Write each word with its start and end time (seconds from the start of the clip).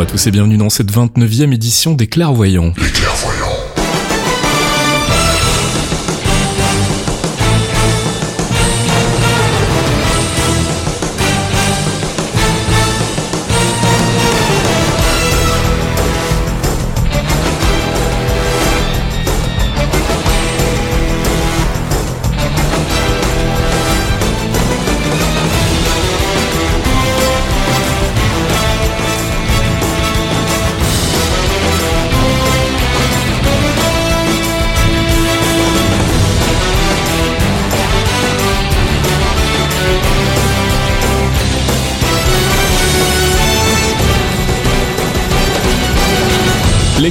À 0.00 0.06
tous 0.06 0.26
et 0.28 0.30
bienvenue 0.30 0.56
dans 0.56 0.70
cette 0.70 0.90
29e 0.90 1.52
édition 1.52 1.92
des 1.92 2.06
Clairvoyants. 2.06 2.72
Les 2.78 2.88
clairvoyants. 2.88 3.49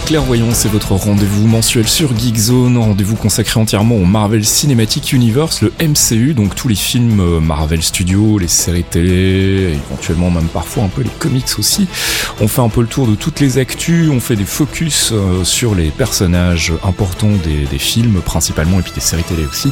Les 0.10 0.16
Clairvoyants, 0.16 0.56
c'est 0.56 0.70
votre 0.70 0.94
rendez-vous 0.94 1.46
mensuel 1.46 1.88
sur 1.88 2.18
Geekzone, 2.18 2.80
rendez-vous 2.80 3.16
consacré 3.16 3.60
entièrement 3.60 3.94
au 3.94 4.06
Marvel 4.06 4.44
Cinematic 4.44 5.14
Universe, 5.14 5.62
le 5.62 5.72
MCU, 5.80 6.34
donc 6.34 6.56
tous 6.56 6.68
les 6.68 6.74
films 6.74 7.20
euh, 7.20 7.40
Marvel 7.40 7.84
Studios, 7.84 8.40
les 8.40 8.48
séries 8.48 8.84
télé, 8.84 9.76
éventuellement 9.88 10.32
même 10.32 10.48
parfois 10.48 10.86
un 10.86 10.88
peu 10.88 11.04
les 11.04 11.12
comics 11.20 11.60
aussi. 11.60 11.88
On 12.42 12.48
fait 12.48 12.62
un 12.62 12.70
peu 12.70 12.82
le 12.82 12.88
tour 12.88 13.06
de 13.06 13.14
toutes 13.14 13.40
les 13.40 13.60
actus, 13.60 14.10
on 14.10 14.20
fait 14.20 14.36
des 14.36 14.46
focus 14.46 15.12
euh, 15.14 15.44
sur 15.44 15.76
les 15.76 15.92
personnages 15.92 16.74
importants 16.84 17.36
des, 17.44 17.66
des 17.70 17.78
films 17.78 18.22
principalement 18.22 18.80
et 18.80 18.82
puis 18.82 18.94
des 18.94 19.02
séries 19.02 19.22
télé 19.22 19.46
aussi. 19.46 19.72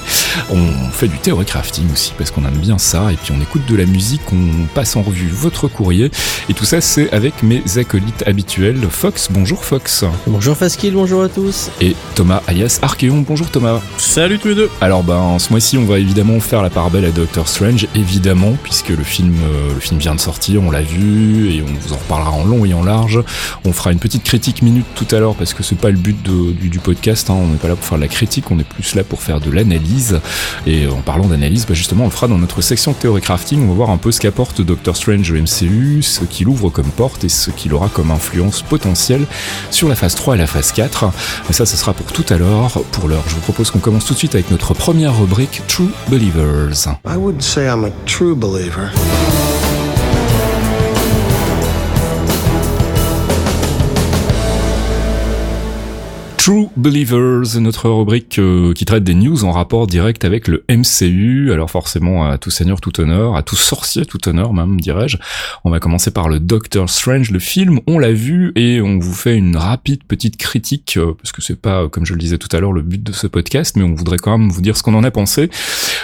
On 0.52 0.92
fait 0.92 1.08
du 1.08 1.18
theory 1.18 1.46
crafting 1.46 1.92
aussi 1.92 2.14
parce 2.16 2.30
qu'on 2.30 2.46
aime 2.46 2.60
bien 2.60 2.78
ça 2.78 3.12
et 3.12 3.16
puis 3.16 3.34
on 3.36 3.42
écoute 3.42 3.66
de 3.68 3.76
la 3.76 3.88
musique, 3.88 4.22
on 4.32 4.68
passe 4.76 4.98
en 4.98 5.02
revue 5.02 5.30
votre 5.30 5.68
courrier 5.68 6.12
et 6.48 6.54
tout 6.54 6.66
ça 6.66 6.80
c'est 6.80 7.12
avec 7.12 7.42
mes 7.42 7.64
acolytes 7.78 8.24
habituels. 8.28 8.88
Fox, 8.92 9.30
bonjour 9.32 9.66
Fox. 9.66 10.06
Bonjour 10.30 10.58
Faskill, 10.58 10.94
bonjour 10.94 11.23
à 11.23 11.30
tous. 11.30 11.70
Et 11.80 11.95
Thomas 12.14 12.42
alias 12.47 12.80
Archeon, 12.81 13.23
bonjour 13.25 13.50
Thomas. 13.50 13.80
Salut 13.97 14.39
tous 14.39 14.50
les 14.50 14.56
deux. 14.56 14.70
Alors 14.81 15.02
ben 15.02 15.39
ce 15.39 15.50
mois-ci 15.52 15.78
on 15.78 15.86
va 15.86 16.00
évidemment 16.00 16.39
faire 16.42 16.61
la 16.61 16.70
part 16.70 16.89
belle 16.89 17.06
à 17.06 17.11
Doctor 17.11 17.47
Strange, 17.47 17.88
évidemment, 17.95 18.53
puisque 18.61 18.89
le 18.89 19.03
film, 19.05 19.33
euh, 19.42 19.73
le 19.73 19.80
film 19.80 20.00
vient 20.00 20.14
de 20.16 20.20
sortir, 20.20 20.61
on 20.61 20.70
l'a 20.70 20.81
vu 20.81 21.52
et 21.53 21.61
on 21.64 21.66
vous 21.80 21.94
en 21.94 21.98
reparlera 21.98 22.31
en 22.31 22.44
long 22.44 22.66
et 22.66 22.73
en 22.73 22.83
large. 22.83 23.22
On 23.64 23.72
fera 23.72 23.94
une 23.94 24.00
petite 24.00 24.23
critique 24.23 24.61
minute 24.61 24.86
tout 24.95 25.08
à 25.16 25.20
l'heure 25.20 25.33
parce 25.36 25.53
que 25.53 25.64
c'est 25.64 25.78
pas 25.78 25.92
le 25.92 25.98
but 25.98 26.22
de- 26.23 26.52
du, 26.52 26.67
du 26.70 26.80
podcast, 26.80 27.30
hein. 27.30 27.36
on 27.38 27.48
n'est 27.48 27.58
pas 27.58 27.70
là 27.70 27.75
pour 27.75 27.86
faire 27.86 27.98
de 27.98 28.03
la 28.03 28.09
critique, 28.09 28.52
on 28.52 28.59
est 28.59 28.67
plus 28.67 28.95
là 28.95 29.05
pour 29.05 29.22
faire 29.22 29.39
de 29.39 29.50
l'analyse. 29.50 30.20
Et 30.66 30.88
en 30.88 31.02
parlant 31.02 31.28
d'analyse, 31.28 31.66
bah, 31.67 31.73
justement 31.73 32.03
on 32.03 32.08
le 32.08 32.14
fera 32.14 32.28
dans 32.28 32.38
notre 32.38 32.61
section 32.61 32.94
Theory 32.94 33.22
Crafting, 33.22 33.64
on 33.64 33.67
va 33.70 33.73
voir 33.75 33.89
un 33.92 33.98
peu 33.98 34.11
ce 34.11 34.20
qu'apporte 34.20 34.59
Doctor 34.61 34.98
Strange 34.98 35.32
au 35.32 35.36
MCU, 35.36 36.02
ce 36.04 36.26
qu'il 36.26 36.49
ouvre 36.49 36.70
comme 36.70 36.89
porte 36.89 37.23
et 37.23 37.30
ce 37.30 37.49
qu'il 37.49 37.73
aura 37.73 37.87
comme 37.87 38.11
influence 38.11 38.61
potentielle 38.61 39.26
sur 39.71 39.87
la 39.87 39.95
phase 39.95 40.16
3 40.17 40.36
et 40.36 40.38
la 40.39 40.48
phase 40.48 40.72
4. 40.73 41.05
Mais 41.48 41.54
ça, 41.54 41.66
ce 41.66 41.78
sera 41.78 41.94
pour 41.94 42.11
tout 42.11 42.26
à 42.30 42.38
l'heure. 42.38 42.72
Pour 42.92 43.08
l'heure, 43.08 43.23
je 43.28 43.36
vous 43.36 43.42
propose 43.42 43.72
qu'on 43.72 43.80
commence 43.80 44.05
tout 44.05 44.14
de 44.14 44.20
suite 44.20 44.36
avec 44.36 44.52
notre 44.52 44.73
première 44.73 45.17
rubrique 45.17 45.61
True 45.67 45.92
Believers. 46.10 46.89
I 47.05 47.16
wouldn't 47.16 47.42
say 47.42 47.67
I'm 47.67 47.86
a 47.86 47.92
true 48.05 48.36
believer. 48.36 48.92
True 56.48 56.70
Believers, 56.78 57.60
notre 57.60 57.90
rubrique 57.90 58.40
euh, 58.40 58.72
qui 58.72 58.86
traite 58.86 59.04
des 59.04 59.16
news 59.16 59.44
en 59.44 59.52
rapport 59.52 59.86
direct 59.86 60.24
avec 60.24 60.48
le 60.48 60.64
MCU. 60.70 61.52
Alors 61.52 61.70
forcément, 61.70 62.26
à 62.26 62.38
tout 62.38 62.52
seigneur, 62.52 62.80
tout 62.80 63.02
honneur, 63.02 63.36
à 63.36 63.44
tout 63.44 63.58
sorcier, 63.58 64.06
tout 64.06 64.30
honneur 64.30 64.54
même, 64.54 64.80
dirais-je. 64.80 65.18
On 65.66 65.70
va 65.70 65.82
commencer 65.82 66.10
par 66.10 66.30
le 66.30 66.40
Doctor 66.40 66.90
Strange, 66.90 67.32
le 67.32 67.40
film. 67.40 67.82
On 67.86 68.00
l'a 68.00 68.14
vu 68.14 68.54
et 68.56 68.80
on 68.80 68.98
vous 68.98 69.14
fait 69.14 69.36
une 69.36 69.58
rapide 69.58 70.06
petite 70.06 70.38
critique, 70.38 70.96
euh, 70.96 71.16
parce 71.22 71.34
que 71.34 71.42
c'est 71.42 71.60
pas, 71.60 71.82
euh, 71.82 71.90
comme 71.90 72.06
je 72.06 72.14
le 72.14 72.20
disais 72.20 72.38
tout 72.38 72.56
à 72.56 72.62
l'heure, 72.62 72.72
le 72.72 72.82
but 72.82 73.04
de 73.04 73.12
ce 73.12 73.28
podcast, 73.28 73.76
mais 73.76 73.84
on 73.84 73.94
voudrait 73.94 74.16
quand 74.16 74.38
même 74.38 74.50
vous 74.50 74.62
dire 74.62 74.78
ce 74.78 74.84
qu'on 74.84 74.96
en 74.96 75.04
a 75.04 75.12
pensé. 75.12 75.50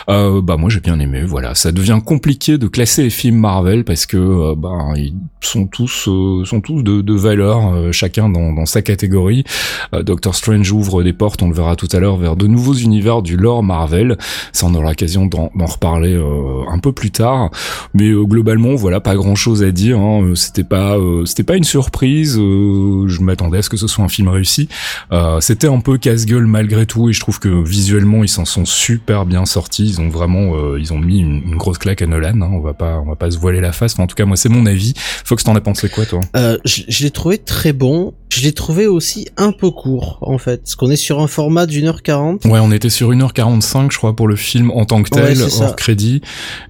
Euh, 0.10 0.42
bah 0.42 0.58
moi 0.58 0.70
j'ai 0.70 0.82
bien 0.82 1.00
aimé, 1.00 1.24
voilà. 1.26 1.56
Ça 1.56 1.72
devient 1.72 2.02
compliqué 2.06 2.58
de 2.58 2.68
classer 2.68 3.04
les 3.04 3.10
films 3.10 3.38
Marvel 3.38 3.86
parce 3.86 4.06
que 4.06 4.18
euh, 4.18 4.56
bah 4.58 4.92
ils 4.98 5.14
sont 5.40 5.68
tous 5.68 6.10
sont 6.44 6.62
tous 6.62 6.84
de, 6.84 7.14
valeur, 7.14 7.94
chacun 7.94 8.28
dans, 8.28 8.52
dans 8.52 8.66
sa 8.66 8.82
catégorie. 8.82 9.46
Euh, 9.94 10.04
Strange 10.34 10.72
ouvre 10.72 11.04
des 11.04 11.14
portes, 11.14 11.42
on 11.42 11.50
le 11.50 11.56
verra 11.56 11.76
tout 11.76 11.88
à 11.92 12.00
l'heure, 12.00 12.18
vers 12.18 12.36
de 12.36 12.48
nouveaux 12.48 12.74
univers 12.74 13.22
du 13.22 13.38
lore 13.38 13.64
Marvel. 13.64 14.18
Ça, 14.52 14.66
on 14.66 14.74
aura 14.76 14.90
l'occasion 14.90 15.26
d'en 15.26 15.50
reparler 15.66 16.14
euh, 16.14 16.64
un 16.70 16.80
peu 16.80 16.92
plus 16.92 17.12
tard. 17.12 17.50
Mais 17.94 18.10
euh, 18.10 18.24
globalement, 18.24 18.76
voilà, 18.76 19.00
pas 19.00 19.16
grand 19.16 19.36
chose 19.36 19.64
à 19.64 19.72
dire. 19.72 20.00
Hein. 20.00 20.24
Euh, 20.24 20.36
C'était 20.36 20.64
pas, 20.64 20.98
euh, 20.98 21.26
c'était 21.26 21.44
pas 21.44 21.56
une 21.56 21.64
surprise. 21.64 22.38
euh, 22.38 23.08
je 23.08 23.22
m'attendais 23.22 23.60
à 23.60 23.62
ce 23.62 23.70
que 23.70 23.78
ce 23.78 23.88
soit 23.88 24.04
un 24.04 24.10
film 24.10 24.28
réussi. 24.28 24.68
Euh, 25.12 25.40
C'était 25.40 25.68
un 25.68 25.80
peu 25.80 25.98
casse-gueule 25.98 26.46
malgré 26.46 26.86
tout, 26.86 27.10
et 27.10 27.14
je 27.14 27.20
trouve 27.20 27.40
que 27.40 27.64
visuellement, 27.64 28.24
ils 28.24 28.30
s'en 28.30 28.46
sont 28.46 28.66
super 28.66 29.26
bien 29.26 29.46
sortis. 29.46 29.88
Ils 29.88 30.02
ont 30.02 30.10
vraiment, 30.10 30.76
ils 30.78 30.94
ont 30.94 31.00
mis 31.00 31.20
une, 31.20 31.56
grosse 31.56 31.78
claque 31.78 32.02
à 32.02 32.08
Nolan. 32.08 32.42
Hein. 32.42 32.50
On 32.52 32.60
va 32.60 32.74
pas, 32.74 33.00
on 33.00 33.10
va 33.10 33.16
pas 33.16 33.32
se 33.32 33.38
voiler 33.38 33.62
la 33.62 33.72
face. 33.72 33.94
Enfin, 33.94 34.04
en 34.04 34.08
tout 34.08 34.16
cas, 34.16 34.26
moi, 34.26 34.38
c'est 34.38 34.50
mon 34.50 34.66
avis. 34.66 34.94
Fox, 34.98 35.44
t'en 35.44 35.56
as 35.56 35.62
pensé 35.62 35.90
quoi, 35.90 36.06
toi? 36.06 36.20
Je 36.66 36.84
je 36.88 37.04
l'ai 37.04 37.12
trouvé 37.12 37.38
très 37.38 37.74
bon. 37.74 38.14
Je 38.30 38.42
l'ai 38.42 38.52
trouvé 38.54 38.88
aussi 38.88 39.28
un 39.38 39.52
peu 39.52 39.70
court, 39.70 40.18
en 40.30 40.38
fait. 40.38 40.58
Parce 40.64 40.76
qu'on 40.76 40.90
est 40.90 40.96
sur 40.96 41.20
un 41.22 41.28
format 41.28 41.66
d'une 41.66 41.88
heure 41.88 42.02
quarante. 42.02 42.46
Ouais, 42.46 42.60
on 42.62 42.72
était 42.72 42.90
sur 42.90 43.12
1h45, 43.12 43.92
je 43.92 43.98
crois, 43.98 44.16
pour 44.16 44.28
le 44.28 44.36
film 44.36 44.72
en 44.72 44.86
tant 44.86 45.02
que 45.04 45.14
Ouais, 45.16 45.28
tel, 45.34 45.38
ça. 45.50 45.66
hors 45.66 45.76
crédit. 45.76 46.22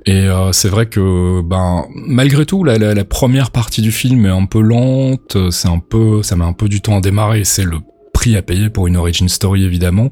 Et 0.06 0.14
euh, 0.28 0.52
c'est 0.52 0.70
vrai 0.70 0.88
que, 0.88 1.42
ben, 1.42 1.86
malgré 1.96 2.46
tout, 2.46 2.64
la, 2.64 2.78
la, 2.78 2.94
la 2.94 3.06
première 3.06 3.52
partie 3.52 3.82
du 3.82 3.92
film 3.92 4.26
est 4.26 4.30
un 4.30 4.46
peu 4.46 4.62
lente. 4.62 5.38
C'est 5.52 5.68
un 5.70 5.80
peu, 5.80 6.24
ça 6.24 6.36
met 6.36 6.46
un 6.46 6.54
peu 6.54 6.68
du 6.70 6.82
temps 6.82 6.98
à 6.98 7.02
démarrer. 7.02 7.44
C'est 7.44 7.64
le 7.64 7.78
prix 8.24 8.38
à 8.38 8.42
payer 8.42 8.70
pour 8.70 8.88
une 8.88 8.96
origin 8.96 9.28
story 9.28 9.66
évidemment. 9.66 10.10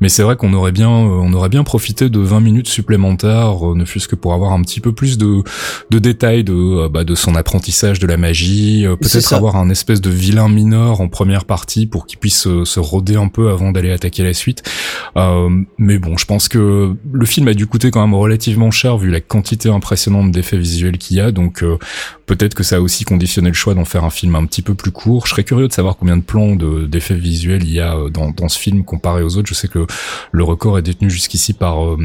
Mais 0.00 0.08
c'est 0.08 0.22
vrai 0.22 0.36
qu'on 0.36 0.54
aurait 0.54 0.72
bien 0.72 0.88
euh, 0.88 1.20
on 1.22 1.32
aurait 1.34 1.50
bien 1.50 1.64
profité 1.64 2.08
de 2.08 2.18
20 2.18 2.40
minutes 2.40 2.68
supplémentaires 2.68 3.70
euh, 3.70 3.74
ne 3.74 3.84
fût-ce 3.84 4.08
que 4.08 4.16
pour 4.16 4.32
avoir 4.32 4.52
un 4.52 4.62
petit 4.62 4.80
peu 4.80 4.92
plus 4.92 5.18
de 5.18 5.42
de 5.90 5.98
détails 5.98 6.44
de 6.44 6.54
euh, 6.54 6.88
bah, 6.88 7.04
de 7.04 7.14
son 7.14 7.34
apprentissage 7.34 7.98
de 7.98 8.06
la 8.06 8.16
magie 8.16 8.86
peut-être 9.00 9.32
avoir 9.34 9.56
un 9.56 9.68
espèce 9.68 10.00
de 10.00 10.08
vilain 10.08 10.48
mineur 10.48 11.00
en 11.00 11.08
première 11.08 11.44
partie 11.44 11.86
pour 11.86 12.06
qu'il 12.06 12.18
puisse 12.18 12.46
euh, 12.46 12.64
se 12.64 12.80
roder 12.80 13.16
un 13.16 13.28
peu 13.28 13.50
avant 13.50 13.72
d'aller 13.72 13.90
attaquer 13.90 14.22
la 14.22 14.34
suite. 14.34 14.62
Euh, 15.16 15.48
mais 15.78 15.98
bon, 15.98 16.16
je 16.16 16.24
pense 16.24 16.48
que 16.48 16.94
le 17.12 17.26
film 17.26 17.48
a 17.48 17.54
dû 17.54 17.66
coûter 17.66 17.90
quand 17.90 18.00
même 18.00 18.14
relativement 18.14 18.70
cher 18.70 18.96
vu 18.96 19.10
la 19.10 19.20
quantité 19.20 19.68
impressionnante 19.68 20.30
d'effets 20.30 20.56
visuels 20.58 20.98
qu'il 20.98 21.16
y 21.18 21.20
a, 21.20 21.32
donc 21.32 21.62
euh, 21.62 21.78
peut-être 22.36 22.54
que 22.54 22.62
ça 22.62 22.76
a 22.76 22.80
aussi 22.80 23.04
conditionné 23.04 23.48
le 23.48 23.54
choix 23.54 23.74
d'en 23.74 23.84
faire 23.84 24.04
un 24.04 24.10
film 24.10 24.34
un 24.36 24.46
petit 24.46 24.62
peu 24.62 24.74
plus 24.74 24.90
court. 24.90 25.26
Je 25.26 25.32
serais 25.32 25.44
curieux 25.44 25.68
de 25.68 25.72
savoir 25.72 25.96
combien 25.96 26.16
de 26.16 26.22
plans 26.22 26.56
de- 26.56 26.86
d'effets 26.86 27.14
visuels 27.14 27.62
il 27.64 27.72
y 27.72 27.80
a 27.80 27.96
euh, 27.96 28.08
dans, 28.08 28.30
dans 28.30 28.48
ce 28.48 28.58
film 28.58 28.84
comparé 28.84 29.22
aux 29.22 29.36
autres. 29.36 29.48
Je 29.48 29.54
sais 29.54 29.68
que 29.68 29.86
le 30.32 30.44
record 30.44 30.78
est 30.78 30.82
détenu 30.82 31.10
jusqu'ici 31.10 31.52
par 31.52 31.84
euh, 31.84 31.98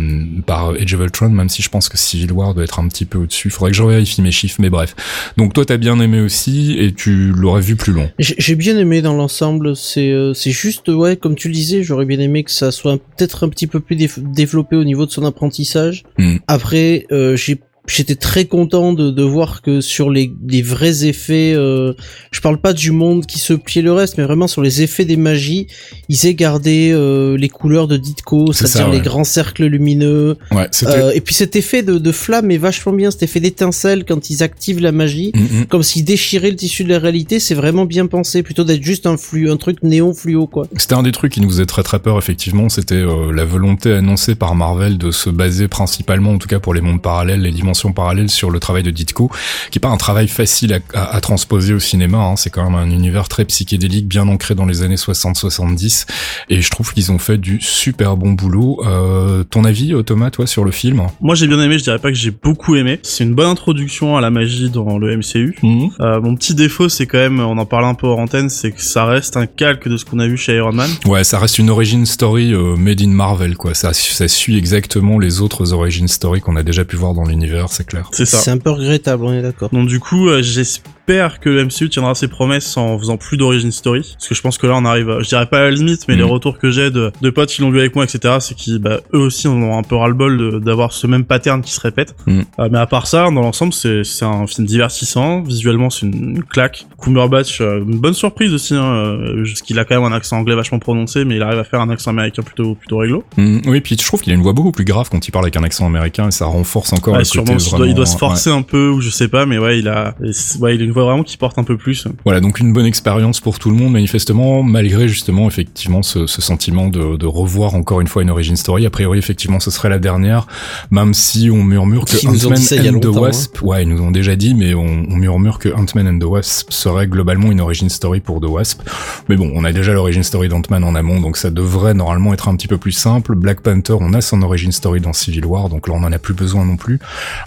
par 0.46 0.72
Age 0.72 0.94
of 0.94 1.02
Ultron, 1.02 1.30
même 1.30 1.50
si 1.50 1.62
je 1.62 1.70
pense 1.70 1.88
que 1.88 1.98
Civil 1.98 2.32
War 2.34 2.54
doit 2.54 2.64
être 2.66 2.80
un 2.80 2.88
petit 2.88 3.06
peu 3.06 3.18
au-dessus. 3.20 3.50
Faudrait 3.50 3.72
que 3.72 3.78
je 3.78 3.84
vérifie 3.84 4.22
mes 4.22 4.32
chiffres, 4.32 4.58
mais 4.60 4.70
bref. 4.70 4.96
Donc 5.38 5.54
toi, 5.54 5.64
t'as 5.66 5.78
bien 5.78 6.00
aimé 6.00 6.20
aussi 6.20 6.76
et 6.78 6.94
tu 6.94 7.32
l'aurais 7.32 7.62
vu 7.62 7.76
plus 7.76 7.94
long. 7.94 8.10
J'ai 8.20 8.56
bien 8.56 8.78
aimé 8.78 9.02
dans 9.02 9.14
l'ensemble. 9.14 9.76
C'est 9.76 10.12
euh, 10.12 10.34
c'est 10.34 10.52
juste, 10.52 10.90
ouais, 10.90 11.16
comme 11.16 11.36
tu 11.36 11.48
le 11.48 11.54
disais, 11.54 11.84
j'aurais 11.84 12.06
bien 12.06 12.20
aimé 12.20 12.44
que 12.44 12.52
ça 12.52 12.72
soit 12.72 12.98
peut-être 12.98 13.46
un 13.46 13.50
petit 13.50 13.68
peu 13.68 13.80
plus 13.80 13.96
développé 13.96 14.76
au 14.76 14.84
niveau 14.84 15.06
de 15.06 15.12
son 15.12 15.26
apprentissage. 15.26 16.04
Hmm. 16.18 16.38
Après, 16.48 17.06
euh, 17.12 17.36
j'ai 17.36 17.60
J'étais 17.88 18.16
très 18.16 18.46
content 18.46 18.94
de, 18.94 19.12
de 19.12 19.24
voir 19.24 19.62
que 19.62 19.82
sur 19.82 20.10
les, 20.10 20.34
les 20.48 20.62
vrais 20.62 21.06
effets, 21.06 21.54
euh, 21.56 21.94
je 22.32 22.42
parle 22.42 22.58
pas 22.58 22.74
du 22.74 22.92
monde 22.92 23.26
qui 23.26 23.40
se 23.40 23.54
pliait 23.54 23.82
le 23.82 23.94
reste, 23.94 24.18
mais 24.18 24.24
vraiment 24.24 24.48
sur 24.48 24.62
les 24.62 24.82
effets 24.82 25.06
des 25.06 25.18
magies, 25.18 25.68
ils 26.10 26.26
aient 26.26 26.36
gardé 26.36 26.92
euh, 26.94 27.38
les 27.38 27.50
couleurs 27.50 27.88
de 27.88 27.98
Ditko, 27.98 28.52
C'est 28.54 28.68
c'est-à-dire 28.68 28.92
les 28.92 29.00
grands 29.02 29.24
cercles 29.24 29.66
lumineux, 29.66 30.38
Ouais, 30.52 30.70
euh, 30.84 31.12
et 31.12 31.22
puis 31.22 31.34
cet 31.34 31.56
effet 31.56 31.84
de, 31.84 31.98
de 31.98 32.12
flamme 32.12 32.52
est 32.52 32.58
vachement 32.58 32.94
bien, 32.94 33.12
cet 33.12 33.24
effet 33.24 33.40
d'étincelle 33.40 34.06
quand 34.06 34.30
ils 34.30 34.44
activent 34.44 34.80
la 34.80 34.92
magie, 34.92 35.32
Mm, 35.38 35.62
mm. 35.62 35.66
comme 35.68 35.84
s'ils 35.84 36.06
déchiraient 36.06 36.50
le 36.50 36.56
tissu 36.56 36.84
de 36.84 36.90
la 36.90 37.00
réalité, 37.00 37.40
c'est 37.40 37.56
vraiment 37.56 37.86
bien 37.86 38.08
pensé, 38.08 38.44
plutôt 38.44 38.64
d'être 38.64 38.84
juste 38.84 39.06
un 39.06 39.18
flux, 39.18 39.50
un 39.50 39.58
truc 39.58 39.84
néon 39.84 40.14
fluo 40.14 40.48
quoi. 40.48 40.68
C'était 40.78 40.96
un 40.96 41.04
des 41.04 41.12
trucs 41.12 41.34
qui 41.34 41.42
nous 41.42 41.50
faisait 41.50 41.66
très 41.66 41.84
très 41.84 42.00
peur 42.00 42.18
effectivement, 42.18 42.70
c'était 42.70 42.96
euh, 42.96 43.32
la 43.32 43.46
volonté 43.46 43.92
annoncée 43.94 44.36
par 44.36 44.56
Marvel 44.56 44.98
de 44.98 45.12
se 45.12 45.30
baser 45.30 45.68
principalement, 45.68 46.32
en 46.32 46.38
tout 46.38 46.48
cas 46.48 46.60
pour 46.60 46.74
les 46.74 46.82
mondes 46.82 47.02
parallèles, 47.02 47.42
les 47.42 47.52
dimensions 47.52 47.77
parallèle 47.94 48.30
sur 48.30 48.50
le 48.50 48.60
travail 48.60 48.84
de 48.84 48.92
Ditko, 48.92 49.30
qui 49.72 49.80
est 49.80 49.82
pas 49.82 49.90
un 49.90 49.98
travail 49.98 50.28
facile 50.28 50.82
à, 50.94 51.16
à, 51.16 51.22
transposer 51.22 51.74
au 51.74 51.80
cinéma. 51.80 52.18
Hein. 52.18 52.36
C'est 52.36 52.50
quand 52.50 52.64
même 52.70 52.76
un 52.76 52.90
univers 52.90 53.30
très 53.30 53.46
psychédélique, 53.46 54.08
bien 54.08 54.28
ancré 54.28 54.56
dans 54.56 54.66
les 54.66 54.82
années 54.82 54.96
60-70, 54.96 56.06
et 56.50 56.62
je 56.62 56.70
trouve 56.70 56.94
qu'ils 56.94 57.12
ont 57.12 57.20
fait 57.20 57.38
du 57.38 57.60
super 57.62 58.18
bon 58.18 58.34
boulot. 58.34 58.82
Euh, 58.86 59.44
ton 59.44 59.64
avis, 59.64 59.94
Thomas, 60.06 60.30
toi, 60.30 60.48
sur 60.48 60.64
le 60.64 60.72
film? 60.72 61.08
Moi, 61.22 61.36
j'ai 61.36 61.48
bien 61.48 61.62
aimé. 61.62 61.78
Je 61.78 61.84
dirais 61.84 62.00
pas 62.00 62.10
que 62.10 62.18
j'ai 62.18 62.32
beaucoup 62.32 62.76
aimé. 62.76 63.00
C'est 63.04 63.24
une 63.24 63.34
bonne 63.34 63.50
introduction 63.50 64.18
à 64.18 64.22
la 64.22 64.30
magie 64.30 64.70
dans 64.70 64.98
le 64.98 65.16
MCU. 65.18 65.56
Mhm. 65.62 65.90
Euh, 66.00 66.22
mon 66.22 66.36
petit 66.36 66.56
défaut, 66.56 66.90
c'est 66.90 67.06
quand 67.06 67.18
même, 67.18 67.40
on 67.40 67.58
en 67.58 67.66
parle 67.66 67.86
un 67.86 67.94
peu 67.94 68.08
hors 68.08 68.20
antenne, 68.20 68.50
c'est 68.50 68.72
que 68.72 68.82
ça 68.82 69.06
reste 69.06 69.38
un 69.38 69.46
calque 69.46 69.88
de 69.88 69.98
ce 69.98 70.06
qu'on 70.06 70.20
a 70.20 70.28
vu 70.28 70.38
chez 70.38 70.56
Iron 70.56 70.74
Man. 70.74 70.90
Ouais, 71.06 71.24
ça 71.24 71.40
reste 71.40 71.60
une 71.60 71.70
origin 71.70 72.06
story 72.06 72.54
euh, 72.54 72.76
made 72.76 73.02
in 73.02 73.10
Marvel, 73.10 73.56
quoi. 73.56 73.74
Ça, 73.74 73.94
ça 73.94 74.28
suit 74.28 74.58
exactement 74.58 75.20
les 75.20 75.42
autres 75.42 75.74
origin 75.74 76.08
story 76.08 76.42
qu'on 76.42 76.56
a 76.56 76.64
déjà 76.64 76.86
pu 76.86 76.96
voir 76.96 77.14
dans 77.14 77.26
l'univers, 77.26 77.67
c'est 77.72 77.86
clair. 77.86 78.10
C'est 78.12 78.26
ça. 78.26 78.38
C'est 78.38 78.52
un 78.52 78.58
peu 78.58 78.72
regrettable, 78.72 79.24
on 79.26 79.34
est 79.34 79.42
d'accord. 79.42 79.70
Donc 79.72 79.88
du 79.88 80.00
coup, 80.00 80.30
euh, 80.30 80.42
j'espère 80.42 80.98
que 81.40 81.50
le 81.50 81.66
MCU 81.66 81.90
tiendra 81.90 82.16
ses 82.16 82.28
promesses 82.28 82.76
en 82.76 83.00
faisant 83.00 83.18
plus 83.18 83.38
d'origin 83.38 83.72
story. 83.72 84.02
Parce 84.14 84.28
que 84.28 84.36
je 84.36 84.42
pense 84.42 84.58
que 84.58 84.68
là, 84.68 84.74
on 84.76 84.84
arrive, 84.84 85.20
je 85.22 85.28
dirais 85.28 85.46
pas 85.46 85.60
à 85.60 85.64
la 85.64 85.72
limite, 85.72 86.06
mais 86.08 86.16
les 86.16 86.24
mm. 86.24 86.28
retours 86.28 86.58
que 86.58 86.70
j'ai 86.70 86.92
de, 86.92 87.12
de 87.22 87.30
potes 87.30 87.50
qui 87.50 87.62
l'ont 87.62 87.72
vu 87.72 87.80
avec 87.80 87.96
moi, 87.96 88.04
etc., 88.04 88.36
c'est 88.40 88.56
qu'ils, 88.56 88.80
bah, 88.80 89.00
eux 89.14 89.20
aussi, 89.20 89.48
on 89.48 89.56
ont 89.56 89.78
un 89.78 89.84
peu 89.84 89.96
ras-le-bol 89.96 90.62
d'avoir 90.62 90.92
ce 90.92 91.08
même 91.08 91.24
pattern 91.24 91.62
qui 91.62 91.72
se 91.72 91.80
répète. 91.80 92.16
Mm. 92.26 92.42
Euh, 92.60 92.70
mais 92.72 92.78
à 92.78 92.88
part 92.88 93.08
ça, 93.08 93.26
dans 93.26 93.42
l'ensemble, 93.42 93.74
c'est, 93.74 94.04
c'est 94.04 94.26
un 94.26 94.46
film 94.48 94.68
divertissant. 94.68 95.42
Visuellement, 95.44 95.90
c'est 95.90 96.06
une, 96.08 96.44
claque. 96.44 96.86
Cumberbatch, 97.02 97.62
euh, 97.62 97.84
une 97.88 98.00
bonne 98.00 98.14
surprise 98.14 98.54
aussi, 98.54 98.76
hein, 98.76 98.84
euh, 98.84 99.44
parce 99.46 99.62
qu'il 99.62 99.80
a 99.80 99.86
quand 99.86 99.96
même 99.96 100.12
un 100.12 100.16
accent 100.16 100.38
anglais 100.38 100.56
vachement 100.56 100.80
prononcé, 100.80 101.24
mais 101.24 101.36
il 101.38 101.42
arrive 101.42 101.60
à 101.60 101.64
faire 101.64 101.80
un 101.80 101.90
accent 101.90 102.12
américain 102.12 102.42
plutôt, 102.42 102.76
plutôt 102.76 102.98
réglo. 102.98 103.24
Mm. 103.38 103.60
oui, 103.68 103.80
puis 103.80 103.96
je 103.98 104.06
trouve 104.06 104.22
qu'il 104.22 104.34
a 104.34 104.36
une 104.36 104.42
voix 104.42 104.54
beaucoup 104.54 104.72
plus 104.72 104.86
grave 104.86 105.08
quand 105.10 105.26
il 105.26 105.32
parle 105.32 105.46
avec 105.46 105.56
un 105.56 105.64
accent 105.64 105.86
américain 105.86 106.28
et 106.28 106.32
ça 106.32 106.46
renforce 106.46 106.92
encore 106.92 107.14
ouais, 107.14 107.22
le 107.22 107.40
côté 107.40 107.57
vraiment, 107.58 107.86
il 107.86 107.94
doit, 107.94 108.06
se 108.06 108.18
forcer 108.18 108.50
un 108.50 108.62
peu, 108.62 108.90
ou 108.90 109.02
je 109.02 109.10
sais 109.10 109.28
pas, 109.28 109.46
mais 109.46 109.58
ouais, 109.58 109.80
il 109.80 109.88
a, 109.88 110.16
ouais, 110.60 110.76
il 110.76 110.82
a 110.82 110.84
une 110.84 110.92
voix 110.92 111.06
vraiment 111.06 111.24
qui 111.24 111.38
porte 111.38 111.58
un 111.58 111.64
peu 111.64 111.78
plus. 111.78 112.08
Voilà, 112.24 112.40
donc 112.40 112.60
une 112.60 112.74
bonne 112.74 112.86
expérience 112.86 113.40
pour 113.40 113.60
tout 113.60 113.70
le 113.70 113.76
monde, 113.76 113.94
manifestement, 113.94 114.64
malgré 114.64 115.08
justement 115.08 115.48
effectivement 115.48 116.02
ce, 116.02 116.28
ce 116.28 116.42
sentiment 116.42 116.88
de, 116.88 117.18
de, 117.18 117.26
revoir 117.26 117.76
encore 117.76 118.02
une 118.02 118.08
fois 118.08 118.22
une 118.22 118.30
origin 118.30 118.56
story. 118.56 118.86
A 118.86 118.90
priori, 118.90 119.20
effectivement, 119.20 119.60
ce 119.60 119.72
serait 119.72 119.90
la 119.90 120.00
dernière, 120.00 120.48
même 120.92 121.14
si 121.14 121.50
on 121.52 121.64
murmure 121.64 122.06
que 122.06 122.18
Ant-Man 122.28 122.96
and 122.96 123.00
the 123.00 123.06
hein. 123.06 123.20
Wasp, 123.20 123.62
ouais, 123.62 123.84
ils 123.84 123.90
nous 123.90 124.02
ont 124.02 124.12
déjà 124.12 124.36
dit, 124.36 124.54
mais 124.54 124.74
on, 124.74 124.86
on 124.86 125.16
murmure 125.16 125.60
que 125.60 125.70
Ant-Man 125.70 126.08
and 126.08 126.20
the 126.20 126.30
Wasp 126.30 126.72
serait 126.72 127.08
globalement 127.08 127.52
une 127.52 127.62
origin 127.62 127.90
story 127.90 128.20
pour 128.20 128.40
The 128.42 128.46
Wasp. 128.46 128.82
Mais 129.30 129.36
bon, 129.36 129.52
on 129.54 129.64
a 129.64 129.72
déjà 129.72 129.94
l'origin 129.94 130.24
story 130.24 130.50
d'Ant-Man 130.50 130.84
en 130.84 130.96
amont, 130.96 131.20
donc 131.20 131.38
ça 131.38 131.50
devrait 131.50 131.94
normalement 131.94 132.34
être 132.34 132.48
un 132.48 132.56
petit 132.56 132.68
peu 132.68 132.78
plus 132.78 132.92
simple. 132.92 133.36
Black 133.36 133.62
Panther, 133.62 133.96
on 134.00 134.14
a 134.14 134.22
son 134.22 134.42
origin 134.42 134.72
story 134.72 135.02
dans 135.02 135.14
Civil 135.14 135.46
War, 135.46 135.70
donc 135.70 135.88
là 135.88 135.94
on 135.96 136.04
en 136.04 136.12
a 136.12 136.20
plus 136.20 136.34
besoin 136.34 136.66
non 136.66 136.78
plus. 136.78 137.00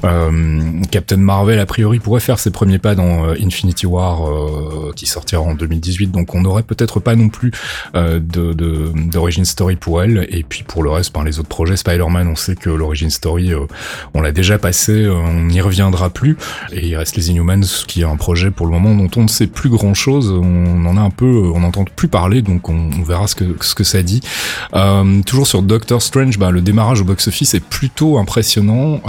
Euh, 0.05 0.83
Captain 0.91 1.17
Marvel, 1.17 1.59
a 1.59 1.67
priori, 1.67 1.99
pourrait 1.99 2.21
faire 2.21 2.39
ses 2.39 2.51
premiers 2.51 2.79
pas 2.79 2.95
dans 2.95 3.25
euh, 3.25 3.35
Infinity 3.43 3.87
War 3.87 4.29
euh, 4.29 4.93
qui 4.95 5.07
sortira 5.07 5.43
en 5.43 5.55
2018, 5.55 6.09
donc 6.09 6.35
on 6.35 6.43
n'aurait 6.43 6.63
peut-être 6.63 7.01
pas 7.01 7.17
non 7.17 7.29
plus 7.29 7.53
euh, 7.95 8.21
de 8.21 8.53
d'origin 9.11 9.45
story 9.45 9.77
pour 9.77 10.03
elle. 10.03 10.27
Et 10.31 10.43
puis 10.43 10.63
pour 10.63 10.83
le 10.83 10.91
reste, 10.91 11.15
ben, 11.15 11.25
les 11.25 11.39
autres 11.39 11.49
projets 11.49 11.77
Spider-Man, 11.77 12.29
on 12.29 12.37
sait 12.37 12.57
que 12.57 12.71
l'origin 12.71 13.11
story, 13.11 13.53
euh, 13.53 13.67
on 14.15 14.21
l'a 14.21 14.33
déjà 14.33 14.59
passé, 14.59 15.09
on 15.09 15.45
n'y 15.45 15.61
reviendra 15.61 16.11
plus. 16.11 16.37
Et 16.73 16.89
il 16.89 16.97
reste 16.97 17.17
les 17.17 17.31
Inhumans, 17.31 17.65
qui 17.87 18.03
est 18.03 18.05
un 18.05 18.17
projet 18.17 18.51
pour 18.51 18.67
le 18.67 18.73
moment 18.73 18.95
dont 18.95 19.11
on 19.17 19.25
ne 19.25 19.29
sait 19.29 19.47
plus 19.47 19.71
grand-chose. 19.71 20.31
On 20.31 20.85
en 20.87 20.97
a 20.97 21.01
un 21.01 21.11
peu, 21.11 21.51
on 21.55 21.61
n'entend 21.61 21.85
plus 21.85 22.09
parler, 22.09 22.43
donc 22.43 22.69
on, 22.69 22.91
verra 23.03 23.27
ce 23.27 23.35
que 23.35 23.45
ce 23.61 23.75
que 23.75 23.85
ça 23.85 24.03
dit. 24.03 24.21
toujours 25.27 25.47
sur 25.47 25.63
Doctor 25.63 26.03
Strange, 26.03 26.39
ben, 26.39 26.51
le 26.51 26.61
démarrage 26.61 27.01
au 27.01 27.05
box-office 27.05 27.55
est 27.55 27.65
plutôt 27.65 28.19
impressionnant. 28.19 29.01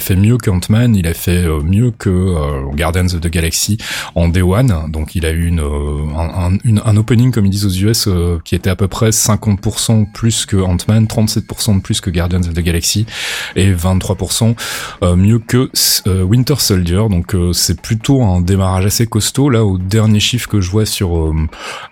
Fait 0.00 0.16
mieux 0.16 0.38
qu'Ant-Man, 0.38 0.96
il 0.96 1.06
a 1.06 1.14
fait 1.14 1.46
mieux 1.64 1.90
que 1.90 2.34
Guardians 2.74 3.06
of 3.06 3.20
the 3.20 3.30
Galaxy 3.30 3.78
en 4.14 4.28
Day 4.28 4.42
One, 4.42 4.90
donc 4.90 5.14
il 5.14 5.26
a 5.26 5.30
eu 5.30 5.46
une, 5.46 5.60
euh, 5.60 6.06
un, 6.16 6.56
un, 6.84 6.96
opening 6.96 7.30
comme 7.30 7.46
ils 7.46 7.50
disent 7.50 7.66
aux 7.66 7.88
US 7.88 8.06
euh, 8.08 8.38
qui 8.44 8.54
était 8.54 8.70
à 8.70 8.76
peu 8.76 8.88
près 8.88 9.10
50% 9.10 10.10
plus 10.12 10.46
que 10.46 10.56
Ant-Man, 10.56 11.06
37% 11.06 11.76
de 11.76 11.80
plus 11.80 12.00
que 12.00 12.10
Guardians 12.10 12.40
of 12.40 12.54
the 12.54 12.60
Galaxy 12.60 13.06
et 13.54 13.72
23% 13.72 14.54
euh, 15.02 15.16
mieux 15.16 15.38
que 15.38 15.70
Winter 16.06 16.56
Soldier. 16.58 17.02
Donc 17.10 17.34
c'est 17.52 17.80
plutôt 17.80 18.22
un 18.22 18.40
démarrage 18.40 18.86
assez 18.86 19.06
costaud. 19.06 19.50
Là, 19.50 19.64
au 19.64 19.78
dernier 19.78 20.20
chiffre 20.20 20.48
que 20.48 20.60
je 20.60 20.70
vois 20.70 20.86
sur 20.86 21.34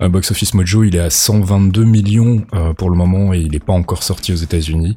Box 0.00 0.30
Office 0.30 0.54
Mojo, 0.54 0.84
il 0.84 0.96
est 0.96 1.00
à 1.00 1.10
122 1.10 1.84
millions 1.84 2.42
pour 2.76 2.90
le 2.90 2.96
moment 2.96 3.34
et 3.34 3.38
il 3.38 3.52
n'est 3.52 3.58
pas 3.58 3.72
encore 3.72 4.02
sorti 4.02 4.32
aux 4.32 4.36
États-Unis. 4.36 4.94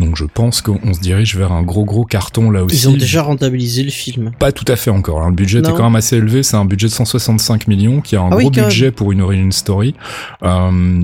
Donc 0.00 0.16
je 0.16 0.24
pense 0.24 0.60
qu'on 0.60 0.92
se 0.92 1.00
dirige 1.00 1.36
vers 1.36 1.52
un 1.52 1.62
gros 1.62 1.84
gros 1.84 2.04
carton 2.04 2.47
là 2.50 2.64
aussi. 2.64 2.76
Ils 2.76 2.88
ont 2.88 2.96
déjà 2.96 3.22
rentabilisé 3.22 3.82
le 3.82 3.90
film. 3.90 4.32
Pas 4.38 4.52
tout 4.52 4.64
à 4.68 4.76
fait 4.76 4.90
encore. 4.90 5.22
Hein. 5.22 5.30
Le 5.30 5.34
budget 5.34 5.58
est 5.58 5.62
quand 5.62 5.84
même 5.84 5.96
assez 5.96 6.16
élevé. 6.16 6.42
C'est 6.42 6.56
un 6.56 6.64
budget 6.64 6.88
de 6.88 6.92
165 6.92 7.66
millions, 7.68 8.00
qui 8.00 8.16
a 8.16 8.22
un 8.22 8.30
ah 8.32 8.36
gros 8.36 8.50
budget 8.50 8.90
pour 8.90 9.12
une 9.12 9.20
origin 9.20 9.52
story. 9.52 9.94
Euh, 10.42 11.02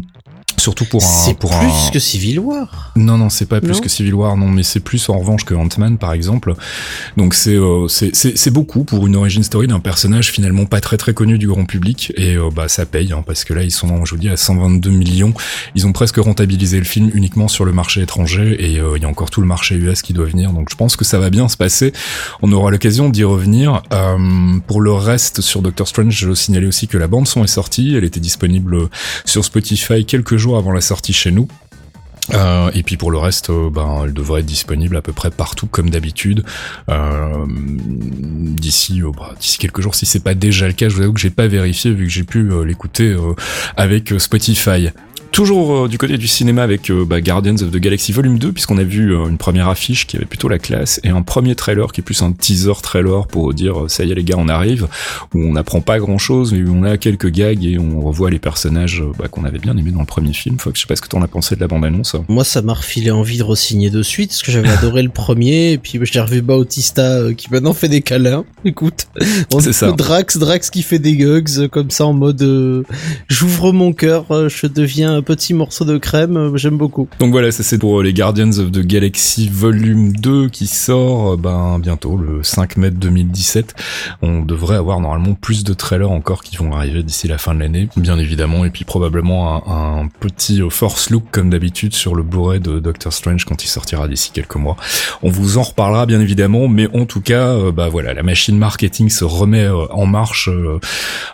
Surtout 0.56 0.84
pour 0.84 1.02
un. 1.04 1.06
C'est 1.06 1.38
plus 1.38 1.90
que 1.92 1.98
Civil 1.98 2.38
War. 2.40 2.92
Non, 2.96 3.18
non, 3.18 3.28
c'est 3.28 3.46
pas 3.46 3.60
plus 3.60 3.80
que 3.80 3.88
Civil 3.88 4.14
War, 4.14 4.36
non, 4.36 4.48
mais 4.48 4.62
c'est 4.62 4.80
plus 4.80 5.08
en 5.08 5.18
revanche 5.18 5.44
que 5.44 5.54
Ant-Man, 5.54 5.98
par 5.98 6.12
exemple. 6.12 6.54
Donc 7.16 7.34
c'est 7.34 7.56
euh, 7.56 7.88
c'est 7.88 8.50
beaucoup 8.50 8.84
pour 8.84 9.06
une 9.06 9.16
origin 9.16 9.42
story 9.42 9.66
d'un 9.66 9.80
personnage 9.80 10.30
finalement 10.30 10.66
pas 10.66 10.80
très 10.80 10.96
très 10.96 11.14
connu 11.14 11.38
du 11.38 11.48
grand 11.48 11.64
public 11.64 12.12
et 12.16 12.36
euh, 12.36 12.50
bah 12.54 12.68
ça 12.68 12.86
paye 12.86 13.12
hein, 13.12 13.22
parce 13.26 13.44
que 13.44 13.54
là 13.54 13.62
ils 13.62 13.70
sont, 13.70 14.04
je 14.04 14.12
vous 14.12 14.20
dis, 14.20 14.28
à 14.28 14.36
122 14.36 14.90
millions. 14.90 15.34
Ils 15.74 15.86
ont 15.86 15.92
presque 15.92 16.16
rentabilisé 16.16 16.78
le 16.78 16.84
film 16.84 17.10
uniquement 17.14 17.48
sur 17.48 17.64
le 17.64 17.72
marché 17.72 18.02
étranger 18.02 18.56
et 18.58 18.78
euh, 18.78 18.96
il 18.96 19.02
y 19.02 19.06
a 19.06 19.08
encore 19.08 19.30
tout 19.30 19.40
le 19.40 19.46
marché 19.46 19.74
US 19.74 20.02
qui 20.02 20.12
doit 20.12 20.26
venir. 20.26 20.52
Donc 20.52 20.68
je 20.70 20.76
pense 20.76 20.96
que 20.96 21.04
ça 21.04 21.18
va 21.18 21.30
bien 21.30 21.48
se 21.48 21.56
passer. 21.56 21.92
On 22.42 22.52
aura 22.52 22.70
l'occasion 22.70 23.08
d'y 23.08 23.24
revenir. 23.24 23.82
pour 24.66 24.80
le 24.80 24.92
reste 24.92 25.40
sur 25.40 25.62
Doctor 25.62 25.88
Strange, 25.88 26.14
je 26.14 26.34
signalais 26.34 26.66
aussi 26.66 26.88
que 26.88 26.98
la 26.98 27.06
bande 27.06 27.26
son 27.26 27.44
est 27.44 27.48
sortie. 27.48 27.94
Elle 27.96 28.04
était 28.04 28.20
disponible 28.20 28.88
sur 29.24 29.44
Spotify 29.44 30.04
quelques 30.04 30.36
jours 30.36 30.43
avant 30.52 30.72
la 30.72 30.80
sortie 30.80 31.12
chez 31.12 31.30
nous. 31.30 31.48
Euh, 32.32 32.70
et 32.74 32.82
puis 32.82 32.96
pour 32.96 33.10
le 33.10 33.18
reste, 33.18 33.50
euh, 33.50 33.68
ben, 33.70 34.02
elle 34.04 34.12
devrait 34.14 34.40
être 34.40 34.46
disponible 34.46 34.96
à 34.96 35.02
peu 35.02 35.12
près 35.12 35.30
partout 35.30 35.66
comme 35.66 35.90
d'habitude. 35.90 36.44
Euh, 36.88 37.44
d'ici, 37.48 39.02
bah, 39.16 39.34
d'ici 39.38 39.58
quelques 39.58 39.80
jours, 39.80 39.94
si 39.94 40.06
c'est 40.06 40.22
pas 40.22 40.34
déjà 40.34 40.66
le 40.66 40.72
cas, 40.72 40.88
je 40.88 40.96
vous 40.96 41.02
avoue 41.02 41.12
que 41.12 41.20
j'ai 41.20 41.30
pas 41.30 41.48
vérifié 41.48 41.92
vu 41.92 42.06
que 42.06 42.12
j'ai 42.12 42.24
pu 42.24 42.50
l'écouter 42.64 43.14
avec 43.76 44.14
Spotify. 44.18 44.90
Toujours 45.34 45.74
euh, 45.74 45.88
du 45.88 45.98
côté 45.98 46.16
du 46.16 46.28
cinéma 46.28 46.62
avec 46.62 46.90
euh, 46.90 47.04
bah, 47.04 47.20
Guardians 47.20 47.56
of 47.56 47.72
the 47.72 47.78
Galaxy 47.78 48.12
Volume 48.12 48.38
2, 48.38 48.52
puisqu'on 48.52 48.78
a 48.78 48.84
vu 48.84 49.12
euh, 49.12 49.26
une 49.26 49.36
première 49.36 49.68
affiche 49.68 50.06
qui 50.06 50.16
avait 50.16 50.26
plutôt 50.26 50.46
la 50.46 50.60
classe, 50.60 51.00
et 51.02 51.08
un 51.08 51.22
premier 51.22 51.56
trailer 51.56 51.90
qui 51.90 52.02
est 52.02 52.04
plus 52.04 52.22
un 52.22 52.30
teaser 52.30 52.74
trailer 52.80 53.26
pour 53.26 53.52
dire 53.52 53.86
ça 53.88 54.04
y 54.04 54.12
est 54.12 54.14
les 54.14 54.22
gars 54.22 54.36
on 54.38 54.48
arrive, 54.48 54.86
où 55.34 55.40
on 55.40 55.54
n'apprend 55.54 55.80
pas 55.80 55.98
grand 55.98 56.18
chose, 56.18 56.52
mais 56.52 56.62
où 56.62 56.72
on 56.72 56.84
a 56.84 56.98
quelques 56.98 57.30
gags 57.30 57.64
et 57.64 57.80
on 57.80 58.00
revoit 58.00 58.30
les 58.30 58.38
personnages 58.38 59.02
bah, 59.18 59.26
qu'on 59.26 59.44
avait 59.44 59.58
bien 59.58 59.76
aimés 59.76 59.90
dans 59.90 59.98
le 59.98 60.06
premier 60.06 60.32
film. 60.32 60.56
Faut 60.60 60.70
que 60.70 60.76
je 60.76 60.82
sais 60.82 60.86
pas 60.86 60.94
ce 60.94 61.02
que 61.02 61.08
t'en 61.08 61.20
as 61.20 61.26
pensé 61.26 61.56
de 61.56 61.60
la 61.60 61.66
bande-annonce. 61.66 62.14
Moi 62.28 62.44
ça 62.44 62.62
m'a 62.62 62.74
refilé 62.74 63.10
envie 63.10 63.38
de 63.38 63.42
re-signer 63.42 63.90
de 63.90 64.04
suite, 64.04 64.30
parce 64.30 64.42
que 64.44 64.52
j'avais 64.52 64.68
adoré 64.78 65.02
le 65.02 65.08
premier, 65.08 65.72
et 65.72 65.78
puis 65.78 65.98
j'ai 66.04 66.20
revu 66.20 66.42
Bautista 66.42 67.34
qui 67.36 67.48
maintenant 67.50 67.72
fait 67.72 67.88
des 67.88 68.02
câlins. 68.02 68.44
Écoute, 68.64 69.08
c'est 69.58 69.72
ça. 69.72 69.90
Drax, 69.90 70.36
Drax 70.36 70.70
qui 70.70 70.82
fait 70.82 71.00
des 71.00 71.16
gugs 71.16 71.66
comme 71.72 71.90
ça 71.90 72.06
en 72.06 72.12
mode 72.12 72.84
j'ouvre 73.26 73.72
mon 73.72 73.92
cœur, 73.92 74.26
je 74.48 74.68
deviens 74.68 75.23
petit 75.24 75.54
morceau 75.54 75.84
de 75.84 75.98
crème, 75.98 76.36
euh, 76.36 76.56
j'aime 76.56 76.76
beaucoup. 76.76 77.08
Donc 77.18 77.32
voilà, 77.32 77.50
ça 77.50 77.64
c'est 77.64 77.78
pour 77.78 78.02
les 78.02 78.12
Guardians 78.12 78.58
of 78.58 78.70
the 78.70 78.80
Galaxy 78.80 79.48
volume 79.48 80.12
2 80.12 80.48
qui 80.48 80.68
sort 80.68 81.32
euh, 81.32 81.36
ben 81.36 81.78
bientôt 81.80 82.16
le 82.16 82.44
5 82.44 82.76
mai 82.76 82.90
2017. 82.90 83.74
On 84.22 84.42
devrait 84.42 84.76
avoir 84.76 85.00
normalement 85.00 85.34
plus 85.34 85.64
de 85.64 85.74
trailers 85.74 86.10
encore 86.10 86.44
qui 86.44 86.56
vont 86.56 86.72
arriver 86.72 87.02
d'ici 87.02 87.26
la 87.26 87.38
fin 87.38 87.54
de 87.54 87.60
l'année, 87.60 87.88
bien 87.96 88.18
évidemment, 88.18 88.64
et 88.64 88.70
puis 88.70 88.84
probablement 88.84 89.68
un, 89.68 90.08
petit 90.20 90.62
euh, 90.62 90.70
force 90.70 91.10
look 91.10 91.24
comme 91.32 91.50
d'habitude 91.50 91.94
sur 91.94 92.14
le 92.14 92.22
Blu-ray 92.22 92.60
de 92.60 92.78
Doctor 92.78 93.12
Strange 93.12 93.44
quand 93.44 93.64
il 93.64 93.68
sortira 93.68 94.06
d'ici 94.06 94.30
quelques 94.32 94.56
mois. 94.56 94.76
On 95.22 95.30
vous 95.30 95.58
en 95.58 95.62
reparlera 95.62 96.06
bien 96.06 96.20
évidemment, 96.20 96.68
mais 96.68 96.88
en 96.94 97.06
tout 97.06 97.20
cas, 97.20 97.56
bah 97.72 97.88
voilà, 97.88 98.14
la 98.14 98.22
machine 98.22 98.56
marketing 98.56 99.08
se 99.08 99.24
remet 99.24 99.68
en 99.68 100.06
marche. 100.06 100.48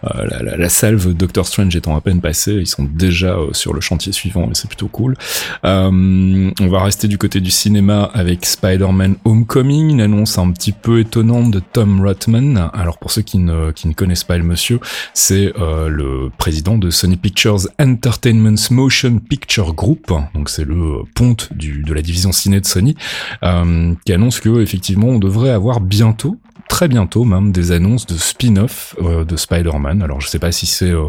la, 0.02 0.42
la, 0.42 0.56
la 0.56 0.68
salve 0.68 1.12
Doctor 1.14 1.46
Strange 1.46 1.74
étant 1.74 1.96
à 1.96 2.00
peine 2.00 2.20
passée, 2.20 2.54
ils 2.54 2.66
sont 2.66 2.84
déjà 2.84 3.36
sur 3.52 3.69
le 3.74 3.80
chantier 3.80 4.12
suivant 4.12 4.48
et 4.50 4.54
c'est 4.54 4.68
plutôt 4.68 4.88
cool. 4.88 5.16
Euh, 5.64 6.50
on 6.60 6.68
va 6.68 6.82
rester 6.82 7.08
du 7.08 7.18
côté 7.18 7.40
du 7.40 7.50
cinéma 7.50 8.10
avec 8.14 8.46
Spider-Man 8.46 9.16
Homecoming, 9.24 9.90
une 9.90 10.00
annonce 10.00 10.38
un 10.38 10.50
petit 10.52 10.72
peu 10.72 11.00
étonnante 11.00 11.50
de 11.50 11.60
Tom 11.60 12.00
Rotman. 12.00 12.70
Alors 12.72 12.98
pour 12.98 13.10
ceux 13.10 13.22
qui 13.22 13.38
ne, 13.38 13.72
connaissent 13.94 14.24
pas 14.24 14.38
le 14.38 14.44
monsieur, 14.44 14.80
c'est 15.14 15.52
euh, 15.58 15.88
le 15.88 16.30
président 16.36 16.78
de 16.78 16.90
Sony 16.90 17.16
Pictures 17.16 17.60
Entertainment's 17.78 18.70
Motion 18.70 19.18
Picture 19.18 19.74
Group, 19.74 20.12
donc 20.34 20.48
c'est 20.48 20.64
le 20.64 21.02
ponte 21.14 21.50
de 21.52 21.92
la 21.92 22.02
division 22.02 22.32
ciné 22.32 22.60
de 22.60 22.66
Sony, 22.66 22.96
euh, 23.42 23.94
qui 24.04 24.12
annonce 24.12 24.40
que 24.40 24.60
effectivement 24.60 25.08
on 25.08 25.18
devrait 25.18 25.50
avoir 25.50 25.80
bientôt 25.80 26.36
très 26.68 26.88
bientôt 26.88 27.24
même 27.24 27.52
des 27.52 27.72
annonces 27.72 28.06
de 28.06 28.16
spin-off 28.16 28.94
euh, 29.02 29.24
de 29.24 29.36
Spider-Man. 29.36 30.02
Alors 30.02 30.20
je 30.20 30.28
sais 30.28 30.38
pas 30.38 30.52
si 30.52 30.66
c'est 30.66 30.90
euh, 30.90 31.08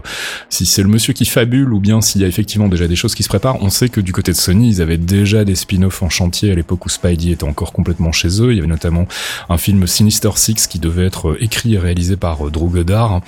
si 0.49 0.65
c'est 0.65 0.83
le 0.83 0.89
monsieur 0.89 1.13
qui 1.13 1.25
fabule 1.25 1.73
ou 1.73 1.79
bien 1.79 2.01
s'il 2.01 2.21
y 2.21 2.25
a 2.25 2.27
effectivement 2.27 2.67
déjà 2.67 2.87
des 2.87 2.95
choses 2.95 3.15
qui 3.15 3.23
se 3.23 3.29
préparent. 3.29 3.61
On 3.61 3.69
sait 3.69 3.89
que 3.89 4.01
du 4.01 4.13
côté 4.13 4.31
de 4.31 4.37
Sony, 4.37 4.69
ils 4.69 4.81
avaient 4.81 4.97
déjà 4.97 5.45
des 5.45 5.55
spin-offs 5.55 6.01
en 6.03 6.09
chantier 6.09 6.51
à 6.51 6.55
l'époque 6.55 6.85
où 6.85 6.89
Spidey 6.89 7.31
était 7.31 7.43
encore 7.43 7.73
complètement 7.73 8.11
chez 8.11 8.41
eux. 8.41 8.51
Il 8.51 8.55
y 8.55 8.59
avait 8.59 8.67
notamment 8.67 9.07
un 9.49 9.57
film 9.57 9.87
Sinister 9.87 10.31
Six 10.35 10.67
qui 10.67 10.79
devait 10.79 11.05
être 11.05 11.37
écrit 11.39 11.75
et 11.75 11.79
réalisé 11.79 12.17
par 12.17 12.49
Drew 12.49 12.69
Goddard 12.69 13.21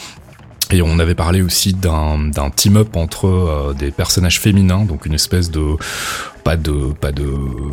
et 0.71 0.81
on 0.81 0.97
avait 0.97 1.13
parlé 1.13 1.41
aussi 1.41 1.73
d'un 1.73 2.31
team-up 2.55 2.95
entre 2.95 3.75
des 3.77 3.91
personnages 3.91 4.39
féminins, 4.39 4.85
donc 4.85 5.05
une 5.05 5.13
espèce 5.13 5.51
de 5.51 5.75
pas 6.43 6.57
de 6.57 6.93
pas 6.99 7.11
de 7.11 7.25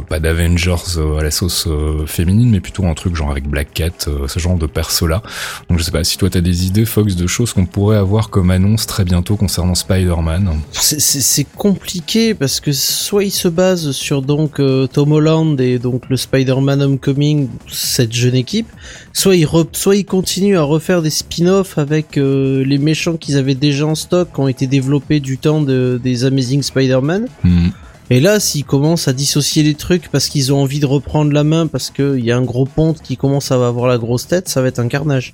pas 0.08 0.20
d'Avengers 0.20 0.96
euh, 0.96 1.18
à 1.18 1.22
la 1.22 1.30
sauce 1.30 1.66
euh, 1.66 2.06
féminine 2.06 2.50
mais 2.50 2.60
plutôt 2.60 2.84
un 2.86 2.94
truc 2.94 3.16
genre 3.16 3.30
avec 3.30 3.48
Black 3.48 3.72
Cat 3.74 4.06
euh, 4.06 4.28
ce 4.28 4.38
genre 4.38 4.56
de 4.56 4.66
perso 4.66 5.06
là 5.06 5.22
donc 5.68 5.78
je 5.78 5.84
sais 5.84 5.90
pas 5.90 6.04
si 6.04 6.16
toi 6.16 6.30
t'as 6.30 6.40
des 6.40 6.66
idées 6.66 6.84
Fox 6.84 7.16
de 7.16 7.26
choses 7.26 7.52
qu'on 7.52 7.66
pourrait 7.66 7.96
avoir 7.96 8.30
comme 8.30 8.50
annonce 8.50 8.86
très 8.86 9.04
bientôt 9.04 9.36
concernant 9.36 9.74
Spider-Man. 9.74 10.50
C'est 10.72 11.46
compliqué 11.56 12.34
parce 12.34 12.60
que 12.60 12.72
soit 12.72 13.24
il 13.24 13.30
se 13.30 13.48
base 13.48 13.90
sur 13.92 14.22
donc 14.22 14.60
Tom 14.92 15.12
Holland 15.12 15.60
et 15.60 15.78
donc 15.78 16.08
le 16.08 16.16
Spider-Man 16.16 16.82
Homecoming 16.82 17.48
cette 17.68 18.12
jeune 18.12 18.34
équipe 18.34 18.68
soit 19.12 19.36
il 19.36 19.46
soit 19.72 19.96
il 19.96 20.04
continue 20.04 20.56
à 20.56 20.62
refaire 20.62 21.02
des 21.02 21.10
spin-offs 21.10 21.78
avec 21.78 22.16
les 22.16 22.78
méchants 22.78 23.16
qu'ils 23.16 23.36
avaient 23.36 23.54
déjà 23.54 23.86
en 23.86 23.94
stock 23.94 24.32
qui 24.32 24.40
ont 24.40 24.48
été 24.48 24.66
développés 24.66 25.20
du 25.20 25.38
temps 25.38 25.60
de, 25.60 26.00
des 26.02 26.24
Amazing 26.24 26.62
Spider-Man. 26.62 27.26
Hmm. 27.44 27.68
Et 28.12 28.18
là, 28.18 28.40
s'ils 28.40 28.64
commencent 28.64 29.06
à 29.06 29.12
dissocier 29.12 29.62
les 29.62 29.74
trucs 29.74 30.08
parce 30.08 30.28
qu'ils 30.28 30.52
ont 30.52 30.60
envie 30.60 30.80
de 30.80 30.86
reprendre 30.86 31.32
la 31.32 31.44
main, 31.44 31.68
parce 31.68 31.90
qu'il 31.90 32.24
y 32.24 32.32
a 32.32 32.36
un 32.36 32.42
gros 32.42 32.64
ponte 32.64 33.00
qui 33.02 33.16
commence 33.16 33.52
à 33.52 33.54
avoir 33.54 33.86
la 33.86 33.98
grosse 33.98 34.26
tête, 34.26 34.48
ça 34.48 34.60
va 34.60 34.66
être 34.66 34.80
un 34.80 34.88
carnage. 34.88 35.32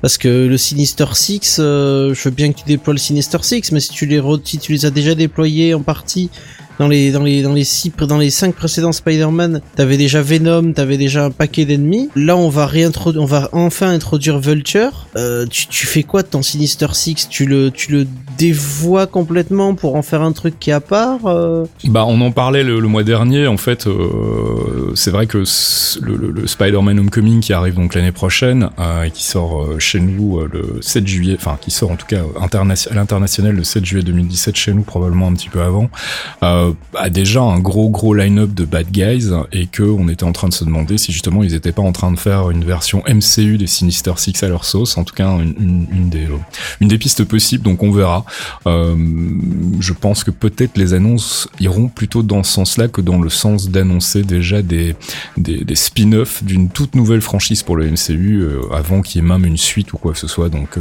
Parce 0.00 0.16
que 0.16 0.46
le 0.46 0.56
Sinister 0.56 1.06
Six, 1.14 1.56
euh, 1.58 2.14
je 2.14 2.22
veux 2.24 2.30
bien 2.30 2.52
que 2.52 2.58
tu 2.60 2.64
déploies 2.66 2.94
le 2.94 3.00
Sinister 3.00 3.38
Six, 3.42 3.72
mais 3.72 3.80
si 3.80 3.90
tu 3.90 4.06
les, 4.06 4.22
si 4.44 4.58
tu 4.58 4.70
les 4.70 4.86
as 4.86 4.90
déjà 4.90 5.16
déployés 5.16 5.74
en 5.74 5.82
partie 5.82 6.30
dans 6.78 6.88
les 6.88 7.12
dans 7.12 7.22
les 7.22 7.42
dans 7.42 7.52
les 8.18 8.30
cinq 8.30 8.54
précédents 8.54 8.92
Spider-Man, 8.92 9.60
t'avais 9.76 9.96
déjà 9.96 10.22
Venom, 10.22 10.72
t'avais 10.72 10.96
déjà 10.96 11.26
un 11.26 11.30
paquet 11.30 11.64
d'ennemis. 11.64 12.10
Là, 12.16 12.36
on 12.36 12.48
va 12.48 12.66
réintroduire, 12.66 13.22
on 13.22 13.26
va 13.26 13.48
enfin 13.52 13.90
introduire 13.90 14.38
Vulture. 14.38 15.06
Euh, 15.16 15.46
tu, 15.48 15.86
fais 15.86 16.02
quoi 16.02 16.22
de 16.22 16.28
ton 16.28 16.42
Sinister 16.42 16.88
Six? 16.92 17.28
Tu 17.28 17.46
le 17.46 17.70
tu 17.70 17.92
le 17.92 18.06
dévoies 18.38 19.06
complètement 19.06 19.74
pour 19.74 19.94
en 19.94 20.02
faire 20.02 20.22
un 20.22 20.32
truc 20.32 20.58
qui 20.58 20.70
est 20.70 20.74
à 20.74 20.80
part 20.80 21.26
euh? 21.26 21.64
Bah, 21.84 22.04
on 22.06 22.20
en 22.20 22.32
parlait 22.32 22.64
le, 22.64 22.80
mois 22.80 23.04
dernier. 23.04 23.46
En 23.46 23.56
fait, 23.56 23.86
euh, 23.86 24.92
c'est 24.94 25.10
vrai 25.10 25.26
que 25.26 25.44
le, 26.02 26.16
le, 26.16 26.46
Spider-Man 26.46 26.98
Homecoming 26.98 27.40
qui 27.40 27.52
arrive 27.52 27.74
donc 27.74 27.94
l'année 27.94 28.12
prochaine 28.12 28.70
et 29.04 29.10
qui 29.10 29.24
sort 29.24 29.68
chez 29.78 30.00
nous 30.00 30.40
le 30.40 30.78
7 30.80 31.06
juillet, 31.06 31.36
enfin 31.38 31.58
qui 31.60 31.70
sort 31.70 31.90
en 31.90 31.96
tout 31.96 32.06
cas 32.06 32.22
à 32.40 32.94
l'international 32.94 33.54
le 33.54 33.64
7 33.64 33.84
juillet 33.84 34.02
2017 34.02 34.56
chez 34.56 34.74
nous, 34.74 34.82
probablement 34.82 35.28
un 35.28 35.34
petit 35.34 35.48
peu 35.48 35.60
avant. 35.62 35.88
Euh, 36.64 36.72
a 36.96 37.10
déjà 37.10 37.42
un 37.42 37.58
gros 37.58 37.88
gros 37.90 38.14
line-up 38.14 38.54
de 38.54 38.64
bad 38.64 38.90
guys 38.90 39.30
et 39.52 39.66
que 39.66 39.82
on 39.82 40.08
était 40.08 40.24
en 40.24 40.32
train 40.32 40.48
de 40.48 40.54
se 40.54 40.64
demander 40.64 40.98
si 40.98 41.12
justement 41.12 41.42
ils 41.42 41.54
étaient 41.54 41.72
pas 41.72 41.82
en 41.82 41.92
train 41.92 42.10
de 42.12 42.18
faire 42.18 42.50
une 42.50 42.64
version 42.64 43.02
MCU 43.08 43.58
des 43.58 43.66
Sinister 43.66 44.12
Six 44.16 44.42
à 44.42 44.48
leur 44.48 44.64
sauce. 44.64 44.96
En 44.96 45.04
tout 45.04 45.14
cas, 45.14 45.28
une, 45.38 46.08
des 46.08 46.26
euh, 46.26 46.36
une 46.80 46.88
des 46.88 46.98
pistes 46.98 47.24
possibles. 47.24 47.64
Donc 47.64 47.82
on 47.82 47.90
verra. 47.90 48.24
Euh, 48.66 48.96
je 49.80 49.92
pense 49.92 50.24
que 50.24 50.30
peut-être 50.30 50.76
les 50.76 50.94
annonces 50.94 51.48
iront 51.60 51.88
plutôt 51.88 52.22
dans 52.22 52.42
ce 52.42 52.52
sens-là 52.52 52.88
que 52.88 53.00
dans 53.00 53.20
le 53.20 53.28
sens 53.28 53.68
d'annoncer 53.68 54.22
déjà 54.22 54.62
des 54.62 54.96
des, 55.36 55.64
spin-offs 55.74 56.44
d'une 56.44 56.68
toute 56.68 56.94
nouvelle 56.94 57.20
franchise 57.20 57.62
pour 57.62 57.76
le 57.76 57.90
MCU 57.90 58.40
euh, 58.40 58.60
avant 58.72 59.02
qu'il 59.02 59.20
y 59.20 59.24
ait 59.24 59.28
même 59.28 59.44
une 59.44 59.56
suite 59.56 59.92
ou 59.92 59.98
quoi 59.98 60.12
que 60.12 60.18
ce 60.18 60.28
soit. 60.28 60.48
Donc 60.48 60.78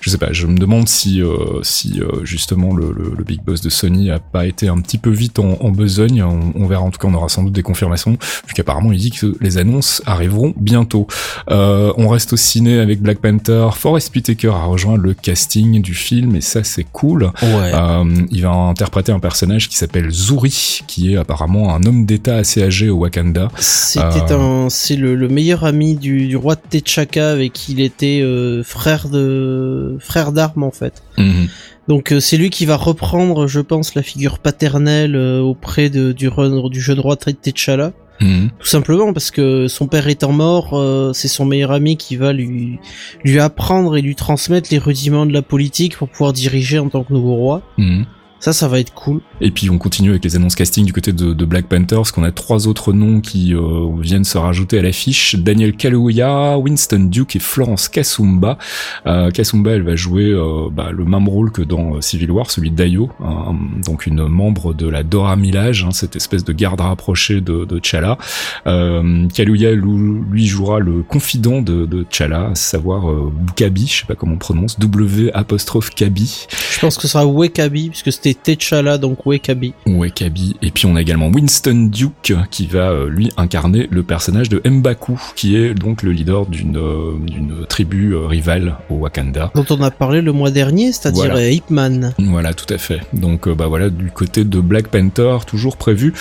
je 0.00 0.10
sais 0.10 0.18
pas. 0.18 0.32
Je 0.32 0.46
me 0.46 0.58
demande 0.58 0.88
si 0.88 1.22
si 1.62 2.00
justement 2.22 2.74
le, 2.74 2.92
le, 2.92 3.14
le 3.16 3.24
big 3.24 3.42
boss 3.42 3.60
de 3.60 3.70
Sony 3.70 4.10
a 4.10 4.18
pas 4.18 4.46
été 4.46 4.68
un 4.68 4.78
petit 4.80 4.98
peu 4.98 5.10
vite 5.10 5.23
en, 5.38 5.70
besogne. 5.70 6.22
On, 6.22 6.66
verra 6.66 6.82
en 6.82 6.90
tout 6.90 6.98
cas, 6.98 7.08
on 7.08 7.14
aura 7.14 7.28
sans 7.28 7.42
doute 7.42 7.52
des 7.52 7.62
confirmations, 7.62 8.12
vu 8.12 8.54
qu'apparemment 8.54 8.92
il 8.92 8.98
dit 8.98 9.10
que 9.10 9.36
les 9.40 9.58
annonces 9.58 10.02
arriveront 10.06 10.54
bientôt. 10.56 11.06
Euh, 11.50 11.92
on 11.96 12.08
reste 12.08 12.32
au 12.32 12.36
ciné 12.36 12.78
avec 12.78 13.00
Black 13.00 13.18
Panther. 13.18 13.68
Forest 13.74 14.14
Whitaker 14.14 14.48
a 14.48 14.64
rejoint 14.64 14.96
le 14.96 15.14
casting 15.14 15.82
du 15.82 15.94
film 15.94 16.36
et 16.36 16.40
ça 16.40 16.64
c'est 16.64 16.86
cool. 16.92 17.30
Euh, 17.42 18.04
il 18.30 18.42
va 18.42 18.50
interpréter 18.50 19.12
un 19.12 19.20
personnage 19.20 19.68
qui 19.68 19.76
s'appelle 19.76 20.10
Zuri, 20.10 20.80
qui 20.86 21.12
est 21.12 21.16
apparemment 21.16 21.74
un 21.74 21.82
homme 21.84 22.06
d'État 22.06 22.36
assez 22.36 22.62
âgé 22.62 22.90
au 22.90 22.98
Wakanda. 22.98 23.48
C'était 23.58 24.32
euh, 24.32 24.66
un, 24.66 24.70
c'est 24.70 24.96
le, 24.96 25.28
meilleur 25.28 25.64
ami 25.64 25.96
du, 25.96 26.36
roi 26.36 26.54
de 26.54 26.60
T'Chaka 26.78 27.30
avec 27.30 27.52
qui 27.52 27.72
il 27.72 27.80
était 27.80 28.22
frère 28.64 29.08
de 29.08 29.96
frère 30.00 30.32
d'armes 30.32 30.62
en 30.62 30.70
fait. 30.70 31.02
Mhm. 31.18 31.48
Donc 31.88 32.12
euh, 32.12 32.20
c'est 32.20 32.36
lui 32.36 32.50
qui 32.50 32.66
va 32.66 32.76
reprendre, 32.76 33.46
je 33.46 33.60
pense, 33.60 33.94
la 33.94 34.02
figure 34.02 34.38
paternelle 34.38 35.16
euh, 35.16 35.40
auprès 35.40 35.90
de, 35.90 36.12
du, 36.12 36.30
du 36.70 36.80
jeune 36.80 37.00
roi 37.00 37.16
T'Challa. 37.16 37.92
Mhm. 38.20 38.50
Tout 38.58 38.66
simplement 38.66 39.12
parce 39.12 39.30
que 39.30 39.66
son 39.66 39.86
père 39.86 40.06
étant 40.08 40.32
mort, 40.32 40.74
euh, 40.74 41.12
c'est 41.12 41.28
son 41.28 41.44
meilleur 41.44 41.72
ami 41.72 41.96
qui 41.96 42.16
va 42.16 42.32
lui 42.32 42.78
lui 43.24 43.40
apprendre 43.40 43.96
et 43.96 44.02
lui 44.02 44.14
transmettre 44.14 44.68
les 44.70 44.78
rudiments 44.78 45.26
de 45.26 45.32
la 45.32 45.42
politique 45.42 45.96
pour 45.96 46.08
pouvoir 46.08 46.32
diriger 46.32 46.78
en 46.78 46.88
tant 46.88 47.02
que 47.02 47.12
nouveau 47.12 47.34
roi. 47.34 47.62
Mhm. 47.76 48.06
Ça, 48.40 48.52
ça 48.52 48.68
va 48.68 48.78
être 48.78 48.92
cool. 48.92 49.20
Et 49.40 49.50
puis 49.50 49.70
on 49.70 49.78
continue 49.78 50.10
avec 50.10 50.22
les 50.22 50.36
annonces 50.36 50.54
casting 50.54 50.84
du 50.84 50.92
côté 50.92 51.12
de, 51.12 51.32
de 51.32 51.44
Black 51.46 51.66
Panther, 51.66 51.96
parce 51.96 52.12
qu'on 52.12 52.24
a 52.24 52.30
trois 52.30 52.68
autres 52.68 52.92
noms 52.92 53.22
qui 53.22 53.54
euh, 53.54 53.88
viennent 53.98 54.24
se 54.24 54.36
rajouter 54.36 54.78
à 54.78 54.82
l'affiche. 54.82 55.34
Daniel 55.36 55.74
Kaluuya, 55.74 56.58
Winston 56.58 57.08
Duke 57.10 57.36
et 57.36 57.38
Florence 57.38 57.88
Kasumba. 57.88 58.58
Euh, 59.06 59.30
Kasumba, 59.30 59.72
elle 59.72 59.82
va 59.82 59.96
jouer 59.96 60.24
euh, 60.26 60.68
bah, 60.70 60.90
le 60.92 61.04
même 61.06 61.26
rôle 61.26 61.52
que 61.52 61.62
dans 61.62 61.96
euh, 61.96 62.00
Civil 62.02 62.30
War, 62.30 62.50
celui 62.50 62.70
d'Ayo, 62.70 63.10
hein, 63.24 63.56
donc 63.84 64.06
une 64.06 64.26
membre 64.28 64.74
de 64.74 64.88
la 64.88 65.02
Dora 65.02 65.36
Milaje, 65.36 65.84
hein, 65.84 65.92
cette 65.92 66.14
espèce 66.14 66.44
de 66.44 66.52
garde 66.52 66.82
rapprochée 66.82 67.40
de, 67.40 67.64
de 67.64 67.78
T'Challa. 67.78 68.18
Euh, 68.66 69.26
Kaluuya, 69.28 69.72
lui, 69.72 70.46
jouera 70.46 70.80
le 70.80 71.02
confident 71.02 71.62
de, 71.62 71.86
de 71.86 72.02
T'Challa, 72.02 72.50
à 72.50 72.54
savoir 72.54 73.10
euh, 73.10 73.32
Kabi, 73.56 73.86
je 73.86 74.00
sais 74.00 74.06
pas 74.06 74.16
comment 74.16 74.34
on 74.34 74.38
prononce, 74.38 74.78
W 74.78 75.30
apostrophe 75.32 75.90
Kabi. 75.90 76.46
Je 76.72 76.80
pense 76.80 76.96
que 76.96 77.02
ce 77.02 77.08
sera 77.08 77.26
Wekabi, 77.26 77.88
puisque 77.88 78.12
c'était 78.12 78.33
T'Challa, 78.42 78.98
donc 78.98 79.26
Wekabi. 79.26 79.74
Wekabi. 79.86 80.56
Et 80.62 80.70
puis 80.70 80.86
on 80.86 80.96
a 80.96 81.02
également 81.02 81.28
Winston 81.28 81.88
Duke 81.90 82.34
qui 82.50 82.66
va 82.66 82.90
euh, 82.90 83.08
lui 83.08 83.30
incarner 83.36 83.88
le 83.90 84.02
personnage 84.02 84.48
de 84.48 84.60
Mbaku, 84.68 85.18
qui 85.36 85.56
est 85.56 85.74
donc 85.74 86.02
le 86.02 86.12
leader 86.12 86.46
d'une 86.46 86.76
euh, 86.76 87.64
tribu 87.68 88.12
euh, 88.12 88.26
rivale 88.26 88.76
au 88.90 88.94
Wakanda. 88.94 89.50
Dont 89.54 89.64
on 89.70 89.82
a 89.82 89.90
parlé 89.90 90.20
le 90.20 90.32
mois 90.32 90.50
dernier, 90.50 90.92
c'est-à-dire 90.92 91.32
voilà. 91.32 91.50
Hitman. 91.50 92.14
Voilà, 92.18 92.54
tout 92.54 92.72
à 92.72 92.78
fait. 92.78 93.00
Donc 93.12 93.48
bah 93.48 93.66
voilà, 93.66 93.90
du 93.90 94.10
côté 94.10 94.44
de 94.44 94.60
Black 94.60 94.88
Panther, 94.88 95.38
toujours 95.46 95.76
prévu. 95.76 96.14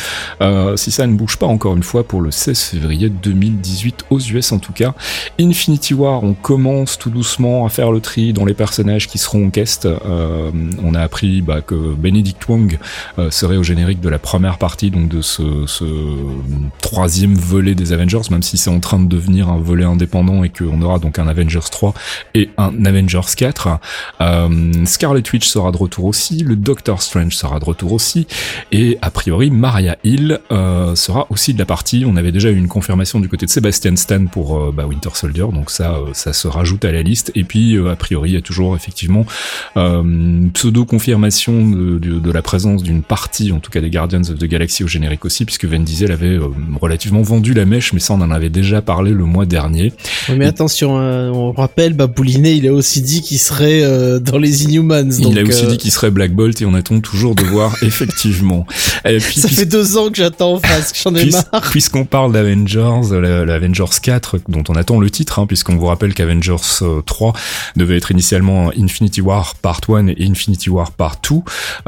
si 0.75 0.91
ça 0.91 1.08
ne 1.08 1.13
bouge 1.15 1.38
pas 1.38 1.48
encore 1.48 1.75
une 1.75 1.84
fois 1.84 2.03
pour 2.03 2.22
le 2.22 2.32
16 2.32 2.60
février 2.60 3.10
2018 3.10 4.05
aux 4.10 4.20
US 4.20 4.51
en 4.51 4.60
tout 4.60 4.74
cas. 4.74 4.93
Infinity 5.39 5.93
War, 5.93 6.24
on 6.24 6.34
commence 6.34 6.98
tout 6.98 7.10
doucement 7.10 7.65
à 7.65 7.70
faire 7.70 7.91
le 7.91 8.00
tri 8.00 8.34
dans 8.34 8.46
les 8.46 8.53
personnages 8.53 9.08
qui 9.08 9.17
seront 9.17 9.46
en 9.46 9.50
guest. 9.50 9.88
on 10.84 10.96
a 10.96 11.01
appris 11.01 11.41
bah, 11.41 11.62
que 11.62 11.92
Benedict 11.95 12.47
Wong 12.47 12.77
euh, 13.19 13.31
serait 13.31 13.57
au 13.57 13.63
générique 13.63 14.01
de 14.01 14.09
la 14.09 14.19
première 14.19 14.57
partie 14.57 14.91
donc 14.91 15.09
de 15.09 15.21
ce, 15.21 15.43
troisième 16.81 17.35
volet 17.35 17.75
des 17.75 17.93
Avengers, 17.93 18.21
même 18.31 18.43
si 18.43 18.57
c'est 18.57 18.69
en 18.69 18.79
train 18.79 19.00
de 19.00 19.07
devenir 19.07 19.50
un 19.50 19.57
volet 19.57 19.83
indépendant 19.83 20.43
et 20.43 20.50
qu'on 20.50 20.81
aura 20.81 21.00
donc 21.00 21.19
un 21.19 21.27
Avengers 21.27 21.59
3 21.71 21.93
et 22.35 22.50
un 22.57 22.85
Avengers 22.85 23.21
4. 23.35 23.79
Euh, 24.21 24.85
Scarlet 24.85 25.23
Witch 25.31 25.47
sera 25.47 25.71
de 25.71 25.77
retour 25.77 26.05
aussi, 26.05 26.43
le 26.43 26.55
Doctor 26.55 27.01
Strange 27.01 27.35
sera 27.35 27.59
de 27.59 27.65
retour 27.65 27.93
aussi, 27.93 28.27
et 28.71 28.97
a 29.01 29.12
priori 29.12 29.50
Maria 29.51 29.97
Hill 30.03 30.39
euh, 30.51 30.95
sera 30.95 31.27
aussi 31.29 31.53
de 31.53 31.59
la 31.59 31.65
partie. 31.65 32.05
On 32.07 32.15
avait 32.15 32.31
déjà 32.31 32.50
eu 32.50 32.57
une 32.57 32.67
confirmation 32.67 33.19
du 33.19 33.29
côté 33.29 33.45
de 33.45 33.51
Sebastian 33.51 33.95
Stan 33.95 34.25
pour 34.25 34.57
euh, 34.57 34.71
bah, 34.75 34.85
Winter 34.85 35.09
Soldier, 35.13 35.47
donc 35.51 35.69
ça, 35.69 35.97
ça 36.13 36.33
se 36.33 36.47
rajoute 36.47 36.85
à 36.85 36.91
la 36.91 37.01
liste. 37.01 37.31
Et 37.35 37.43
puis 37.43 37.77
a 37.88 37.95
priori 37.95 38.31
il 38.31 38.33
y 38.33 38.38
a 38.38 38.41
toujours 38.41 38.75
effectivement 38.75 39.25
pseudo 40.53 40.85
confirmation 40.85 41.53
la 42.33 42.41
présence 42.41 42.83
d'une 42.83 43.03
partie, 43.03 43.51
en 43.51 43.59
tout 43.59 43.71
cas 43.71 43.79
des 43.79 43.89
Guardians 43.89 44.21
of 44.21 44.37
the 44.37 44.45
Galaxy 44.45 44.83
au 44.83 44.87
générique 44.87 45.25
aussi, 45.25 45.45
puisque 45.45 45.65
Vin 45.65 45.79
Diesel 45.79 46.11
avait 46.11 46.37
euh, 46.37 46.47
relativement 46.81 47.21
vendu 47.21 47.53
la 47.53 47.65
mèche, 47.65 47.93
mais 47.93 47.99
ça 47.99 48.13
on 48.13 48.21
en 48.21 48.31
avait 48.31 48.49
déjà 48.49 48.81
parlé 48.81 49.11
le 49.11 49.25
mois 49.25 49.45
dernier. 49.45 49.93
mais 50.29 50.45
attention, 50.45 50.97
hein, 50.97 51.29
on 51.31 51.51
rappelle, 51.51 51.93
Babouliné, 51.93 52.53
il 52.53 52.67
a 52.67 52.73
aussi 52.73 53.01
dit 53.01 53.21
qu'il 53.21 53.39
serait 53.39 53.83
euh, 53.83 54.19
dans 54.19 54.37
les 54.37 54.63
Inhumans. 54.63 55.11
il 55.19 55.37
a 55.37 55.43
aussi 55.43 55.65
euh, 55.65 55.69
dit 55.69 55.77
qu'il 55.77 55.91
serait 55.91 56.11
Black 56.11 56.33
Bolt 56.33 56.61
et 56.61 56.65
on 56.65 56.73
attend 56.73 56.99
toujours 56.99 57.35
de 57.35 57.43
voir 57.43 57.75
effectivement. 57.81 58.65
Et 59.05 59.17
puis, 59.17 59.39
ça 59.39 59.47
fait 59.47 59.65
deux 59.65 59.97
ans 59.97 60.09
que 60.09 60.17
j'attends 60.17 60.59
face, 60.59 60.91
que 60.91 60.97
j'en 61.03 61.15
ai 61.15 61.29
marre. 61.29 61.69
Puisqu'on 61.71 62.05
parle 62.05 62.31
d'Avengers, 62.31 63.19
l'Avengers 63.45 63.83
4, 64.01 64.39
dont 64.47 64.63
on 64.69 64.75
attend 64.75 64.99
le 64.99 65.09
titre, 65.09 65.39
hein, 65.39 65.45
puisqu'on 65.45 65.75
vous 65.75 65.85
rappelle 65.85 66.13
qu'Avengers 66.13 66.55
3 67.05 67.33
devait 67.75 67.97
être 67.97 68.11
initialement 68.11 68.71
Infinity 68.77 69.21
War 69.21 69.55
Part 69.55 69.81
1 69.87 70.07
et 70.07 70.15
Infinity 70.19 70.69
War 70.69 70.91
Part 70.91 71.17
2. 71.29 71.35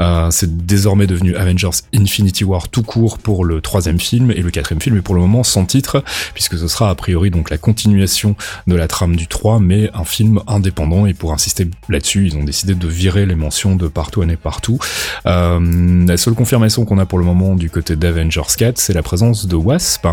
Euh, 0.00 0.30
c'est 0.30 0.66
désormais 0.66 1.06
devenu 1.06 1.36
Avengers 1.36 1.70
Infinity 1.94 2.44
War 2.44 2.68
tout 2.68 2.82
court 2.82 3.18
pour 3.18 3.44
le 3.44 3.60
troisième 3.60 4.00
film 4.00 4.30
et 4.30 4.42
le 4.42 4.50
quatrième 4.50 4.80
film 4.80 4.96
est 4.96 5.02
pour 5.02 5.14
le 5.14 5.20
moment 5.20 5.42
sans 5.42 5.64
titre 5.64 6.02
puisque 6.34 6.58
ce 6.58 6.68
sera 6.68 6.90
a 6.90 6.94
priori 6.94 7.30
donc 7.30 7.50
la 7.50 7.58
continuation 7.58 8.36
de 8.66 8.74
la 8.74 8.88
trame 8.88 9.16
du 9.16 9.26
3 9.26 9.60
mais 9.60 9.90
un 9.94 10.04
film 10.04 10.40
indépendant. 10.46 11.06
Et 11.06 11.14
pour 11.14 11.32
insister 11.32 11.68
là-dessus 11.88 12.26
ils 12.26 12.36
ont 12.36 12.44
décidé 12.44 12.74
de 12.74 12.88
virer 12.88 13.26
les 13.26 13.34
mentions 13.34 13.76
de 13.76 13.88
partout 13.88 14.22
et 14.22 14.36
partout. 14.36 14.78
Euh, 15.26 16.06
la 16.06 16.16
seule 16.16 16.34
confirmation 16.34 16.84
qu'on 16.84 16.98
a 16.98 17.06
pour 17.06 17.18
le 17.18 17.24
moment 17.24 17.54
du 17.54 17.70
côté 17.70 17.96
d'Avengers 17.96 18.42
4 18.56 18.78
c'est 18.78 18.92
la 18.92 19.02
présence 19.02 19.46
de 19.46 19.56
Wasp. 19.56 20.06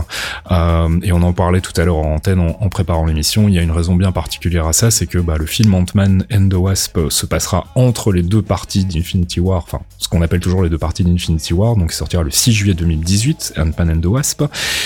Euh, 0.51 0.99
et 1.03 1.11
on 1.11 1.21
en 1.21 1.33
parlait 1.33 1.61
tout 1.61 1.73
à 1.79 1.85
l'heure 1.85 1.97
en 1.97 2.15
antenne 2.15 2.39
en, 2.39 2.69
préparant 2.69 3.05
l'émission. 3.05 3.47
Il 3.47 3.55
y 3.55 3.59
a 3.59 3.61
une 3.61 3.71
raison 3.71 3.95
bien 3.95 4.11
particulière 4.11 4.67
à 4.67 4.73
ça 4.73 4.91
c'est 4.91 5.07
que 5.07 5.17
bah, 5.17 5.37
le 5.37 5.45
film 5.45 5.73
Ant-Man 5.73 6.25
and 6.31 6.49
the 6.49 6.55
Wasp 6.55 6.99
se 7.09 7.25
passera 7.25 7.67
entre 7.75 8.11
les 8.11 8.23
deux 8.23 8.41
parties 8.41 8.85
d'Infinity 8.85 9.39
War 9.39 9.62
enfin 9.63 9.81
ce 9.97 10.07
qu'on 10.07 10.21
appelle 10.21 10.39
toujours 10.39 10.63
les 10.63 10.69
deux 10.69 10.77
parties 10.77 11.03
d'Infinity 11.03 11.53
War 11.53 11.75
donc 11.75 11.91
il 11.91 11.95
sortira 11.95 12.23
le 12.23 12.31
6 12.31 12.53
juillet 12.53 12.73
2018 12.73 13.53
Ant-Man 13.57 13.97
and 13.97 14.01
the 14.01 14.05
Wasp 14.05 14.43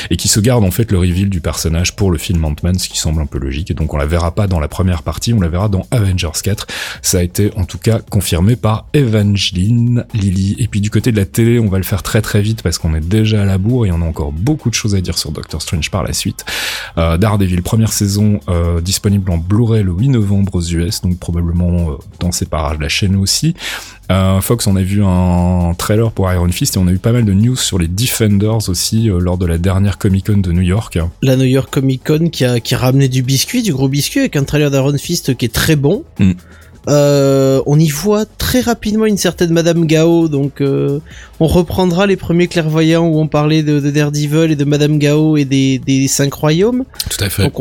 et 0.09 0.17
qui 0.17 0.27
se 0.27 0.39
garde 0.39 0.63
en 0.63 0.71
fait 0.71 0.91
le 0.91 0.99
reveal 0.99 1.29
du 1.29 1.41
personnage 1.41 1.95
pour 1.95 2.11
le 2.11 2.17
film 2.17 2.43
Ant-Man, 2.45 2.77
ce 2.79 2.89
qui 2.89 2.97
semble 2.97 3.21
un 3.21 3.25
peu 3.25 3.39
logique. 3.39 3.71
Et 3.71 3.73
donc 3.73 3.93
on 3.93 3.97
la 3.97 4.05
verra 4.05 4.33
pas 4.33 4.47
dans 4.47 4.59
la 4.59 4.67
première 4.67 5.03
partie, 5.03 5.33
on 5.33 5.39
la 5.39 5.49
verra 5.49 5.69
dans 5.69 5.85
Avengers 5.91 6.29
4. 6.41 6.67
Ça 7.01 7.19
a 7.19 7.21
été 7.21 7.51
en 7.55 7.65
tout 7.65 7.77
cas 7.77 7.99
confirmé 7.99 8.55
par 8.55 8.87
Evangeline 8.93 10.05
Lily. 10.13 10.55
Et 10.59 10.67
puis 10.67 10.81
du 10.81 10.89
côté 10.89 11.11
de 11.11 11.17
la 11.17 11.25
télé, 11.25 11.59
on 11.59 11.67
va 11.67 11.77
le 11.77 11.83
faire 11.83 12.03
très 12.03 12.21
très 12.21 12.41
vite 12.41 12.61
parce 12.61 12.77
qu'on 12.77 12.95
est 12.95 13.07
déjà 13.07 13.41
à 13.41 13.45
la 13.45 13.57
bourre 13.57 13.85
et 13.85 13.91
on 13.91 14.01
a 14.01 14.05
encore 14.05 14.31
beaucoup 14.31 14.69
de 14.69 14.75
choses 14.75 14.95
à 14.95 15.01
dire 15.01 15.17
sur 15.17 15.31
Doctor 15.31 15.61
Strange 15.61 15.89
par 15.91 16.03
la 16.03 16.13
suite. 16.13 16.45
Euh, 16.97 17.17
Daredevil, 17.17 17.61
première 17.61 17.93
saison, 17.93 18.39
euh, 18.49 18.81
disponible 18.81 19.31
en 19.31 19.37
Blu-ray 19.37 19.83
le 19.83 19.91
8 19.91 20.09
novembre 20.09 20.55
aux 20.55 20.61
US, 20.61 21.01
donc 21.01 21.17
probablement 21.19 21.91
euh, 21.91 21.95
dans 22.19 22.31
ces 22.31 22.45
parages 22.45 22.77
de 22.77 22.83
la 22.83 22.89
chaîne 22.89 23.15
aussi. 23.15 23.55
Fox, 24.41 24.66
on 24.67 24.75
a 24.75 24.81
vu 24.81 25.03
un 25.03 25.73
trailer 25.77 26.11
pour 26.11 26.31
Iron 26.31 26.49
Fist 26.49 26.75
et 26.75 26.79
on 26.79 26.87
a 26.87 26.91
eu 26.91 26.97
pas 26.97 27.11
mal 27.11 27.25
de 27.25 27.33
news 27.33 27.55
sur 27.55 27.79
les 27.79 27.87
Defenders 27.87 28.69
aussi 28.69 29.09
euh, 29.09 29.19
lors 29.19 29.37
de 29.37 29.45
la 29.45 29.57
dernière 29.57 29.97
Comic 29.97 30.27
Con 30.27 30.37
de 30.37 30.51
New 30.51 30.61
York. 30.61 30.99
La 31.21 31.35
New 31.35 31.45
York 31.45 31.69
Comic 31.71 32.03
Con 32.03 32.29
qui 32.29 32.45
a, 32.45 32.59
qui 32.59 32.75
a 32.75 32.77
ramené 32.77 33.07
du 33.07 33.23
biscuit, 33.23 33.63
du 33.63 33.73
gros 33.73 33.87
biscuit 33.87 34.19
avec 34.19 34.35
un 34.35 34.43
trailer 34.43 34.69
d'Iron 34.69 34.97
Fist 34.97 35.35
qui 35.35 35.45
est 35.45 35.53
très 35.53 35.75
bon. 35.75 36.03
Mm. 36.19 36.33
Euh, 36.89 37.61
on 37.65 37.77
y 37.79 37.89
voit 37.89 38.25
très 38.25 38.61
rapidement 38.61 39.05
une 39.05 39.17
certaine 39.17 39.51
Madame 39.51 39.85
Gao, 39.85 40.29
donc 40.29 40.61
euh, 40.61 40.99
on 41.41 41.47
reprendra 41.47 42.07
les 42.07 42.15
premiers 42.15 42.47
clairvoyants 42.47 43.05
où 43.05 43.19
on 43.19 43.27
parlait 43.27 43.61
de, 43.61 43.81
de 43.81 43.91
Daredevil 43.91 44.51
et 44.51 44.55
de 44.55 44.63
Madame 44.63 44.97
Gao 44.97 45.35
et 45.35 45.43
des, 45.43 45.79
des 45.79 46.07
cinq 46.07 46.33
royaumes. 46.33 46.85
Tout 47.09 47.23
à 47.23 47.29
fait. 47.29 47.51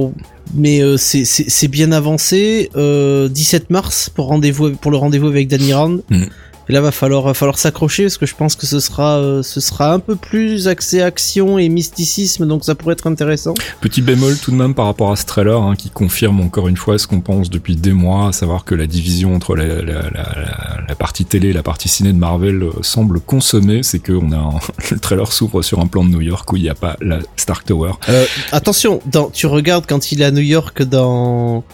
Mais 0.55 0.81
euh, 0.81 0.97
c'est 0.97 1.69
bien 1.69 1.91
avancé. 1.91 2.71
17 2.75 3.71
mars 3.71 4.11
pour 4.11 4.27
rendez-vous 4.27 4.77
pour 4.77 4.93
le 4.93 4.97
rendez-vous 4.97 5.27
avec 5.27 5.49
Danny 5.49 5.73
Rand. 5.73 5.99
Mm. 6.09 6.27
Et 6.69 6.73
là, 6.73 6.81
va 6.81 6.91
falloir, 6.91 7.23
va 7.23 7.35
falloir 7.35 7.59
s'accrocher 7.59 8.05
parce 8.05 8.19
que 8.19 8.27
je 8.27 8.35
pense 8.35 8.57
que 8.57 8.67
ce 8.67 8.81
sera, 8.81 9.19
euh, 9.19 9.43
ce 9.43 9.61
sera 9.61 9.93
un 9.93 10.01
peu 10.01 10.17
plus 10.17 10.67
axé 10.67 11.01
action 11.01 11.59
et 11.59 11.69
mysticisme, 11.69 12.47
donc 12.47 12.65
ça 12.65 12.75
pourrait 12.75 12.95
être 12.95 13.07
intéressant. 13.07 13.55
Petit 13.81 14.03
bémol 14.03 14.37
tout 14.37 14.51
de 14.51 14.57
même 14.57 14.75
par 14.75 14.87
rapport 14.87 15.13
à 15.13 15.17
ce 15.17 15.25
trailer, 15.27 15.61
hein, 15.63 15.77
qui 15.77 15.91
confirme 15.91 16.41
encore 16.41 16.67
une 16.67 16.77
fois 16.77 16.99
ce 16.99 17.07
qu'on 17.07 17.21
pense 17.21 17.51
depuis 17.51 17.77
des 17.77 17.93
mois, 17.93 18.29
à 18.29 18.33
savoir 18.33 18.65
que 18.65 18.75
la 18.75 18.87
division 18.87 19.35
entre 19.35 19.55
la, 19.55 19.67
la, 19.83 20.11
la, 20.11 20.81
la 20.89 20.95
partie 20.95 21.25
télé 21.25 21.51
et 21.51 21.53
la 21.53 21.63
partie 21.63 21.89
ciné 21.89 22.13
de 22.13 22.19
Marvel 22.19 22.63
euh, 22.63 22.71
semble 22.83 23.21
consommée. 23.21 23.83
C'est 23.83 24.01
que 24.01 24.13
on 24.13 24.33
a 24.33 24.59
le 24.91 24.99
trailer 24.99 25.33
s'ouvre 25.33 25.63
sur 25.63 25.81
un 25.81 25.87
plan 25.87 26.05
de 26.05 26.11
New 26.11 26.21
York 26.21 26.53
où 26.53 26.57
il 26.57 26.63
n'y 26.63 26.69
a 26.69 26.75
pas 26.75 26.97
la 27.01 27.21
Stark 27.37 27.65
Tower. 27.67 27.93
Euh, 28.09 28.25
attention, 28.53 29.01
dans, 29.07 29.31
tu 29.31 29.47
regardes 29.47 29.87
quand 29.87 30.13
il 30.13 30.23
est 30.23 30.25
à 30.25 30.31
New 30.31 30.41
York 30.41 30.83
dans 30.83 31.65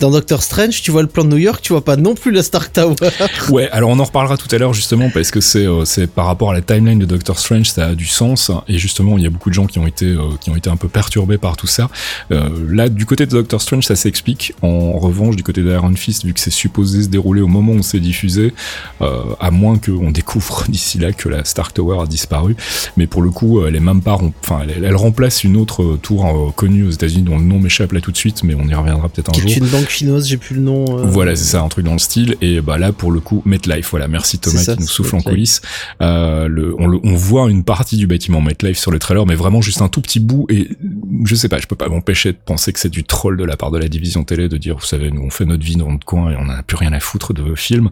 dans 0.00 0.10
Doctor 0.10 0.42
Strange, 0.42 0.82
tu 0.82 0.90
vois 0.90 1.02
le 1.02 1.08
plan 1.08 1.24
de 1.24 1.30
New 1.30 1.38
York, 1.38 1.60
tu 1.62 1.72
vois 1.72 1.84
pas 1.84 1.96
non 1.96 2.14
plus 2.14 2.30
la 2.30 2.42
Stark 2.42 2.72
Tower. 2.72 2.94
ouais, 3.50 3.68
alors 3.70 3.90
on 3.90 3.98
en 3.98 4.04
reparlera 4.04 4.36
tout 4.36 4.48
à 4.54 4.58
l'heure 4.58 4.74
justement 4.74 5.10
parce 5.10 5.30
que 5.30 5.40
c'est 5.40 5.66
euh, 5.66 5.84
c'est 5.84 6.06
par 6.06 6.26
rapport 6.26 6.50
à 6.50 6.54
la 6.54 6.60
timeline 6.60 6.98
de 6.98 7.04
Doctor 7.04 7.38
Strange, 7.38 7.70
ça 7.70 7.86
a 7.86 7.94
du 7.94 8.06
sens 8.06 8.50
et 8.68 8.78
justement 8.78 9.16
il 9.18 9.24
y 9.24 9.26
a 9.26 9.30
beaucoup 9.30 9.50
de 9.50 9.54
gens 9.54 9.66
qui 9.66 9.78
ont 9.78 9.86
été 9.86 10.06
euh, 10.06 10.36
qui 10.40 10.50
ont 10.50 10.56
été 10.56 10.70
un 10.70 10.76
peu 10.76 10.88
perturbés 10.88 11.38
par 11.38 11.56
tout 11.56 11.66
ça. 11.66 11.90
Euh, 12.30 12.48
là, 12.68 12.88
du 12.88 13.06
côté 13.06 13.26
de 13.26 13.30
Doctor 13.30 13.60
Strange, 13.60 13.84
ça 13.84 13.96
s'explique. 13.96 14.52
En 14.62 14.98
revanche, 14.98 15.36
du 15.36 15.42
côté 15.42 15.62
d'Iron 15.62 15.94
Fist, 15.94 16.24
vu 16.24 16.32
que 16.32 16.40
c'est 16.40 16.50
supposé 16.50 17.02
se 17.02 17.08
dérouler 17.08 17.40
au 17.40 17.48
moment 17.48 17.72
où 17.72 17.82
c'est 17.82 18.00
diffusé, 18.00 18.52
à 19.00 19.50
moins 19.50 19.78
qu'on 19.78 20.10
découvre 20.10 20.64
d'ici 20.68 20.98
là 20.98 21.12
que 21.12 21.28
la 21.28 21.44
Stark 21.44 21.74
Tower 21.74 22.02
a 22.02 22.06
disparu, 22.06 22.56
mais 22.96 23.06
pour 23.06 23.22
le 23.22 23.30
coup, 23.30 23.64
elle 23.64 23.76
est 23.76 23.80
même 23.80 24.02
pas, 24.02 24.18
enfin, 24.42 24.60
elle, 24.68 24.96
remplace 24.96 25.44
une 25.44 25.56
autre 25.56 25.98
tour 26.02 26.52
connue 26.56 26.84
aux 26.84 26.90
États-Unis 26.90 27.22
dont 27.22 27.38
le 27.38 27.44
nom 27.44 27.58
m'échappe 27.58 27.92
là 27.92 28.00
tout 28.00 28.12
de 28.12 28.16
suite, 28.16 28.42
mais 28.44 28.54
on 28.54 28.66
y 28.66 28.74
reviendra 28.74 29.08
peut-être 29.08 29.30
un 29.30 29.48
jour 29.48 29.87
chinoise, 29.90 30.28
j'ai 30.28 30.36
plus 30.36 30.56
le 30.56 30.62
nom. 30.62 30.98
Euh. 30.98 31.02
Voilà, 31.04 31.36
c'est 31.36 31.44
ça, 31.44 31.62
un 31.62 31.68
truc 31.68 31.84
dans 31.84 31.92
le 31.92 31.98
style. 31.98 32.36
Et 32.40 32.60
bah 32.60 32.78
là, 32.78 32.92
pour 32.92 33.10
le 33.10 33.20
coup, 33.20 33.42
MetLife. 33.44 33.90
Voilà, 33.90 34.08
merci 34.08 34.38
Thomas 34.38 34.62
qui 34.62 34.80
nous 34.80 34.86
souffle 34.86 35.16
en 35.16 35.20
coulisses. 35.20 35.60
Euh, 36.02 36.48
le, 36.48 36.74
on, 36.78 36.86
le, 36.86 36.98
on 37.02 37.14
voit 37.14 37.50
une 37.50 37.64
partie 37.64 37.96
du 37.96 38.06
bâtiment 38.06 38.40
MetLife 38.40 38.78
sur 38.78 38.90
le 38.90 38.98
trailer, 38.98 39.26
mais 39.26 39.34
vraiment 39.34 39.60
juste 39.60 39.82
un 39.82 39.88
tout 39.88 40.00
petit 40.00 40.20
bout. 40.20 40.46
Et 40.48 40.68
je 41.24 41.34
sais 41.34 41.48
pas, 41.48 41.58
je 41.58 41.66
peux 41.66 41.76
pas 41.76 41.88
m'empêcher 41.88 42.32
de 42.32 42.38
penser 42.44 42.72
que 42.72 42.80
c'est 42.80 42.88
du 42.88 43.04
troll 43.04 43.36
de 43.36 43.44
la 43.44 43.56
part 43.56 43.70
de 43.70 43.78
la 43.78 43.88
division 43.88 44.24
télé 44.24 44.48
de 44.48 44.56
dire, 44.56 44.76
vous 44.76 44.86
savez, 44.86 45.10
nous 45.10 45.22
on 45.22 45.30
fait 45.30 45.44
notre 45.44 45.64
vie 45.64 45.76
dans 45.76 45.90
notre 45.90 46.04
coin 46.04 46.30
et 46.30 46.36
on 46.36 46.44
n'a 46.44 46.62
plus 46.62 46.76
rien 46.76 46.92
à 46.92 47.00
foutre 47.00 47.32
de 47.32 47.42
vos 47.42 47.56
films. 47.56 47.90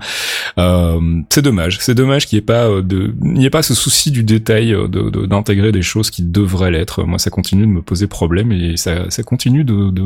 Euh, 0.58 1.00
c'est 1.30 1.42
dommage, 1.42 1.78
c'est 1.80 1.94
dommage 1.94 2.26
qu'il 2.26 2.36
n'y 2.36 2.42
ait 2.42 2.46
pas 2.46 2.66
euh, 2.66 2.82
de, 2.82 3.14
il 3.22 3.32
n'y 3.32 3.46
ait 3.46 3.50
pas 3.50 3.62
ce 3.62 3.74
souci 3.74 4.10
du 4.10 4.22
détail 4.22 4.72
euh, 4.72 4.88
de 4.88 5.26
d'intégrer 5.26 5.72
des 5.72 5.82
choses 5.82 6.10
qui 6.10 6.22
devraient 6.22 6.70
l'être. 6.70 7.04
Moi, 7.04 7.18
ça 7.18 7.30
continue 7.30 7.66
de 7.66 7.70
me 7.70 7.82
poser 7.82 8.06
problème 8.06 8.52
et 8.52 8.76
ça, 8.76 9.10
ça 9.10 9.22
continue 9.22 9.64
de, 9.64 9.90
de, 9.90 10.02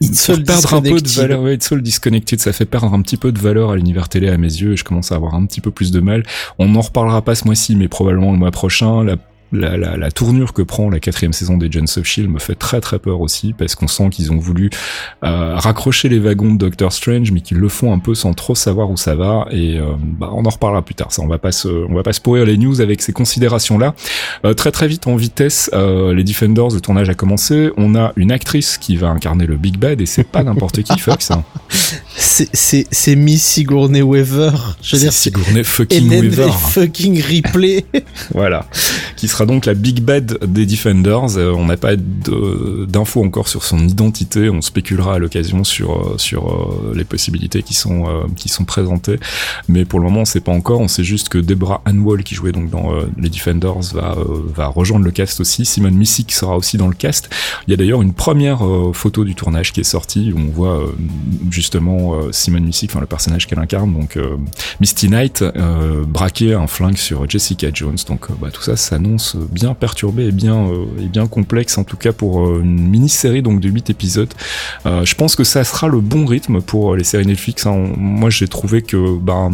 de 0.00 0.42
perdre 0.42 0.74
un 0.74 0.82
peu 0.82 0.89
de 0.94 1.08
valeur. 1.08 1.42
Ouais, 1.42 1.58
All 1.70 1.82
Disconnected, 1.82 2.40
ça 2.40 2.52
fait 2.52 2.64
perdre 2.64 2.92
un 2.92 3.02
petit 3.02 3.16
peu 3.16 3.32
de 3.32 3.38
valeur 3.38 3.70
à 3.70 3.76
l'univers 3.76 4.08
télé 4.08 4.28
à 4.28 4.36
mes 4.36 4.48
yeux 4.48 4.72
et 4.72 4.76
je 4.76 4.84
commence 4.84 5.12
à 5.12 5.16
avoir 5.16 5.34
un 5.34 5.46
petit 5.46 5.60
peu 5.60 5.70
plus 5.70 5.90
de 5.90 6.00
mal. 6.00 6.24
On 6.58 6.68
n'en 6.68 6.80
reparlera 6.80 7.22
pas 7.22 7.34
ce 7.34 7.44
mois-ci, 7.44 7.76
mais 7.76 7.88
probablement 7.88 8.32
le 8.32 8.38
mois 8.38 8.50
prochain. 8.50 9.04
La 9.04 9.16
la, 9.52 9.76
la, 9.76 9.96
la, 9.96 10.10
tournure 10.10 10.52
que 10.52 10.62
prend 10.62 10.90
la 10.90 11.00
quatrième 11.00 11.32
saison 11.32 11.56
des 11.56 11.66
Agents 11.66 11.98
of 11.98 12.04
Shield 12.04 12.30
me 12.30 12.38
fait 12.38 12.54
très 12.54 12.80
très 12.80 12.98
peur 12.98 13.20
aussi 13.20 13.52
parce 13.52 13.74
qu'on 13.74 13.88
sent 13.88 14.10
qu'ils 14.10 14.32
ont 14.32 14.38
voulu 14.38 14.70
euh, 15.24 15.54
raccrocher 15.56 16.08
les 16.08 16.18
wagons 16.18 16.52
de 16.52 16.58
Doctor 16.58 16.92
Strange 16.92 17.32
mais 17.32 17.40
qu'ils 17.40 17.58
le 17.58 17.68
font 17.68 17.92
un 17.92 17.98
peu 17.98 18.14
sans 18.14 18.32
trop 18.34 18.54
savoir 18.54 18.90
où 18.90 18.96
ça 18.96 19.14
va 19.14 19.46
et 19.50 19.78
euh, 19.78 19.92
bah, 20.00 20.30
on 20.32 20.44
en 20.44 20.50
reparlera 20.50 20.82
plus 20.82 20.94
tard. 20.94 21.12
Ça 21.12 21.22
on 21.22 21.26
va 21.26 21.38
pas 21.38 21.52
se 21.52 21.68
on 21.68 21.94
va 21.94 22.02
pas 22.02 22.12
se 22.12 22.20
pourrir 22.20 22.44
les 22.44 22.56
news 22.56 22.80
avec 22.80 23.02
ces 23.02 23.12
considérations 23.12 23.78
là 23.78 23.94
euh, 24.44 24.54
très 24.54 24.70
très 24.70 24.88
vite 24.88 25.06
en 25.06 25.16
vitesse 25.16 25.70
euh, 25.74 26.14
les 26.14 26.24
Defenders 26.24 26.70
le 26.70 26.80
tournage 26.80 27.08
a 27.08 27.14
commencé. 27.14 27.70
On 27.76 27.94
a 27.94 28.12
une 28.16 28.32
actrice 28.32 28.78
qui 28.78 28.96
va 28.96 29.08
incarner 29.08 29.46
le 29.46 29.56
Big 29.56 29.76
Bad 29.76 30.00
et 30.00 30.06
c'est 30.06 30.24
pas 30.24 30.42
n'importe 30.42 30.82
qui 30.82 30.98
Fox 30.98 31.30
hein. 31.30 31.44
c'est 32.16 32.48
c'est 32.52 32.86
c'est 32.90 33.16
Miss 33.16 33.44
Sigourney 33.44 34.02
Weaver. 34.02 34.52
Je 34.82 34.96
veux 34.96 35.02
dire 35.02 35.12
Sigourney 35.12 35.64
fucking 35.64 36.08
Weaver. 36.08 36.52
fucking 36.52 37.20
Ripley 37.22 37.84
voilà. 38.34 38.66
Qui 39.16 39.28
sera 39.28 39.39
donc 39.46 39.66
la 39.66 39.74
Big 39.74 40.02
Bad 40.02 40.38
des 40.44 40.66
Defenders. 40.66 41.36
Euh, 41.36 41.52
on 41.52 41.66
n'a 41.66 41.76
pas 41.76 41.96
d'infos 41.96 43.24
encore 43.24 43.48
sur 43.48 43.64
son 43.64 43.78
identité. 43.78 44.50
On 44.50 44.60
spéculera 44.60 45.14
à 45.14 45.18
l'occasion 45.18 45.64
sur 45.64 45.92
euh, 45.92 46.18
sur 46.18 46.48
euh, 46.48 46.92
les 46.94 47.04
possibilités 47.04 47.62
qui 47.62 47.74
sont 47.74 48.06
qui 48.36 48.48
sont 48.48 48.64
présentées, 48.64 49.18
mais 49.68 49.84
pour 49.84 49.98
le 50.00 50.06
moment 50.06 50.22
on 50.22 50.24
sait 50.24 50.40
pas 50.40 50.52
encore. 50.52 50.80
On 50.80 50.88
sait 50.88 51.04
juste 51.04 51.28
que 51.28 51.38
Deborah 51.38 51.82
Anwall 51.86 52.22
qui 52.22 52.34
jouait 52.34 52.52
donc 52.52 52.70
dans 52.70 52.92
les 53.18 53.28
Defenders 53.28 53.80
va 53.94 54.16
va 54.54 54.66
rejoindre 54.66 55.04
le 55.04 55.10
cast 55.10 55.40
aussi. 55.40 55.64
Simon 55.64 55.90
Missick 55.90 56.32
sera 56.32 56.56
aussi 56.56 56.76
dans 56.76 56.88
le 56.88 56.94
cast. 56.94 57.30
Il 57.66 57.70
y 57.70 57.74
a 57.74 57.76
d'ailleurs 57.76 58.02
une 58.02 58.12
première 58.12 58.60
photo 58.92 59.24
du 59.24 59.34
tournage 59.34 59.72
qui 59.72 59.80
est 59.80 59.84
sortie 59.84 60.32
où 60.32 60.38
on 60.38 60.50
voit 60.50 60.84
justement 61.50 62.14
Simon 62.32 62.60
Missick, 62.60 62.90
enfin 62.90 63.00
le 63.00 63.06
personnage 63.06 63.46
qu'elle 63.46 63.58
incarne, 63.58 63.92
donc 63.92 64.18
Misty 64.80 65.08
Knight, 65.08 65.44
braquer 66.08 66.54
un 66.54 66.66
flingue 66.66 66.96
sur 66.96 67.28
Jessica 67.28 67.68
Jones. 67.72 67.98
Donc 68.08 68.26
bah, 68.40 68.50
tout 68.52 68.62
ça 68.62 68.76
s'annonce 68.76 69.29
bien 69.36 69.74
perturbé 69.74 70.26
et 70.26 70.32
bien 70.32 70.68
euh, 70.68 70.84
et 71.00 71.06
bien 71.06 71.26
complexe 71.26 71.78
en 71.78 71.84
tout 71.84 71.96
cas 71.96 72.12
pour 72.12 72.46
euh, 72.46 72.60
une 72.62 72.88
mini-série 72.88 73.42
donc 73.42 73.60
de 73.60 73.68
8 73.68 73.90
épisodes. 73.90 74.32
Euh, 74.86 75.04
je 75.04 75.14
pense 75.14 75.36
que 75.36 75.44
ça 75.44 75.64
sera 75.64 75.88
le 75.88 76.00
bon 76.00 76.26
rythme 76.26 76.60
pour 76.60 76.96
les 76.96 77.04
séries 77.04 77.26
Netflix. 77.26 77.66
Hein. 77.66 77.92
Moi 77.96 78.30
j'ai 78.30 78.48
trouvé 78.48 78.82
que 78.82 79.18
bah, 79.18 79.50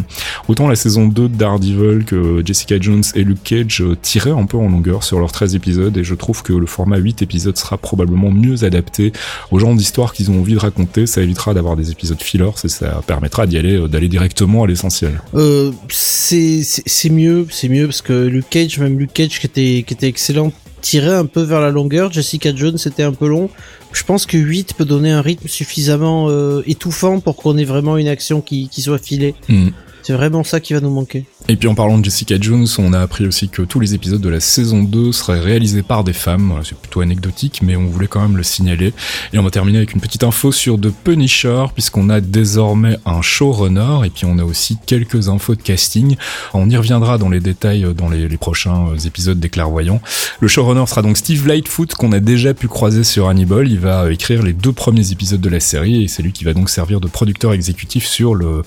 autant 0.47 0.67
la 0.67 0.75
saison 0.75 1.07
2 1.07 1.29
de 1.29 1.35
Daredevil 1.35 2.05
que 2.05 2.41
Jessica 2.45 2.75
Jones 2.79 3.03
et 3.15 3.23
Luke 3.23 3.43
Cage 3.43 3.83
tiraient 4.01 4.31
un 4.31 4.45
peu 4.45 4.57
en 4.57 4.69
longueur 4.69 5.03
sur 5.03 5.19
leurs 5.19 5.31
13 5.31 5.55
épisodes 5.55 5.97
et 5.97 6.03
je 6.03 6.15
trouve 6.15 6.43
que 6.43 6.53
le 6.53 6.65
format 6.65 6.97
8 6.97 7.21
épisodes 7.21 7.57
sera 7.57 7.77
probablement 7.77 8.31
mieux 8.31 8.63
adapté 8.63 9.13
aux 9.51 9.59
genres 9.59 9.75
d'histoire 9.75 10.13
qu'ils 10.13 10.31
ont 10.31 10.39
envie 10.39 10.53
de 10.53 10.59
raconter. 10.59 11.07
Ça 11.07 11.21
évitera 11.21 11.53
d'avoir 11.53 11.75
des 11.75 11.91
épisodes 11.91 12.21
fillers 12.21 12.45
et 12.63 12.69
ça 12.69 13.01
permettra 13.05 13.47
d'y 13.47 13.57
aller 13.57 13.87
d'aller 13.87 14.09
directement 14.09 14.63
à 14.63 14.67
l'essentiel. 14.67 15.21
Euh, 15.35 15.71
c'est 15.89 17.09
mieux, 17.09 17.47
c'est 17.49 17.69
mieux 17.69 17.85
parce 17.85 18.01
que 18.01 18.13
Luke 18.13 18.49
Cage, 18.49 18.79
même 18.79 18.97
Luke 18.97 19.13
Cage 19.13 19.39
qui 19.39 19.45
était 19.45 19.66
qui 19.85 19.93
était 19.93 20.07
excellent 20.07 20.51
tirait 20.81 21.13
un 21.13 21.25
peu 21.25 21.41
vers 21.41 21.61
la 21.61 21.69
longueur. 21.69 22.11
Jessica 22.11 22.55
Jones 22.55 22.77
c'était 22.77 23.03
un 23.03 23.13
peu 23.13 23.27
long. 23.27 23.49
Je 23.91 24.03
pense 24.03 24.25
que 24.25 24.37
8 24.37 24.73
peut 24.75 24.85
donner 24.85 25.11
un 25.11 25.21
rythme 25.21 25.47
suffisamment 25.47 26.29
euh, 26.29 26.61
étouffant 26.65 27.19
pour 27.19 27.35
qu'on 27.35 27.57
ait 27.57 27.65
vraiment 27.65 27.97
une 27.97 28.07
action 28.07 28.41
qui, 28.41 28.69
soit 28.77 28.97
filée. 28.97 29.35
Hmm. 29.49 29.69
C'est 30.07 30.13
vraiment 30.13 30.45
ça 30.45 30.61
qui 30.61 30.71
va 30.71 30.79
nous 30.79 30.89
manquer. 30.89 31.25
Et 31.49 31.57
puis 31.57 31.67
en 31.67 31.75
parlant 31.75 31.97
de 31.97 32.05
Jessica 32.05 32.35
Jones, 32.39 32.65
on 32.77 32.93
a 32.93 32.99
appris 33.01 33.27
aussi 33.27 33.49
que 33.49 33.61
tous 33.61 33.81
les 33.81 33.93
épisodes 33.93 34.21
de 34.21 34.29
la 34.29 34.39
saison 34.39 34.81
2 34.81 35.11
seraient 35.11 35.41
réalisés 35.41 35.83
par 35.83 36.05
des 36.05 36.13
femmes. 36.13 36.61
C'est 36.63 36.77
plutôt 36.77 37.01
anecdotique, 37.01 37.59
mais 37.61 37.75
on 37.75 37.87
voulait 37.87 38.07
quand 38.07 38.21
même 38.21 38.37
le 38.37 38.43
signaler. 38.43 38.93
Et 39.33 39.37
on 39.37 39.43
va 39.43 39.49
terminer 39.49 39.79
avec 39.79 39.91
une 39.91 39.99
petite 39.99 40.23
info 40.23 40.53
sur 40.53 40.79
The 40.79 40.91
Punisher, 40.91 41.65
puisqu'on 41.73 42.07
a 42.07 42.21
désormais 42.21 42.97
un 43.05 43.21
showrunner, 43.21 44.05
et 44.05 44.09
puis 44.09 44.23
on 44.23 44.37
a 44.37 44.45
aussi 44.45 44.77
quelques 44.85 45.27
infos 45.27 45.55
de 45.55 45.61
casting. 45.61 46.15
On 46.53 46.69
y 46.69 46.77
reviendra 46.77 47.17
dans 47.17 47.27
les 47.27 47.41
détails 47.41 47.85
dans 47.93 48.07
les, 48.07 48.29
les 48.29 48.37
prochains 48.37 48.95
épisodes 49.05 49.41
des 49.41 49.49
clairvoyants. 49.49 49.99
Le 50.39 50.47
showrunner 50.47 50.85
sera 50.87 51.01
donc 51.01 51.17
Steve 51.17 51.45
Lightfoot, 51.45 51.95
qu'on 51.95 52.13
a 52.13 52.21
déjà 52.21 52.53
pu 52.53 52.69
croiser 52.69 53.03
sur 53.03 53.27
Hannibal. 53.27 53.69
Il 53.69 53.79
va 53.79 54.09
écrire 54.09 54.41
les 54.41 54.53
deux 54.53 54.71
premiers 54.71 55.11
épisodes 55.11 55.41
de 55.41 55.49
la 55.49 55.59
série, 55.59 56.05
et 56.05 56.07
c'est 56.07 56.23
lui 56.23 56.31
qui 56.31 56.45
va 56.45 56.53
donc 56.53 56.69
servir 56.69 57.01
de 57.01 57.09
producteur 57.09 57.51
exécutif 57.51 58.05
sur 58.05 58.35
le 58.35 58.61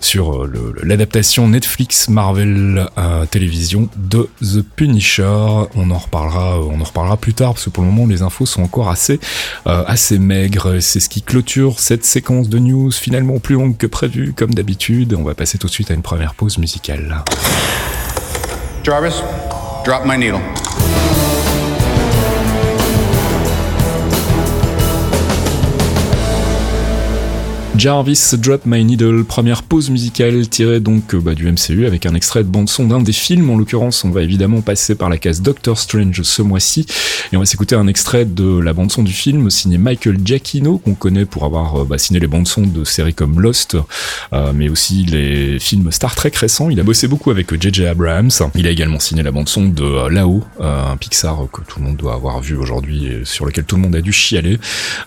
sur 0.00 0.46
l'adaptation 0.82 1.48
Netflix 1.48 2.08
Marvel 2.08 2.88
euh, 2.98 3.26
télévision 3.26 3.88
de 3.96 4.28
The 4.40 4.62
Punisher. 4.62 5.66
On 5.74 5.90
en 5.90 5.98
reparlera, 5.98 6.60
on 6.60 6.80
en 6.80 6.84
reparlera 6.84 7.16
plus 7.16 7.34
tard 7.34 7.54
parce 7.54 7.64
que 7.64 7.70
pour 7.70 7.82
le 7.82 7.90
moment 7.90 8.06
les 8.06 8.22
infos 8.22 8.46
sont 8.46 8.62
encore 8.62 8.88
assez 8.88 9.20
euh, 9.66 9.84
assez 9.86 10.18
maigres. 10.18 10.80
C'est 10.80 11.00
ce 11.00 11.08
qui 11.08 11.22
clôture 11.22 11.80
cette 11.80 12.04
séquence 12.04 12.48
de 12.48 12.58
news 12.58 12.90
finalement 12.90 13.38
plus 13.38 13.54
longue 13.54 13.76
que 13.76 13.86
prévu 13.86 14.32
comme 14.32 14.54
d'habitude. 14.54 15.14
On 15.18 15.24
va 15.24 15.34
passer 15.34 15.58
tout 15.58 15.66
de 15.66 15.72
suite 15.72 15.90
à 15.90 15.94
une 15.94 16.02
première 16.02 16.34
pause 16.34 16.58
musicale. 16.58 17.24
Jarvis, 18.84 19.22
drop 19.84 20.04
my 20.04 20.16
needle. 20.16 20.40
Jarvis 27.78 28.34
Drop 28.38 28.62
My 28.64 28.84
Needle, 28.84 29.24
première 29.24 29.62
pause 29.62 29.90
musicale 29.90 30.48
tirée 30.48 30.80
donc 30.80 31.14
euh, 31.14 31.20
bah, 31.20 31.34
du 31.34 31.50
MCU 31.50 31.86
avec 31.86 32.06
un 32.06 32.14
extrait 32.14 32.42
de 32.42 32.48
bande-son 32.48 32.86
d'un 32.86 33.00
des 33.00 33.12
films. 33.12 33.50
En 33.50 33.58
l'occurrence, 33.58 34.02
on 34.04 34.10
va 34.10 34.22
évidemment 34.22 34.62
passer 34.62 34.94
par 34.94 35.10
la 35.10 35.18
case 35.18 35.42
Doctor 35.42 35.78
Strange 35.78 36.22
ce 36.22 36.42
mois-ci 36.42 36.86
et 37.32 37.36
on 37.36 37.40
va 37.40 37.46
s'écouter 37.46 37.74
un 37.74 37.88
extrait 37.88 38.24
de 38.24 38.58
la 38.58 38.72
bande-son 38.72 39.02
du 39.02 39.12
film 39.12 39.50
signé 39.50 39.78
Michael 39.78 40.18
Giacchino 40.24 40.78
qu'on 40.78 40.94
connaît 40.94 41.24
pour 41.24 41.44
avoir 41.44 41.82
euh, 41.82 41.84
bah, 41.84 41.98
signé 41.98 42.20
les 42.20 42.26
bandes-sons 42.26 42.66
de 42.66 42.84
séries 42.84 43.14
comme 43.14 43.40
Lost, 43.40 43.76
euh, 44.32 44.52
mais 44.54 44.68
aussi 44.68 45.04
les 45.04 45.58
films 45.58 45.90
Star 45.90 46.14
Trek 46.14 46.32
récents. 46.34 46.70
Il 46.70 46.78
a 46.78 46.84
bossé 46.84 47.08
beaucoup 47.08 47.30
avec 47.30 47.60
J.J. 47.60 47.86
Abrams. 47.86 48.30
Il 48.54 48.66
a 48.66 48.70
également 48.70 49.00
signé 49.00 49.22
la 49.22 49.32
bande-son 49.32 49.66
de 49.66 49.82
euh, 49.82 50.08
Là-haut, 50.08 50.44
un 50.60 50.96
Pixar 50.96 51.46
que 51.52 51.60
tout 51.62 51.80
le 51.80 51.86
monde 51.86 51.96
doit 51.96 52.14
avoir 52.14 52.40
vu 52.40 52.56
aujourd'hui 52.56 53.06
et 53.06 53.24
sur 53.24 53.44
lequel 53.44 53.64
tout 53.64 53.76
le 53.76 53.82
monde 53.82 53.96
a 53.96 54.00
dû 54.00 54.12
chialer. 54.12 54.58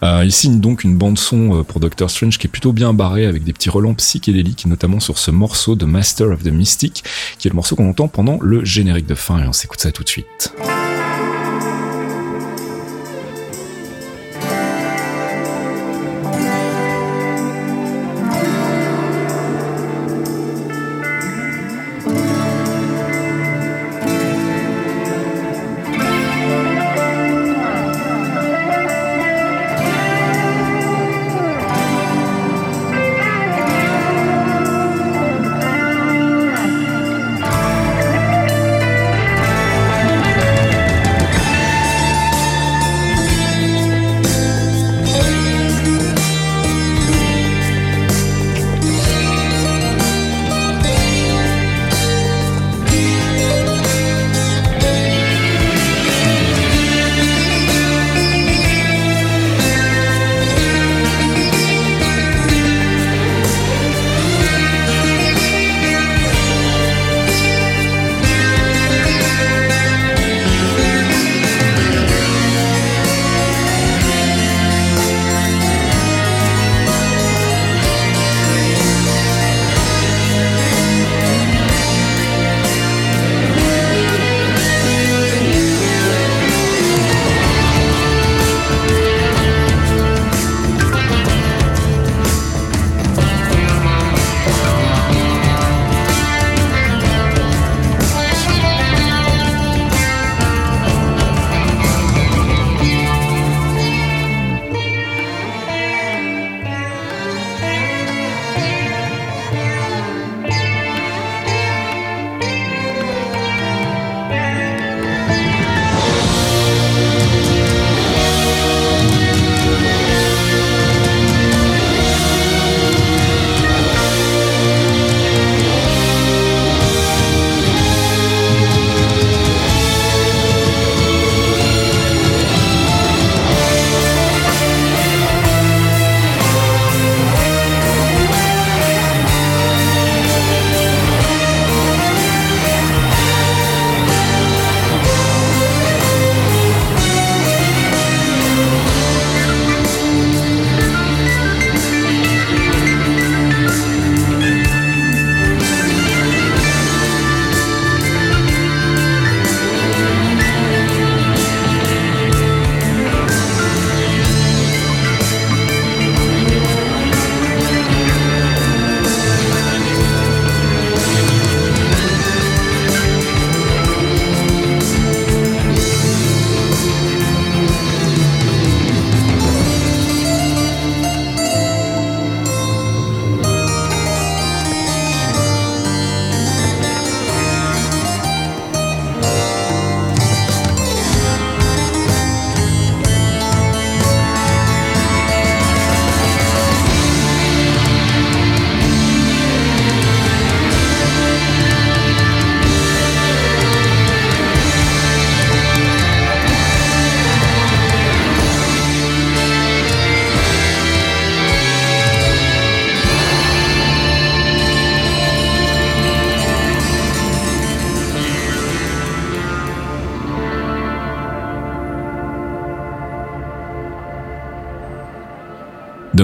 il 0.04 0.32
signe 0.32 0.60
donc 0.60 0.84
une 0.84 0.98
bande-son 0.98 1.64
pour 1.64 1.80
Doctor 1.80 2.10
Strange 2.10 2.38
qui 2.38 2.48
est 2.48 2.50
plutôt 2.60 2.74
bien 2.74 2.92
barré 2.92 3.26
avec 3.26 3.46
des 3.46 3.54
petits 3.54 3.70
relents 3.70 3.94
psychédéliques, 3.94 4.66
notamment 4.66 5.00
sur 5.00 5.18
ce 5.18 5.32
morceau 5.32 5.78
de 5.78 5.86
Master 5.86 6.28
of 6.28 6.44
the 6.44 6.52
Mystic, 6.52 7.06
qui 7.38 7.48
est 7.48 7.52
le 7.52 7.56
morceau 7.56 7.78
qu'on 7.78 7.90
entend 7.90 8.10
pendant 8.10 8.38
le 8.42 8.66
générique 8.66 9.06
de 9.06 9.16
fin, 9.16 9.42
et 9.42 9.48
on 9.48 9.54
s'écoute 9.54 9.80
ça 9.80 9.94
tout 9.94 10.04
de 10.04 10.10
suite. 10.10 10.54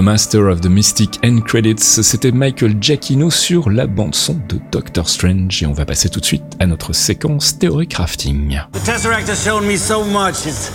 Master 0.06 0.46
of 0.46 0.60
the 0.60 0.68
Mystic 0.68 1.18
End 1.24 1.40
Credits, 1.40 1.82
c'était 2.04 2.30
Michael 2.30 2.76
Giacchino 2.80 3.28
sur 3.28 3.70
la 3.70 3.88
bande 3.88 4.14
son 4.14 4.34
de 4.48 4.60
Doctor 4.70 5.08
Strange 5.08 5.64
et 5.64 5.66
on 5.66 5.72
va 5.72 5.84
passer 5.84 6.08
tout 6.08 6.20
de 6.20 6.24
suite 6.24 6.44
à 6.60 6.66
notre 6.66 6.92
séquence 6.92 7.58
théorie 7.58 7.88
crafting. 7.88 8.56
The 8.72 8.84
Tesseract 8.84 9.28
has 9.28 9.44
shown 9.44 9.66
me 9.66 9.76
so 9.76 10.04
much. 10.04 10.46
It's 10.46 10.70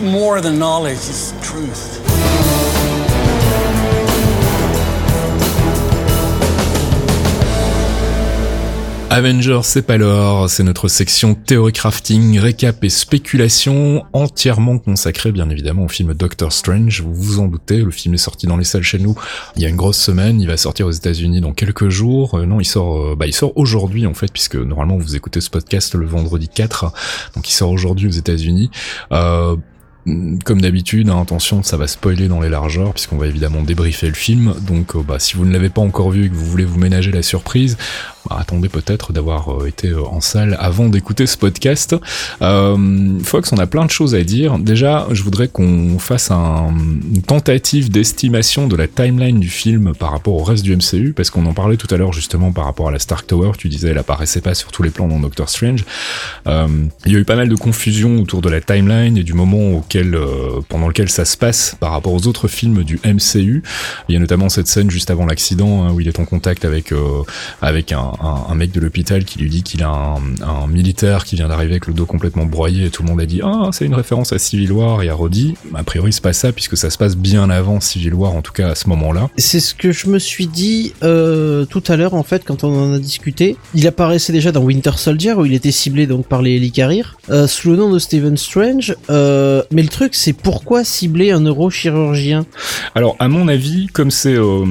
more 0.00 0.40
than 0.40 0.54
knowledge, 0.54 0.96
it's 0.96 1.34
truth. 1.42 2.03
Avengers, 9.14 9.60
c'est 9.62 9.86
pas 9.86 9.96
l'or, 9.96 10.50
c'est 10.50 10.64
notre 10.64 10.88
section 10.88 11.36
théorie 11.36 11.72
crafting, 11.72 12.36
récap 12.40 12.82
et 12.82 12.88
spéculation, 12.88 14.02
entièrement 14.12 14.78
consacrée 14.78 15.30
bien 15.30 15.48
évidemment 15.50 15.84
au 15.84 15.88
film 15.88 16.14
Doctor 16.14 16.52
Strange. 16.52 17.00
Vous 17.00 17.14
vous 17.14 17.38
en 17.38 17.46
doutez, 17.46 17.76
le 17.76 17.92
film 17.92 18.14
est 18.14 18.18
sorti 18.18 18.48
dans 18.48 18.56
les 18.56 18.64
salles 18.64 18.82
chez 18.82 18.98
nous 18.98 19.14
il 19.54 19.62
y 19.62 19.66
a 19.66 19.68
une 19.68 19.76
grosse 19.76 19.98
semaine, 19.98 20.40
il 20.40 20.48
va 20.48 20.56
sortir 20.56 20.88
aux 20.88 20.90
États-Unis 20.90 21.40
dans 21.40 21.52
quelques 21.52 21.90
jours. 21.90 22.34
Euh, 22.34 22.44
non, 22.44 22.58
il 22.58 22.64
sort, 22.64 23.12
euh, 23.12 23.14
bah 23.16 23.28
il 23.28 23.32
sort 23.32 23.52
aujourd'hui 23.56 24.04
en 24.04 24.14
fait, 24.14 24.32
puisque 24.32 24.56
normalement 24.56 24.96
vous 24.96 25.14
écoutez 25.14 25.40
ce 25.40 25.48
podcast 25.48 25.94
le 25.94 26.06
vendredi 26.06 26.48
4, 26.48 26.92
donc 27.36 27.48
il 27.48 27.52
sort 27.52 27.70
aujourd'hui 27.70 28.08
aux 28.08 28.12
États-Unis. 28.18 28.72
Euh, 29.12 29.54
comme 30.44 30.60
d'habitude, 30.60 31.08
hein, 31.08 31.20
attention, 31.20 31.62
ça 31.62 31.76
va 31.76 31.86
spoiler 31.86 32.28
dans 32.28 32.40
les 32.40 32.50
largeurs, 32.50 32.92
puisqu'on 32.92 33.16
va 33.16 33.26
évidemment 33.26 33.62
débriefer 33.62 34.08
le 34.08 34.14
film. 34.14 34.54
Donc, 34.66 34.96
euh, 34.96 35.02
bah, 35.02 35.18
si 35.18 35.36
vous 35.36 35.46
ne 35.46 35.52
l'avez 35.52 35.70
pas 35.70 35.80
encore 35.80 36.10
vu 36.10 36.26
et 36.26 36.28
que 36.28 36.34
vous 36.34 36.44
voulez 36.44 36.64
vous 36.64 36.78
ménager 36.78 37.10
la 37.10 37.22
surprise, 37.22 37.76
bah, 38.28 38.36
attendez 38.40 38.70
peut-être 38.70 39.12
d'avoir 39.12 39.50
euh, 39.50 39.66
été 39.66 39.88
euh, 39.88 40.02
en 40.02 40.20
salle 40.20 40.56
avant 40.58 40.88
d'écouter 40.88 41.26
ce 41.26 41.36
podcast. 41.36 41.94
Euh, 42.40 43.18
Fox, 43.22 43.52
on 43.52 43.58
a 43.58 43.66
plein 43.66 43.84
de 43.84 43.90
choses 43.90 44.14
à 44.14 44.22
dire. 44.22 44.58
Déjà, 44.58 45.06
je 45.10 45.22
voudrais 45.22 45.48
qu'on 45.48 45.98
fasse 45.98 46.30
un, 46.30 46.74
une 47.14 47.22
tentative 47.22 47.90
d'estimation 47.90 48.66
de 48.66 48.76
la 48.76 48.88
timeline 48.88 49.40
du 49.40 49.50
film 49.50 49.94
par 49.94 50.10
rapport 50.10 50.34
au 50.34 50.42
reste 50.42 50.64
du 50.64 50.74
MCU, 50.74 51.12
parce 51.14 51.28
qu'on 51.28 51.44
en 51.44 51.52
parlait 51.52 51.76
tout 51.76 51.92
à 51.94 51.98
l'heure 51.98 52.14
justement 52.14 52.50
par 52.50 52.64
rapport 52.64 52.88
à 52.88 52.92
la 52.92 52.98
Stark 52.98 53.26
Tower. 53.26 53.52
Tu 53.58 53.68
disais, 53.68 53.88
elle 53.88 53.98
apparaissait 53.98 54.40
pas 54.40 54.54
sur 54.54 54.72
tous 54.72 54.82
les 54.82 54.90
plans 54.90 55.08
dans 55.08 55.20
Doctor 55.20 55.48
Strange. 55.48 55.84
Il 56.46 57.12
y 57.12 57.16
a 57.16 57.18
eu 57.18 57.24
pas 57.24 57.36
mal 57.36 57.48
de 57.48 57.56
confusion 57.56 58.20
autour 58.20 58.40
de 58.40 58.48
la 58.48 58.60
timeline 58.60 59.18
et 59.18 59.22
du 59.22 59.34
moment 59.34 59.72
euh, 59.96 60.60
pendant 60.68 60.88
lequel 60.88 61.08
ça 61.08 61.24
se 61.24 61.36
passe 61.36 61.76
par 61.78 61.92
rapport 61.92 62.12
aux 62.12 62.26
autres 62.26 62.48
films 62.48 62.84
du 62.84 63.00
MCU. 63.04 63.62
Il 64.08 64.14
y 64.14 64.16
a 64.16 64.20
notamment 64.20 64.48
cette 64.48 64.66
scène 64.66 64.90
juste 64.90 65.10
avant 65.10 65.26
l'accident 65.26 65.84
hein, 65.84 65.92
où 65.92 66.00
il 66.00 66.08
est 66.08 66.18
en 66.18 66.24
contact 66.24 66.64
avec 66.64 66.92
avec 67.62 67.92
un, 67.92 68.54
mec 68.54 68.72
de 68.72 68.80
l'hôpital 68.80 69.24
qui 69.24 69.38
lui 69.38 69.48
dit 69.48 69.62
qu'il 69.62 69.82
a 69.82 69.88
un, 69.88 70.66
militaire 70.66 71.24
qui 71.24 71.36
vient 71.36 71.48
d'arriver 71.48 71.72
avec 71.72 71.86
le 71.86 71.94
dos 71.94 72.06
complètement 72.06 72.46
broyé 72.46 72.86
et 72.86 72.90
tout 72.90 73.02
le 73.02 73.08
monde 73.08 73.20
a 73.20 73.26
dit 73.26 73.40
ah 73.42 73.70
c'est 73.72 73.84
une 73.84 73.94
référence 73.94 74.32
à 74.32 74.38
Civil 74.38 74.72
War 74.72 75.02
et 75.02 75.08
à 75.08 75.14
Roddy. 75.14 75.54
A 75.74 75.84
priori 75.84 76.12
c'est 76.12 76.22
pas 76.22 76.32
ça 76.32 76.52
puisque 76.52 76.76
ça 76.76 76.90
se 76.90 76.98
passe 76.98 77.16
bien 77.16 77.50
avant 77.50 77.80
Civil 77.80 78.14
War 78.14 78.32
en 78.32 78.42
tout 78.42 78.52
cas 78.52 78.70
à 78.70 78.74
ce 78.74 78.88
moment-là. 78.88 79.28
C'est 79.36 79.60
ce 79.60 79.74
que 79.74 79.92
je 79.92 80.08
me 80.08 80.18
suis 80.18 80.46
dit 80.46 80.92
euh, 81.02 81.64
tout 81.64 81.82
à 81.88 81.96
l'heure 81.96 82.14
en 82.14 82.22
fait 82.22 82.44
quand 82.44 82.64
on 82.64 82.90
en 82.90 82.94
a 82.94 82.98
discuté. 82.98 83.56
Il 83.74 83.86
apparaissait 83.86 84.32
déjà 84.32 84.52
dans 84.52 84.62
Winter 84.62 84.92
Soldier 84.96 85.34
où 85.34 85.44
il 85.44 85.54
était 85.54 85.70
ciblé 85.70 86.06
donc 86.06 86.26
par 86.26 86.42
les 86.42 86.56
Helicarriers 86.56 87.04
euh, 87.30 87.46
sous 87.46 87.70
le 87.70 87.76
nom 87.76 87.92
de 87.92 87.98
Stephen 87.98 88.36
Strange. 88.36 88.96
Euh, 89.10 89.62
mais 89.70 89.82
le 89.84 89.90
truc 89.90 90.14
c'est 90.14 90.32
pourquoi 90.32 90.84
cibler 90.84 91.30
un 91.30 91.40
neurochirurgien 91.40 92.46
Alors 92.94 93.16
à 93.18 93.28
mon 93.28 93.48
avis 93.48 93.86
comme 93.88 94.10
c'est 94.10 94.34
euh, 94.34 94.64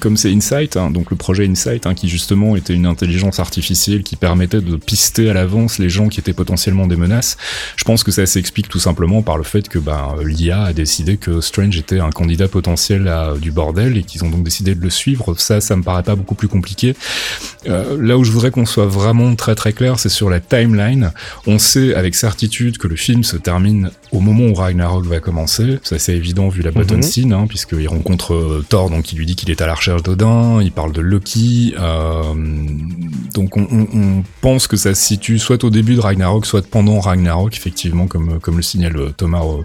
comme 0.00 0.16
c'est 0.16 0.32
Insight 0.32 0.76
hein, 0.76 0.90
donc 0.90 1.10
le 1.10 1.16
projet 1.16 1.46
Insight 1.46 1.86
hein, 1.86 1.94
qui 1.94 2.08
justement 2.08 2.56
était 2.56 2.74
une 2.74 2.86
intelligence 2.86 3.38
artificielle 3.38 4.02
qui 4.02 4.16
permettait 4.16 4.60
de 4.60 4.76
pister 4.76 5.30
à 5.30 5.34
l'avance 5.34 5.78
les 5.78 5.88
gens 5.88 6.08
qui 6.08 6.20
étaient 6.20 6.32
potentiellement 6.32 6.86
des 6.86 6.96
menaces. 6.96 7.36
Je 7.76 7.84
pense 7.84 8.02
que 8.02 8.10
ça 8.10 8.26
s'explique 8.26 8.68
tout 8.68 8.78
simplement 8.78 9.22
par 9.22 9.38
le 9.38 9.44
fait 9.44 9.68
que 9.68 9.78
ben, 9.78 10.14
l'IA 10.24 10.62
a 10.62 10.72
décidé 10.72 11.16
que 11.16 11.40
Strange 11.40 11.76
était 11.76 12.00
un 12.00 12.10
candidat 12.10 12.48
potentiel 12.48 13.08
à 13.08 13.34
du 13.40 13.50
bordel 13.50 13.96
et 13.96 14.02
qu'ils 14.02 14.24
ont 14.24 14.30
donc 14.30 14.44
décidé 14.44 14.74
de 14.74 14.82
le 14.82 14.90
suivre. 14.90 15.34
Ça, 15.38 15.60
ça 15.60 15.76
me 15.76 15.82
paraît 15.82 16.02
pas 16.02 16.16
beaucoup 16.16 16.34
plus 16.34 16.48
compliqué. 16.48 16.94
Euh, 17.66 17.96
là 18.00 18.16
où 18.16 18.24
je 18.24 18.30
voudrais 18.30 18.50
qu'on 18.50 18.66
soit 18.66 18.86
vraiment 18.86 19.34
très 19.34 19.54
très 19.54 19.72
clair, 19.72 19.98
c'est 19.98 20.08
sur 20.08 20.30
la 20.30 20.40
timeline. 20.40 21.12
On 21.46 21.58
sait 21.58 21.94
avec 21.94 22.14
certitude 22.14 22.78
que 22.78 22.88
le 22.88 22.96
film 22.96 23.24
se 23.24 23.36
termine 23.36 23.90
au 24.12 24.20
moment 24.20 24.27
où 24.36 24.54
Ragnarok 24.54 25.04
va 25.06 25.20
commencer. 25.20 25.78
Ça 25.82 25.98
c'est 25.98 26.14
évident 26.14 26.48
vu 26.48 26.62
la 26.62 26.70
button 26.70 26.96
mm 26.96 27.00
-hmm. 27.00 27.02
scene, 27.02 27.32
hein, 27.32 27.46
puisqu'il 27.48 27.88
rencontre 27.88 28.34
euh, 28.34 28.64
Thor, 28.68 28.90
donc 28.90 29.12
il 29.12 29.18
lui 29.18 29.26
dit 29.26 29.36
qu'il 29.36 29.50
est 29.50 29.60
à 29.60 29.66
la 29.66 29.74
recherche 29.74 30.02
d'Odin. 30.02 30.60
Il 30.62 30.72
parle 30.72 30.92
de 30.92 31.00
Loki. 31.00 31.74
Euh, 31.78 32.34
donc 33.34 33.56
on, 33.56 33.66
on, 33.70 33.86
on, 33.94 34.22
pense 34.40 34.66
que 34.66 34.76
ça 34.76 34.94
se 34.94 35.02
situe 35.02 35.38
soit 35.38 35.64
au 35.64 35.70
début 35.70 35.94
de 35.94 36.00
Ragnarok, 36.00 36.46
soit 36.46 36.66
pendant 36.66 37.00
Ragnarok, 37.00 37.56
effectivement, 37.56 38.06
comme 38.06 38.40
comme 38.40 38.56
le 38.56 38.62
signale 38.62 39.12
Thomas 39.16 39.42
euh, 39.42 39.62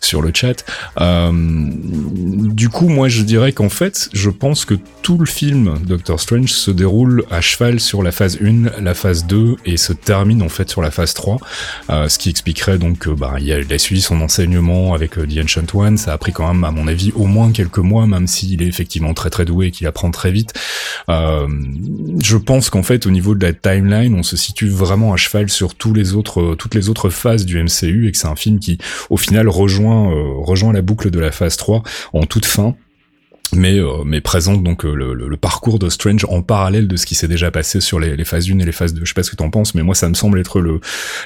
sur 0.00 0.22
le 0.22 0.30
chat. 0.34 0.64
Euh, 1.00 1.32
du 1.32 2.68
coup, 2.68 2.88
moi 2.88 3.08
je 3.08 3.22
dirais 3.22 3.52
qu'en 3.52 3.68
fait, 3.68 4.08
je 4.12 4.30
pense 4.30 4.64
que 4.64 4.74
tout 5.02 5.18
le 5.18 5.26
film 5.26 5.78
Doctor 5.86 6.20
Strange 6.20 6.52
se 6.52 6.70
déroule 6.70 7.24
à 7.30 7.40
cheval 7.40 7.80
sur 7.80 8.02
la 8.02 8.12
phase 8.12 8.38
1, 8.42 8.82
la 8.82 8.94
phase 8.94 9.26
2 9.26 9.56
et 9.64 9.76
se 9.76 9.92
termine 9.92 10.42
en 10.42 10.48
fait 10.48 10.68
sur 10.70 10.82
la 10.82 10.90
phase 10.90 11.14
3, 11.14 11.38
euh, 11.90 12.08
ce 12.08 12.18
qui 12.18 12.30
expliquerait 12.30 12.78
donc 12.78 12.98
que 12.98 13.10
bah, 13.10 13.34
il, 13.40 13.52
a, 13.52 13.60
il 13.60 13.72
a 13.72 13.78
son 14.00 14.20
enseignement 14.20 14.94
avec 14.94 15.18
euh, 15.18 15.26
The 15.26 15.44
Ancient 15.44 15.96
ça 15.96 16.12
a 16.12 16.18
pris 16.18 16.32
quand 16.32 16.52
même 16.52 16.64
à 16.64 16.70
mon 16.70 16.86
avis 16.86 17.12
au 17.14 17.26
moins 17.26 17.52
quelques 17.52 17.78
mois, 17.78 18.06
même 18.06 18.26
s'il 18.26 18.62
est 18.62 18.66
effectivement 18.66 19.14
très 19.14 19.30
très 19.30 19.44
doué 19.44 19.66
et 19.66 19.70
qu'il 19.70 19.86
apprend 19.86 20.10
très 20.10 20.30
vite. 20.30 20.52
Euh, 21.08 21.46
je 22.22 22.36
pense 22.36 22.70
qu'en 22.70 22.82
fait 22.82 23.06
au 23.06 23.10
niveau 23.10 23.34
de 23.34 23.44
la 23.44 23.52
timeline, 23.52 24.14
on 24.14 24.22
se 24.22 24.36
situe 24.36 24.68
vraiment 24.68 25.12
à 25.12 25.16
cheval 25.16 25.48
sur 25.48 25.74
tous 25.74 25.92
les 25.92 26.14
autres, 26.14 26.54
toutes 26.56 26.74
les 26.74 26.88
autres 26.88 27.10
phases 27.10 27.44
du 27.44 27.62
MCU 27.62 28.08
et 28.08 28.12
que 28.12 28.18
c'est 28.18 28.28
un 28.28 28.36
film 28.36 28.58
qui 28.58 28.78
au 29.10 29.16
final 29.16 29.48
rejoint, 29.48 30.10
euh, 30.10 30.34
rejoint 30.38 30.72
la 30.72 30.82
boucle 30.82 31.10
de 31.10 31.18
la 31.18 31.32
phase 31.32 31.56
3 31.56 31.82
en 32.12 32.24
toute 32.24 32.46
fin 32.46 32.74
mais 33.54 33.78
euh, 33.78 34.04
mais 34.04 34.20
présente 34.20 34.62
donc 34.62 34.84
euh, 34.84 34.94
le, 34.94 35.14
le, 35.14 35.36
parcours 35.36 35.78
de 35.78 35.88
Strange 35.88 36.24
en 36.28 36.42
parallèle 36.42 36.88
de 36.88 36.96
ce 36.96 37.06
qui 37.06 37.14
s'est 37.14 37.28
déjà 37.28 37.50
passé 37.50 37.80
sur 37.80 37.98
les, 37.98 38.16
les, 38.16 38.24
phases 38.24 38.50
1 38.50 38.58
et 38.58 38.64
les 38.64 38.72
phases 38.72 38.94
2. 38.94 39.00
Je 39.04 39.08
sais 39.08 39.14
pas 39.14 39.22
ce 39.22 39.30
que 39.30 39.36
t'en 39.36 39.50
penses, 39.50 39.74
mais 39.74 39.82
moi 39.82 39.94
ça 39.94 40.08
me 40.08 40.14
semble 40.14 40.38
être 40.38 40.60
le 40.60 40.80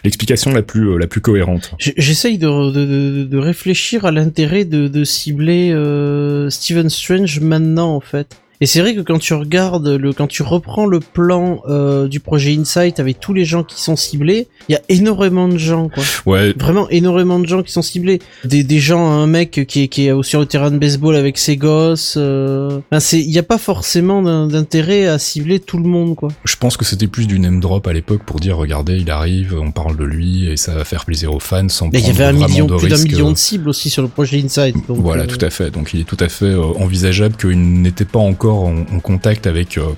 l'explication 0.04 0.52
la 0.52 0.62
plus 0.62 0.90
euh, 0.90 0.98
la 0.98 1.06
plus 1.06 1.20
cohérente. 1.20 1.72
J'essaye 1.78 2.38
de, 2.38 2.46
de, 2.46 3.24
de, 3.24 3.38
réfléchir 3.38 4.04
à 4.04 4.10
l'intérêt 4.10 4.64
de, 4.64 4.88
de 4.88 5.04
cibler 5.04 5.72
euh, 5.72 6.50
Stephen 6.50 6.88
Strange 6.88 7.40
maintenant 7.40 7.94
en 7.94 8.00
fait. 8.00 8.36
Et 8.64 8.66
c'est 8.66 8.80
vrai 8.80 8.94
que 8.94 9.02
quand 9.02 9.18
tu 9.18 9.34
regardes 9.34 9.86
le, 9.86 10.14
quand 10.14 10.26
tu 10.26 10.42
reprends 10.42 10.86
le 10.86 10.98
plan 10.98 11.60
euh, 11.68 12.08
du 12.08 12.18
projet 12.18 12.56
Insight 12.56 12.98
avec 12.98 13.20
tous 13.20 13.34
les 13.34 13.44
gens 13.44 13.62
qui 13.62 13.78
sont 13.78 13.94
ciblés, 13.94 14.48
il 14.70 14.72
y 14.72 14.74
a 14.74 14.80
énormément 14.88 15.48
de 15.48 15.58
gens, 15.58 15.90
quoi. 15.90 16.02
Ouais. 16.24 16.54
Vraiment 16.58 16.88
énormément 16.88 17.38
de 17.38 17.46
gens 17.46 17.62
qui 17.62 17.72
sont 17.72 17.82
ciblés. 17.82 18.20
Des, 18.46 18.64
des 18.64 18.78
gens, 18.78 19.06
un 19.06 19.26
mec 19.26 19.66
qui 19.68 19.82
est, 19.82 19.88
qui 19.88 20.06
est 20.06 20.22
sur 20.22 20.40
le 20.40 20.46
terrain 20.46 20.70
de 20.70 20.78
baseball 20.78 21.14
avec 21.14 21.36
ses 21.36 21.58
gosses. 21.58 22.14
Euh... 22.16 22.80
Enfin, 22.90 23.00
c'est, 23.00 23.20
il 23.20 23.28
n'y 23.28 23.36
a 23.36 23.42
pas 23.42 23.58
forcément 23.58 24.22
d'intérêt 24.46 25.08
à 25.08 25.18
cibler 25.18 25.60
tout 25.60 25.76
le 25.76 25.84
monde, 25.84 26.16
quoi. 26.16 26.30
Je 26.46 26.56
pense 26.56 26.78
que 26.78 26.86
c'était 26.86 27.06
plus 27.06 27.26
du 27.26 27.38
name 27.38 27.60
drop 27.60 27.86
à 27.86 27.92
l'époque 27.92 28.22
pour 28.24 28.40
dire, 28.40 28.56
regardez, 28.56 28.96
il 28.96 29.10
arrive, 29.10 29.54
on 29.60 29.72
parle 29.72 29.98
de 29.98 30.04
lui 30.04 30.48
et 30.48 30.56
ça 30.56 30.74
va 30.74 30.86
faire 30.86 31.04
plaisir 31.04 31.34
aux 31.34 31.38
fans 31.38 31.68
sans 31.68 31.90
il 31.92 32.00
y 32.00 32.08
avait 32.08 32.24
un 32.24 32.32
million, 32.32 32.64
de 32.64 32.76
plus 32.76 32.88
d'un 32.88 32.96
million 32.96 33.30
de 33.30 33.36
cibles 33.36 33.68
aussi 33.68 33.90
sur 33.90 34.00
le 34.00 34.08
projet 34.08 34.42
Insight. 34.42 34.74
Donc, 34.88 35.00
voilà, 35.00 35.24
euh... 35.24 35.26
tout 35.26 35.44
à 35.44 35.50
fait. 35.50 35.70
Donc 35.70 35.90
il 35.92 36.00
est 36.00 36.04
tout 36.04 36.16
à 36.18 36.30
fait 36.30 36.46
euh, 36.46 36.62
envisageable 36.78 37.36
qu'il 37.36 37.82
n'était 37.82 38.06
pas 38.06 38.20
encore 38.20 38.53
en, 38.54 38.76
en 38.94 39.00
contact 39.00 39.46
avec 39.46 39.78
euh, 39.78 39.92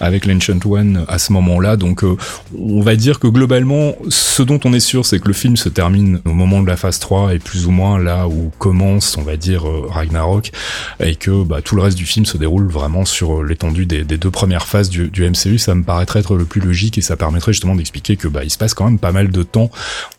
avec 0.00 0.26
l'Ancient 0.26 0.58
One 0.64 1.04
à 1.08 1.18
ce 1.18 1.32
moment-là. 1.32 1.76
Donc 1.76 2.04
euh, 2.04 2.16
on 2.58 2.80
va 2.80 2.96
dire 2.96 3.18
que 3.18 3.26
globalement, 3.26 3.94
ce 4.08 4.42
dont 4.42 4.60
on 4.64 4.72
est 4.72 4.80
sûr, 4.80 5.06
c'est 5.06 5.18
que 5.18 5.28
le 5.28 5.34
film 5.34 5.56
se 5.56 5.68
termine 5.68 6.20
au 6.24 6.32
moment 6.32 6.62
de 6.62 6.68
la 6.68 6.76
phase 6.76 6.98
3 6.98 7.34
et 7.34 7.38
plus 7.38 7.66
ou 7.66 7.70
moins 7.70 7.98
là 7.98 8.28
où 8.28 8.50
commence, 8.58 9.16
on 9.16 9.22
va 9.22 9.36
dire, 9.36 9.68
euh, 9.68 9.86
Ragnarok, 9.88 10.52
et 11.00 11.16
que 11.16 11.42
bah, 11.44 11.62
tout 11.62 11.76
le 11.76 11.82
reste 11.82 11.96
du 11.96 12.06
film 12.06 12.26
se 12.26 12.36
déroule 12.36 12.68
vraiment 12.68 13.04
sur 13.04 13.42
l'étendue 13.42 13.86
des, 13.86 14.04
deux 14.04 14.30
premières 14.30 14.66
phases 14.66 14.90
du, 14.90 15.10
MCU. 15.18 15.58
Ça 15.58 15.74
me 15.74 15.82
paraîtrait 15.82 16.20
être 16.20 16.36
le 16.36 16.44
plus 16.44 16.60
logique 16.60 16.98
et 16.98 17.02
ça 17.02 17.16
permettrait 17.16 17.52
justement 17.52 17.74
d'expliquer 17.74 18.16
que 18.16 18.28
bah, 18.28 18.44
il 18.44 18.50
se 18.50 18.58
passe 18.58 18.74
quand 18.74 18.84
même 18.84 18.98
pas 18.98 19.12
mal 19.12 19.30
de 19.30 19.42
temps 19.42 19.70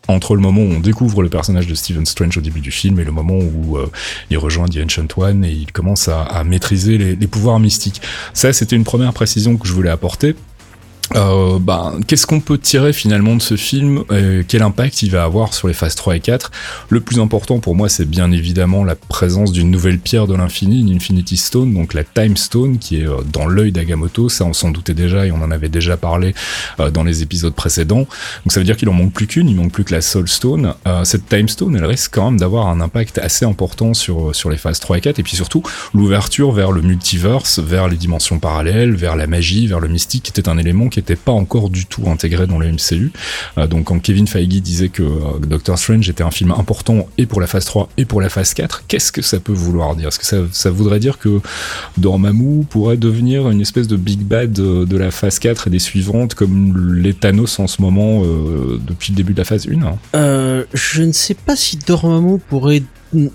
entre 0.08 0.34
le 0.34 0.40
moment 0.40 0.62
où 0.62 0.72
on 0.72 0.80
découvre 0.80 1.22
le 1.22 1.28
personnage 1.28 1.66
de 1.66 1.74
Stephen 1.74 2.04
Strange 2.04 2.36
au 2.36 2.40
début 2.40 2.60
du 2.60 2.70
film 2.70 2.98
et 2.98 3.04
le 3.04 3.12
moment 3.12 3.38
où 3.38 3.78
il 4.30 4.38
rejoint 4.38 4.66
The 4.66 4.78
Ancient 4.84 5.06
One 5.16 5.44
et 5.44 5.52
il 5.52 5.72
commence 5.72 6.08
à, 6.08 6.22
à 6.22 6.42
maîtriser 6.44 6.98
les, 6.98 7.14
les 7.14 7.26
pouvoirs 7.26 7.60
Ça, 8.34 8.52
c'était 8.52 8.76
une 8.76 8.84
première 8.84 9.12
précision 9.12 9.56
que 9.56 9.66
je 9.66 9.72
voulais 9.72 9.90
apporter. 9.90 10.36
Euh, 11.16 11.58
bah, 11.58 11.92
qu'est-ce 12.06 12.26
qu'on 12.26 12.40
peut 12.40 12.58
tirer 12.58 12.92
finalement 12.92 13.34
de 13.34 13.42
ce 13.42 13.56
film 13.56 14.04
euh, 14.12 14.44
Quel 14.46 14.62
impact 14.62 15.02
il 15.02 15.10
va 15.10 15.24
avoir 15.24 15.54
sur 15.54 15.66
les 15.66 15.74
phases 15.74 15.96
3 15.96 16.16
et 16.16 16.20
4 16.20 16.52
Le 16.88 17.00
plus 17.00 17.18
important 17.18 17.58
pour 17.58 17.74
moi, 17.74 17.88
c'est 17.88 18.08
bien 18.08 18.30
évidemment 18.30 18.84
la 18.84 18.94
présence 18.94 19.50
d'une 19.50 19.70
nouvelle 19.70 19.98
pierre 19.98 20.28
de 20.28 20.34
l'infini, 20.34 20.80
une 20.80 20.94
Infinity 20.94 21.36
Stone, 21.36 21.74
donc 21.74 21.94
la 21.94 22.04
Time 22.04 22.36
Stone, 22.36 22.78
qui 22.78 23.00
est 23.00 23.08
euh, 23.08 23.22
dans 23.32 23.46
l'œil 23.46 23.72
d'Agamotto. 23.72 24.28
Ça, 24.28 24.44
on 24.44 24.52
s'en 24.52 24.70
doutait 24.70 24.94
déjà 24.94 25.26
et 25.26 25.32
on 25.32 25.42
en 25.42 25.50
avait 25.50 25.68
déjà 25.68 25.96
parlé 25.96 26.32
euh, 26.78 26.90
dans 26.90 27.02
les 27.02 27.22
épisodes 27.22 27.54
précédents. 27.54 28.06
Donc 28.44 28.52
ça 28.52 28.60
veut 28.60 28.64
dire 28.64 28.76
qu'il 28.76 28.88
en 28.88 28.92
manque 28.92 29.12
plus 29.12 29.26
qu'une, 29.26 29.48
il 29.48 29.56
manque 29.56 29.72
plus 29.72 29.84
que 29.84 29.92
la 29.92 30.02
Soul 30.02 30.28
Stone. 30.28 30.74
Euh, 30.86 31.02
cette 31.04 31.28
Time 31.28 31.48
Stone, 31.48 31.74
elle 31.74 31.86
risque 31.86 32.12
quand 32.14 32.30
même 32.30 32.38
d'avoir 32.38 32.68
un 32.68 32.80
impact 32.80 33.18
assez 33.18 33.44
important 33.44 33.94
sur, 33.94 34.34
sur 34.34 34.48
les 34.48 34.58
phases 34.58 34.78
3 34.78 34.98
et 34.98 35.00
4, 35.00 35.18
et 35.18 35.22
puis 35.24 35.34
surtout 35.34 35.64
l'ouverture 35.92 36.52
vers 36.52 36.70
le 36.70 36.82
multiverse, 36.82 37.58
vers 37.58 37.88
les 37.88 37.96
dimensions 37.96 38.38
parallèles, 38.38 38.94
vers 38.94 39.16
la 39.16 39.26
magie, 39.26 39.66
vers 39.66 39.80
le 39.80 39.88
mystique, 39.88 40.22
qui 40.22 40.30
était 40.30 40.48
un 40.48 40.56
élément 40.56 40.88
qui 40.88 40.99
était 41.00 41.16
pas 41.16 41.32
encore 41.32 41.70
du 41.70 41.86
tout 41.86 42.08
intégré 42.08 42.46
dans 42.46 42.58
le 42.58 42.70
MCU. 42.70 43.12
Euh, 43.58 43.66
donc 43.66 43.84
quand 43.84 43.98
Kevin 44.00 44.26
Feige 44.26 44.48
disait 44.48 44.88
que 44.88 45.02
euh, 45.02 45.38
Doctor 45.46 45.78
Strange 45.78 46.08
était 46.08 46.22
un 46.22 46.30
film 46.30 46.52
important 46.52 47.08
et 47.18 47.26
pour 47.26 47.40
la 47.40 47.46
phase 47.46 47.64
3 47.64 47.88
et 47.96 48.04
pour 48.04 48.20
la 48.20 48.28
phase 48.28 48.54
4, 48.54 48.84
qu'est-ce 48.88 49.12
que 49.12 49.22
ça 49.22 49.40
peut 49.40 49.52
vouloir 49.52 49.96
dire? 49.96 50.08
Est-ce 50.08 50.18
que 50.18 50.26
ça, 50.26 50.38
ça, 50.52 50.70
voudrait 50.70 51.00
dire 51.00 51.18
que 51.18 51.40
Dormammu 51.98 52.64
pourrait 52.64 52.96
devenir 52.96 53.50
une 53.50 53.60
espèce 53.60 53.88
de 53.88 53.96
big 53.96 54.20
bad 54.20 54.52
de, 54.52 54.84
de 54.84 54.96
la 54.96 55.10
phase 55.10 55.38
4 55.38 55.66
et 55.66 55.70
des 55.70 55.78
suivantes 55.78 56.34
comme 56.34 56.96
les 56.96 57.14
Thanos 57.14 57.58
en 57.58 57.66
ce 57.66 57.82
moment 57.82 58.22
euh, 58.24 58.80
depuis 58.86 59.12
le 59.12 59.16
début 59.16 59.32
de 59.32 59.38
la 59.38 59.44
phase 59.44 59.66
1 59.68 60.18
euh, 60.18 60.64
Je 60.74 61.02
ne 61.02 61.12
sais 61.12 61.34
pas 61.34 61.56
si 61.56 61.76
Dormammu 61.76 62.38
pourrait 62.38 62.82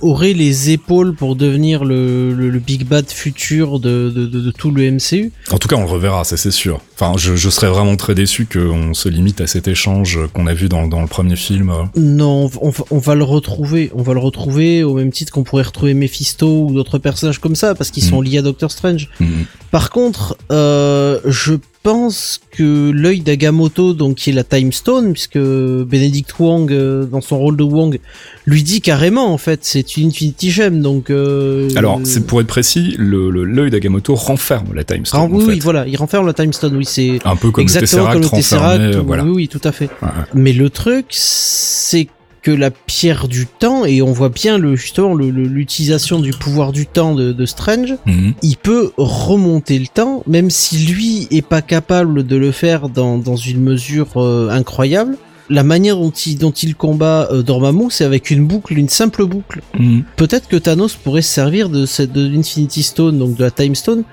aurait 0.02 0.34
les 0.34 0.72
épaules 0.72 1.16
pour 1.16 1.36
devenir 1.36 1.84
le, 1.84 2.34
le, 2.34 2.50
le 2.50 2.60
big 2.60 2.86
bad 2.86 3.10
futur 3.10 3.80
de, 3.80 4.10
de, 4.10 4.26
de, 4.26 4.40
de, 4.40 4.52
tout 4.52 4.72
le 4.72 4.90
MCU. 4.90 5.32
En 5.52 5.58
tout 5.58 5.68
cas, 5.68 5.76
on 5.76 5.82
le 5.82 5.90
reverra, 5.90 6.24
ça 6.24 6.38
c'est 6.38 6.52
sûr. 6.52 6.80
Enfin, 6.94 7.18
je, 7.18 7.36
je, 7.36 7.50
serais 7.50 7.68
vraiment 7.68 7.96
très 7.98 8.16
déçu 8.16 8.46
qu'on 8.46 8.94
se 8.94 9.10
limite 9.10 9.42
à 9.42 9.48
cet 9.48 9.68
échange 9.68 10.20
qu'on 10.34 10.48
a 10.48 10.54
vu 10.54 10.70
dans, 10.70 10.88
dans 10.88 11.02
le 11.02 11.08
premier 11.08 11.36
film. 11.36 11.74
Non, 11.96 12.50
on, 12.62 12.72
on, 12.90 13.00
va 13.00 13.16
le 13.16 13.24
retrouver. 13.24 13.92
On 13.96 14.02
va 14.02 14.14
le 14.14 14.20
retrouver 14.20 14.84
au 14.84 14.94
même 14.94 15.12
titre 15.12 15.34
qu'on 15.34 15.44
pourrait 15.44 15.64
retrouver 15.64 15.94
Mephisto 15.94 16.68
ou 16.68 16.74
d'autres 16.74 16.98
personnages 16.98 17.40
comme 17.40 17.56
ça, 17.56 17.76
parce 17.76 17.92
qu'ils 17.92 18.06
mmh. 18.06 18.10
sont 18.10 18.22
liés 18.22 18.38
à 18.38 18.42
Doctor 18.44 18.72
Strange. 18.72 19.10
Mmh. 19.20 19.26
Par 19.72 19.90
contre, 19.90 20.38
euh, 20.52 21.20
je 21.26 21.56
pense 21.86 22.42
que 22.50 22.90
l'œil 22.90 23.20
d'Agamotto, 23.20 23.94
donc 23.94 24.16
qui 24.16 24.32
est 24.32 24.34
la 24.34 24.44
Time 24.44 24.72
Stone, 24.72 25.14
puisque 25.14 25.38
Benedict 25.38 26.34
Wong, 26.40 26.72
euh, 26.72 27.06
dans 27.06 27.22
son 27.22 27.38
rôle 27.38 27.56
de 27.58 27.64
Wong, 27.64 28.00
lui 28.48 28.64
dit 28.64 28.82
carrément 28.82 29.32
en 29.32 29.38
fait, 29.38 29.60
c'est 29.62 29.96
une 29.96 30.08
Infinity 30.08 30.50
Gem. 30.50 30.82
Donc 30.82 31.12
euh, 31.12 31.70
alors, 31.76 32.02
c'est 32.04 32.26
pour 32.26 32.42
être 32.42 32.48
précis, 32.48 32.96
le 32.98 33.30
l'œil 33.30 33.70
d'Agamotto 33.70 34.16
renferme 34.16 34.74
la 34.74 34.84
Time 34.84 35.06
Stone. 35.06 35.22
Ah, 35.24 35.28
oui, 35.30 35.44
oui, 35.48 35.60
voilà, 35.60 35.86
il 35.88 35.96
renferme 35.96 36.26
la 36.26 36.34
Time 36.34 36.54
Stone. 36.54 36.76
Oui, 36.76 36.86
c'est 36.86 37.20
un 37.24 37.36
peu 37.36 37.52
comme 37.52 37.62
exactement 37.62 38.12
le 38.12 38.22
Tesseract, 38.22 38.32
comme 38.32 38.32
le 38.32 38.42
Tesseract. 38.42 39.06
voilà. 39.06 39.24
Oui, 39.24 39.32
oui, 39.36 39.48
tout 39.48 39.62
à 39.64 39.72
fait. 39.72 39.92
Ouais. 40.02 40.10
Mais 40.34 40.54
le 40.54 40.72
truc, 40.72 41.06
c'est 41.12 42.08
que 42.46 42.52
la 42.52 42.70
pierre 42.70 43.28
du 43.28 43.48
temps 43.48 43.86
et 43.86 44.04
on 44.04 44.12
voit 44.12 44.30
bien 44.30 44.60
le 44.60 44.76
justement 44.76 45.16
l'utilisation 45.16 46.20
du 46.20 46.30
pouvoir 46.30 46.72
du 46.74 46.86
temps 46.86 47.16
de, 47.16 47.32
de 47.34 47.46
Strange 47.48 47.96
Mhm. 48.06 48.14
mmh. 48.14 48.34
il 48.44 48.58
peut 48.58 48.92
remonter 48.98 49.80
le 49.80 49.88
temps 49.88 50.22
même 50.28 50.52
si 50.52 50.78
lui 50.86 51.28
est 51.32 51.42
pas 51.42 51.64
capable 51.64 52.24
de 52.24 52.36
le 52.36 52.52
faire 52.52 52.88
dans, 52.90 53.18
dans 53.18 53.36
une 53.36 53.62
mesure 53.62 54.18
euh, 54.18 54.50
incroyable 54.52 55.18
la 55.50 55.64
manière 55.64 55.98
dont 55.98 56.12
il, 56.12 56.38
dont 56.38 56.52
il 56.52 56.76
combat 56.76 57.28
euh, 57.32 57.42
Dormammu, 57.42 57.92
c'est 57.92 58.04
avec 58.04 58.32
une 58.32 58.46
boucle, 58.48 58.76
une 58.78 58.90
simple 58.90 59.26
boucle. 59.26 59.62
Mmh. 59.78 60.00
Peut-être 60.16 60.48
que 60.48 60.56
Thanos 60.56 60.96
pourrait 60.96 61.22
se 61.22 61.32
servir 61.34 61.70
de 61.70 61.86
cette 61.86 62.12
de 62.12 62.28
l'Infinity 62.28 62.82
Stone, 62.82 63.20
donc 63.20 63.36
de 63.36 63.44
la 63.44 63.52
Time 63.52 63.76
Stone, 63.76 64.04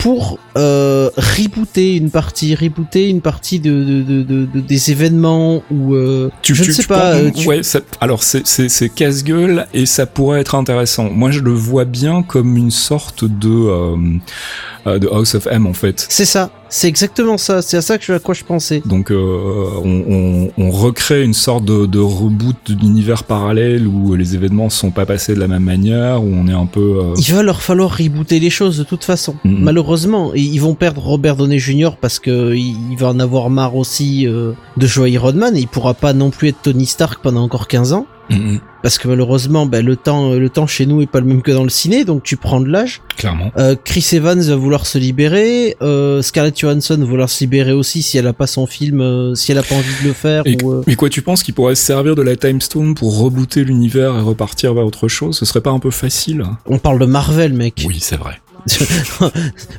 pour 0.00 0.38
euh, 0.56 1.10
rebooter 1.16 1.94
une 1.94 2.10
partie, 2.10 2.54
rebooter 2.54 3.10
une 3.10 3.20
partie 3.20 3.60
de, 3.60 3.70
de, 3.70 4.22
de, 4.22 4.46
de 4.46 4.60
des 4.60 4.90
événements 4.90 5.62
ou 5.70 5.94
euh, 5.94 6.30
tu, 6.40 6.54
je 6.54 6.62
tu, 6.62 6.70
ne 6.70 6.74
sais 6.74 6.82
tu 6.82 6.88
pas. 6.88 7.12
Penses, 7.12 7.20
euh, 7.20 7.30
tu... 7.30 7.46
Ouais, 7.46 7.62
ça, 7.62 7.80
alors 8.00 8.22
c'est 8.22 8.46
c'est 8.46 8.88
casse-gueule 8.88 9.66
et 9.74 9.84
ça 9.84 10.06
pourrait 10.06 10.40
être 10.40 10.54
intéressant. 10.54 11.10
Moi, 11.10 11.30
je 11.30 11.40
le 11.40 11.52
vois 11.52 11.84
bien 11.84 12.22
comme 12.22 12.56
une 12.56 12.70
sorte 12.70 13.24
de 13.26 13.50
euh, 13.50 13.96
de 14.86 15.08
House 15.08 15.34
of 15.34 15.46
M 15.46 15.66
en 15.66 15.74
fait. 15.74 16.06
C'est 16.08 16.24
ça. 16.24 16.50
C'est 16.72 16.86
exactement 16.86 17.36
ça, 17.36 17.62
c'est 17.62 17.76
à 17.76 17.82
ça 17.82 17.98
que 17.98 18.04
je, 18.04 18.12
à 18.12 18.20
quoi 18.20 18.32
je 18.32 18.44
pensais. 18.44 18.80
Donc 18.86 19.10
euh, 19.10 19.16
on, 19.84 20.04
on, 20.08 20.50
on, 20.56 20.70
recrée 20.70 21.24
une 21.24 21.34
sorte 21.34 21.64
de, 21.64 21.84
de 21.84 21.98
reboot 21.98 22.70
d'univers 22.70 23.24
parallèle 23.24 23.88
où 23.88 24.14
les 24.14 24.36
événements 24.36 24.70
sont 24.70 24.92
pas 24.92 25.04
passés 25.04 25.34
de 25.34 25.40
la 25.40 25.48
même 25.48 25.64
manière, 25.64 26.22
où 26.22 26.28
on 26.32 26.46
est 26.46 26.52
un 26.52 26.66
peu... 26.66 27.00
Euh... 27.00 27.14
Il 27.18 27.34
va 27.34 27.42
leur 27.42 27.60
falloir 27.60 27.96
rebooter 27.98 28.38
les 28.38 28.50
choses 28.50 28.78
de 28.78 28.84
toute 28.84 29.02
façon, 29.02 29.34
mm 29.44 29.50
-hmm. 29.50 29.58
malheureusement. 29.58 30.32
Et 30.34 30.42
ils 30.42 30.60
vont 30.60 30.76
perdre 30.76 31.02
Robert 31.02 31.34
Downey 31.34 31.58
Jr. 31.58 31.90
parce 32.00 32.20
que 32.20 32.54
il, 32.54 32.96
va 32.96 33.08
en 33.08 33.18
avoir 33.18 33.50
marre 33.50 33.74
aussi 33.74 34.28
euh, 34.28 34.52
de 34.76 34.86
jouer 34.86 35.10
Iron 35.10 35.32
Man 35.32 35.56
et 35.56 35.60
il 35.60 35.68
pourra 35.68 35.94
pas 35.94 36.12
non 36.12 36.30
plus 36.30 36.48
être 36.50 36.62
Tony 36.62 36.86
Stark 36.86 37.20
pendant 37.20 37.42
encore 37.42 37.66
15 37.66 37.92
ans. 37.94 38.06
Mm 38.30 38.36
-hmm. 38.36 38.60
Parce 38.82 38.96
que 38.98 39.08
malheureusement, 39.08 39.66
ben, 39.66 39.84
le 39.84 39.96
temps, 39.96 40.32
le 40.32 40.48
temps 40.48 40.66
chez 40.66 40.86
nous 40.86 41.02
est 41.02 41.06
pas 41.06 41.20
le 41.20 41.26
même 41.26 41.42
que 41.42 41.50
dans 41.50 41.64
le 41.64 41.70
ciné, 41.70 42.04
donc 42.04 42.22
tu 42.22 42.36
prends 42.36 42.60
de 42.60 42.68
l'âge. 42.68 43.02
Clairement. 43.16 43.52
Euh, 43.58 43.76
Chris 43.84 44.06
Evans 44.12 44.40
va 44.40 44.56
vouloir 44.56 44.86
se 44.86 44.96
libérer, 44.96 45.76
euh, 45.82 46.22
Scarlett 46.22 46.58
Johansson 46.58 46.96
va 46.98 47.04
vouloir 47.04 47.28
se 47.28 47.44
libérer 47.44 47.72
aussi 47.72 48.02
si 48.02 48.16
elle 48.16 48.26
a 48.26 48.32
pas 48.32 48.46
son 48.46 48.66
film, 48.66 49.00
euh, 49.00 49.34
si 49.34 49.52
elle 49.52 49.58
a 49.58 49.62
pas 49.62 49.74
envie 49.74 49.96
de 50.02 50.08
le 50.08 50.14
faire. 50.14 50.42
Et, 50.46 50.56
ou, 50.62 50.82
mais 50.86 50.94
quoi, 50.94 51.10
tu 51.10 51.20
penses 51.20 51.42
qu'il 51.42 51.52
pourrait 51.54 51.74
se 51.74 51.84
servir 51.84 52.14
de 52.14 52.22
la 52.22 52.36
Time 52.36 52.60
Stone 52.60 52.94
pour 52.94 53.18
rebooter 53.18 53.64
l'univers 53.64 54.16
et 54.16 54.22
repartir 54.22 54.72
vers 54.72 54.86
autre 54.86 55.08
chose? 55.08 55.36
Ce 55.36 55.44
serait 55.44 55.60
pas 55.60 55.70
un 55.70 55.78
peu 55.78 55.90
facile 55.90 56.44
On 56.66 56.78
parle 56.78 56.98
de 56.98 57.06
Marvel, 57.06 57.52
mec. 57.52 57.84
Oui, 57.86 57.98
c'est 58.00 58.16
vrai. 58.16 58.40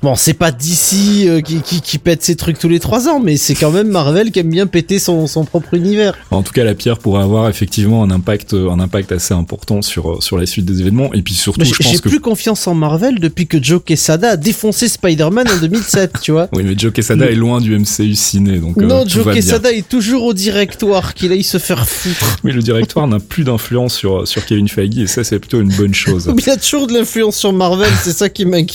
Bon, 0.02 0.15
c'est 0.15 0.34
pas 0.34 0.52
d'ici 0.52 1.28
euh, 1.28 1.41
qui, 1.41 1.62
qui, 1.62 1.82
qui, 1.82 1.98
pète 1.98 2.24
ses 2.24 2.36
trucs 2.36 2.58
tous 2.58 2.70
les 2.70 2.80
trois 2.80 3.08
ans, 3.08 3.20
mais 3.20 3.38
c'est 3.38 3.56
quand 3.56 3.72
même 3.72 3.89
Marvel 3.89 4.32
qui 4.32 4.39
aime 4.39 4.50
bien 4.50 4.67
péter 4.67 5.00
son, 5.00 5.28
son 5.28 5.46
propre 5.46 5.74
univers. 5.74 6.17
En 6.32 6.44
tout 6.44 6.54
cas, 6.54 6.63
la 6.63 6.76
pierre 6.76 6.98
pourrait 6.98 7.24
avoir 7.24 7.50
effectivement 7.50 8.04
un 8.04 8.12
impact, 8.12 8.54
un 8.54 8.80
impact 8.80 9.12
assez 9.12 9.34
important 9.34 9.82
sur, 9.82 10.22
sur 10.24 10.38
la 10.38 10.46
suite 10.46 10.65
des 10.65 10.82
événements. 10.82 11.13
Et 11.13 11.22
puis 11.22 11.34
surtout, 11.34 11.63
je 11.63 11.74
pense 11.74 11.91
J'ai 11.91 12.00
que... 12.00 12.10
plus 12.10 12.20
confiance 12.20 12.67
en 12.67 12.74
Marvel 12.74 13.20
depuis 13.20 13.48
que 13.48 13.62
Joe 13.62 13.82
Quesada 13.84 14.32
a 14.32 14.38
défoncé 14.38 14.88
Spider-Man 14.88 15.48
en 15.48 15.58
2007, 15.58 16.13
tu 16.22 16.32
vois. 16.32 16.50
Oui, 16.54 16.63
mais 16.63 16.76
Joe 16.78 16.91
Quesada 16.91 17.26
le... 17.26 17.32
est 17.32 17.36
loin 17.36 17.62
du 17.62 17.78
MCU 17.78 18.15
ciné, 18.15 18.58
donc. 18.58 18.78
Non, 18.78 19.02
euh, 19.02 19.08
Joe 19.08 19.32
Quesada 19.34 19.72
est 19.72 19.88
toujours 19.88 20.24
au 20.24 20.34
directoire, 20.34 21.13
qu'il 21.13 21.32
aille 21.32 21.44
se 21.44 21.58
faire 21.58 21.88
foutre. 21.88 22.38
Mais 22.44 22.52
le 22.52 22.62
directoire 22.62 23.08
n'a 23.08 23.20
plus 23.20 23.44
d'influence 23.44 23.94
sur, 23.94 24.28
sur 24.28 24.46
Kevin 24.46 24.67
Feige, 24.67 24.98
et 24.98 25.08
ça, 25.08 25.24
c'est 25.24 25.39
plutôt 25.39 25.62
une 25.62 25.74
bonne 25.74 25.94
chose. 25.94 26.32
il 26.38 26.50
a 26.50 26.58
toujours 26.58 26.88
de 26.88 26.94
l'influence 26.94 27.36
sur 27.36 27.54
Marvel, 27.54 27.91
c'est 28.02 28.13
ça 28.13 28.30
qui 28.30 28.46
m'inquiète. 28.46 28.71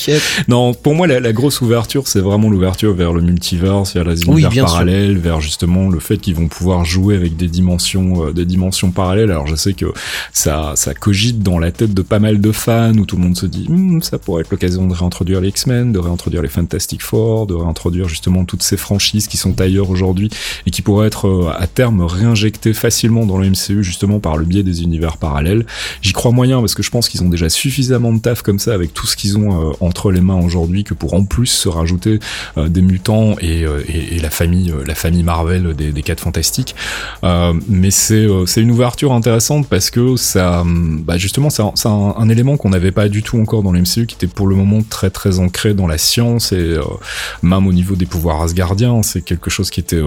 Non, 0.48 0.74
pour 0.74 0.94
moi, 0.94 1.06
la, 1.06 1.20
la 1.20 1.32
grosse 1.32 1.60
ouverture, 1.60 2.08
c'est 2.08 2.20
vraiment 2.20 2.48
l'ouverture 2.48 2.94
vers 2.94 3.12
le 3.12 3.20
multiverse, 3.20 3.94
vers 3.94 4.04
les 4.04 4.24
univers 4.24 4.50
oui, 4.50 4.60
parallèles, 4.60 5.12
sûr. 5.12 5.22
vers 5.22 5.40
justement 5.40 5.88
le 5.88 6.00
fait 6.00 6.18
qu'ils 6.18 6.34
vont 6.34 6.48
pouvoir 6.48 6.84
jouer 6.84 7.16
avec 7.16 7.36
des 7.36 7.48
dimensions, 7.48 8.26
euh, 8.26 8.32
des 8.32 8.44
dimensions 8.44 8.90
parallèles. 8.90 9.30
Alors, 9.30 9.46
je 9.46 9.56
sais 9.56 9.74
que 9.74 9.86
ça, 10.32 10.72
ça 10.76 10.94
cogite 10.94 11.42
dans 11.42 11.58
la 11.58 11.72
tête 11.72 11.94
de 11.94 12.02
pas 12.02 12.18
mal 12.18 12.40
de 12.40 12.52
fans 12.52 12.94
où 12.94 13.04
tout 13.04 13.16
le 13.16 13.22
monde 13.22 13.36
se 13.36 13.46
dit, 13.46 13.66
hm, 13.68 14.02
ça 14.02 14.18
pourrait 14.18 14.42
être 14.42 14.50
l'occasion 14.50 14.86
de 14.86 14.94
réintroduire 14.94 15.40
les 15.40 15.48
X-Men, 15.48 15.92
de 15.92 15.98
réintroduire 15.98 16.42
les 16.42 16.48
Fantastic 16.48 17.02
Four, 17.02 17.46
de 17.46 17.54
réintroduire 17.54 18.08
justement 18.08 18.44
toutes 18.44 18.62
ces 18.62 18.76
franchises 18.76 19.26
qui 19.26 19.36
sont 19.36 19.60
ailleurs 19.60 19.90
aujourd'hui 19.90 20.30
et 20.66 20.70
qui 20.70 20.82
pourraient 20.82 21.06
être 21.06 21.28
euh, 21.28 21.50
à 21.56 21.66
terme 21.66 22.02
réinjectées 22.02 22.74
facilement 22.74 23.26
dans 23.26 23.38
le 23.38 23.48
MCU 23.50 23.82
justement 23.82 24.20
par 24.20 24.36
le 24.36 24.44
biais 24.44 24.62
des 24.62 24.82
univers 24.82 25.16
parallèles. 25.16 25.66
J'y 26.02 26.12
crois 26.12 26.32
moyen 26.32 26.60
parce 26.60 26.74
que 26.74 26.82
je 26.82 26.90
pense 26.90 27.08
qu'ils 27.08 27.22
ont 27.22 27.28
déjà 27.28 27.48
suffisamment 27.48 28.12
de 28.12 28.18
taf 28.18 28.42
comme 28.42 28.58
ça 28.58 28.74
avec 28.74 28.94
tout 28.94 29.06
ce 29.06 29.16
qu'ils 29.16 29.38
ont 29.38 29.70
euh, 29.70 29.72
entre 29.86 30.10
les 30.10 30.20
mains 30.20 30.40
aujourd'hui 30.40 30.84
que 30.84 30.94
pour 30.94 31.14
en 31.14 31.24
plus 31.24 31.46
se 31.46 31.68
rajouter 31.68 32.18
euh, 32.58 32.68
des 32.68 32.82
mutants 32.82 33.36
et, 33.40 33.64
euh, 33.64 33.82
et, 33.88 34.16
et, 34.16 34.18
la 34.18 34.30
famille 34.30 34.72
la 34.86 34.94
famille 34.94 35.22
Marvel 35.22 35.74
des, 35.74 35.92
des 35.92 36.02
quatre 36.02 36.20
fantastiques. 36.20 36.74
Euh, 37.24 37.52
mais 37.68 37.90
c'est 37.90 38.26
c'est 38.46 38.60
une 38.60 38.70
ouverture 38.70 39.12
intéressante 39.12 39.68
parce 39.68 39.90
que 39.90 40.16
ça 40.16 40.64
bah 40.66 41.16
justement 41.16 41.50
c'est 41.50 41.62
un, 41.62 41.72
un, 41.84 42.14
un, 42.16 42.28
élément 42.28 42.56
qu'on 42.56 42.70
n'avait 42.70 42.92
pas 42.92 43.08
du 43.08 43.22
tout 43.22 43.38
encore 43.38 43.62
dans 43.62 43.72
l'MCU 43.72 44.06
qui 44.06 44.16
était 44.16 44.26
pour 44.26 44.46
le 44.46 44.56
moment 44.56 44.82
très 44.88 45.10
très 45.10 45.38
ancré 45.38 45.74
dans 45.74 45.86
la 45.86 45.98
science 45.98 46.52
et 46.52 46.76
même 47.42 47.66
au 47.66 47.72
niveau 47.72 47.94
des 47.94 48.06
pouvoirs 48.06 48.42
asgardiens. 48.42 49.02
C'est 49.02 49.22
quelque 49.22 49.50
chose 49.50 49.70
qui 49.70 49.80
était 49.80 50.02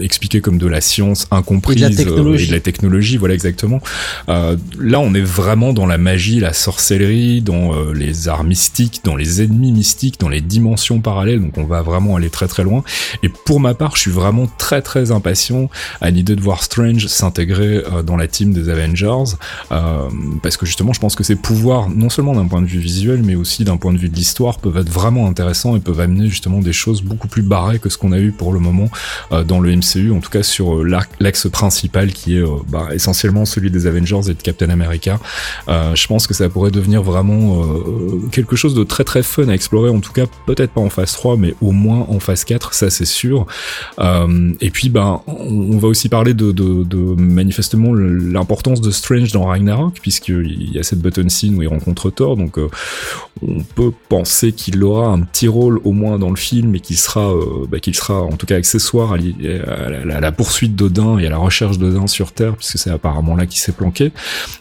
expliqué 0.00 0.40
comme 0.40 0.58
de 0.58 0.66
la 0.66 0.80
science 0.80 1.26
incomprise 1.30 1.82
et 1.82 1.88
de 1.88 1.90
la 1.90 2.04
technologie, 2.04 2.44
et 2.44 2.48
de 2.48 2.52
la 2.52 2.60
technologie. 2.60 3.16
voilà 3.16 3.34
exactement. 3.34 3.80
Là 4.28 5.00
on 5.00 5.14
est 5.14 5.20
vraiment 5.20 5.72
dans 5.72 5.86
la 5.86 5.98
magie 5.98 6.40
la 6.40 6.52
sorcellerie 6.52 7.42
dans 7.42 7.72
les 7.92 8.28
arts 8.28 8.44
mystiques 8.44 9.00
dans 9.04 9.16
les 9.20 9.42
ennemis 9.42 9.72
mystiques 9.72 10.18
dans 10.18 10.28
les 10.28 10.40
dimensions 10.40 11.00
parallèles, 11.00 11.40
donc 11.40 11.56
on 11.58 11.64
va 11.64 11.82
vraiment 11.82 12.16
aller 12.16 12.30
très 12.30 12.48
très 12.48 12.64
loin. 12.64 12.82
Et 13.22 13.28
pour 13.28 13.60
ma 13.60 13.74
part, 13.74 13.96
je 13.96 14.00
suis 14.00 14.10
vraiment 14.10 14.48
très 14.58 14.82
très 14.82 15.12
impatient 15.12 15.70
à 16.00 16.10
l'idée 16.10 16.36
de 16.36 16.40
voir 16.40 16.62
Strange 16.62 17.06
s'intégrer 17.06 17.82
euh, 17.92 18.02
dans 18.02 18.16
la 18.16 18.26
team 18.26 18.52
des 18.52 18.68
Avengers, 18.68 19.36
euh, 19.72 20.08
parce 20.42 20.56
que 20.56 20.66
justement, 20.66 20.92
je 20.92 21.00
pense 21.00 21.14
que 21.14 21.24
ses 21.24 21.36
pouvoirs, 21.36 21.88
non 21.90 22.08
seulement 22.08 22.34
d'un 22.34 22.46
point 22.46 22.62
de 22.62 22.66
vue 22.66 22.78
visuel, 22.78 23.22
mais 23.22 23.34
aussi 23.34 23.64
d'un 23.64 23.76
point 23.76 23.92
de 23.92 23.98
vue 23.98 24.08
de 24.08 24.16
l'histoire, 24.16 24.58
peuvent 24.58 24.78
être 24.78 24.90
vraiment 24.90 25.26
intéressants 25.26 25.76
et 25.76 25.80
peuvent 25.80 26.00
amener 26.00 26.28
justement 26.28 26.60
des 26.60 26.72
choses 26.72 27.02
beaucoup 27.02 27.28
plus 27.28 27.42
barrées 27.42 27.78
que 27.78 27.90
ce 27.90 27.98
qu'on 27.98 28.12
a 28.12 28.18
eu 28.18 28.32
pour 28.32 28.52
le 28.52 28.60
moment 28.60 28.88
euh, 29.32 29.44
dans 29.44 29.60
le 29.60 29.74
MCU, 29.76 30.12
en 30.12 30.20
tout 30.20 30.30
cas 30.30 30.42
sur 30.42 30.82
l'axe 30.84 31.48
principal 31.48 32.12
qui 32.12 32.38
est 32.38 32.44
bah, 32.68 32.88
essentiellement 32.92 33.44
celui 33.44 33.70
des 33.70 33.86
Avengers 33.86 34.30
et 34.30 34.34
de 34.34 34.42
Captain 34.42 34.70
America. 34.70 35.18
je 35.68 36.06
pense 36.06 36.26
que 36.26 36.34
ça 36.34 36.48
pourrait 36.48 36.70
devenir 36.70 37.02
vraiment 37.02 37.64
quelque 38.32 38.56
chose 38.56 38.74
de 38.74 38.84
très 38.84 39.04
très 39.10 39.24
fun 39.24 39.48
à 39.48 39.54
explorer 39.54 39.90
en 39.90 39.98
tout 39.98 40.12
cas 40.12 40.26
peut-être 40.46 40.70
pas 40.70 40.80
en 40.80 40.88
phase 40.88 41.14
3 41.14 41.36
mais 41.36 41.56
au 41.60 41.72
moins 41.72 42.06
en 42.08 42.20
phase 42.20 42.44
4 42.44 42.74
ça 42.74 42.90
c'est 42.90 43.04
sûr. 43.04 43.44
Euh, 43.98 44.52
et 44.60 44.70
puis 44.70 44.88
ben 44.88 45.20
on, 45.26 45.78
va 45.78 45.88
aussi 45.88 46.08
parler 46.08 46.32
de, 46.32 46.52
manifestement 47.18 47.92
l'importance 47.92 48.80
de 48.80 48.92
Strange 48.92 49.32
dans 49.32 49.46
Ragnarok 49.46 49.94
puisqu'il 50.00 50.72
y 50.72 50.78
a 50.78 50.84
cette 50.84 51.00
button 51.00 51.28
scene 51.28 51.56
où 51.56 51.62
il 51.62 51.66
rencontre 51.66 52.10
Thor 52.10 52.36
donc 52.36 52.56
euh, 52.56 52.68
on 53.42 53.64
peut 53.64 53.90
penser 54.08 54.52
qu'il 54.52 54.80
aura 54.84 55.08
un 55.08 55.22
petit 55.22 55.48
rôle 55.48 55.80
au 55.82 55.90
moins 55.90 56.16
dans 56.20 56.30
le 56.30 56.36
film 56.36 56.76
et 56.76 56.80
qu'il 56.80 56.96
sera 56.96 57.32
euh, 57.32 57.66
bah, 57.68 57.78
sera 57.92 58.22
en 58.22 58.36
tout 58.36 58.46
cas 58.46 58.54
accessoire 58.54 59.14
à, 59.14 59.16
à, 59.16 59.90
la, 59.90 60.18
à 60.18 60.20
la, 60.20 60.30
poursuite 60.30 60.76
d'Odin 60.76 61.18
et 61.18 61.26
à 61.26 61.30
la 61.30 61.38
recherche 61.38 61.78
d'Odin 61.78 62.06
sur 62.06 62.30
Terre 62.30 62.54
puisque 62.54 62.78
c'est 62.78 62.90
apparemment 62.90 63.34
là 63.34 63.46
qu'il 63.46 63.58
s'est 63.58 63.72
planqué. 63.72 64.12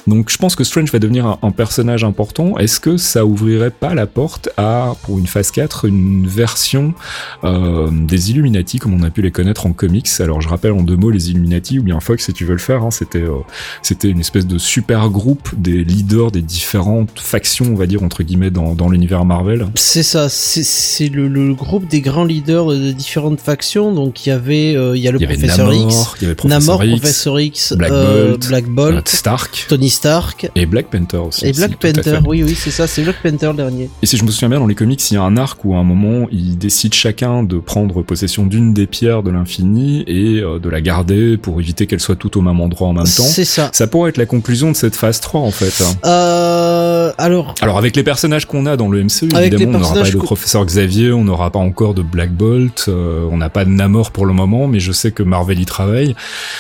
Donc 0.08 0.32
je 0.32 0.38
pense 0.38 0.56
que 0.56 0.64
Strange 0.64 0.92
va 0.92 0.98
devenir 0.98 1.28
un, 1.28 1.38
un 1.44 1.52
personnage 1.52 2.04
important. 2.04 2.58
Est-ce 2.58 2.80
que 2.80 2.98
ça 2.98 3.26
ouvrirait 3.26 3.70
pas 3.70 3.94
la 3.94 4.08
porte 4.08 4.39
sortent 4.40 4.50
à, 4.58 4.94
pour 5.04 5.20
une 5.20 5.28
phase 5.28 5.52
4, 5.52 5.86
une 5.86 6.28
version 6.28 6.94
euh, 7.44 7.90
des 7.92 8.32
Illuminati 8.32 8.80
comme 8.80 8.94
on 8.94 9.04
a 9.04 9.10
pu 9.10 9.22
les 9.22 9.32
connaître 9.32 9.66
en 9.66 9.74
comics. 9.74 10.08
Alors 10.20 10.42
je 10.42 10.48
rappelle 10.50 10.72
en 10.72 10.82
deux 10.84 10.96
mots 10.96 11.10
les 11.12 11.30
Illuminati, 11.32 11.80
ou 11.80 11.84
bien 11.84 12.00
Fox 12.00 12.26
si 12.26 12.34
tu 12.34 12.46
veux 12.46 12.54
le 12.54 12.58
faire, 12.60 12.84
hein, 12.84 12.92
c'était 12.92 13.20
euh, 13.22 13.38
c'était 13.82 14.10
une 14.10 14.20
espèce 14.20 14.48
de 14.48 14.58
super 14.58 15.10
groupe 15.10 15.50
des 15.58 15.84
leaders 15.84 16.32
des 16.32 16.42
différentes 16.42 17.20
factions, 17.20 17.66
on 17.72 17.76
va 17.76 17.86
dire, 17.88 18.04
entre 18.04 18.24
guillemets, 18.24 18.52
dans, 18.52 18.74
dans 18.76 18.90
l'univers 18.90 19.26
Marvel. 19.26 19.68
C'est 19.76 20.04
ça, 20.04 20.30
c'est- 20.30 21.10
le, 21.10 21.28
le 21.28 21.54
groupe 21.54 21.88
des 21.88 22.02
grands 22.02 22.26
leaders 22.26 22.68
de 22.68 22.92
différentes 22.92 23.40
factions. 23.40 23.94
Donc 23.94 24.26
il 24.26 24.30
y 24.30 24.32
avait, 24.32 24.76
euh, 24.76 24.96
il 24.96 25.02
y 25.02 25.08
a 25.08 25.12
le 25.12 25.20
y 25.20 25.26
avait 25.26 25.36
professeur 25.38 25.68
Namor, 25.70 25.90
X, 25.92 26.12
il 26.20 26.24
y 26.24 26.26
avait 26.26 26.36
Professor 26.36 26.60
Namor, 26.60 26.84
X, 26.84 27.00
Professor 27.00 27.40
X, 27.40 27.74
Black 27.74 27.90
Bolt, 27.92 28.48
Black 28.48 28.66
Bolt, 28.66 29.08
Stark 29.10 29.66
Tony 29.70 29.90
Stark 29.90 30.50
et 30.56 30.66
Black 30.66 30.88
Panther 30.88 31.18
aussi. 31.18 31.48
et 31.48 31.52
Black 31.54 31.78
Panther. 31.78 32.20
Oui, 32.28 32.44
oui, 32.44 32.56
c'est 32.56 32.70
ça, 32.72 32.86
c'est 32.86 33.02
Black 33.02 33.16
Panther 33.24 33.48
le 33.48 33.54
dernier. 33.54 33.90
Et 34.02 34.06
si 34.06 34.18
je 34.18 34.24
me 34.24 34.29
souviens 34.32 34.50
bien, 34.50 34.60
dans 34.60 34.68
les 34.68 34.76
comics, 34.76 35.12
il 35.12 35.14
y 35.14 35.18
a 35.18 35.24
un 35.24 35.38
arc 35.38 35.64
où 35.66 35.74
à 35.76 35.78
un 35.78 35.84
moment, 35.84 36.28
ils 36.32 36.58
décident 36.58 36.96
chacun 36.96 37.44
de 37.44 37.58
prendre 37.58 38.02
possession 38.02 38.46
d'une 38.46 38.74
des 38.74 38.88
pierres 38.88 39.24
de 39.24 39.32
l'infini 39.32 40.04
et 40.08 40.40
euh, 40.42 40.60
de 40.60 40.70
la 40.70 40.82
garder 40.82 41.38
pour 41.38 41.60
éviter 41.60 41.88
qu'elle 41.88 42.00
soit 42.00 42.16
toutes 42.16 42.38
au 42.38 42.42
même 42.42 42.60
endroit 42.60 42.88
en 42.88 42.94
même 42.94 43.04
temps. 43.06 43.24
C'est 43.24 43.46
ça. 43.46 43.70
Ça 43.74 43.88
pourrait 43.88 44.10
être 44.10 44.18
la 44.18 44.26
conclusion 44.26 44.72
de 44.72 44.76
cette 44.76 44.96
phase 44.96 45.20
3 45.20 45.42
en 45.42 45.52
fait. 45.52 45.84
Euh, 46.06 47.12
alors, 47.18 47.56
Alors 47.62 47.78
avec 47.78 47.96
les 47.96 48.04
personnages 48.04 48.46
qu'on 48.46 48.66
a 48.66 48.78
dans 48.78 48.90
le 48.90 49.04
MCU, 49.04 49.30
évidemment, 49.36 49.78
on 49.78 49.80
n'aura 49.82 49.94
pas 49.94 50.10
de 50.10 50.18
professeur 50.18 50.66
Xavier, 50.66 51.12
on 51.12 51.24
n'aura 51.24 51.52
pas 51.52 51.60
encore 51.60 51.94
de 51.94 52.02
Black 52.02 52.32
Bolt, 52.32 52.86
euh, 52.88 53.28
on 53.32 53.38
n'a 53.38 53.50
pas 53.50 53.66
de 53.66 53.70
Namor 53.70 54.12
pour 54.12 54.26
le 54.26 54.34
moment, 54.34 54.68
mais 54.68 54.80
je 54.80 54.92
sais 54.92 55.12
que 55.12 55.24
Marvel 55.24 55.60
y 55.60 55.66
travaille. 55.66 56.16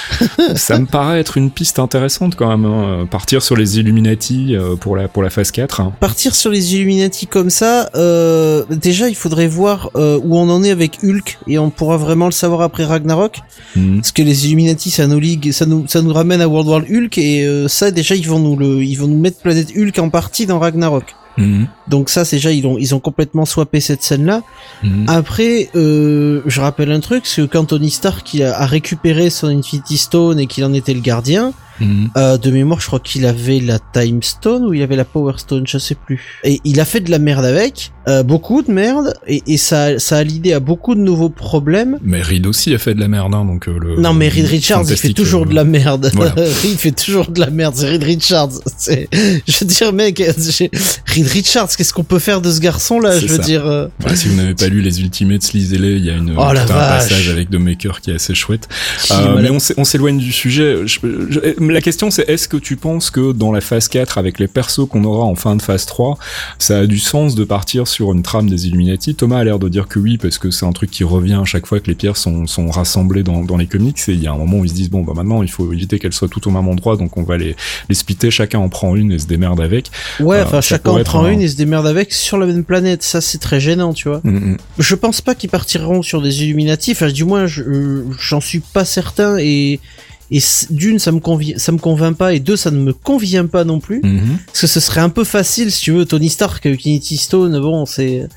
Ça 0.55 0.79
me 0.79 0.85
paraît 0.85 1.19
être 1.19 1.37
une 1.37 1.51
piste 1.51 1.79
intéressante 1.79 2.35
quand 2.35 2.49
même, 2.49 2.65
hein, 2.65 3.07
partir 3.09 3.41
sur 3.41 3.55
les 3.55 3.79
Illuminati 3.79 4.55
euh, 4.55 4.75
pour 4.75 4.95
la 4.95 5.07
pour 5.07 5.23
la 5.23 5.29
phase 5.29 5.51
4. 5.51 5.81
hein. 5.81 5.93
partir 5.99 6.35
sur 6.35 6.51
les 6.51 6.75
Illuminati 6.75 7.27
comme 7.27 7.49
ça, 7.49 7.58
euh, 7.95 8.63
déjà 8.69 9.09
il 9.09 9.15
faudrait 9.15 9.47
voir 9.47 9.89
euh, 9.95 10.19
où 10.23 10.37
on 10.37 10.49
en 10.49 10.63
est 10.63 10.69
avec 10.71 10.99
Hulk 11.03 11.39
et 11.47 11.59
on 11.59 11.69
pourra 11.69 11.97
vraiment 11.97 12.25
le 12.25 12.31
savoir 12.31 12.61
après 12.61 12.85
Ragnarok. 12.85 13.39
Mhm. 13.75 13.97
Parce 13.97 14.11
que 14.11 14.21
les 14.21 14.47
Illuminati, 14.47 14.89
ça 14.89 15.07
nous 15.07 15.19
ligue, 15.19 15.51
ça 15.51 15.65
nous, 15.65 15.87
ça 15.87 16.01
nous 16.01 16.13
ramène 16.13 16.41
à 16.41 16.47
World 16.47 16.67
War 16.69 16.81
Hulk 16.89 17.17
et 17.17 17.45
euh, 17.45 17.67
ça 17.67 17.91
déjà 17.91 18.15
ils 18.15 18.27
vont 18.27 18.39
nous 18.39 18.55
le, 18.55 18.83
ils 18.83 18.95
vont 18.95 19.07
nous 19.07 19.19
mettre 19.19 19.41
Planète 19.41 19.69
Hulk 19.75 19.97
en 19.99 20.09
partie 20.09 20.45
dans 20.45 20.59
Ragnarok. 20.59 21.15
Mhm. 21.37 21.67
Donc 21.87 22.09
ça 22.09 22.23
déjà 22.23 22.51
ils 22.51 22.65
ont, 22.67 22.77
ils 22.77 22.93
ont 22.95 22.99
complètement 22.99 23.45
swappé 23.45 23.79
cette 23.79 24.03
scène 24.03 24.25
là. 24.25 24.41
Mhm. 24.83 25.05
Après, 25.07 25.69
je 25.73 26.59
rappelle 26.59 26.91
un 26.91 26.99
truc, 26.99 27.25
c'est 27.25 27.41
que 27.41 27.47
quand 27.47 27.65
Tony 27.65 27.89
Stark 27.89 28.35
a, 28.41 28.61
a 28.61 28.65
récupéré 28.65 29.29
son 29.29 29.47
Infinity 29.47 29.97
Stone 29.97 30.39
et 30.39 30.47
qu'il 30.47 30.63
en 30.65 30.73
était 30.73 30.93
le 30.93 31.01
gardien, 31.01 31.53
Mhm. 31.81 32.09
euh, 32.17 32.37
de 32.37 32.51
mémoire, 32.51 32.79
je 32.81 32.87
crois 32.87 32.99
qu'il 32.99 33.25
avait 33.25 33.59
la 33.59 33.79
Time 33.93 34.21
Stone 34.23 34.65
ou 34.65 34.73
il 34.73 34.81
avait 34.81 34.95
la 34.95 35.05
Power 35.05 35.33
Stone, 35.37 35.63
je 35.67 35.77
sais 35.77 35.95
plus. 35.95 36.19
Et 36.43 36.59
il 36.63 36.79
a 36.79 36.85
fait 36.85 36.99
de 36.99 37.11
la 37.11 37.19
merde 37.19 37.45
avec, 37.45 37.91
euh, 38.07 38.23
beaucoup 38.23 38.61
de 38.61 38.71
merde, 38.71 39.13
et, 39.27 39.41
et 39.47 39.57
ça, 39.57 39.99
ça 39.99 40.17
a 40.17 40.23
l'idée 40.23 40.53
à 40.53 40.59
beaucoup 40.59 40.95
de 40.95 40.99
nouveaux 40.99 41.29
problèmes. 41.29 41.97
Mais 42.03 42.21
Reed 42.21 42.45
aussi 42.47 42.73
a 42.73 42.77
fait 42.79 42.93
de 42.93 42.99
la 42.99 43.07
merde, 43.07 43.33
hein, 43.33 43.45
donc 43.45 43.67
euh, 43.67 43.77
le. 43.79 43.95
Non 44.01 44.13
mais 44.13 44.29
Reed 44.29 44.45
Richards, 44.47 44.83
il 44.89 44.97
fait 44.97 45.13
toujours 45.13 45.43
euh, 45.43 45.49
de 45.49 45.55
la 45.55 45.63
merde. 45.63 46.09
voilà. 46.13 46.33
Reed 46.63 46.77
fait 46.77 46.91
toujours 46.91 47.29
de 47.31 47.39
la 47.39 47.49
merde. 47.49 47.75
C'est 47.75 47.87
Reed 47.89 48.03
Richards. 48.03 48.49
Je 48.89 49.59
veux 49.59 49.65
dire, 49.65 49.93
mec, 49.93 50.19
Reed 51.07 51.27
Richards, 51.27 51.69
qu'est-ce 51.75 51.93
qu'on 51.93 52.03
peut 52.03 52.19
faire 52.19 52.41
de 52.41 52.51
ce 52.51 52.59
garçon 52.59 52.99
là 52.99 53.17
Je 53.17 53.27
veux 53.27 53.37
ça. 53.37 53.43
dire. 53.43 53.65
euh, 53.65 53.87
Voilà, 53.99 54.15
si 54.15 54.27
vous 54.27 54.35
n'avez 54.35 54.55
pas 54.55 54.67
lu 54.67 54.81
les 54.81 55.01
Ultimates, 55.01 55.53
lisez-les. 55.53 55.93
Il 55.97 56.05
y 56.05 56.09
a 56.09 56.15
une, 56.15 56.33
Oh, 56.37 56.41
un 56.41 56.53
vache. 56.53 56.67
passage 56.67 57.29
avec 57.29 57.49
The 57.49 57.55
Maker 57.55 58.01
qui 58.01 58.11
est 58.11 58.15
assez 58.15 58.33
chouette. 58.35 58.67
qui, 59.03 59.13
Euh, 59.13 59.39
mais 59.41 59.49
on 59.49 59.59
s'é- 59.59 59.73
on 59.77 59.83
s'éloigne 59.83 60.17
du 60.17 60.31
sujet. 60.31 60.77
Je- 60.85 60.99
je- 61.29 61.59
la 61.73 61.81
question 61.81 62.11
c'est 62.11 62.27
est-ce 62.29 62.47
que 62.47 62.57
tu 62.57 62.75
penses 62.75 63.11
que 63.11 63.31
dans 63.31 63.51
la 63.51 63.61
phase 63.61 63.87
4, 63.87 64.17
avec 64.17 64.39
les 64.39 64.47
persos 64.47 64.87
qu'on 64.89 65.03
aura 65.03 65.25
en 65.25 65.35
fin 65.35 65.55
de 65.55 65.61
phase 65.61 65.85
3, 65.85 66.17
ça 66.57 66.79
a 66.79 66.85
du 66.85 66.99
sens 66.99 67.35
de 67.35 67.43
partir 67.43 67.87
sur 67.87 68.11
une 68.13 68.21
trame 68.23 68.49
des 68.49 68.67
Illuminati? 68.67 69.15
Thomas 69.15 69.39
a 69.39 69.43
l'air 69.43 69.59
de 69.59 69.69
dire 69.69 69.87
que 69.87 69.99
oui, 69.99 70.17
parce 70.17 70.37
que 70.37 70.51
c'est 70.51 70.65
un 70.65 70.71
truc 70.71 70.91
qui 70.91 71.03
revient 71.03 71.39
à 71.41 71.45
chaque 71.45 71.65
fois 71.65 71.79
que 71.79 71.87
les 71.87 71.95
pierres 71.95 72.17
sont, 72.17 72.47
sont 72.47 72.69
rassemblées 72.69 73.23
dans, 73.23 73.43
dans 73.43 73.57
les 73.57 73.67
comics. 73.67 73.97
Et 74.07 74.13
il 74.13 74.21
y 74.23 74.27
a 74.27 74.31
un 74.31 74.37
moment 74.37 74.57
où 74.59 74.65
ils 74.65 74.69
se 74.69 74.73
disent 74.75 74.89
bon 74.89 75.01
bah 75.03 75.13
maintenant 75.15 75.41
il 75.43 75.49
faut 75.51 75.71
éviter 75.71 75.99
qu'elles 75.99 76.13
soient 76.13 76.27
toutes 76.29 76.47
au 76.47 76.51
même 76.51 76.67
endroit, 76.67 76.97
donc 76.97 77.17
on 77.17 77.23
va 77.23 77.37
les, 77.37 77.55
les 77.89 77.95
splitter, 77.95 78.31
chacun 78.31 78.59
en 78.59 78.69
prend 78.69 78.95
une 78.95 79.11
et 79.11 79.19
se 79.19 79.27
démerde 79.27 79.61
avec. 79.61 79.89
Ouais, 80.19 80.37
euh, 80.37 80.43
enfin 80.45 80.61
chacun 80.61 80.91
en 80.91 81.03
prend 81.03 81.25
un- 81.25 81.31
une 81.31 81.41
et 81.41 81.47
se 81.47 81.55
démerde 81.55 81.87
avec 81.87 82.13
sur 82.13 82.37
la 82.37 82.45
même 82.45 82.63
planète. 82.63 83.03
Ça 83.03 83.21
c'est 83.21 83.37
très 83.39 83.59
gênant, 83.59 83.93
tu 83.93 84.07
vois. 84.09 84.21
Mm, 84.23 84.31
mm. 84.53 84.57
Je 84.79 84.95
pense 84.95 85.21
pas 85.21 85.35
qu'ils 85.35 85.49
partiront 85.49 86.01
sur 86.01 86.21
des 86.21 86.43
Illuminati. 86.43 86.91
Enfin, 86.91 87.09
du 87.11 87.23
moins, 87.25 87.45
je- 87.47 87.63
euh, 87.63 88.05
j'en 88.19 88.41
suis 88.41 88.59
pas 88.59 88.85
certain. 88.85 89.37
Et, 89.39 89.79
et 90.31 90.39
d'une, 90.69 90.99
ça 90.99 91.11
me 91.11 91.19
convient, 91.19 91.57
ça 91.57 91.71
me 91.71 91.79
convainc 91.79 92.15
pas. 92.15 92.33
Et 92.33 92.39
deux, 92.39 92.55
ça 92.55 92.71
ne 92.71 92.79
me 92.79 92.93
convient 92.93 93.47
pas 93.47 93.63
non 93.63 93.79
plus. 93.79 94.01
Mhm. 94.03 94.37
Parce 94.45 94.61
que 94.61 94.67
ce 94.67 94.79
serait 94.79 95.01
un 95.01 95.09
peu 95.09 95.23
facile, 95.23 95.71
si 95.71 95.81
tu 95.81 95.91
veux, 95.91 96.05
Tony 96.05 96.29
Stark, 96.29 96.65
Infinity 96.65 97.17
Stone. 97.17 97.59
Bon, 97.59 97.85
c'est. 97.85 98.27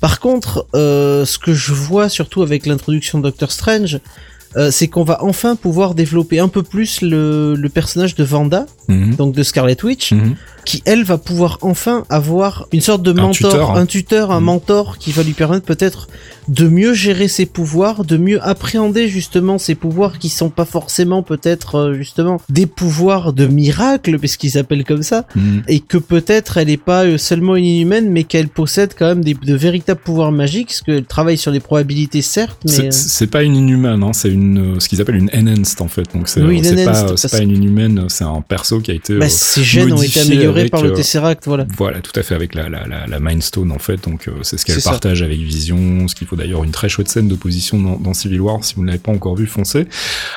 Par 0.00 0.20
contre, 0.20 0.66
euh, 0.74 1.24
ce 1.24 1.38
que 1.38 1.52
je 1.52 1.72
vois 1.72 2.08
surtout 2.08 2.42
avec 2.42 2.66
l'introduction 2.66 3.18
de 3.18 3.24
Doctor 3.24 3.52
Strange. 3.52 4.00
euh, 4.56 4.70
c'est 4.70 4.86
qu'on 4.86 5.02
va 5.04 5.22
enfin 5.24 5.56
pouvoir 5.56 5.94
développer 5.94 6.38
un 6.38 6.46
peu 6.48 6.62
plus 6.62 7.00
le, 7.00 7.54
le 7.56 7.68
personnage 7.68 8.14
de 8.14 8.22
Vanda, 8.22 8.66
Mhm. 8.88 9.14
donc 9.16 9.34
de 9.34 9.42
Scarlet 9.42 9.76
Witch, 9.84 10.12
Mhm. 10.12 10.34
qui 10.64 10.82
elle 10.86 11.04
va 11.04 11.18
pouvoir 11.18 11.58
enfin 11.62 12.04
avoir 12.10 12.66
une 12.72 12.80
sorte 12.80 13.02
de 13.02 13.12
mentor, 13.12 13.32
tuteur, 13.52 13.70
hein. 13.72 13.80
un 13.80 13.86
tuteur, 13.86 14.30
un 14.30 14.40
Mm. 14.40 14.44
mentor 14.44 14.98
qui 14.98 15.12
va 15.12 15.22
lui 15.22 15.32
permettre 15.32 15.64
peut-être 15.66 16.08
de 16.48 16.68
mieux 16.68 16.92
gérer 16.92 17.28
ses 17.28 17.46
pouvoirs, 17.46 18.04
de 18.04 18.16
mieux 18.18 18.38
appréhender 18.46 19.08
justement 19.08 19.56
ses 19.58 19.74
pouvoirs 19.74 20.18
qui 20.18 20.28
sont 20.28 20.50
pas 20.50 20.66
forcément 20.66 21.22
peut-être 21.22 21.76
euh, 21.76 21.94
justement 21.94 22.40
des 22.50 22.66
pouvoirs 22.66 23.32
de 23.32 23.46
miracle, 23.46 24.18
puisqu'ils 24.18 24.50
s'appellent 24.50 24.84
comme 24.84 25.02
ça, 25.02 25.24
Mhm. 25.34 25.62
et 25.68 25.80
que 25.80 25.96
peut-être 25.96 26.58
elle 26.58 26.68
est 26.70 26.76
pas 26.76 27.04
euh, 27.04 27.16
seulement 27.18 27.56
une 27.56 27.64
inhumaine, 27.64 28.10
mais 28.10 28.24
qu'elle 28.24 28.48
possède 28.48 28.92
quand 28.98 29.06
même 29.06 29.24
des, 29.24 29.32
de 29.34 29.54
véritables 29.54 30.00
pouvoirs 30.04 30.32
magiques, 30.32 30.68
parce 30.68 30.82
qu'elle 30.82 31.04
travaille 31.04 31.38
sur 31.38 31.52
des 31.52 31.60
probabilités 31.60 32.20
certes, 32.22 32.58
mais 32.66 32.70
C'est- 32.72 32.82
euh, 32.86 32.90
C'est 32.90 33.26
pas 33.30 33.42
une 33.42 33.56
inhumaine, 33.56 34.02
hein, 34.02 34.12
c'est 34.12 34.30
une 34.30 34.78
ce 34.80 34.88
qu'ils 34.88 35.00
appellent 35.00 35.16
une 35.16 35.30
enhanced 35.34 35.80
en 35.80 35.88
fait. 35.88 36.04
Donc 36.14 36.28
c'est 36.28 36.42
Oui, 36.42 36.60
pas 36.84 37.04
pas 37.30 37.38
une 37.38 37.50
inhumaine, 37.52 38.04
c'est 38.08 38.24
un 38.24 38.42
perso 38.74 38.80
qui 38.82 38.90
a 38.90 38.94
été 38.94 39.14
bah, 39.18 39.26
euh, 39.26 39.28
ses 39.28 39.62
gènes 39.64 39.92
ont 39.92 40.02
été 40.02 40.20
améliorés 40.20 40.60
avec, 40.60 40.72
par 40.72 40.82
le 40.82 40.90
euh, 40.90 40.94
Tesseract, 40.94 41.44
voilà. 41.46 41.66
voilà 41.76 42.00
tout 42.00 42.12
à 42.18 42.22
fait 42.22 42.34
avec 42.34 42.54
la 42.54 42.68
la 42.68 42.86
la, 42.86 43.06
la 43.06 43.20
Mind 43.20 43.42
Stone 43.42 43.72
en 43.72 43.78
fait. 43.78 44.02
Donc 44.04 44.28
euh, 44.28 44.32
c'est 44.42 44.58
ce 44.58 44.64
qu'elle 44.64 44.80
ça. 44.80 44.90
partage 44.90 45.22
avec 45.22 45.38
Vision, 45.38 46.08
ce 46.08 46.14
qu'il 46.14 46.26
faut 46.26 46.36
d'ailleurs 46.36 46.64
une 46.64 46.70
très 46.70 46.88
chouette 46.88 47.08
scène 47.08 47.28
d'opposition 47.28 47.80
dans, 47.80 47.96
dans 47.98 48.14
Civil 48.14 48.40
War. 48.40 48.64
Si 48.64 48.74
vous 48.74 48.82
ne 48.82 48.86
l'avez 48.88 48.98
pas 48.98 49.12
encore 49.12 49.36
vu, 49.36 49.46
foncez. 49.46 49.86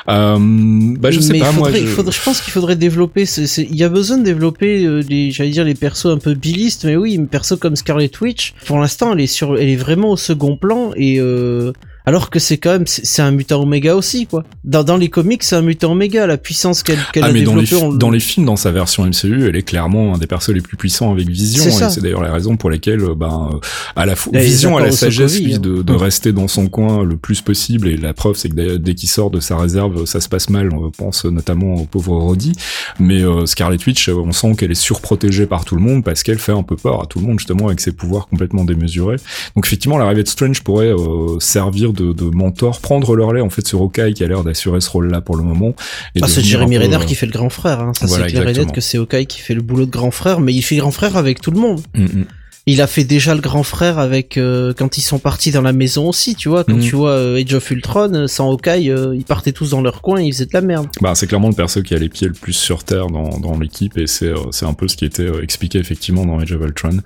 Bah 0.06 1.10
je 1.10 1.20
sais 1.20 1.32
mais 1.32 1.40
pas 1.40 1.52
moi. 1.52 1.70
je- 1.72 1.78
il 1.78 1.86
faudrait- 1.86 2.12
je 2.12 2.22
pense 2.22 2.40
qu'il 2.40 2.52
faudrait 2.52 2.76
développer. 2.76 3.24
Il 3.24 3.76
y 3.76 3.84
a 3.84 3.88
besoin 3.88 4.18
de 4.18 4.24
développer 4.24 5.02
les, 5.08 5.30
j'allais 5.30 5.50
dire 5.50 5.64
les 5.64 5.74
persos 5.74 6.06
un 6.06 6.18
peu 6.18 6.34
bilistes, 6.34 6.84
mais 6.84 6.96
oui, 6.96 7.14
une 7.14 7.28
perso 7.28 7.56
comme 7.56 7.76
Scarlet 7.76 8.10
Witch. 8.20 8.54
Pour 8.66 8.78
l'instant, 8.78 9.12
elle 9.12 9.20
est 9.20 9.26
sur, 9.26 9.56
elle 9.58 9.68
est 9.68 9.76
vraiment 9.76 10.10
au 10.12 10.16
second 10.16 10.56
plan 10.56 10.92
et 10.96 11.18
euh, 11.20 11.72
alors 12.08 12.30
que 12.30 12.38
c'est 12.38 12.56
quand 12.56 12.72
même, 12.72 12.86
c'est 12.86 13.20
un 13.20 13.30
mutant 13.32 13.60
oméga 13.62 13.94
aussi 13.94 14.26
quoi. 14.26 14.42
Dans, 14.64 14.82
dans 14.82 14.96
les 14.96 15.08
comics, 15.08 15.42
c'est 15.42 15.56
un 15.56 15.62
mutant 15.62 15.92
oméga. 15.92 16.26
La 16.26 16.38
puissance 16.38 16.82
qu'elle 16.82 16.98
qu'elle 17.12 17.24
Ah 17.24 17.26
a 17.26 17.32
mais 17.32 17.42
dans 17.42 17.54
on- 17.82 17.92
dans 17.92 18.10
les 18.10 18.18
films, 18.20 18.46
dans 18.46 18.56
sa 18.56 18.70
version 18.72 19.04
MCU, 19.04 19.46
elle 19.46 19.56
est 19.56 19.62
clairement 19.62 20.14
un 20.14 20.18
des 20.18 20.26
persos 20.26 20.50
les 20.54 20.62
plus 20.62 20.76
puissants 20.78 21.12
avec 21.12 21.28
Vision, 21.28 21.62
C'est 21.64 21.84
et 21.84 21.90
c'est 21.90 22.00
d'ailleurs 22.00 22.22
la 22.22 22.32
raison 22.32 22.56
pour 22.56 22.70
laquelle, 22.70 23.02
euh, 23.02 23.14
ben, 23.14 23.50
à 23.94 24.06
la 24.06 24.16
fois 24.16 24.32
Vision 24.38 24.78
a 24.78 24.80
la 24.82 24.90
sagesse 24.90 25.32
Sokovie, 25.32 25.44
lui, 25.44 25.54
hein. 25.56 25.58
de, 25.58 25.82
de 25.82 25.92
rester 25.92 26.32
dans 26.32 26.48
son 26.48 26.68
coin 26.68 27.04
le 27.04 27.16
plus 27.18 27.42
possible, 27.42 27.88
et 27.88 27.96
la 27.98 28.14
preuve 28.14 28.36
c'est 28.36 28.48
que 28.48 28.54
dès, 28.54 28.78
dès 28.78 28.94
qu'il 28.94 29.08
sort 29.10 29.30
de 29.30 29.40
sa 29.40 29.58
réserve, 29.58 30.04
ça 30.06 30.20
se 30.20 30.28
passe 30.30 30.48
mal. 30.48 30.72
On 30.72 30.90
pense 30.90 31.24
notamment 31.26 31.74
au 31.74 31.84
pauvre 31.84 32.16
Roddy, 32.16 32.52
mais 32.98 33.22
euh, 33.22 33.44
Scarlet 33.46 33.78
Witch, 33.86 34.08
euh, 34.08 34.14
on 34.14 34.32
sent 34.32 34.54
qu'elle 34.56 34.70
est 34.70 34.74
surprotégée 34.74 35.46
par 35.46 35.64
tout 35.66 35.74
le 35.76 35.82
monde 35.82 36.04
parce 36.04 36.22
qu'elle 36.22 36.38
fait 36.38 36.52
un 36.52 36.62
peu 36.62 36.76
peur 36.76 37.02
à 37.02 37.06
tout 37.06 37.18
le 37.20 37.26
monde 37.26 37.38
justement 37.38 37.66
avec 37.68 37.80
ses 37.80 37.92
pouvoirs 37.92 38.28
complètement 38.28 38.64
démesurés. 38.64 39.16
Donc 39.56 39.66
effectivement, 39.66 39.98
l'arrivée 39.98 40.22
de 40.22 40.28
Strange 40.28 40.62
pourrait 40.62 40.92
euh, 40.92 41.38
servir 41.40 41.92
de, 41.92 41.97
de 42.02 42.24
mentor, 42.24 42.80
prendre 42.80 43.14
le 43.16 43.24
relais 43.24 43.40
en 43.40 43.50
fait 43.50 43.66
sur 43.66 43.80
Hawkeye 43.80 44.14
qui 44.14 44.24
a 44.24 44.28
l'air 44.28 44.44
d'assurer 44.44 44.80
ce 44.80 44.90
rôle-là 44.90 45.20
pour 45.20 45.36
le 45.36 45.42
moment. 45.42 45.74
Ah, 46.20 46.28
c'est 46.28 46.42
Jeremy 46.42 46.76
peu, 46.76 46.82
Renner 46.82 46.96
euh, 46.96 47.04
qui 47.06 47.14
fait 47.14 47.26
le 47.26 47.32
grand 47.32 47.50
frère. 47.50 47.80
Hein. 47.80 47.92
Ça 47.94 48.06
voilà, 48.06 48.26
c'est 48.26 48.32
clair 48.32 48.48
et 48.48 48.52
net 48.52 48.72
que 48.72 48.80
c'est 48.80 48.98
Hawkeye 48.98 49.26
qui 49.26 49.40
fait 49.40 49.54
le 49.54 49.62
boulot 49.62 49.86
de 49.86 49.90
grand 49.90 50.10
frère, 50.10 50.40
mais 50.40 50.54
il 50.54 50.62
fait 50.62 50.76
grand 50.76 50.90
frère 50.90 51.16
avec 51.16 51.40
tout 51.40 51.50
le 51.50 51.60
monde. 51.60 51.80
mm, 51.94 52.04
mm. 52.04 52.24
Il 52.70 52.82
a 52.82 52.86
fait 52.86 53.04
déjà 53.04 53.34
le 53.34 53.40
grand 53.40 53.62
frère 53.62 53.98
avec 53.98 54.36
euh, 54.36 54.74
quand 54.76 54.98
ils 54.98 55.02
sont 55.02 55.18
partis 55.18 55.50
dans 55.52 55.62
la 55.62 55.72
maison 55.72 56.06
aussi, 56.08 56.34
tu 56.34 56.48
vois. 56.50 56.64
Quand 56.64 56.74
Mhm. 56.74 56.80
tu 56.82 56.96
vois 56.96 57.12
euh, 57.12 57.42
Age 57.42 57.54
of 57.54 57.70
Ultron, 57.70 58.12
euh, 58.14 58.26
sans 58.26 58.50
Hawkeye, 58.50 58.90
euh, 58.90 59.14
ils 59.16 59.24
partaient 59.24 59.52
tous 59.52 59.70
dans 59.70 59.80
leur 59.80 60.02
coin, 60.02 60.20
et 60.20 60.24
ils 60.26 60.32
faisaient 60.32 60.44
de 60.46 60.52
la 60.52 60.60
merde. 60.60 60.86
Bah, 61.00 61.14
c'est 61.14 61.26
clairement 61.26 61.48
le 61.48 61.54
perso 61.54 61.82
qui 61.82 61.94
a 61.94 61.98
les 61.98 62.10
pieds 62.10 62.26
le 62.28 62.34
plus 62.34 62.52
sur 62.52 62.84
terre 62.84 63.06
dans, 63.06 63.38
dans 63.38 63.58
l'équipe 63.58 63.96
et 63.96 64.06
c'est 64.06 64.26
euh, 64.26 64.36
c'est 64.50 64.66
un 64.66 64.74
peu 64.74 64.86
ce 64.86 64.96
qui 64.96 65.06
était 65.06 65.22
euh, 65.22 65.42
expliqué 65.42 65.78
effectivement 65.78 66.26
dans 66.26 66.38
Age 66.40 66.52
of 66.52 66.60
Ultron. 66.62 66.98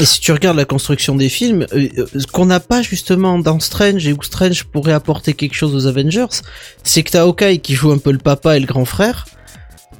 Et 0.00 0.06
si 0.06 0.20
tu 0.20 0.32
regardes 0.32 0.56
la 0.56 0.64
construction 0.64 1.14
des 1.16 1.28
films, 1.28 1.66
ce 1.70 2.26
qu'on 2.26 2.46
n'a 2.46 2.60
pas 2.60 2.80
justement 2.80 3.38
dans 3.38 3.60
Strange 3.60 4.06
et 4.06 4.12
où 4.14 4.22
Strange 4.22 4.64
pourrait 4.64 4.92
apporter 4.94 5.34
quelque 5.34 5.54
chose 5.54 5.74
aux 5.74 5.86
Avengers, 5.86 6.26
c'est 6.82 7.02
que 7.02 7.10
t'as 7.10 7.24
Hawkeye 7.24 7.58
qui 7.60 7.74
joue 7.74 7.90
un 7.92 7.98
peu 7.98 8.10
le 8.12 8.18
papa 8.18 8.56
et 8.56 8.60
le 8.60 8.66
grand 8.66 8.86
frère. 8.86 9.26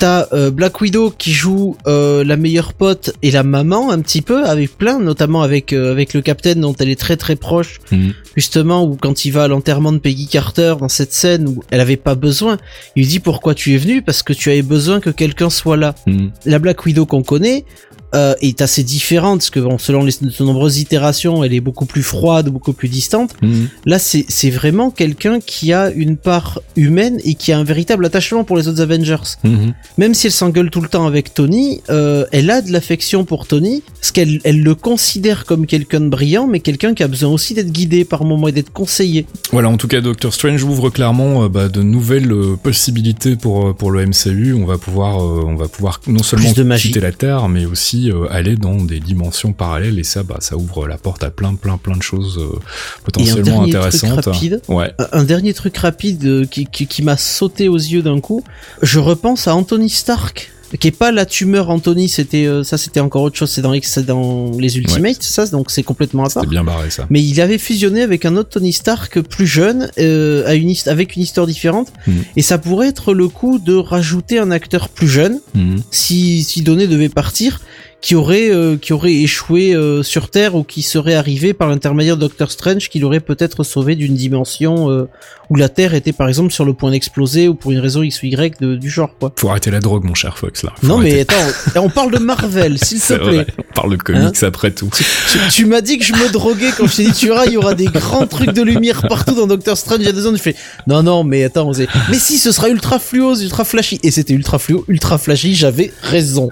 T'as 0.00 0.28
euh, 0.32 0.50
Black 0.50 0.80
Widow 0.80 1.10
qui 1.10 1.30
joue 1.30 1.76
euh, 1.86 2.24
la 2.24 2.38
meilleure 2.38 2.72
pote 2.72 3.12
et 3.20 3.30
la 3.30 3.42
maman 3.42 3.90
un 3.90 4.00
petit 4.00 4.22
peu 4.22 4.46
avec 4.46 4.78
plein, 4.78 4.98
notamment 4.98 5.42
avec 5.42 5.74
euh, 5.74 5.92
avec 5.92 6.14
le 6.14 6.22
Captain 6.22 6.54
dont 6.54 6.74
elle 6.78 6.88
est 6.88 6.98
très 6.98 7.18
très 7.18 7.36
proche 7.36 7.80
Mhm. 7.92 8.14
justement 8.34 8.82
où 8.82 8.96
quand 8.96 9.26
il 9.26 9.32
va 9.32 9.44
à 9.44 9.48
l'enterrement 9.48 9.92
de 9.92 9.98
Peggy 9.98 10.26
Carter 10.26 10.76
dans 10.80 10.88
cette 10.88 11.12
scène 11.12 11.48
où 11.48 11.62
elle 11.70 11.80
avait 11.80 11.98
pas 11.98 12.14
besoin, 12.14 12.56
il 12.96 13.02
lui 13.02 13.08
dit 13.08 13.20
pourquoi 13.20 13.54
tu 13.54 13.74
es 13.74 13.76
venu? 13.76 14.00
Parce 14.00 14.22
que 14.22 14.32
tu 14.32 14.48
avais 14.50 14.62
besoin 14.62 15.00
que 15.00 15.10
quelqu'un 15.10 15.50
soit 15.50 15.76
là. 15.76 15.94
Mhm. 16.06 16.30
La 16.46 16.58
Black 16.58 16.86
Widow 16.86 17.04
qu'on 17.04 17.22
connaît, 17.22 17.66
euh, 18.14 18.34
est 18.40 18.60
assez 18.60 18.82
différente, 18.82 19.38
parce 19.38 19.50
que 19.50 19.60
bon, 19.60 19.78
selon 19.78 20.02
les 20.02 20.12
de 20.20 20.44
nombreuses 20.44 20.78
itérations, 20.78 21.44
elle 21.44 21.54
est 21.54 21.60
beaucoup 21.60 21.86
plus 21.86 22.02
froide, 22.02 22.48
beaucoup 22.48 22.72
plus 22.72 22.88
distante. 22.88 23.34
Mhm. 23.40 23.68
Là, 23.86 23.98
c'est 24.00 24.50
vraiment 24.50 24.90
quelqu'un 24.90 25.38
qui 25.38 25.72
a 25.72 25.90
une 25.90 26.16
part 26.16 26.60
humaine 26.74 27.20
et 27.24 27.34
qui 27.34 27.52
a 27.52 27.58
un 27.58 27.62
véritable 27.62 28.04
attachement 28.04 28.42
pour 28.42 28.56
les 28.56 28.66
autres 28.66 28.80
Avengers. 28.80 29.36
Mhm. 29.44 29.74
Même 29.96 30.14
si 30.14 30.26
elle 30.26 30.32
s'engueule 30.32 30.70
tout 30.70 30.80
le 30.80 30.88
temps 30.88 31.06
avec 31.06 31.34
Tony, 31.34 31.82
euh, 31.88 32.26
elle 32.32 32.50
a 32.50 32.62
de 32.62 32.72
l'affection 32.72 33.24
pour 33.24 33.46
Tony, 33.46 33.84
parce 33.94 34.10
qu'elle 34.10 34.40
elle 34.42 34.60
le 34.60 34.74
considère 34.74 35.44
comme 35.44 35.66
quelqu'un 35.66 36.00
de 36.00 36.08
brillant, 36.08 36.48
mais 36.48 36.58
quelqu'un 36.58 36.94
qui 36.94 37.04
a 37.04 37.08
besoin 37.08 37.30
aussi 37.30 37.54
d'être 37.54 37.70
guidé 37.70 38.04
par 38.04 38.24
moments 38.24 38.48
et 38.48 38.52
d'être 38.52 38.72
conseillé. 38.72 39.26
Voilà, 39.52 39.68
en 39.68 39.76
tout 39.76 39.88
cas, 39.88 40.00
Doctor 40.00 40.34
Strange 40.34 40.64
ouvre 40.64 40.90
clairement 40.90 41.44
euh, 41.44 41.48
bah, 41.48 41.68
de 41.68 41.82
nouvelles 41.82 42.34
possibilités 42.62 43.36
pour 43.36 43.74
pour 43.76 43.92
le 43.92 44.04
MCU. 44.04 44.54
On 44.54 44.66
va 44.66 44.78
pouvoir 44.78 45.18
on 45.18 45.54
va 45.54 45.68
pouvoir 45.68 46.00
non 46.08 46.24
seulement 46.24 46.52
de 46.52 46.76
quitter 46.76 47.00
la 47.00 47.12
Terre, 47.12 47.48
mais 47.48 47.66
aussi 47.66 47.99
euh, 48.08 48.26
aller 48.30 48.56
dans 48.56 48.76
des 48.76 49.00
dimensions 49.00 49.52
parallèles. 49.52 49.98
Et 49.98 50.04
ça, 50.04 50.22
bah, 50.22 50.38
ça 50.40 50.56
ouvre 50.56 50.86
la 50.88 50.96
porte 50.96 51.22
à 51.22 51.30
plein 51.30 51.54
plein 51.54 51.76
plein 51.76 51.96
de 51.96 52.02
choses 52.02 52.38
euh, 52.38 52.58
potentiellement 53.04 53.62
intéressantes. 53.64 54.24
rapide. 54.26 54.62
Ouais. 54.68 54.92
Un- 55.12 55.24
dernier 55.24 55.52
truc 55.54 55.76
rapide 55.76 56.24
euh, 56.24 56.44
qui, 56.46 56.66
qui, 56.66 56.86
qui 56.86 57.02
m'a 57.02 57.16
sauté 57.16 57.68
aux 57.68 57.76
yeux 57.76 58.02
d'un 58.02 58.20
coup. 58.20 58.42
Je 58.82 58.98
repense 58.98 59.46
à 59.48 59.54
Anthony 59.54 59.88
Stark, 59.90 60.50
qui 60.78 60.86
est 60.88 60.92
pas 60.92 61.10
la 61.10 61.26
tumeur 61.26 61.68
Anthony, 61.70 62.08
c'était 62.08 62.46
euh, 62.46 62.62
ça, 62.62 62.78
c'était 62.78 63.00
encore 63.00 63.22
autre 63.22 63.36
chose. 63.36 63.50
C'est 63.50 63.60
dans, 64.06 64.50
les 64.56 64.78
Ultimates, 64.78 65.22
ça, 65.22 65.44
donc 65.46 65.70
c'est 65.70 65.82
complètement 65.82 66.22
à 66.24 66.30
part. 66.30 66.42
C'était 66.44 66.50
bien 66.50 66.62
barré 66.64 66.90
ça. 66.90 67.06
Mais 67.10 67.20
il 67.22 67.40
avait 67.40 67.58
fusionné 67.58 68.02
avec 68.02 68.24
un 68.24 68.36
autre 68.36 68.50
Tony 68.50 68.72
Stark 68.72 69.20
plus 69.20 69.48
jeune, 69.48 69.90
euh, 69.98 70.46
à 70.46 70.54
une 70.54 70.72
avec 70.86 71.16
une 71.16 71.22
histoire 71.22 71.46
différente, 71.48 71.88
Mhm. 72.06 72.22
et 72.36 72.42
ça 72.42 72.58
pourrait 72.58 72.86
être 72.88 73.14
le 73.14 73.28
coup 73.28 73.58
de 73.58 73.74
rajouter 73.74 74.38
un 74.38 74.50
acteur 74.52 74.88
plus 74.88 75.08
jeune, 75.08 75.40
Mhm. 75.54 75.82
si 75.90 76.44
si 76.44 76.62
Donné 76.62 76.86
devait 76.86 77.08
partir, 77.08 77.60
qui 78.00 78.14
aurait 78.14 78.50
euh, 78.50 78.76
qui 78.76 78.92
aurait 78.92 79.12
échoué 79.12 79.74
euh, 79.74 80.02
sur 80.02 80.30
Terre 80.30 80.54
ou 80.54 80.64
qui 80.64 80.82
serait 80.82 81.14
arrivé 81.14 81.52
par 81.52 81.68
l'intermédiaire 81.68 82.16
de 82.16 82.22
Doctor 82.22 82.50
Strange, 82.50 82.88
qui 82.88 82.98
l'aurait 82.98 83.20
peut-être 83.20 83.62
sauvé 83.62 83.94
d'une 83.94 84.14
dimension 84.14 84.90
euh, 84.90 85.08
où 85.50 85.56
la 85.56 85.68
Terre 85.68 85.92
était 85.94 86.12
par 86.12 86.28
exemple 86.28 86.50
sur 86.52 86.64
le 86.64 86.72
point 86.72 86.92
d'exploser 86.92 87.48
ou 87.48 87.54
pour 87.54 87.72
une 87.72 87.78
raison 87.78 88.02
X 88.02 88.22
ou 88.22 88.26
Y 88.26 88.58
de- 88.60 88.76
du 88.76 88.88
genre 88.88 89.10
quoi. 89.18 89.32
Faut 89.36 89.50
arrêter 89.50 89.70
la 89.70 89.80
drogue, 89.80 90.04
mon 90.04 90.14
cher 90.14 90.38
Fox 90.38 90.62
là. 90.62 90.72
Faut 90.80 90.86
Non 90.86 90.98
mais 90.98 91.20
attends, 91.20 91.34
on 91.76 91.90
parle 91.90 92.12
de 92.12 92.18
Marvel, 92.18 92.78
s'il 92.82 93.00
te 93.00 93.14
plaît. 93.14 93.20
vrai. 93.20 93.46
On 93.58 93.74
parle 93.74 93.90
de 93.96 94.02
comics 94.02 94.42
après 94.44 94.70
tout. 94.70 94.88
Tu, 94.96 95.38
tu 95.50 95.64
m'as 95.66 95.80
dit 95.82 95.98
que 95.98 96.04
je 96.04 96.12
me 96.14 96.32
droguais 96.32 96.70
quand 96.76 96.86
je 96.86 96.96
t'ai 96.96 97.04
dit 97.04 97.12
tu 97.12 97.26
verras, 97.26 97.46
il 97.46 97.52
y 97.52 97.56
aura 97.58 97.74
des 97.74 97.86
grands 97.86 98.26
trucs 98.26 98.52
de 98.52 98.62
lumière 98.62 99.02
partout 99.08 99.34
dans 99.34 99.46
Doctor 99.46 99.76
Strange. 99.76 99.98
Il 100.00 100.06
y 100.06 100.08
a 100.08 100.12
deux 100.12 100.26
ans, 100.26 100.32
je 100.34 100.40
fais 100.40 100.56
non 100.86 101.02
non 101.02 101.22
mais 101.24 101.44
attends, 101.44 101.70
c'est- 101.74 101.88
mais 102.10 102.18
si 102.18 102.38
ce 102.38 102.50
sera 102.52 102.70
ultra 102.70 102.98
fluo, 102.98 103.34
ultra 103.36 103.64
flashy 103.64 103.98
et 104.02 104.10
c'était 104.10 104.32
ultra 104.34 104.58
fluo, 104.58 104.84
ultra 104.88 105.18
flashy, 105.18 105.54
j'avais 105.54 105.92
raison. 106.02 106.48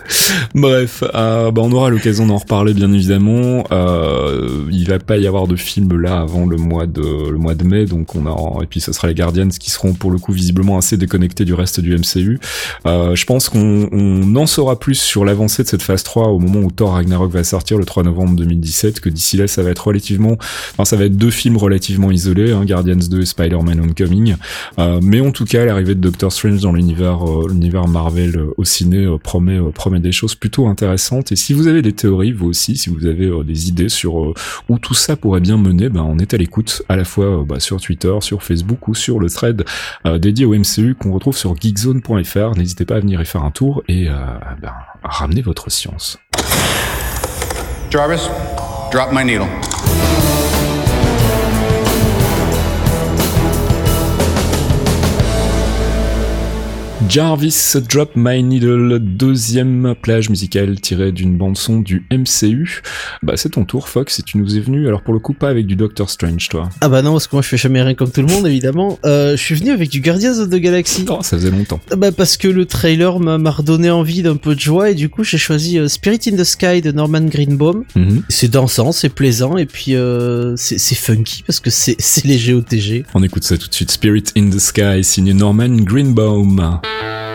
Bref, 0.55 1.03
euh, 1.15 1.38
bah, 1.51 1.63
on 1.65 1.73
aura 1.73 1.91
l'occasion 1.91 2.27
d'en 2.27 2.39
reparler 2.39 2.75
bien 2.75 2.93
évidemment. 2.93 3.65
Euh, 3.73 4.67
il 4.71 4.87
va 4.89 4.99
pas 4.99 5.17
y 5.17 5.27
avoir 5.27 5.47
de 5.47 5.57
film 5.57 6.01
là 6.01 6.21
avant 6.21 6.47
le 6.47 6.57
mois 6.57 6.87
de 6.87 7.31
le 7.31 7.39
mois 7.39 7.55
de 7.55 7.65
mai, 7.65 7.87
donc 7.87 8.15
on 8.15 8.27
a 8.27 8.63
et 8.63 8.67
puis 8.67 8.81
ce 8.81 8.93
sera 8.93 9.09
les 9.09 9.15
Guardians 9.15 9.49
qui 9.49 9.71
seront 9.71 9.95
pour 9.95 10.11
le 10.11 10.19
coup 10.19 10.33
visiblement 10.33 10.79
assez 10.79 10.97
déconnectés 10.97 11.45
du 11.45 11.55
reste 11.55 11.81
du 11.81 11.97
MCU. 11.97 12.41
Euh, 12.87 13.15
je 13.15 13.25
pense 13.27 13.49
qu'on 13.49 13.89
on 13.93 14.37
en 14.37 14.47
saura 14.47 14.79
plus 14.79 14.95
sur 14.95 15.25
l'avancée 15.25 15.63
de 15.63 15.69
cette 15.69 15.83
phase 15.83 16.03
3 16.03 16.29
au 16.29 16.39
moment 16.39 16.61
où 16.61 16.71
Thor 16.71 16.93
Ragnarok 16.93 17.31
va 17.33 17.45
sortir 17.45 17.79
le 17.79 17.85
3 17.85 18.05
novembre 18.05 18.37
2017. 18.37 19.01
Que 19.01 19.09
d'ici 19.09 19.37
là, 19.37 19.47
ça 19.47 19.63
va 19.63 19.71
être 19.71 19.87
relativement, 19.87 20.37
enfin 20.73 20.85
ça 20.85 20.97
va 20.97 21.05
être 21.05 21.17
deux 21.17 21.31
films 21.31 21.57
relativement 21.57 22.11
isolés, 22.11 22.53
hein, 22.53 22.65
Guardians 22.65 22.97
2 22.97 23.21
et 23.21 23.27
Spider-Man 23.27 23.81
Homecoming. 23.81 24.37
Euh, 24.79 25.01
mais 25.03 25.21
en 25.21 25.31
tout 25.31 25.45
cas, 25.45 25.65
l'arrivée 25.65 25.95
de 25.95 26.01
Doctor 26.01 26.33
Strange 26.33 26.61
dans 26.61 26.73
l'univers 26.73 27.29
euh, 27.29 27.49
l'univers 27.49 27.89
Marvel 27.89 28.37
euh, 28.37 28.55
au 28.57 28.65
ciné 28.65 29.05
euh, 29.05 29.19
promet 29.19 29.59
euh, 29.59 29.71
promet 29.71 30.01
des 30.01 30.13
choses 30.13 30.35
plutôt 30.35 30.67
intéressantes. 30.67 31.28
Et 31.31 31.37
si 31.37 31.53
vous 31.53 31.67
avez 31.67 31.83
des 31.83 31.93
théories, 31.93 32.33
vous 32.33 32.47
aussi, 32.47 32.77
si 32.77 32.91
vous 32.91 33.07
avez 33.07 33.27
euh, 33.27 33.45
des 33.45 33.69
idées 33.69 33.89
sur 33.89 34.23
euh, 34.23 34.35
où 34.69 34.79
tout 34.79 34.95
ça 34.95 35.17
pourrait 35.17 35.41
bien 35.41 35.57
mener, 35.57 35.89
ben 35.89 36.03
on 36.03 36.19
est 36.19 36.35
à 36.35 36.37
l'écoute 36.37 36.83
à 36.89 36.97
la 36.97 37.05
fois 37.05 37.41
euh, 37.41 37.45
bah, 37.45 37.61
sur 37.61 37.81
Twitter, 37.81 38.15
sur 38.21 38.43
Facebook 38.43 38.89
ou 38.89 38.95
sur 38.95 39.19
le 39.21 39.29
thread 39.29 39.65
dédié 40.21 40.47
au 40.47 40.55
MCU 40.55 40.95
qu'on 40.95 41.13
retrouve 41.13 41.37
sur 41.37 41.55
geekzone.fr. 41.57 42.57
N'hésitez 42.57 42.85
pas 42.85 42.97
à 42.97 43.01
venir 43.01 43.21
y 43.21 43.27
faire 43.27 43.45
un 43.45 43.51
tour 43.51 43.83
et 43.89 44.09
euh, 44.09 44.13
ben, 44.61 44.73
à 45.03 45.09
ramener 45.09 45.43
votre 45.43 45.71
science. 45.71 46.19
Jarvis, 47.91 48.29
drop 48.93 49.13
my 49.13 49.25
needle. 49.25 49.49
Jarvis 57.09 57.75
Drop 57.89 58.11
My 58.17 58.43
Needle, 58.43 58.99
deuxième 59.01 59.95
plage 60.01 60.29
musicale 60.29 60.79
tirée 60.79 61.11
d'une 61.11 61.39
bande 61.39 61.57
son 61.57 61.81
du 61.81 62.05
MCU. 62.13 62.83
Bah 63.23 63.33
c'est 63.37 63.49
ton 63.51 63.65
tour 63.65 63.89
Fox 63.89 64.19
et 64.19 64.23
tu 64.23 64.37
nous 64.37 64.57
es 64.57 64.61
venu 64.61 64.87
alors 64.87 65.01
pour 65.01 65.15
le 65.15 65.21
coup 65.21 65.33
pas 65.33 65.49
avec 65.49 65.67
du 65.67 65.75
Doctor 65.75 66.11
Strange 66.11 66.51
toi. 66.51 66.69
Ah 66.83 66.91
bah 66.91 67.01
non 67.01 67.13
parce 67.13 67.27
que 67.27 67.35
moi 67.35 67.43
je 67.43 67.49
fais 67.49 67.57
jamais 67.57 67.81
rien 67.81 67.95
comme 67.95 68.11
tout 68.11 68.21
le 68.21 68.27
monde 68.27 68.47
évidemment. 68.47 68.99
Euh, 69.07 69.37
je 69.39 69.43
suis 69.43 69.55
venu 69.55 69.71
avec 69.71 69.89
du 69.89 70.03
Guardians 70.03 70.39
of 70.39 70.51
the 70.51 70.57
Galaxy. 70.57 71.07
Oh 71.09 71.21
ça 71.23 71.39
faisait 71.39 71.51
longtemps. 71.51 71.81
Ah 71.91 71.97
Bah 71.97 72.13
parce 72.13 72.37
que 72.37 72.47
le 72.47 72.67
trailer 72.67 73.19
m'a 73.21 73.51
redonné 73.51 73.91
envie 73.91 74.21
d'un 74.23 74.37
peu 74.37 74.55
de 74.55 74.61
joie 74.61 74.91
et 74.91 74.95
du 74.95 75.09
coup 75.09 75.25
j'ai 75.25 75.39
choisi 75.39 75.79
euh, 75.79 75.89
Spirit 75.89 76.21
in 76.31 76.37
the 76.37 76.45
Sky 76.45 76.83
de 76.83 76.93
Norman 76.93 77.23
Greenbaum. 77.23 77.85
Mhm. 77.97 78.23
C'est 78.29 78.51
dansant, 78.51 78.93
c'est 78.93 79.09
plaisant 79.09 79.57
et 79.57 79.65
puis 79.65 79.95
euh, 79.97 80.55
c'est 80.57 80.79
funky 80.95 81.43
parce 81.47 81.61
que 81.61 81.71
c'est 81.71 81.97
c'est 81.99 82.27
léger 82.27 82.53
OTG. 82.53 83.07
On 83.15 83.23
écoute 83.23 83.45
ça 83.45 83.57
tout 83.57 83.69
de 83.69 83.75
suite. 83.75 83.91
Spirit 83.91 84.25
in 84.37 84.51
the 84.51 84.59
Sky 84.59 85.03
signé 85.03 85.33
Norman 85.33 85.69
Greenbaum. 85.77 86.81
Bye. 87.01 87.28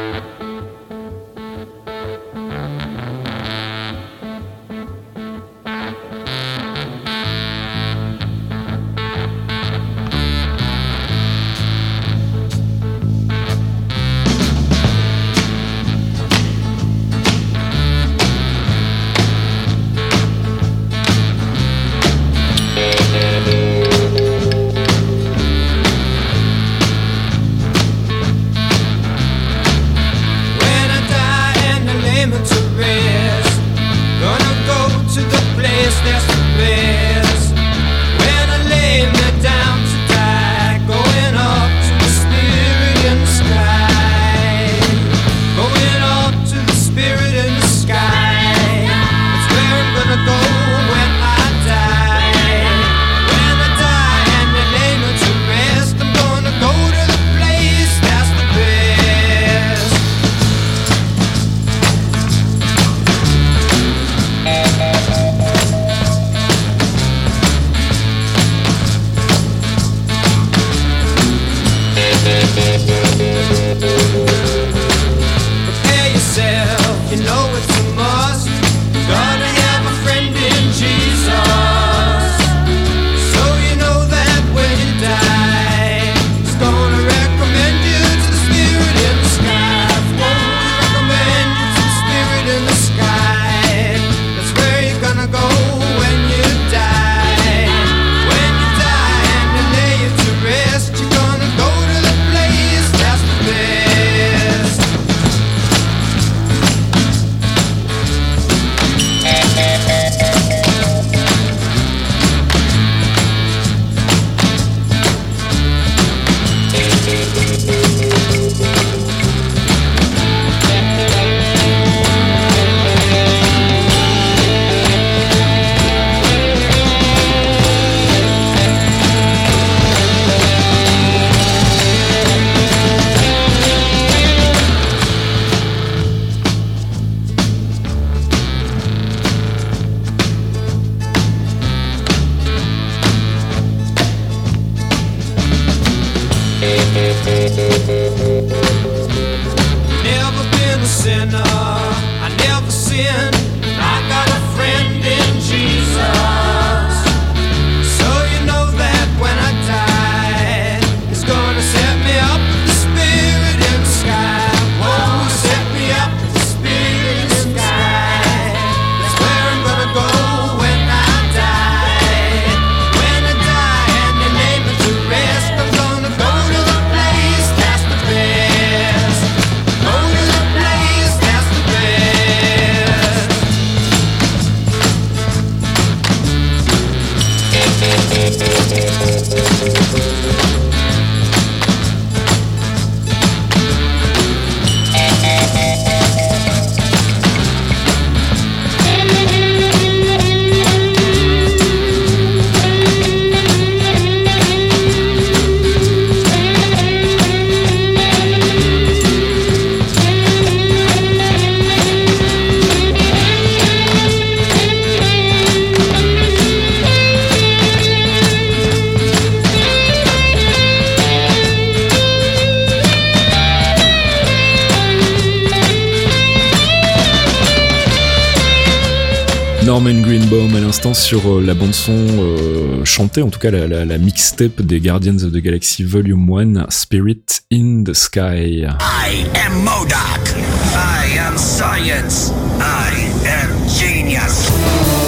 Sur 230.94 231.28
euh, 231.28 231.42
la 231.42 231.56
bande 231.56 231.74
son 231.74 231.92
euh, 231.92 232.86
chantée, 232.86 233.24
en 233.24 233.30
tout 233.30 233.40
cas 233.40 233.50
la, 233.50 233.68
la, 233.68 233.98
mixtape 233.98 234.62
des 234.62 234.80
Guardians 234.80 235.18
of 235.24 235.32
the 235.32 235.38
Galaxy 235.38 235.84
Volume 235.84 236.30
1, 236.30 236.70
Spirit 236.70 237.42
in 237.52 237.84
the 237.84 237.94
Sky. 237.94 238.68
I 238.80 239.26
am 239.46 239.64
Modoc. 239.64 240.36
I 240.76 241.18
am 241.18 241.36
science. 241.38 242.32
I 242.60 243.10
am 243.28 243.68
genius. 243.68 245.03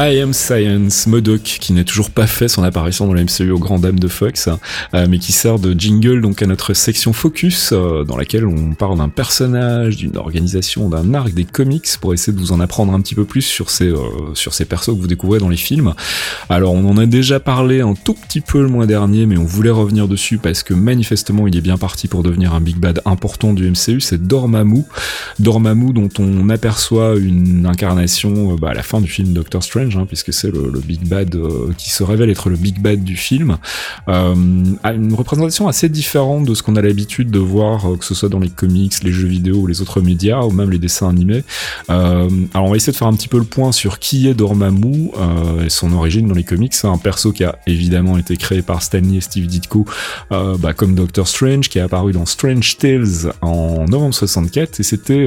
I 0.00 0.20
Am 0.20 0.32
Science, 0.32 1.08
Modoc, 1.08 1.42
qui 1.42 1.72
n'a 1.72 1.82
toujours 1.82 2.10
pas 2.10 2.28
fait 2.28 2.46
son 2.46 2.62
apparition 2.62 3.08
dans 3.08 3.14
la 3.14 3.24
MCU 3.24 3.50
au 3.50 3.58
grand 3.58 3.80
dame 3.80 3.98
de 3.98 4.06
Fox, 4.06 4.48
euh, 4.94 5.06
mais 5.10 5.18
qui 5.18 5.32
sert 5.32 5.58
de 5.58 5.72
jingle 5.72 6.20
donc 6.20 6.40
à 6.40 6.46
notre 6.46 6.72
section 6.72 7.12
Focus, 7.12 7.70
euh, 7.72 8.04
dans 8.04 8.16
laquelle 8.16 8.46
on 8.46 8.74
parle 8.74 8.98
d'un 8.98 9.08
personnage, 9.08 9.96
d'une 9.96 10.16
organisation, 10.16 10.88
d'un 10.88 11.14
arc 11.14 11.34
des 11.34 11.42
comics, 11.42 11.88
pour 12.00 12.14
essayer 12.14 12.32
de 12.32 12.38
vous 12.38 12.52
en 12.52 12.60
apprendre 12.60 12.92
un 12.92 13.00
petit 13.00 13.16
peu 13.16 13.24
plus 13.24 13.42
sur 13.42 13.70
ces, 13.70 13.88
euh, 13.88 13.98
sur 14.34 14.54
ces 14.54 14.66
persos 14.66 14.94
que 14.94 15.00
vous 15.00 15.08
découvrez 15.08 15.40
dans 15.40 15.48
les 15.48 15.56
films. 15.56 15.94
Alors 16.48 16.74
on 16.74 16.88
en 16.88 16.96
a 16.96 17.06
déjà 17.06 17.40
parlé 17.40 17.80
un 17.80 17.94
tout 17.94 18.14
petit 18.14 18.40
peu 18.40 18.62
le 18.62 18.68
mois 18.68 18.86
dernier, 18.86 19.26
mais 19.26 19.36
on 19.36 19.46
voulait 19.46 19.68
revenir 19.68 20.06
dessus 20.06 20.38
parce 20.38 20.62
que 20.62 20.74
manifestement 20.74 21.48
il 21.48 21.56
est 21.56 21.60
bien 21.60 21.76
parti 21.76 22.06
pour 22.06 22.22
devenir 22.22 22.54
un 22.54 22.60
big 22.60 22.76
bad 22.76 23.02
important 23.04 23.52
du 23.52 23.68
MCU, 23.68 24.00
c'est 24.00 24.28
Dormammu. 24.28 24.84
Dormammu 25.40 25.92
dont 25.92 26.08
on 26.20 26.48
aperçoit 26.50 27.16
une 27.16 27.66
incarnation 27.66 28.52
euh, 28.52 28.56
bah, 28.56 28.70
à 28.70 28.74
la 28.74 28.84
fin 28.84 29.00
du 29.00 29.08
film 29.08 29.32
Doctor 29.32 29.64
Strange, 29.64 29.87
hein, 29.96 30.06
puisque 30.06 30.32
c'est 30.32 30.50
le, 30.50 30.80
big 30.80 31.06
bad 31.06 31.34
euh, 31.34 31.72
qui 31.76 31.90
se 31.90 32.02
révèle 32.02 32.30
être 32.30 32.50
le 32.50 32.56
big 32.56 32.80
bad 32.80 33.02
du 33.02 33.16
film. 33.16 33.58
Euh, 34.08 34.34
a 34.82 34.92
une 34.92 35.14
représentation 35.14 35.68
assez 35.68 35.88
différente 35.88 36.44
de 36.44 36.54
ce 36.54 36.62
qu'on 36.62 36.76
a 36.76 36.82
l'habitude 36.82 37.30
de 37.30 37.38
voir, 37.38 37.86
euh, 37.92 37.96
que 37.96 38.04
ce 38.04 38.14
soit 38.14 38.28
dans 38.28 38.38
les 38.38 38.48
comics, 38.48 38.94
les 39.02 39.12
jeux 39.12 39.28
vidéo 39.28 39.56
ou 39.56 39.66
les 39.66 39.82
autres 39.82 40.00
médias, 40.00 40.42
ou 40.42 40.50
même 40.50 40.70
les 40.70 40.78
dessins 40.78 41.08
animés. 41.08 41.44
Euh, 41.90 42.28
alors 42.54 42.66
on 42.66 42.70
va 42.70 42.76
essayer 42.76 42.92
de 42.92 42.96
faire 42.96 43.08
un 43.08 43.14
petit 43.14 43.28
peu 43.28 43.38
le 43.38 43.44
point 43.44 43.72
sur 43.72 43.98
qui 43.98 44.28
est 44.28 44.34
Dormammu 44.34 45.10
et 45.64 45.68
son 45.68 45.92
origine 45.92 46.28
dans 46.28 46.34
les 46.34 46.44
comics. 46.44 46.74
C'est 46.74 46.86
un 46.86 46.98
perso 46.98 47.32
qui 47.32 47.44
a 47.44 47.58
évidemment 47.66 48.18
été 48.18 48.36
créé 48.36 48.62
par 48.62 48.82
Stanley 48.82 49.18
et 49.18 49.20
Steve 49.20 49.46
Ditko, 49.46 49.84
bah, 50.30 50.72
comme 50.74 50.94
Doctor 50.94 51.26
Strange, 51.26 51.68
qui 51.68 51.78
est 51.78 51.82
apparu 51.82 52.12
dans 52.12 52.26
Strange 52.26 52.76
Tales 52.78 53.32
en 53.40 53.84
novembre 53.86 54.14
64, 54.14 54.80
et 54.80 54.82
c'était 54.82 55.26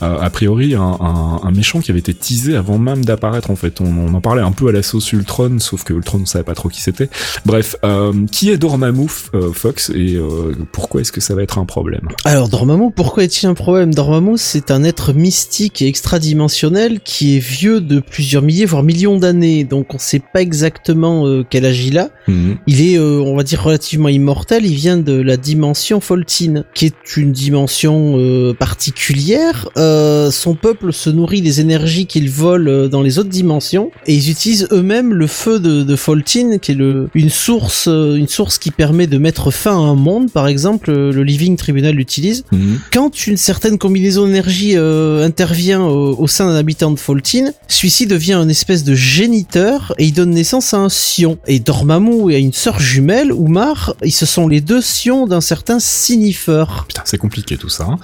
a 0.00 0.30
priori 0.30 0.74
un 0.74 1.50
méchant 1.54 1.80
qui 1.80 1.90
avait 1.90 2.00
été 2.00 2.14
teasé 2.14 2.56
avant 2.56 2.78
même 2.78 3.04
d'apparaître 3.04 3.50
en 3.50 3.56
fait. 3.56 3.79
On, 3.80 4.10
on 4.10 4.14
en 4.14 4.20
parlait 4.20 4.42
un 4.42 4.52
peu 4.52 4.68
à 4.68 4.72
la 4.72 4.82
sauce 4.82 5.12
Ultron, 5.12 5.58
sauf 5.58 5.84
que 5.84 5.92
Ultron 5.92 6.18
ne 6.18 6.24
savait 6.24 6.44
pas 6.44 6.54
trop 6.54 6.68
qui 6.68 6.80
c'était. 6.80 7.08
Bref, 7.44 7.76
euh, 7.84 8.12
qui 8.30 8.50
est 8.50 8.58
Dormammu 8.58 9.08
euh, 9.34 9.52
Fox 9.52 9.90
et 9.94 10.16
euh, 10.16 10.54
pourquoi 10.72 11.00
est-ce 11.00 11.12
que 11.12 11.20
ça 11.20 11.34
va 11.34 11.42
être 11.42 11.58
un 11.58 11.64
problème? 11.64 12.08
Alors 12.24 12.48
Dormammu, 12.48 12.90
pourquoi 12.94 13.24
est-il 13.24 13.46
un 13.46 13.54
problème? 13.54 13.92
Dormammu, 13.94 14.36
c'est 14.36 14.70
un 14.70 14.84
être 14.84 15.12
mystique 15.12 15.82
et 15.82 15.86
extradimensionnel 15.86 17.00
qui 17.00 17.36
est 17.36 17.40
vieux 17.40 17.80
de 17.80 18.00
plusieurs 18.00 18.42
milliers, 18.42 18.66
voire 18.66 18.82
millions 18.82 19.16
d'années. 19.16 19.64
Donc 19.64 19.94
on 19.94 19.98
sait 19.98 20.22
pas 20.32 20.42
exactement 20.42 21.42
quel 21.48 21.66
âge 21.66 21.84
il 21.84 21.98
a. 21.98 22.10
Mhm. 22.28 22.56
Il 22.66 22.82
est, 22.82 22.98
on 22.98 23.36
va 23.36 23.42
dire, 23.42 23.62
relativement 23.62 24.08
immortel. 24.08 24.64
Il 24.64 24.74
vient 24.74 24.96
de 24.96 25.12
la 25.12 25.36
dimension 25.36 26.00
Foltine, 26.00 26.64
qui 26.74 26.86
est 26.86 27.16
une 27.16 27.32
dimension 27.32 28.54
particulière. 28.58 29.68
Son 29.76 30.54
peuple 30.54 30.92
se 30.92 31.10
nourrit 31.10 31.42
des 31.42 31.60
énergies 31.60 32.06
qu'ils 32.06 32.30
volent 32.30 32.70
euh, 32.70 32.88
dans 32.88 33.02
les 33.02 33.18
autres 33.18 33.28
dimensions, 33.28 33.69
et 34.06 34.14
ils 34.14 34.30
utilisent 34.30 34.68
eux-mêmes 34.72 35.12
le 35.14 35.26
feu 35.26 35.58
de, 35.60 35.82
de 35.82 35.96
Foltine, 35.96 36.58
qui 36.60 36.72
est 36.72 36.74
le, 36.74 37.08
une 37.14 37.30
source, 37.30 37.86
euh, 37.88 38.16
une 38.16 38.28
source 38.28 38.58
qui 38.58 38.70
permet 38.70 39.06
de 39.06 39.18
mettre 39.18 39.50
fin 39.50 39.72
à 39.72 39.80
un 39.80 39.94
monde. 39.94 40.30
Par 40.30 40.46
exemple, 40.48 40.90
euh, 40.90 41.12
le 41.12 41.22
Living 41.22 41.56
Tribunal 41.56 41.94
l'utilise. 41.94 42.44
Mhm. 42.52 42.80
Quand 42.92 43.26
une 43.26 43.36
certaine 43.36 43.78
combinaison 43.78 44.26
d'énergie 44.26 44.72
euh, 44.76 45.24
intervient 45.24 45.82
au, 45.82 46.16
au 46.18 46.26
sein 46.26 46.46
d'un 46.48 46.56
habitant 46.56 46.90
de 46.90 46.98
Foltine, 46.98 47.52
celui-ci 47.68 48.06
devient 48.06 48.34
une 48.34 48.50
espèce 48.50 48.84
de 48.84 48.94
géniteur 48.94 49.94
et 49.98 50.06
il 50.06 50.12
donne 50.12 50.30
naissance 50.30 50.74
à 50.74 50.78
un 50.78 50.88
Sion. 50.88 51.38
Et 51.46 51.60
Dormammu 51.60 52.34
a 52.34 52.38
une 52.38 52.52
sœur 52.52 52.80
jumelle, 52.80 53.32
Oumar, 53.32 53.94
ils 54.04 54.10
se 54.12 54.26
sont 54.26 54.48
les 54.48 54.60
deux 54.60 54.80
Sions 54.80 55.26
d'un 55.26 55.40
certain 55.40 55.78
Sinifer. 55.78 56.64
Putain, 56.88 57.02
c'est 57.04 57.18
compliqué 57.18 57.56
tout 57.56 57.68
ça. 57.68 57.84
hein. 57.84 57.98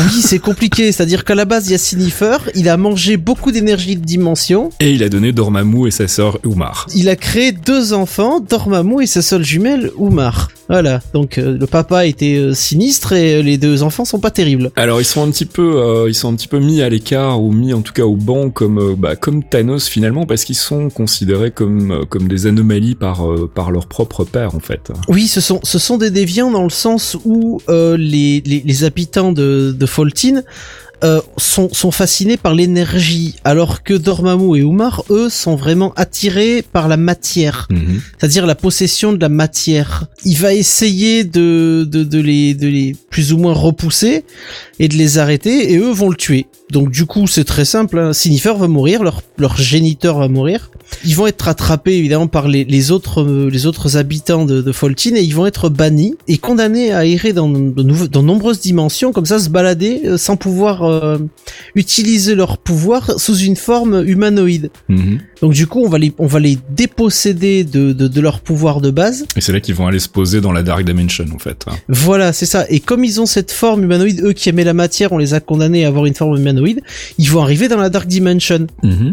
Oui, 0.00 0.22
c'est 0.22 0.38
compliqué, 0.38 0.90
c'est-à-dire 0.92 1.24
qu'à 1.24 1.34
la 1.34 1.44
base 1.44 1.66
il 1.68 1.72
y 1.72 1.74
a 1.74 1.78
Sinifer, 1.78 2.38
il 2.54 2.68
a 2.68 2.76
mangé 2.78 3.16
beaucoup 3.18 3.52
d'énergie 3.52 3.96
de 3.96 4.04
dimension, 4.04 4.70
Et 4.80 4.92
il 4.92 5.02
a 5.02 5.09
donné 5.10 5.32
Dormammu 5.32 5.86
et 5.86 5.90
sa 5.90 6.08
sœur 6.08 6.38
Umar. 6.44 6.86
il 6.94 7.08
a 7.10 7.16
créé 7.16 7.52
deux 7.52 7.92
enfants, 7.92 8.40
Dormammu 8.40 9.02
et 9.02 9.06
sa 9.06 9.20
seule 9.20 9.44
jumelle, 9.44 9.90
Oumar. 9.98 10.48
Voilà, 10.68 11.00
donc 11.14 11.36
euh, 11.38 11.58
le 11.58 11.66
papa 11.66 12.06
était 12.06 12.36
euh, 12.36 12.54
sinistre 12.54 13.12
et 13.12 13.34
euh, 13.34 13.42
les 13.42 13.58
deux 13.58 13.82
enfants 13.82 14.04
sont 14.04 14.20
pas 14.20 14.30
terribles. 14.30 14.70
Alors 14.76 15.00
ils 15.00 15.04
sont 15.04 15.26
un 15.26 15.30
petit 15.32 15.44
peu, 15.44 15.78
euh, 15.82 16.08
ils 16.08 16.14
sont 16.14 16.32
un 16.32 16.36
petit 16.36 16.46
peu 16.46 16.60
mis 16.60 16.80
à 16.80 16.88
l'écart 16.88 17.42
ou 17.42 17.50
mis 17.50 17.74
en 17.74 17.80
tout 17.82 17.92
cas 17.92 18.04
au 18.04 18.14
banc 18.14 18.50
comme, 18.50 18.78
euh, 18.78 18.94
bah, 18.96 19.16
comme 19.16 19.42
Thanos 19.42 19.88
finalement 19.88 20.26
parce 20.26 20.44
qu'ils 20.44 20.54
sont 20.54 20.88
considérés 20.88 21.50
comme, 21.50 21.90
euh, 21.90 22.04
comme 22.08 22.28
des 22.28 22.46
anomalies 22.46 22.94
par, 22.94 23.28
euh, 23.28 23.50
par 23.52 23.72
leur 23.72 23.86
propre 23.88 24.24
père 24.24 24.54
en 24.54 24.60
fait. 24.60 24.92
Oui, 25.08 25.26
ce 25.26 25.40
sont, 25.40 25.58
ce 25.64 25.80
sont 25.80 25.98
des 25.98 26.10
déviants 26.10 26.52
dans 26.52 26.62
le 26.62 26.70
sens 26.70 27.16
où 27.24 27.60
euh, 27.68 27.96
les, 27.96 28.40
les, 28.46 28.62
les 28.64 28.84
habitants 28.84 29.32
de, 29.32 29.74
de 29.76 29.86
Foltine 29.86 30.44
euh, 31.02 31.20
sont, 31.36 31.72
sont 31.72 31.90
fascinés 31.90 32.36
par 32.36 32.54
l'énergie, 32.54 33.36
alors 33.44 33.82
que 33.82 33.94
Dormammu 33.94 34.56
et 34.58 34.60
Umar, 34.60 35.02
eux, 35.10 35.28
sont 35.30 35.56
vraiment 35.56 35.92
attirés 35.96 36.62
par 36.62 36.88
la 36.88 36.96
matière, 36.96 37.66
Mhm. 37.70 38.00
c'est-à-dire 38.18 38.46
la 38.46 38.54
possession 38.54 39.12
de 39.12 39.20
la 39.20 39.28
matière. 39.28 40.04
Il 40.24 40.36
va 40.36 40.52
essayer 40.54 41.24
de, 41.24 41.86
de, 41.90 42.04
de, 42.04 42.20
les, 42.20 42.54
de 42.54 42.68
les 42.68 42.94
plus 43.10 43.32
ou 43.32 43.38
moins 43.38 43.52
repousser 43.54 44.24
et 44.78 44.88
de 44.88 44.96
les 44.96 45.18
arrêter, 45.18 45.72
et 45.72 45.78
eux 45.78 45.90
vont 45.90 46.10
le 46.10 46.16
tuer. 46.16 46.46
Donc 46.70 46.90
du 46.90 47.06
coup, 47.06 47.26
c'est 47.26 47.44
très 47.44 47.64
simple. 47.64 47.98
Hein. 47.98 48.12
Sinifer 48.12 48.54
va 48.56 48.68
mourir, 48.68 49.02
leur, 49.02 49.22
leur 49.38 49.56
géniteur 49.56 50.18
va 50.18 50.28
mourir. 50.28 50.70
Ils 51.04 51.16
vont 51.16 51.26
être 51.26 51.48
attrapés 51.48 51.96
évidemment 51.96 52.26
par 52.26 52.48
les, 52.48 52.64
les 52.64 52.90
autres 52.90 53.22
euh, 53.22 53.50
les 53.50 53.66
autres 53.66 53.96
habitants 53.96 54.44
de, 54.44 54.60
de 54.62 54.72
Foltine 54.72 55.16
et 55.16 55.22
ils 55.22 55.34
vont 55.34 55.46
être 55.46 55.68
bannis 55.68 56.16
et 56.28 56.38
condamnés 56.38 56.92
à 56.92 57.04
errer 57.06 57.32
dans 57.32 57.48
de 57.48 58.06
dans 58.06 58.22
nombreuses 58.22 58.60
dimensions 58.60 59.12
comme 59.12 59.26
ça 59.26 59.38
se 59.38 59.48
balader 59.48 60.02
euh, 60.04 60.18
sans 60.18 60.36
pouvoir 60.36 60.84
euh, 60.84 61.18
utiliser 61.74 62.34
leur 62.34 62.58
pouvoir 62.58 63.18
sous 63.18 63.36
une 63.36 63.56
forme 63.56 64.04
humanoïde. 64.06 64.70
Mhm. 64.88 65.20
Donc 65.40 65.52
du 65.52 65.66
coup, 65.66 65.80
on 65.84 65.88
va 65.88 65.98
les 65.98 66.12
on 66.18 66.26
va 66.26 66.40
les 66.40 66.58
déposséder 66.70 67.64
de 67.64 67.92
de, 67.92 68.08
de 68.08 68.20
leur 68.20 68.40
pouvoir 68.40 68.80
de 68.80 68.90
base. 68.90 69.24
Et 69.36 69.40
c'est 69.40 69.52
là 69.52 69.60
qu'ils 69.60 69.74
vont 69.74 69.86
aller 69.86 69.98
se 69.98 70.08
poser 70.08 70.40
dans 70.40 70.52
la 70.52 70.62
Dark 70.62 70.84
Dimension 70.84 71.24
en 71.34 71.38
fait. 71.38 71.66
Voilà, 71.88 72.32
c'est 72.32 72.46
ça. 72.46 72.66
Et 72.68 72.80
comme 72.80 73.04
ils 73.04 73.20
ont 73.20 73.26
cette 73.26 73.52
forme 73.52 73.84
humanoïde, 73.84 74.22
eux 74.22 74.32
qui 74.32 74.48
aimaient 74.48 74.64
la 74.64 74.74
matière, 74.74 75.12
on 75.12 75.18
les 75.18 75.34
a 75.34 75.40
condamnés 75.40 75.84
à 75.84 75.88
avoir 75.88 76.06
une 76.06 76.14
forme 76.14 76.36
humanoïde. 76.36 76.80
Ils 77.18 77.30
vont 77.30 77.42
arriver 77.42 77.68
dans 77.68 77.76
la 77.78 77.90
Dark 77.90 78.06
Dimension. 78.06 78.66
Mhm. 78.82 79.12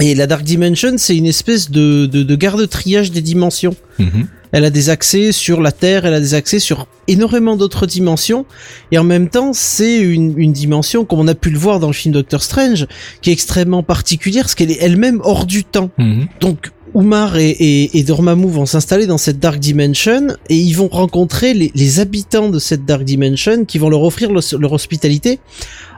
Et 0.00 0.14
la 0.14 0.26
Dark 0.26 0.42
Dimension, 0.44 0.94
c'est 0.98 1.16
une 1.16 1.26
espèce 1.26 1.70
de, 1.70 2.06
de, 2.06 2.22
de 2.22 2.36
garde-triage 2.36 3.10
des 3.12 3.22
dimensions. 3.22 3.74
Mhm. 3.98 4.26
Elle 4.52 4.64
a 4.64 4.70
des 4.70 4.90
accès 4.90 5.32
sur 5.32 5.60
la 5.60 5.72
Terre, 5.72 6.06
elle 6.06 6.14
a 6.14 6.20
des 6.20 6.34
accès 6.34 6.58
sur 6.58 6.86
énormément 7.08 7.56
d'autres 7.56 7.86
dimensions. 7.86 8.46
Et 8.92 8.98
en 8.98 9.04
même 9.04 9.28
temps, 9.28 9.52
c'est 9.52 9.98
une, 9.98 10.34
une 10.38 10.52
dimension, 10.52 11.04
comme 11.04 11.20
on 11.20 11.28
a 11.28 11.34
pu 11.34 11.50
le 11.50 11.58
voir 11.58 11.80
dans 11.80 11.88
le 11.88 11.92
film 11.94 12.12
Doctor 12.14 12.42
Strange, 12.42 12.86
qui 13.22 13.30
est 13.30 13.32
extrêmement 13.32 13.82
particulière, 13.82 14.44
parce 14.44 14.54
qu'elle 14.54 14.70
est 14.70 14.78
elle-même 14.80 15.20
hors 15.24 15.46
du 15.46 15.64
temps. 15.64 15.90
Mhm. 15.98 16.26
Donc 16.40 16.70
Oumar 16.94 17.36
et, 17.36 17.50
et, 17.50 17.98
et 17.98 18.02
Dormammu 18.04 18.48
vont 18.48 18.64
s'installer 18.64 19.06
dans 19.06 19.18
cette 19.18 19.38
Dark 19.38 19.58
Dimension 19.58 20.28
et 20.48 20.56
ils 20.56 20.72
vont 20.72 20.88
rencontrer 20.88 21.52
les, 21.52 21.70
les 21.74 22.00
habitants 22.00 22.48
de 22.48 22.58
cette 22.58 22.86
Dark 22.86 23.02
Dimension 23.04 23.66
qui 23.66 23.76
vont 23.78 23.90
leur 23.90 24.02
offrir 24.02 24.32
le- 24.32 24.40
leur 24.58 24.72
hospitalité 24.72 25.38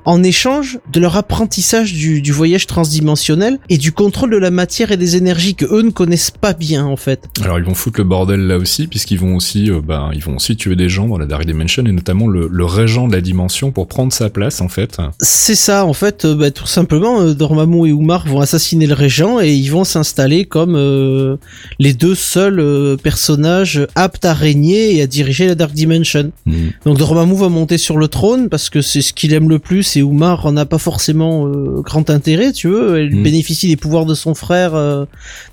en 0.04 0.22
échange 0.22 0.78
de 0.92 1.00
leur 1.00 1.16
apprentissage 1.16 1.92
du, 1.92 2.22
du 2.22 2.32
voyage 2.32 2.66
transdimensionnel 2.66 3.58
et 3.68 3.78
du 3.78 3.92
contrôle 3.92 4.30
de 4.30 4.36
la 4.36 4.50
matière 4.50 4.92
et 4.92 4.96
des 4.96 5.16
énergies 5.16 5.54
que 5.54 5.64
eux 5.64 5.82
ne 5.82 5.90
connaissent 5.90 6.30
pas 6.30 6.52
bien 6.52 6.84
en 6.84 6.96
fait. 6.96 7.24
Alors 7.42 7.58
ils 7.58 7.64
vont 7.64 7.74
foutre 7.74 7.98
le 7.98 8.04
bordel 8.04 8.46
là 8.46 8.58
aussi, 8.58 8.86
puisqu'ils 8.86 9.18
vont 9.18 9.36
aussi, 9.36 9.70
euh, 9.70 9.80
ben, 9.80 10.10
ils 10.14 10.22
vont 10.22 10.36
aussi 10.36 10.56
tuer 10.56 10.76
des 10.76 10.88
gens 10.88 11.08
dans 11.08 11.18
la 11.18 11.26
Dark 11.26 11.44
Dimension 11.44 11.84
et 11.84 11.92
notamment 11.92 12.26
le, 12.26 12.48
le 12.50 12.64
régent 12.64 13.08
de 13.08 13.12
la 13.14 13.20
dimension 13.20 13.70
pour 13.70 13.86
prendre 13.88 14.12
sa 14.12 14.30
place 14.30 14.60
en 14.60 14.68
fait. 14.68 14.98
C'est 15.20 15.54
ça 15.54 15.84
en 15.84 15.92
fait, 15.92 16.24
euh, 16.24 16.34
bah, 16.34 16.50
tout 16.50 16.66
simplement 16.66 17.20
euh, 17.20 17.34
Dormammu 17.34 17.88
et 17.88 17.92
Oumar 17.92 18.26
vont 18.26 18.40
assassiner 18.40 18.86
le 18.86 18.94
régent 18.94 19.40
et 19.40 19.54
ils 19.54 19.70
vont 19.70 19.84
s'installer 19.84 20.44
comme 20.44 20.76
euh, 20.76 21.36
les 21.78 21.92
deux 21.92 22.14
seuls 22.14 22.60
euh, 22.60 22.96
personnages 22.96 23.86
aptes 23.94 24.24
à 24.24 24.34
régner 24.34 24.96
et 24.96 25.02
à 25.02 25.06
diriger 25.06 25.46
la 25.46 25.54
Dark 25.54 25.72
Dimension. 25.72 26.32
Mhm. 26.46 26.70
Donc 26.84 26.98
Dormammu 26.98 27.36
va 27.36 27.48
monter 27.48 27.78
sur 27.78 27.96
le 27.96 28.08
trône 28.08 28.48
parce 28.48 28.70
que 28.70 28.82
c'est 28.82 29.02
ce 29.02 29.12
qu'il 29.12 29.32
aime 29.32 29.48
le 29.48 29.58
plus 29.58 29.87
et 29.96 30.02
Oumar 30.02 30.46
en 30.46 30.56
a 30.56 30.66
pas 30.66 30.78
forcément 30.78 31.46
euh, 31.46 31.80
grand 31.82 32.10
intérêt, 32.10 32.52
tu 32.52 32.68
veux. 32.68 32.98
Elle 32.98 33.14
Mhm. 33.14 33.22
bénéficie 33.22 33.68
des 33.68 33.76
pouvoirs 33.76 34.06
de 34.06 34.14
son 34.14 34.34
frère, 34.34 34.74
euh, 34.74 35.04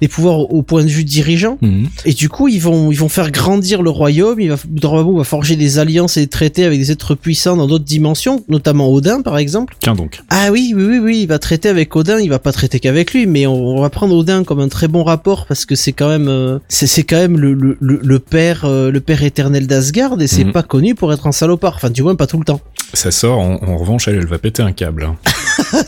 des 0.02 0.08
pouvoirs 0.08 0.52
au 0.54 0.62
point 0.62 0.84
de 0.84 0.90
vue 0.90 1.04
dirigeant. 1.04 1.58
Mhm. 1.62 1.88
Et 2.06 2.14
du 2.14 2.30
coup, 2.30 2.48
ils 2.48 2.60
vont 2.62 2.92
ils 2.92 2.98
vont 3.00 3.10
faire 3.10 3.32
grandir 3.32 3.82
le 3.82 3.90
royaume. 3.90 4.40
Il 4.40 4.50
va 4.50 4.58
Dormammu 4.68 5.18
va 5.18 5.24
forger 5.24 5.56
des 5.56 5.80
alliances 5.80 6.18
et 6.18 6.22
des 6.22 6.28
traités 6.28 6.66
avec 6.66 6.80
des 6.80 6.92
êtres 6.92 7.16
puissants 7.16 7.56
dans 7.58 7.68
d'autres 7.68 7.86
dimensions, 7.86 8.44
notamment 8.50 8.92
Odin 8.92 9.22
par 9.22 9.38
exemple. 9.38 9.76
Tiens 9.80 9.96
donc. 9.96 10.22
Ah 10.30 10.50
oui, 10.52 10.74
oui, 10.76 10.84
oui, 10.86 10.98
oui, 11.00 11.20
il 11.22 11.28
va 11.28 11.40
traiter 11.40 11.70
avec 11.70 11.96
Odin, 11.96 12.20
il 12.20 12.30
va 12.30 12.40
pas 12.40 12.52
traiter 12.52 12.80
qu'avec 12.80 13.14
lui, 13.14 13.26
mais 13.28 13.48
on, 13.48 13.54
on 13.78 13.82
va 13.82 13.90
prendre 13.90 14.16
Odin 14.16 14.44
comme 14.44 14.60
un 14.60 14.68
très 14.70 14.88
bon 14.88 15.04
rapport 15.04 15.46
parce 15.46 15.66
que 15.66 15.76
c'est 15.76 15.94
quand 15.94 16.10
même, 16.10 16.28
euh, 16.28 16.60
c'est 16.70 17.04
quand 17.04 17.18
même 17.18 17.38
le, 17.38 17.54
le, 17.54 17.78
le, 17.80 18.00
le 18.04 18.20
père, 18.20 18.66
le 18.68 19.00
père 19.00 19.24
éternel 19.24 19.68
d'Asgard 19.68 20.20
et 20.22 20.28
c'est 20.28 20.44
Mhm. 20.46 20.52
pas 20.52 20.64
connu 20.64 20.96
pour 20.96 21.12
être 21.14 21.28
un 21.28 21.32
salopard, 21.32 21.74
enfin 21.76 21.90
du 21.90 22.04
moins 22.04 22.16
pas 22.16 22.28
tout 22.28 22.38
le 22.40 22.46
temps. 22.46 22.62
Ça 22.94 23.12
sort, 23.12 23.40
en, 23.40 23.56
en 23.66 23.78
revanche, 23.78 24.08
elle, 24.08 24.25
elle 24.26 24.32
va 24.32 24.40
péter 24.40 24.64
un 24.64 24.72
câble. 24.72 25.04
hein. 25.04 25.16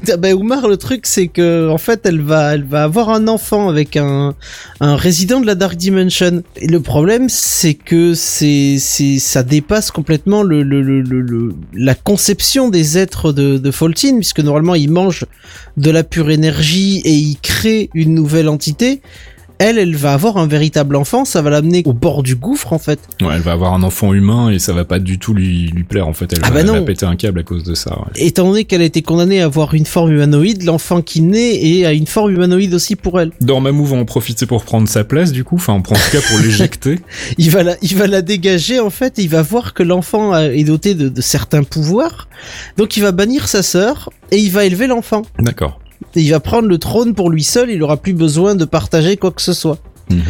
Ah 0.09 0.17
ben 0.17 0.33
Oumar, 0.33 0.67
le 0.67 0.77
truc 0.77 1.05
c'est 1.05 1.27
que 1.27 1.69
en 1.69 1.77
fait 1.77 2.01
elle 2.05 2.21
va, 2.21 2.53
elle 2.53 2.63
va 2.63 2.83
avoir 2.83 3.09
un 3.09 3.27
enfant 3.27 3.67
avec 3.69 3.97
un, 3.97 4.33
un 4.79 4.95
résident 4.95 5.39
de 5.41 5.45
la 5.45 5.55
Dark 5.55 5.75
Dimension. 5.75 6.43
Et 6.55 6.67
le 6.67 6.79
problème 6.81 7.27
c'est 7.29 7.73
que 7.73 8.13
c'est, 8.13 8.77
c'est, 8.79 9.19
ça 9.19 9.43
dépasse 9.43 9.91
complètement 9.91 10.43
le, 10.43 10.61
le, 10.63 10.81
le, 10.81 11.01
le, 11.01 11.53
la 11.73 11.95
conception 11.95 12.69
des 12.69 12.97
êtres 12.97 13.33
de, 13.33 13.57
de 13.57 13.71
Faultine 13.71 14.17
puisque 14.17 14.39
normalement 14.39 14.75
ils 14.75 14.91
mangent 14.91 15.25
de 15.77 15.89
la 15.91 16.03
pure 16.03 16.29
énergie 16.29 17.01
et 17.03 17.13
ils 17.13 17.37
créent 17.41 17.89
une 17.93 18.13
nouvelle 18.13 18.49
entité. 18.49 19.01
Elle, 19.59 19.77
elle 19.79 19.95
va 19.95 20.13
avoir 20.13 20.37
un 20.37 20.45
véritable 20.47 20.95
enfant, 20.95 21.25
ça 21.25 21.41
va 21.41 21.49
l'amener 21.49 21.81
au 21.85 21.93
bord 21.93 22.21
du 22.23 22.35
gouffre 22.35 22.73
en 22.73 22.79
fait. 22.79 22.99
Ouais, 23.21 23.29
elle 23.35 23.41
va 23.41 23.53
avoir 23.53 23.73
un 23.73 23.81
enfant 23.83 24.13
humain 24.13 24.49
et 24.51 24.59
ça 24.59 24.71
va 24.73 24.85
pas 24.85 24.99
du 24.99 25.17
tout 25.17 25.33
lui, 25.33 25.67
lui 25.67 25.83
plaire 25.83 26.07
en 26.07 26.13
fait. 26.13 26.31
Elle, 26.33 26.39
Ah 26.43 26.47
va, 26.49 26.53
bah 26.53 26.59
elle 26.61 26.65
non. 26.67 26.73
va 26.73 26.81
péter 26.81 27.05
un 27.05 27.15
câble 27.15 27.39
à 27.39 27.43
cause 27.43 27.63
de 27.63 27.73
ça. 27.73 27.91
ouais. 27.99 28.05
Étant 28.15 28.47
donné 28.47 28.65
qu'elle 28.65 28.81
a 28.81 28.85
été 28.85 29.01
condamnée 29.01 29.41
à 29.41 29.45
avoir 29.45 29.73
une 29.73 29.85
forme 29.85 30.11
humanoïde, 30.11 30.63
l'enfant 30.63 31.01
qui 31.01 31.21
naît 31.21 31.55
est 31.55 31.85
à 31.85 31.93
une 31.93 32.07
forme 32.07 32.31
humanoïde 32.31 32.73
aussi 32.73 32.95
pour 32.95 33.19
elle. 33.19 33.31
Dormammu 33.41 33.85
va 33.85 33.97
en 33.97 34.05
profiter 34.05 34.45
pour 34.45 34.63
prendre 34.63 34.87
sa 34.87 35.03
place 35.03 35.31
du 35.31 35.43
coup, 35.43 35.55
enfin 35.55 35.73
en 35.73 35.81
tout 35.81 35.93
cas 36.11 36.21
pour 36.29 36.37
l'éjecter. 36.39 36.99
il 37.37 37.49
va 37.49 37.63
la, 37.63 37.75
il 37.81 37.95
va 37.95 38.07
la 38.07 38.21
dégager 38.21 38.79
en 38.79 38.89
fait. 38.91 39.17
et 39.19 39.23
Il 39.23 39.29
va 39.29 39.41
voir 39.41 39.73
que 39.73 39.81
l'enfant 39.83 40.33
a- 40.33 40.45
est 40.45 40.63
doté 40.65 40.93
de, 40.93 41.09
de 41.09 41.21
certains 41.21 41.63
pouvoirs, 41.63 42.27
donc 42.77 42.95
il 42.97 43.01
va 43.03 43.11
bannir 43.11 43.47
sa 43.47 43.63
sœur 43.63 44.09
et 44.31 44.37
il 44.37 44.51
va 44.51 44.65
élever 44.65 44.87
l'enfant. 44.87 45.23
D'accord. 45.39 45.79
Il 46.17 46.31
va 46.31 46.39
prendre 46.39 46.67
le 46.67 46.77
trône 46.77 47.13
pour 47.13 47.29
lui 47.29 47.43
seul. 47.43 47.69
Il 47.69 47.81
aura 47.83 47.97
plus 47.97 48.13
besoin 48.13 48.55
de 48.55 48.65
partager 48.65 49.17
quoi 49.17 49.31
que 49.31 49.41
ce 49.41 49.53
soit. 49.53 49.77
Mhm. 50.09 50.21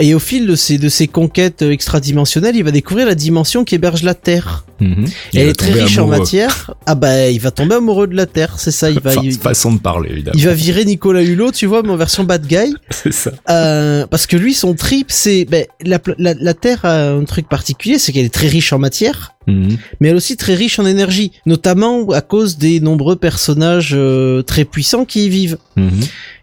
Et 0.00 0.14
au 0.14 0.18
fil 0.20 0.46
de 0.46 0.54
ses 0.54 0.78
de 0.78 0.88
ses 0.88 1.08
conquêtes 1.08 1.62
extradimensionnelles, 1.62 2.54
il 2.56 2.62
va 2.64 2.70
découvrir 2.70 3.06
la 3.06 3.14
dimension 3.16 3.64
qui 3.64 3.74
héberge 3.74 4.02
la 4.02 4.14
Terre. 4.14 4.64
Mhm. 4.80 5.06
Et 5.34 5.40
elle 5.40 5.48
est 5.48 5.52
très 5.54 5.72
riche 5.72 5.98
en 5.98 6.06
matière. 6.06 6.72
Ah 6.86 6.94
bah 6.94 7.28
il 7.28 7.40
va 7.40 7.50
tomber 7.50 7.74
amoureux 7.74 8.06
de 8.06 8.14
la 8.14 8.26
Terre, 8.26 8.54
c'est 8.58 8.70
ça. 8.70 8.90
Il 8.90 9.00
va, 9.00 9.10
Fa- 9.10 9.20
il, 9.24 9.32
façon 9.32 9.72
de 9.72 9.80
parler 9.80 10.10
évidemment. 10.12 10.36
il 10.38 10.44
va 10.46 10.54
virer 10.54 10.84
Nicolas 10.84 11.22
Hulot, 11.22 11.50
tu 11.50 11.66
vois, 11.66 11.82
mais 11.82 11.90
en 11.90 11.96
version 11.96 12.22
bad 12.22 12.46
guy. 12.46 12.74
C'est 12.90 13.12
ça. 13.12 13.32
Euh, 13.50 14.06
parce 14.06 14.26
que 14.28 14.36
lui, 14.36 14.54
son 14.54 14.74
trip, 14.74 15.06
c'est 15.10 15.44
ben, 15.44 15.66
la, 15.84 15.98
la, 16.18 16.34
la 16.34 16.54
Terre 16.54 16.84
a 16.84 17.08
un 17.10 17.24
truc 17.24 17.48
particulier, 17.48 17.98
c'est 17.98 18.12
qu'elle 18.12 18.26
est 18.26 18.32
très 18.32 18.46
riche 18.48 18.72
en 18.72 18.78
matière, 18.78 19.34
Mhm. 19.48 19.78
mais 20.00 20.08
elle 20.08 20.14
est 20.14 20.16
aussi 20.18 20.36
très 20.36 20.54
riche 20.54 20.78
en 20.78 20.84
énergie, 20.84 21.32
notamment 21.46 22.06
à 22.10 22.20
cause 22.20 22.58
des 22.58 22.80
nombreux 22.80 23.16
personnages 23.16 23.92
euh, 23.94 24.42
très 24.42 24.64
puissants 24.66 25.06
qui 25.06 25.24
y 25.24 25.28
vivent. 25.30 25.56
Mhm. 25.76 25.90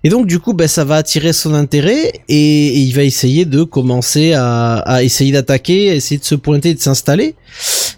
Et 0.04 0.10
donc 0.10 0.26
du 0.28 0.40
coup, 0.40 0.54
ben, 0.54 0.68
ça 0.68 0.84
va 0.84 0.96
attirer 0.96 1.32
son 1.32 1.54
intérêt 1.54 2.12
et, 2.28 2.68
et 2.68 2.80
il 2.80 2.92
va 2.94 3.04
essayer 3.04 3.45
de 3.46 3.64
commencer 3.64 4.34
à, 4.34 4.76
à 4.78 5.04
essayer 5.04 5.32
d'attaquer, 5.32 5.92
à 5.92 5.96
essayer 5.96 6.20
de 6.20 6.26
se 6.26 6.36
pointer, 6.36 6.70
et 6.70 6.74
de 6.74 6.80
s'installer. 6.82 7.36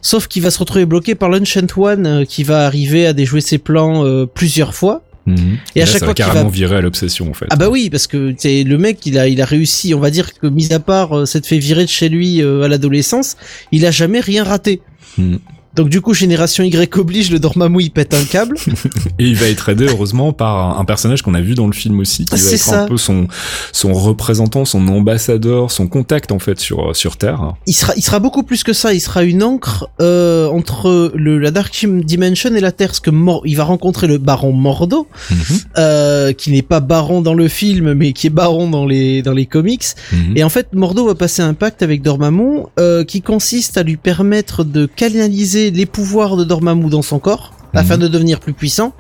Sauf 0.02 0.28
qu'il 0.28 0.44
va 0.44 0.52
se 0.52 0.60
retrouver 0.60 0.86
bloqué 0.86 1.16
par 1.16 1.30
l'Ancient 1.30 1.68
One 1.76 2.06
euh, 2.06 2.26
qui 2.26 2.44
va 2.44 2.66
arriver 2.66 3.08
à 3.08 3.14
déjouer 3.14 3.42
ses 3.42 3.58
plans 3.58 4.06
euh, 4.06 4.26
plusieurs 4.26 4.74
fois. 4.76 5.04
Mhm. 5.26 5.58
Et 5.76 5.82
à 5.82 5.86
là, 5.86 5.92
chaque 5.92 6.00
ça 6.00 6.06
fois 6.06 6.08
va 6.10 6.14
carrément 6.14 6.46
va- 6.46 6.50
virer 6.56 6.78
à 6.78 6.82
l'obsession 6.82 7.30
en 7.30 7.34
fait. 7.34 7.48
Ah 7.50 7.58
bah 7.58 7.68
oui, 7.70 7.90
parce 7.90 8.08
que 8.08 8.34
c'est 8.38 8.64
le 8.64 8.78
mec, 8.78 9.06
il 9.06 9.18
a, 9.20 9.28
il 9.28 9.42
a 9.42 9.46
réussi, 9.46 9.94
on 9.94 10.00
va 10.00 10.10
dire 10.10 10.34
que 10.40 10.48
mis 10.48 10.72
à 10.72 10.80
part 10.80 11.18
euh, 11.18 11.26
s'être 11.26 11.46
fait 11.46 11.58
virer 11.60 11.84
de 11.84 11.90
chez 11.90 12.08
lui 12.08 12.42
euh, 12.42 12.62
à 12.64 12.68
l'adolescence, 12.70 13.36
il 13.74 13.86
a 13.86 13.92
jamais 13.92 14.22
rien 14.22 14.46
raté. 14.46 14.82
Mhm. 15.18 15.40
Donc 15.76 15.90
du 15.90 16.02
coup, 16.02 16.14
génération 16.14 16.64
Y 16.64 16.98
oblige, 16.98 17.32
le 17.32 17.40
Dormammu 17.40 17.82
il 17.84 17.92
pète 17.92 18.14
un 18.14 18.24
câble. 18.24 18.58
Et 19.20 19.26
il 19.26 19.36
va 19.36 19.48
être 19.48 19.70
aidé 19.70 19.86
heureusement 19.88 20.34
par 20.34 20.78
un, 20.78 20.82
un 20.82 20.86
personnage 20.86 21.22
qu'on 21.22 21.34
a 21.36 21.42
vu 21.42 21.54
dans 21.54 21.68
le 21.68 21.74
film 21.74 22.00
aussi, 22.00 22.26
qui 22.26 22.36
va 22.36 22.52
être 22.52 22.58
ça. 22.58 22.84
un 22.84 22.88
peu 22.88 22.98
son 22.98 23.28
son 23.72 23.94
représentant, 23.94 24.66
son 24.66 24.88
ambassadeur, 24.88 25.70
son 25.72 25.88
contact 25.88 26.32
en 26.32 26.40
fait 26.40 26.60
sur 26.60 26.96
sur 26.96 27.18
Terre. 27.18 27.54
Il 27.68 27.74
sera, 27.74 27.94
il 27.96 28.02
sera 28.02 28.20
beaucoup 28.20 28.44
plus 28.44 28.64
que 28.64 28.74
ça. 28.74 28.94
Il 28.94 29.00
sera 29.02 29.24
une 29.24 29.44
encre 29.44 29.90
euh, 30.02 30.48
entre 30.48 31.12
le, 31.16 31.38
la 31.38 31.52
Dark 31.52 31.74
Dimension 32.04 32.56
et 32.56 32.60
la 32.62 32.72
Terre, 32.72 32.88
parce 32.90 33.00
que 33.00 33.12
Mor- 33.12 33.42
il 33.46 33.56
va 33.56 33.64
rencontrer 33.64 34.08
le 34.08 34.18
Baron 34.18 34.54
Mordo, 34.54 35.08
Mhm. 35.30 35.38
euh, 35.78 36.34
qui 36.34 36.52
n'est 36.52 36.62
pas 36.62 36.80
Baron 36.80 37.22
dans 37.22 37.34
le 37.34 37.48
film, 37.48 37.94
mais 37.94 38.14
qui 38.14 38.28
est 38.28 38.32
Baron 38.32 38.70
dans 38.70 38.86
les 38.86 39.22
dans 39.22 39.34
les 39.34 39.46
comics. 39.46 39.84
Mhm. 40.12 40.38
Et 40.38 40.44
en 40.44 40.50
fait, 40.50 40.68
Mordo 40.74 41.06
va 41.06 41.16
passer 41.16 41.42
un 41.42 41.54
pacte 41.54 41.84
avec 41.84 42.02
Dormammu 42.02 42.62
euh, 42.80 43.04
qui 43.04 43.22
consiste 43.22 43.78
à 43.78 43.84
lui 43.84 43.98
permettre 43.98 44.64
de 44.64 44.86
canaliser 44.86 45.67
les 45.72 45.86
pouvoirs 45.86 46.36
de 46.38 46.44
Dormammu 46.44 46.90
dans 46.90 47.02
son 47.02 47.20
corps 47.20 47.54
afin 47.74 47.96
Mhm. 47.96 48.02
de 48.04 48.08
devenir 48.08 48.40
plus 48.40 48.54
puissant. 48.54 48.94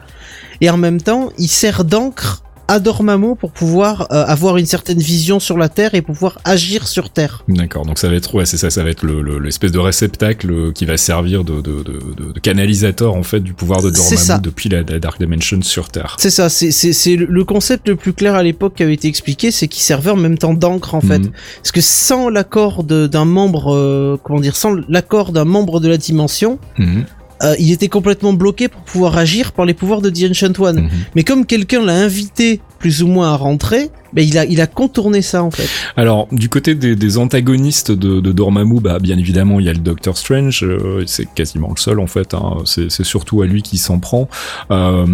Et 0.61 0.69
en 0.69 0.77
même 0.77 1.01
temps, 1.01 1.29
il 1.37 1.47
sert 1.47 1.83
d'encre 1.83 2.43
à 2.67 2.79
Dormammu 2.79 3.35
pour 3.35 3.51
pouvoir 3.51 4.07
euh, 4.11 4.25
avoir 4.25 4.57
une 4.57 4.65
certaine 4.65 4.99
vision 4.99 5.39
sur 5.39 5.57
la 5.57 5.69
Terre 5.69 5.95
et 5.95 6.01
pouvoir 6.01 6.39
agir 6.45 6.87
sur 6.87 7.09
Terre. 7.09 7.43
D'accord, 7.47 7.85
donc 7.85 7.97
ça 7.99 8.09
va 8.09 8.15
être 8.15 8.33
ouais, 8.35 8.45
c'est 8.45 8.57
ça, 8.57 8.69
ça 8.69 8.83
va 8.83 8.89
être 8.89 9.03
le 9.03 9.21
le- 9.21 9.39
l'espèce 9.39 9.71
de 9.71 9.79
réceptacle 9.79 10.73
qui 10.73 10.85
va 10.85 10.97
servir 10.97 11.43
de, 11.43 11.55
de, 11.61 11.83
de, 11.83 11.99
de- 12.17 12.33
de 12.33 12.39
canalisateur 12.39 13.15
en 13.15 13.23
fait 13.23 13.39
du 13.39 13.53
pouvoir 13.53 13.81
de. 13.81 13.89
Dormammu 13.89 14.41
depuis 14.41 14.69
la, 14.69 14.81
la 14.83 14.99
Dark 14.99 15.19
Dimension 15.19 15.61
sur 15.61 15.89
Terre. 15.89 16.15
C'est 16.19 16.29
ça, 16.29 16.49
c'est 16.49 16.71
c'est 16.71 16.93
c'est 16.93 17.15
le- 17.15 17.25
le 17.29 17.43
concept 17.43 17.87
le 17.87 17.95
plus 17.95 18.13
clair 18.13 18.35
à 18.35 18.43
l'époque 18.43 18.75
qui 18.75 18.83
avait 18.83 18.93
été 18.93 19.07
expliqué, 19.07 19.51
c'est 19.51 19.67
qu'il 19.67 19.81
servait 19.83 20.11
en 20.11 20.15
même 20.17 20.37
temps 20.37 20.53
d'encre 20.53 20.95
en 20.95 21.01
fait. 21.01 21.19
Mhm. 21.19 21.31
Parce 21.61 21.71
que 21.71 21.81
sans 21.81 22.29
l'accord 22.29 22.83
d'un 22.83 23.25
membre, 23.25 23.73
euh, 23.75 24.17
comment 24.23 24.39
dire, 24.39 24.55
sans 24.55 24.75
l'accord 24.89 25.31
d'un 25.31 25.45
membre 25.45 25.79
de 25.79 25.87
la 25.87 25.97
dimension, 25.97 26.59
Mhm. 26.77 27.05
Euh, 27.43 27.55
il 27.59 27.71
était 27.71 27.87
complètement 27.87 28.33
bloqué 28.33 28.67
pour 28.67 28.81
pouvoir 28.81 29.17
agir 29.17 29.51
par 29.51 29.65
les 29.65 29.73
pouvoirs 29.73 30.01
de 30.01 30.09
The 30.09 30.31
Ancient 30.31 30.59
One. 30.59 30.89
Mais 31.15 31.23
comme 31.23 31.45
quelqu'un 31.45 31.83
l'a 31.83 31.95
invité 31.95 32.61
plus 32.79 33.03
ou 33.03 33.07
moins 33.07 33.31
à 33.33 33.35
rentrer, 33.35 33.89
ben 34.13 34.27
il 34.27 34.37
a 34.37 34.45
il 34.45 34.61
a 34.61 34.67
contourné 34.67 35.21
ça 35.21 35.43
en 35.43 35.51
fait. 35.51 35.69
Alors, 35.95 36.27
du 36.31 36.49
côté 36.49 36.75
des, 36.75 37.17
antagonistes 37.17 37.91
de, 37.91 38.19
de 38.19 38.31
Dormammu, 38.31 38.79
bah, 38.79 38.99
bien 38.99 39.17
évidemment, 39.17 39.59
il 39.59 39.65
y 39.65 39.69
a 39.69 39.73
le 39.73 39.79
Doctor 39.79 40.17
Strange, 40.17 40.63
euh, 40.63 41.03
c'est 41.05 41.25
quasiment 41.33 41.69
le 41.69 41.79
seul 41.79 41.99
en 41.99 42.07
fait, 42.07 42.33
hein, 42.33 42.57
c'est 42.65 43.03
surtout 43.03 43.41
à 43.41 43.45
lui 43.45 43.61
qui 43.61 43.77
s'en 43.77 43.99
prend. 43.99 44.29
Euh, 44.71 45.05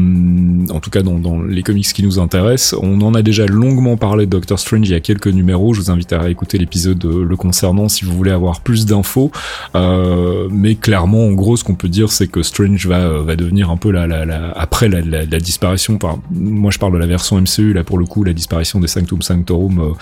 en 0.69 0.79
tout 0.79 0.89
cas, 0.89 1.01
dans, 1.01 1.41
les 1.41 1.63
comics 1.63 1.85
qui 1.85 2.03
nous 2.03 2.19
intéressent, 2.19 2.79
on 2.81 3.01
en 3.01 3.13
a 3.13 3.21
déjà 3.21 3.45
longuement 3.45 3.97
parlé 3.97 4.25
de 4.25 4.31
Doctor 4.31 4.59
Strange 4.59 4.87
il 4.87 4.91
y 4.91 4.95
a 4.95 4.99
quelques 4.99 5.27
numéros, 5.27 5.73
je 5.73 5.81
vous 5.81 5.91
invite 5.91 6.13
à 6.13 6.29
écouter 6.29 6.57
l'épisode 6.57 7.03
euh, 7.05 7.23
le 7.23 7.35
concernant 7.35 7.89
si 7.89 8.05
vous 8.05 8.15
voulez 8.15 8.31
avoir 8.31 8.61
plus 8.61 8.85
d'infos. 8.85 9.31
Mais 9.75 10.75
clairement, 10.75 11.25
en 11.27 11.31
gros, 11.31 11.57
ce 11.57 11.63
qu'on 11.63 11.75
peut 11.75 11.87
dire, 11.87 12.11
c'est 12.11 12.27
que 12.27 12.43
Strange 12.43 12.85
va, 12.87 13.19
va 13.19 13.35
devenir 13.35 13.69
un 13.69 13.77
peu 13.77 13.91
la, 13.91 14.07
la, 14.07 14.51
après 14.55 14.89
la, 14.89 15.25
disparition, 15.39 15.99
moi 16.31 16.71
je 16.71 16.79
parle 16.79 16.93
de 16.93 16.97
la 16.97 17.05
version 17.05 17.39
MCU, 17.39 17.73
là 17.73 17.83
pour 17.83 17.97
le 17.97 18.05
coup, 18.05 18.23
la 18.23 18.33
disparition 18.33 18.79
des 18.83 18.87
Sanctum 18.87 19.21
Sanctorum, 19.21 19.79
euh, 19.79 19.93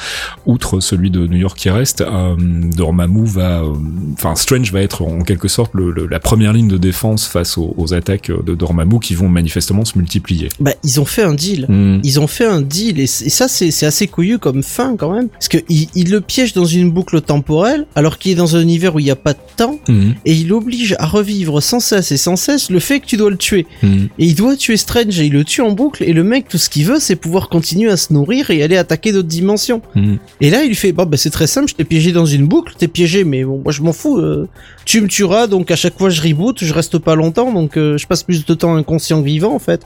outre 0.46 0.80
celui 0.80 1.10
de 1.12 1.26
New 1.28 1.38
York 1.38 1.58
qui 1.58 1.70
reste, 1.70 2.02
euh, 2.02 2.36
Dormammu 2.76 3.26
va, 3.26 3.62
euh, 3.62 3.74
enfin 4.14 4.36
Strange 4.36 4.72
va 4.72 4.82
être 4.82 5.04
en 5.04 5.22
quelque 5.22 5.48
sorte 5.48 5.72
le, 5.74 5.92
le- 5.92 6.08
la 6.08 6.20
première 6.20 6.54
ligne 6.54 6.68
de 6.68 6.78
défense 6.78 7.28
face 7.28 7.58
aux, 7.58 7.74
aux 7.78 7.94
attaques 7.94 8.32
de 8.32 8.56
Dormammu 8.56 9.00
qui 9.00 9.16
vont 9.16 9.30
manifestement 9.30 9.86
se 9.86 9.98
multiplier. 9.98 10.50
Bah, 10.60 10.74
ils 10.84 11.00
ont 11.00 11.06
fait 11.06 11.24
un 11.24 11.34
deal. 11.34 11.66
Hmm. 11.70 12.00
Ils 12.04 12.20
ont 12.20 12.28
fait 12.28 12.46
un 12.46 12.62
deal 12.62 13.00
et, 13.00 13.08
ça 13.08 13.48
c'est 13.48 13.86
assez 13.86 14.08
couillu 14.08 14.40
comme 14.40 14.64
fin 14.64 14.96
quand 14.98 15.14
même 15.14 15.30
parce 15.30 15.48
que 15.48 15.58
il, 15.70 15.88
il 15.96 16.12
le 16.12 16.22
piège 16.22 16.54
dans 16.54 16.66
une 16.66 16.92
boucle 16.92 17.22
temporelle 17.22 17.86
alors 17.96 18.18
qu'il 18.18 18.32
est 18.32 18.36
dans 18.36 18.56
un 18.56 18.62
univers 18.62 18.96
où 18.96 19.00
il 19.00 19.06
n'y 19.06 19.12
a 19.12 19.16
pas 19.16 19.34
de 19.34 19.40
temps 19.58 19.80
Mhm. 19.88 20.16
et 20.26 20.34
il 20.34 20.48
l'oblige 20.48 20.96
à 21.00 21.06
revivre 21.06 21.62
sans 21.62 21.80
cesse 21.80 22.12
et 22.12 22.18
sans 22.18 22.36
cesse 22.36 22.70
le 22.70 22.80
fait 22.80 23.00
que 23.00 23.06
tu 23.06 23.18
dois 23.18 23.30
le 23.30 23.38
tuer 23.38 23.66
Mhm. 23.84 24.10
et 24.20 24.26
il 24.26 24.36
doit 24.36 24.56
tuer 24.56 24.78
Strange 24.78 25.20
et 25.20 25.26
il 25.26 25.34
le 25.34 25.44
tue 25.44 25.62
en 25.62 25.72
boucle 25.72 26.04
et 26.04 26.14
le 26.14 26.24
mec 26.24 26.48
tout 26.50 26.58
ce 26.58 26.70
qu'il 26.70 26.86
veut 26.86 27.00
c'est 27.00 27.16
pouvoir 27.16 27.50
continuer 27.50 27.90
à 27.92 27.98
se 27.98 28.12
nourrir 28.14 28.50
et 28.52 28.64
aller 28.64 28.71
attaquer 28.78 29.12
d'autres 29.12 29.28
dimensions 29.28 29.82
Mhm. 29.96 30.18
et 30.42 30.50
là 30.50 30.64
il 30.64 30.70
lui 30.70 30.76
fait 30.76 30.92
bon 30.92 31.06
bah 31.06 31.18
c'est 31.18 31.30
très 31.30 31.48
simple 31.48 31.68
je 31.70 31.76
t'ai 31.76 31.84
piégé 31.84 32.12
dans 32.12 32.26
une 32.26 32.48
boucle 32.48 32.74
t'es 32.78 32.88
piégé 32.88 33.24
mais 33.24 33.44
bon 33.44 33.62
moi 33.64 33.72
je 33.72 33.82
m'en 33.82 33.94
fous 33.94 34.18
euh, 34.18 34.48
tu 34.86 35.02
me 35.02 35.08
tueras 35.08 35.48
donc 35.48 35.72
à 35.72 35.76
chaque 35.76 35.98
fois 35.98 36.10
je 36.10 36.22
reboot 36.22 36.64
je 36.64 36.74
reste 36.74 36.98
pas 36.98 37.16
longtemps 37.16 37.52
donc 37.52 37.78
euh, 37.78 37.98
je 37.98 38.08
passe 38.08 38.24
plus 38.24 38.46
de 38.46 38.54
temps 38.54 38.76
inconscient 38.76 39.22
que 39.22 39.26
vivant 39.26 39.54
en 39.54 39.60
fait 39.60 39.82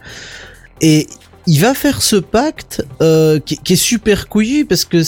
et 0.81 1.07
il 1.47 1.59
va 1.59 1.73
faire 1.73 2.01
ce 2.01 2.15
pacte 2.15 2.85
euh, 3.01 3.39
qui, 3.39 3.57
qui 3.57 3.73
est 3.73 3.75
super 3.77 4.27
couillu 4.27 4.65
parce 4.65 4.83
que 4.85 5.01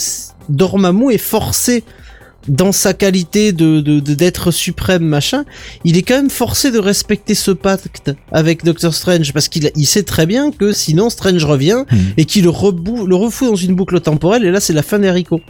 Dormammu 0.50 1.12
est 1.12 1.18
forcé 1.18 1.84
dans 2.48 2.72
sa 2.72 2.94
qualité 2.94 3.52
de 3.52 3.82
de- 3.82 4.00
de- 4.00 4.14
d'être 4.14 4.52
suprême 4.52 5.04
machin, 5.04 5.44
il 5.84 5.98
est 5.98 6.02
quand 6.02 6.16
même 6.16 6.30
forcé 6.30 6.72
de 6.72 6.80
respecter 6.80 7.36
ce 7.36 7.52
pacte 7.52 8.12
avec 8.32 8.64
Doctor 8.64 8.94
Strange 8.94 9.34
parce 9.34 9.48
qu'il 9.50 9.72
il 9.76 9.86
sait 9.86 10.04
très 10.04 10.26
bien 10.26 10.52
que 10.52 10.72
sinon 10.74 11.10
Strange 11.10 11.44
revient 11.46 11.84
Mhm. 11.92 12.00
et 12.18 12.26
qu'il 12.26 12.44
le, 12.46 12.52
le 13.06 13.16
refout 13.16 13.50
dans 13.50 13.56
une 13.56 13.76
boucle 13.76 14.00
temporelle 14.00 14.44
et 14.46 14.52
là 14.52 14.60
c'est 14.60 14.74
la 14.74 14.84
fin 14.84 15.00
des 15.00 15.08
haricots. 15.08 15.42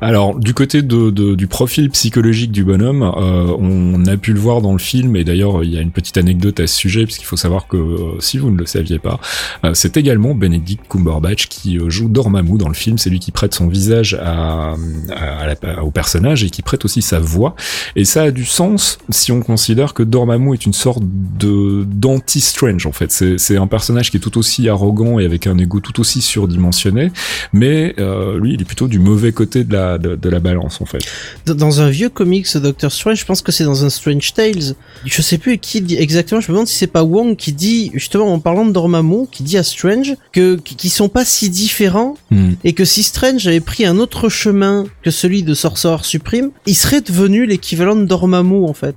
Alors 0.00 0.38
du 0.38 0.54
côté 0.54 0.82
de, 0.82 1.10
de- 1.10 1.34
du 1.34 1.46
profil 1.46 1.90
psychologique 1.90 2.50
du 2.52 2.64
bonhomme, 2.64 3.02
euh, 3.02 3.54
on 3.58 4.04
a 4.06 4.16
pu 4.16 4.32
le 4.32 4.40
voir 4.40 4.62
dans 4.62 4.72
le 4.72 4.78
film 4.78 5.16
et 5.16 5.24
d'ailleurs 5.24 5.62
il 5.64 5.70
y 5.72 5.78
a 5.78 5.80
une 5.80 5.90
petite 5.92 6.16
anecdote 6.16 6.58
à 6.60 6.66
ce 6.66 6.76
sujet 6.76 7.04
puisqu'il 7.04 7.24
faut 7.26 7.36
savoir 7.36 7.66
que 7.68 7.76
euh, 7.76 7.98
si 8.20 8.38
vous 8.38 8.50
ne 8.50 8.56
le 8.58 8.66
saviez 8.66 8.98
pas, 8.98 9.20
euh, 9.64 9.72
c'est 9.74 9.96
également 9.96 10.34
Benedict 10.34 10.84
Cumberbatch 10.88 11.46
qui 11.48 11.78
joue 11.88 12.08
Dormammu 12.08 12.58
dans 12.58 12.68
le 12.68 12.74
film. 12.74 12.98
C'est 12.98 13.10
lui 13.10 13.18
qui 13.20 13.30
prête 13.32 13.54
son 13.54 13.68
visage 13.68 14.14
à, 14.22 14.74
à- 15.10 15.38
à 15.42 15.46
la- 15.46 15.84
au 15.84 15.90
personnage 15.90 16.31
et 16.44 16.50
qui 16.50 16.62
prête 16.62 16.84
aussi 16.84 17.02
sa 17.02 17.18
voix. 17.18 17.54
Et 17.96 18.04
ça 18.04 18.22
a 18.22 18.30
du 18.30 18.44
sens 18.44 18.98
si 19.10 19.32
on 19.32 19.40
considère 19.42 19.92
que 19.94 20.02
Dormammu 20.02 20.54
est 20.54 20.64
une 20.66 20.72
sorte 20.72 21.02
de 21.04 21.84
d'anti-Strange 21.84 22.86
en 22.86 22.92
fait. 22.92 23.10
C'est 23.38 23.56
un 23.56 23.66
personnage 23.66 24.10
qui 24.10 24.16
est 24.16 24.20
tout 24.20 24.38
aussi 24.38 24.68
arrogant 24.68 25.18
et 25.18 25.24
avec 25.24 25.46
un 25.46 25.58
ego 25.58 25.80
tout 25.80 26.00
aussi 26.00 26.22
surdimensionné, 26.22 27.10
mais 27.52 27.94
euh, 27.98 28.38
lui 28.38 28.54
il 28.54 28.60
est 28.60 28.64
plutôt 28.64 28.88
du 28.88 28.98
mauvais 28.98 29.32
côté 29.32 29.64
de 29.64 29.72
la 29.72 29.98
de, 29.98 30.16
de 30.16 30.28
la 30.28 30.40
balance 30.40 30.80
en 30.80 30.84
fait. 30.86 31.00
Dans- 31.46 31.54
Dans 31.54 31.80
un 31.80 31.90
vieux 31.90 32.08
comics 32.08 32.46
Doctor 32.56 32.90
Strange, 32.92 33.18
je 33.20 33.24
pense 33.24 33.42
que 33.42 33.52
c'est 33.52 33.64
dans 33.64 33.84
un 33.84 33.90
Strange 33.90 34.32
Tales. 34.34 34.74
Je 35.04 35.22
sais 35.22 35.38
plus 35.38 35.58
qui 35.58 35.80
dit 35.80 35.96
exactement. 35.96 36.40
Je 36.40 36.48
me 36.48 36.54
demande 36.54 36.68
si 36.68 36.76
c'est 36.76 36.86
pas 36.86 37.02
Wong 37.04 37.36
qui 37.36 37.52
dit 37.52 37.90
justement 37.94 38.32
en 38.32 38.38
parlant 38.40 38.64
de 38.66 38.72
Dormammu, 38.72 39.26
qui 39.30 39.42
dit 39.42 39.56
à 39.58 39.62
Strange 39.62 40.14
que 40.32 40.56
qu'ils 40.56 40.90
sont 40.90 41.08
pas 41.08 41.24
si 41.24 41.50
différents 41.50 42.16
Hmm. 42.30 42.52
et 42.64 42.72
que 42.72 42.84
si 42.84 43.02
Strange 43.02 43.46
avait 43.46 43.60
pris 43.60 43.84
un 43.84 43.98
autre 43.98 44.28
chemin 44.30 44.84
que 45.02 45.10
celui 45.10 45.42
de 45.42 45.52
Sorcerer 45.54 45.98
Il 46.66 46.74
serait 46.74 47.00
devenu 47.00 47.46
l'équivalent 47.46 47.96
de 47.96 48.04
Dormammu 48.04 48.64
en 48.64 48.72
fait. 48.74 48.94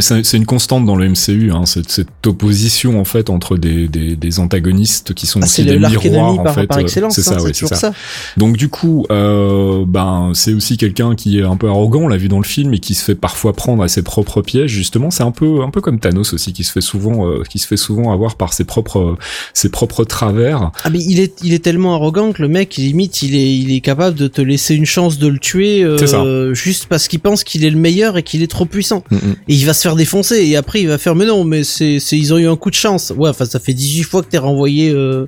C'est 0.00 0.36
une 0.36 0.46
constante 0.46 0.84
dans 0.86 0.94
le 0.96 1.08
MCU, 1.08 1.50
hein, 1.52 1.66
cette, 1.66 1.90
cette 1.90 2.26
opposition 2.26 3.00
en 3.00 3.04
fait 3.04 3.28
entre 3.28 3.56
des, 3.56 3.88
des, 3.88 4.14
des 4.14 4.38
antagonistes 4.38 5.14
qui 5.14 5.26
sont 5.26 5.40
Ah, 5.42 5.46
aussi 5.46 5.64
des 5.64 5.78
miroirs 5.78 6.06
ennemi 6.06 6.38
en 6.38 6.42
par, 6.44 6.54
fait. 6.54 6.66
par 6.66 6.78
euh, 6.78 6.82
excellence. 6.82 7.14
c'est 7.14 7.28
hein, 7.28 7.38
ça, 7.38 7.42
ouais, 7.42 7.52
c'est 7.52 7.66
ça. 7.66 7.74
ça. 7.74 7.92
Donc 8.36 8.56
du 8.56 8.68
coup, 8.68 9.04
euh, 9.10 9.84
ben 9.86 10.30
c'est 10.34 10.52
aussi 10.54 10.76
quelqu'un 10.76 11.14
qui 11.16 11.38
est 11.38 11.42
un 11.42 11.56
peu 11.56 11.68
arrogant, 11.68 12.02
on 12.02 12.08
l'a 12.08 12.16
vu 12.16 12.28
dans 12.28 12.38
le 12.38 12.44
film, 12.44 12.72
et 12.74 12.78
qui 12.78 12.94
se 12.94 13.04
fait 13.04 13.14
parfois 13.16 13.52
prendre 13.52 13.82
à 13.82 13.88
ses 13.88 14.02
propres 14.02 14.42
pièges. 14.42 14.70
Justement, 14.70 15.10
c'est 15.10 15.22
un 15.24 15.32
peu 15.32 15.62
un 15.62 15.70
peu 15.70 15.80
comme 15.80 15.98
Thanos 15.98 16.32
aussi, 16.32 16.52
qui 16.52 16.62
se 16.64 16.72
fait 16.72 16.80
souvent 16.80 17.26
euh, 17.28 17.42
qui 17.48 17.58
se 17.58 17.66
fait 17.66 17.76
souvent 17.76 18.12
avoir 18.12 18.36
par 18.36 18.52
ses 18.52 18.64
propres 18.64 19.16
ses 19.54 19.70
propres 19.70 20.04
travers. 20.04 20.70
Ah 20.84 20.90
mais 20.90 21.02
il 21.02 21.18
est 21.20 21.40
il 21.42 21.52
est 21.52 21.64
tellement 21.64 21.94
arrogant 21.94 22.32
que 22.32 22.42
le 22.42 22.48
mec 22.48 22.76
limite 22.76 23.22
il 23.22 23.34
est 23.34 23.54
il 23.56 23.72
est 23.74 23.80
capable 23.80 24.16
de 24.16 24.28
te 24.28 24.40
laisser 24.40 24.74
une 24.76 24.86
chance 24.86 25.18
de 25.18 25.26
le 25.26 25.38
tuer 25.38 25.82
euh, 25.82 26.54
juste 26.62 26.86
parce 26.86 27.08
qu'il 27.08 27.20
pense 27.20 27.44
qu'il 27.44 27.64
est 27.64 27.70
le 27.70 27.78
meilleur 27.78 28.16
et 28.18 28.22
qu'il 28.22 28.42
est 28.42 28.50
trop 28.50 28.64
puissant. 28.64 29.04
Mm, 29.10 29.16
mm. 29.16 29.36
Et 29.48 29.54
il 29.54 29.66
va 29.66 29.74
se 29.74 29.82
faire 29.82 29.96
défoncer 29.96 30.36
et 30.36 30.56
après 30.56 30.80
il 30.80 30.88
va 30.88 30.98
faire 30.98 31.14
mais 31.14 31.26
non 31.26 31.44
mais 31.44 31.64
c'est 31.64 31.98
ils 32.12 32.34
ont 32.34 32.38
eu 32.38 32.48
un 32.48 32.56
coup 32.56 32.70
de 32.70 32.74
chance. 32.76 33.12
Ouais 33.16 33.28
enfin 33.30 33.44
ça 33.44 33.58
fait 33.60 33.74
18 33.74 34.02
fois 34.04 34.22
que 34.22 34.28
t'es 34.28 34.38
renvoyé 34.38 34.90
euh, 34.90 35.26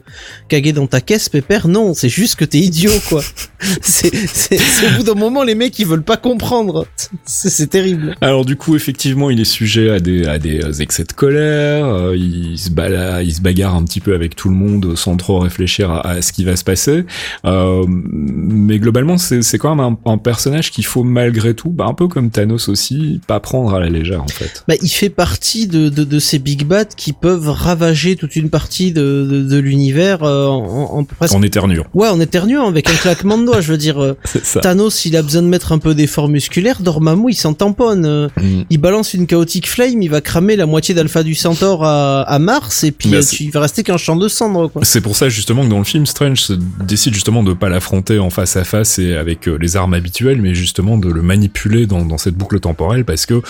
cagué 0.49 0.73
dans 0.73 0.87
ta 0.87 1.01
caisse 1.01 1.29
pépère. 1.29 1.69
Non, 1.69 1.95
c'est 1.95 2.09
juste 2.09 2.37
que 2.37 2.45
t'es 2.45 2.59
idiot 2.59 2.93
quoi. 3.09 3.23
c'est 3.81 4.13
au 4.13 4.97
bout 4.97 5.03
d'un 5.05 5.15
moment 5.15 5.43
les 5.43 5.55
mecs 5.55 5.79
ils 5.79 5.87
veulent 5.87 6.03
pas 6.03 6.17
comprendre. 6.17 6.87
C'est 7.25 7.69
terrible. 7.69 8.17
Alors 8.21 8.45
du 8.45 8.57
coup, 8.57 8.77
effectivement, 8.77 9.31
il 9.31 9.41
est 9.41 9.45
sujet 9.45 9.91
à 9.91 10.01
des 10.01 10.27
à 10.27 10.39
des 10.39 10.61
euh, 10.63 10.73
excès 10.81 11.05
de 11.05 11.13
colère. 11.13 11.87
euh, 11.87 12.17
il 12.17 12.59
se 12.59 12.71
bala, 12.71 13.23
il 13.23 13.35
se 13.35 13.41
bagarre 13.41 13.75
un 13.75 13.85
petit 13.85 14.01
peu 14.01 14.15
avec 14.15 14.37
tout 14.37 14.49
le 14.49 14.55
monde 14.55 14.97
sans 14.97 15.17
trop 15.17 15.39
réfléchir 15.39 15.91
à, 15.91 16.07
à 16.07 16.23
ce 16.23 16.33
qui 16.33 16.45
va 16.45 16.57
se 16.57 16.65
passer. 16.65 17.05
Euh, 17.45 17.85
mais 17.89 18.79
globalement, 18.79 19.19
c'est 19.19 19.43
c'est 19.43 19.59
quand 19.59 19.75
même 19.75 19.99
un, 20.05 20.13
un 20.13 20.19
personnage 20.19 20.71
qu'il 20.71 20.85
faut 20.87 21.05
malgré 21.13 21.55
tout, 21.55 21.71
bah, 21.71 21.87
un 21.89 21.95
peu 21.95 22.09
comme 22.09 22.31
Thanos 22.31 22.69
aussi, 22.69 23.21
pas 23.27 23.39
prendre 23.41 23.75
à 23.75 23.81
la 23.81 23.89
légère 23.89 24.23
en 24.23 24.29
fait. 24.29 24.65
Bah, 24.69 24.75
il 24.83 24.89
fait 24.89 25.11
partie 25.11 25.67
de, 25.67 25.89
de, 25.89 26.05
de 26.05 26.19
ces 26.19 26.39
big 26.39 26.65
bats 26.65 26.85
qui 26.85 27.13
peuvent 27.13 27.49
ravager 27.49 28.17
toute 28.17 28.35
une 28.37 28.51
partie 28.51 28.93
de, 28.93 29.27
de, 29.31 29.43
de 29.43 29.59
l'univers 29.59 30.23
euh, 30.25 30.47
en, 30.47 30.99
en 30.99 31.05
presque 31.05 31.35
En 31.35 31.43
éternuant. 31.43 31.85
Ouais, 31.95 32.09
en 32.09 32.21
éternuant 32.21 32.67
avec 32.69 32.89
un 32.91 32.95
claquement 32.95 33.39
de 33.39 33.45
doigts, 33.47 33.61
je 33.61 33.71
veux 33.73 33.79
dire. 33.79 34.03
euh. 34.03 34.17
Thanos, 34.63 35.05
il 35.05 35.17
a 35.17 35.23
besoin 35.23 35.43
de 35.43 35.47
mettre 35.49 35.73
un 35.73 35.79
peu 35.79 35.95
d'effort 35.95 36.29
musculaire. 36.29 36.81
Dormammu, 36.83 37.31
il 37.31 37.35
s'en 37.37 37.55
tamponne. 37.55 38.05
euh, 38.07 38.29
Mm. 38.41 38.63
Il 38.71 38.79
balance 38.79 39.15
une 39.15 39.27
chaotique 39.27 39.69
flame, 39.69 40.01
il 40.03 40.09
va 40.09 40.21
cramer 40.21 40.57
la 40.57 40.67
moitié 40.67 40.95
d'Alpha 40.95 41.23
du 41.23 41.35
Centaure 41.35 41.85
à, 41.85 42.23
à 42.23 42.39
Mars, 42.39 42.83
et 42.85 42.93
puis 42.93 43.11
Bah, 43.11 43.23
tu, 43.23 43.45
il 43.45 43.51
va 43.51 43.61
rester 43.61 43.83
qu'un 43.83 43.97
champ 43.99 44.17
de 44.17 44.27
cendres. 44.29 44.71
C'est 44.83 45.01
pour 45.01 45.17
ça 45.17 45.29
justement 45.29 45.63
que 45.65 45.69
dans 45.69 45.79
le 45.79 45.85
film, 45.85 46.07
Strange 46.07 46.51
décide 46.85 47.13
justement 47.15 47.43
de 47.43 47.53
pas 47.53 47.69
l'affronter 47.69 48.19
en 48.19 48.31
face 48.31 48.57
à 48.57 48.65
face 48.65 48.99
et 48.99 49.15
avec 49.15 49.47
les 49.47 49.77
armes 49.77 49.95
habituelles, 49.95 50.41
mais 50.41 50.55
justement 50.55 50.97
de 51.03 51.11
le 51.11 51.21
manipuler 51.23 51.87
dans, 51.87 52.17
cette 52.17 52.37
boucle 52.37 52.61
temporelle 52.61 53.05
parce 53.05 53.27
que 53.27 53.43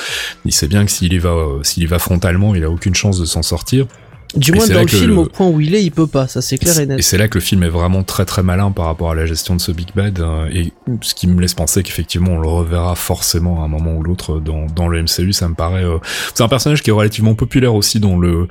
il 0.44 0.52
sait 0.52 0.68
bien 0.68 0.84
que 0.84 0.90
s'il 0.90 1.12
y 1.12 1.18
va, 1.18 1.30
euh, 1.30 1.62
s'il 1.62 1.82
y 1.84 1.86
va 1.86 1.98
frontalement, 1.98 2.54
il 2.54 2.64
a 2.64 2.70
aucune 2.70 2.94
chance 2.94 3.20
de 3.20 3.24
s'en 3.24 3.42
sortir. 3.42 3.86
Du 4.34 4.50
Et 4.52 4.54
moins, 4.54 4.66
dans 4.66 4.80
le 4.80 4.86
film, 4.86 5.10
le- 5.10 5.18
au 5.18 5.24
point 5.26 5.46
où 5.48 5.60
il 5.60 5.74
est, 5.74 5.84
il 5.84 5.90
peut 5.90 6.06
pas, 6.06 6.26
ça 6.26 6.40
c'est 6.40 6.56
clair 6.58 6.78
et 6.78 6.82
Et 6.82 6.86
net. 6.86 7.02
c'est 7.02 7.18
là 7.18 7.28
que 7.28 7.36
le 7.38 7.42
film 7.44 7.62
est 7.64 7.68
vraiment 7.68 8.02
très 8.02 8.24
très 8.24 8.42
malin 8.42 8.70
par 8.70 8.86
rapport 8.86 9.10
à 9.10 9.14
la 9.14 9.26
gestion 9.26 9.54
de 9.56 9.60
ce 9.60 9.72
Big 9.72 9.88
Bad 9.94 10.20
euh, 10.20 10.48
et 10.52 10.72
ce 11.02 11.14
qui 11.14 11.26
me 11.26 11.40
laisse 11.40 11.54
penser 11.54 11.82
qu'effectivement 11.82 12.32
on 12.32 12.40
le 12.40 12.48
reverra 12.48 12.94
forcément 12.94 13.62
à 13.62 13.66
un 13.66 13.68
moment 13.68 13.94
ou 13.94 14.02
l'autre 14.02 14.40
dans, 14.40 14.66
dans 14.74 14.88
le 14.88 15.02
MCU. 15.02 15.32
Ça 15.32 15.48
me 15.48 15.54
paraît. 15.54 15.84
euh, 15.84 15.98
C'est 16.34 16.42
un 16.42 16.48
personnage 16.48 16.82
qui 16.82 16.90
est 16.90 16.92
relativement 16.94 17.34
populaire 17.34 17.74
aussi 17.74 18.00
dans 18.00 18.16
le 18.18 18.48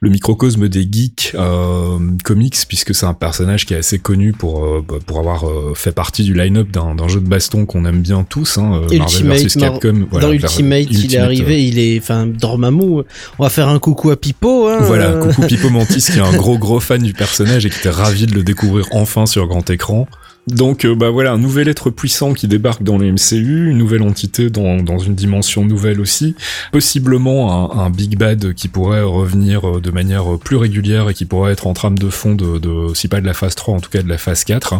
le 0.00 0.10
microcosme 0.10 0.68
des 0.68 0.88
geeks 0.90 1.32
euh, 1.34 1.98
comics 2.24 2.56
puisque 2.68 2.94
c'est 2.94 3.06
un 3.06 3.14
personnage 3.14 3.66
qui 3.66 3.74
est 3.74 3.78
assez 3.78 3.98
connu 3.98 4.32
pour 4.32 4.64
euh, 4.64 4.84
bah, 4.88 4.96
pour 5.04 5.18
avoir 5.18 5.46
euh, 5.48 5.72
fait 5.74 5.92
partie 5.92 6.22
du 6.24 6.34
line-up 6.34 6.70
d'un 6.70 6.94
d'un 6.94 7.08
jeu 7.08 7.20
de 7.20 7.28
baston 7.28 7.66
qu'on 7.66 7.84
aime 7.84 8.00
bien 8.00 8.24
tous, 8.28 8.58
hein, 8.58 8.72
euh, 8.74 8.80
Marvel 8.80 9.00
Ultimate, 9.00 9.38
vs 9.42 9.56
Mar- 9.60 9.72
Capcom. 9.72 10.06
Voilà, 10.10 10.26
dans 10.28 10.32
Ultimate, 10.32 10.86
il 10.90 11.14
est 11.14 11.18
arrivé, 11.18 11.64
il 11.66 11.78
est, 11.78 11.98
enfin, 11.98 12.26
Dormammu, 12.26 13.02
on 13.38 13.42
va 13.42 13.48
faire 13.50 13.68
un 13.68 13.78
coucou 13.78 14.10
à 14.10 14.16
Pipo, 14.16 14.68
hein. 14.68 14.78
Voilà, 14.82 15.09
euh, 15.10 15.32
coucou 15.32 15.46
Pipo 15.46 15.70
Mantis 15.70 16.02
qui 16.12 16.18
est 16.18 16.20
un 16.20 16.32
gros 16.32 16.58
gros 16.58 16.80
fan 16.80 17.02
du 17.02 17.12
personnage 17.12 17.66
et 17.66 17.70
qui 17.70 17.78
était 17.78 17.90
ravi 17.90 18.26
de 18.26 18.34
le 18.34 18.42
découvrir 18.42 18.86
enfin 18.92 19.26
sur 19.26 19.46
grand 19.46 19.68
écran. 19.70 20.06
Donc 20.46 20.84
euh, 20.84 20.94
bah 20.94 21.10
voilà, 21.10 21.32
un 21.32 21.38
nouvel 21.38 21.68
être 21.68 21.90
puissant 21.90 22.32
qui 22.32 22.48
débarque 22.48 22.82
dans 22.82 22.98
le 22.98 23.12
MCU, 23.12 23.70
une 23.70 23.78
nouvelle 23.78 24.02
entité 24.02 24.50
dans, 24.50 24.82
dans 24.82 24.98
une 24.98 25.14
dimension 25.14 25.64
nouvelle 25.64 26.00
aussi, 26.00 26.34
possiblement 26.72 27.78
un, 27.78 27.90
Big 27.90 28.16
Bad 28.16 28.54
qui 28.54 28.68
pourrait 28.68 29.02
revenir 29.02 29.68
euh, 29.68 29.80
de 29.80 29.90
manière 29.90 30.38
plus 30.38 30.56
régulière 30.56 31.10
et 31.10 31.14
qui 31.14 31.24
pourrait 31.24 31.52
être 31.52 31.66
en 31.66 31.74
trame 31.74 31.98
de 31.98 32.08
fond 32.08 32.34
de, 32.34 32.58
de 32.58 32.94
si 32.94 33.08
pas 33.08 33.20
de 33.20 33.26
la 33.26 33.34
phase 33.34 33.54
3, 33.54 33.74
en 33.74 33.80
tout 33.80 33.90
cas 33.90 34.02
de 34.02 34.08
la 34.08 34.18
phase 34.18 34.44
4. 34.44 34.74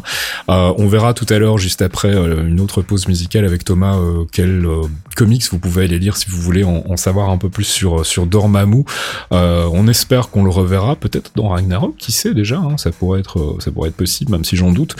Euh, 0.48 0.72
on 0.78 0.88
verra 0.88 1.12
tout 1.12 1.26
à 1.28 1.38
l'heure, 1.38 1.58
juste 1.58 1.82
après 1.82 2.14
une 2.14 2.60
autre 2.60 2.82
pause 2.82 3.06
musicale 3.06 3.44
avec 3.44 3.64
Thomas, 3.64 3.96
euh, 3.96 4.24
quel 4.32 4.66
comics 5.16 5.44
vous 5.50 5.58
pouvez 5.58 5.84
aller 5.84 5.98
lire 5.98 6.16
si 6.16 6.30
vous 6.30 6.40
voulez 6.40 6.64
en, 6.64 6.84
en 6.88 6.96
savoir 6.96 7.30
un 7.30 7.36
peu 7.36 7.50
plus 7.50 7.64
sur, 7.64 8.06
sur 8.06 8.26
Dormammu. 8.26 8.84
On 9.30 9.88
espère 9.88 10.30
qu'on 10.30 10.44
le 10.44 10.50
reverra 10.50 10.96
peut-être 10.96 11.32
dans 11.36 11.48
Ragnarok, 11.48 11.96
qui 11.98 12.12
sait 12.12 12.34
déjà, 12.34 12.58
hein, 12.58 12.76
ça 12.76 12.90
pourrait 12.90 13.20
être 13.20 13.56
ça 13.60 13.70
pourrait 13.70 13.90
être 13.90 13.96
possible, 13.96 14.32
même 14.32 14.44
si 14.44 14.56
j'en 14.56 14.72
doute. 14.72 14.96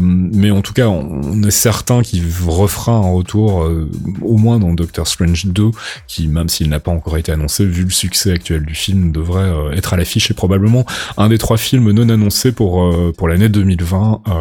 Mais 0.00 0.50
en 0.50 0.62
tout 0.62 0.72
cas, 0.72 0.88
on, 0.88 1.42
est 1.42 1.50
certain 1.50 2.02
qu'il 2.02 2.22
refera 2.46 2.92
un 2.92 3.12
retour, 3.12 3.62
euh, 3.62 3.90
au 4.22 4.36
moins 4.36 4.58
dans 4.58 4.72
Doctor 4.72 5.06
Strange 5.06 5.46
2, 5.46 5.70
qui 6.06 6.28
même 6.28 6.48
s'il 6.48 6.68
n'a 6.68 6.80
pas 6.80 6.90
encore 6.90 7.16
été 7.16 7.32
annoncé, 7.32 7.64
vu 7.64 7.84
le 7.84 7.90
succès 7.90 8.32
actuel 8.32 8.64
du 8.64 8.74
film, 8.74 9.12
devrait 9.12 9.44
euh, 9.44 9.72
être 9.72 9.92
à 9.92 9.96
l'affiche 9.96 10.30
et 10.30 10.34
probablement 10.34 10.84
un 11.16 11.28
des 11.28 11.38
trois 11.38 11.56
films 11.56 11.90
non 11.92 12.08
annoncés 12.08 12.52
pour 12.52 12.82
euh, 12.82 13.12
pour 13.16 13.28
l'année 13.28 13.48
2020. 13.48 14.22
Euh, 14.28 14.32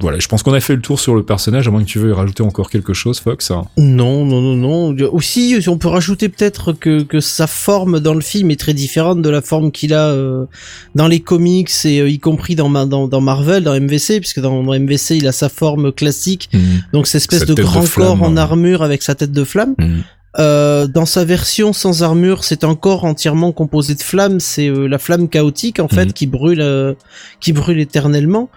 voilà, 0.00 0.18
je 0.18 0.28
pense 0.28 0.42
qu'on 0.42 0.54
a 0.54 0.60
fait 0.60 0.76
le 0.76 0.82
tour 0.82 0.98
sur 0.98 1.14
le 1.14 1.22
personnage, 1.22 1.68
à 1.68 1.70
moins 1.70 1.82
que 1.82 1.88
tu 1.88 1.98
veuilles 1.98 2.12
rajouter 2.12 2.42
encore 2.42 2.70
quelque 2.70 2.92
chose, 2.92 3.20
Fox. 3.20 3.52
Non, 3.76 4.24
non, 4.24 4.40
non, 4.40 4.56
non. 4.56 4.96
Aussi, 5.12 5.58
on 5.68 5.78
peut 5.78 5.88
rajouter 5.88 6.28
peut-être 6.28 6.72
que, 6.72 7.02
que 7.02 7.20
sa 7.20 7.46
forme 7.46 8.00
dans 8.00 8.14
le 8.14 8.20
film 8.20 8.50
est 8.50 8.60
très 8.60 8.74
différente 8.74 9.22
de 9.22 9.30
la 9.30 9.42
forme 9.42 9.70
qu'il 9.70 9.94
a 9.94 10.08
euh, 10.08 10.46
dans 10.94 11.08
les 11.08 11.20
comics 11.20 11.70
et 11.84 12.00
euh, 12.00 12.08
y 12.08 12.18
compris 12.18 12.54
dans, 12.54 12.70
dans, 12.86 13.08
dans 13.08 13.20
Marvel, 13.20 13.64
dans 13.64 13.78
MVC, 13.78 14.20
puisque 14.20 14.40
dans, 14.40 14.51
dans 14.62 14.78
MVC, 14.78 15.16
il 15.16 15.26
a 15.26 15.32
sa 15.32 15.48
forme 15.48 15.92
classique, 15.92 16.50
donc 16.92 17.06
cette 17.06 17.22
espèce 17.22 17.46
de 17.46 17.54
grand 17.54 17.82
flamme, 17.82 18.18
corps 18.18 18.22
en 18.22 18.36
euh. 18.36 18.40
armure 18.40 18.82
avec 18.82 19.02
sa 19.02 19.14
tête 19.14 19.32
de 19.32 19.44
flamme. 19.44 19.74
Mhm. 19.78 20.02
Euh, 20.38 20.86
dans 20.86 21.04
sa 21.04 21.24
version 21.24 21.72
sans 21.72 22.02
armure, 22.02 22.44
c'est 22.44 22.64
un 22.64 22.74
corps 22.74 23.04
entièrement 23.04 23.52
composé 23.52 23.94
de 23.94 24.00
flammes. 24.00 24.40
C'est 24.40 24.68
euh, 24.68 24.86
la 24.86 24.98
flamme 24.98 25.28
chaotique 25.28 25.78
en 25.78 25.88
fait 25.88 26.06
Mhm. 26.06 26.12
qui 26.12 26.26
brûle, 26.26 26.60
euh, 26.62 26.94
qui 27.40 27.52
brûle 27.52 27.80
éternellement. 27.80 28.48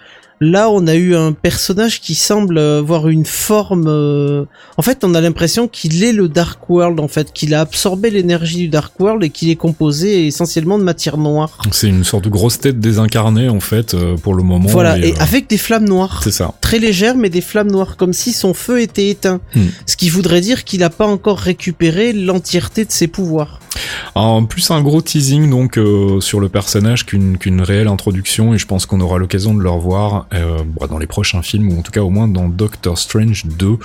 Là, 0.42 0.70
on 0.70 0.86
a 0.88 0.96
eu 0.96 1.16
un 1.16 1.32
personnage 1.32 2.02
qui 2.02 2.14
semble 2.14 2.60
avoir 2.60 3.08
une 3.08 3.26
forme. 3.26 3.86
euh, 3.88 4.44
En 4.78 4.82
fait, 4.82 5.04
on 5.04 5.16
a 5.16 5.22
l'impression 5.22 5.68
qu'il 5.70 6.04
est 6.04 6.12
le 6.12 6.28
Dark 6.28 6.70
World 6.70 7.00
en 7.00 7.08
fait, 7.08 7.32
qu'il 7.32 7.54
a 7.54 7.62
absorbé 7.62 8.10
l'énergie 8.10 8.58
du 8.58 8.68
Dark 8.68 9.00
World 9.00 9.24
et 9.24 9.30
qu'il 9.30 9.50
est 9.50 9.56
composé 9.56 10.28
essentiellement 10.28 10.78
de 10.78 10.84
matière 10.84 11.18
noire. 11.18 11.58
C'est 11.72 11.88
une 11.88 12.04
sorte 12.04 12.26
de 12.26 12.30
grosse 12.30 12.60
tête 12.60 12.80
désincarnée 12.80 13.48
en 13.48 13.62
fait 13.62 13.94
euh, 13.94 14.18
pour 14.18 14.34
le 14.34 14.44
moment. 14.44 14.68
voilà, 14.68 14.98
et 14.98 15.14
euh, 15.14 15.16
avec 15.20 15.50
des 15.50 15.58
flammes 15.58 15.88
noires. 15.88 16.20
c'est 16.24 16.32
ça. 16.32 16.54
Très 16.60 16.80
légères, 16.80 17.16
mais 17.16 17.30
des 17.30 17.42
flammes 17.42 17.72
noires, 17.72 17.96
comme 17.96 18.14
si 18.14 18.34
son 18.34 18.54
feu 18.54 18.82
était 18.82 19.08
éteint. 19.10 19.40
Hmm. 19.56 19.68
Ce 19.86 19.96
qui 19.96 20.10
voudrait 20.10 20.42
dire 20.42 20.64
qu'il 20.66 20.82
n'a 20.82 20.90
pas 20.90 21.08
encore 21.08 21.40
récupéré 21.40 22.12
l'entièreté 22.12 22.84
de 22.84 22.92
ses 22.92 23.08
pouvoirs. 23.08 23.60
En 24.16 24.46
plus 24.46 24.72
un 24.72 24.82
gros 24.82 25.02
teasing 25.02 25.50
donc 25.50 25.78
euh, 25.78 26.22
sur 26.22 26.40
le 26.40 26.48
personnage 26.48 27.06
qu'une 27.06 27.38
qu'une 27.38 27.62
réelle 27.62 27.90
introduction 27.90 28.54
et 28.54 28.58
je 28.58 28.66
pense 28.66 28.86
qu'on 28.86 29.02
aura 29.02 29.18
l'occasion 29.18 29.54
de 29.54 29.60
le 29.62 29.70
revoir 29.70 30.25
euh, 30.34 30.60
bon, 30.66 30.88
dans 30.88 30.98
les 30.98 31.08
prochains 31.08 31.42
films 31.42 31.70
ou 31.72 31.80
en 31.80 31.82
tout 31.82 31.92
cas 31.92 32.02
au 32.02 32.10
moins 32.10 32.28
dans 32.28 32.50
Doctor 32.50 32.98
Strange 32.98 33.46
2 33.46 33.78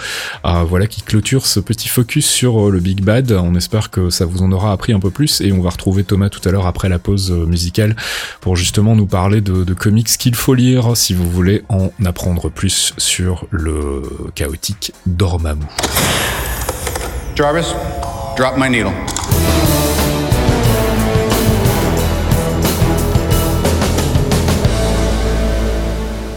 euh, 0.45 0.65
voilà 0.67 0.87
qui 0.87 1.03
clôture 1.03 1.47
ce 1.47 1.61
petit 1.61 1.89
focus 1.89 2.27
sur 2.27 2.69
euh, 2.69 2.71
le 2.71 2.81
Big 2.81 3.03
Bad. 3.03 3.33
On 3.33 3.55
espère 3.55 3.91
que 3.91 4.11
ça 4.11 4.25
vous 4.25 4.43
en 4.43 4.53
aura 4.53 4.73
appris 4.73 4.93
un 4.93 5.01
peu 5.01 5.11
plus 5.11 5.41
et 5.41 5.53
on 5.53 5.61
va 5.61 5.71
retrouver 5.71 6.05
Thomas 6.05 6.29
tout 6.29 6.47
à 6.49 6.53
l'heure 6.53 6.67
après 6.67 6.89
la 6.89 6.99
pause 6.99 7.31
euh, 7.31 7.47
musicale 7.47 7.97
pour 8.41 8.57
justement 8.57 8.97
nous 8.97 9.07
parler 9.07 9.41
de, 9.41 9.65
de 9.65 9.75
comics 9.75 10.07
qu'il 10.07 10.35
faut 10.35 10.55
lire 10.55 10.97
si 10.97 11.15
vous 11.15 11.31
voulez 11.31 11.63
en 11.69 11.91
apprendre 12.05 12.51
plus 12.51 12.95
sur 12.99 13.47
le 13.51 14.03
chaotique 14.35 14.93
Dormammu. 15.07 15.65
Jarvis, 17.35 17.75
drop 18.37 18.55
my 18.57 18.69
needle. 18.69 18.93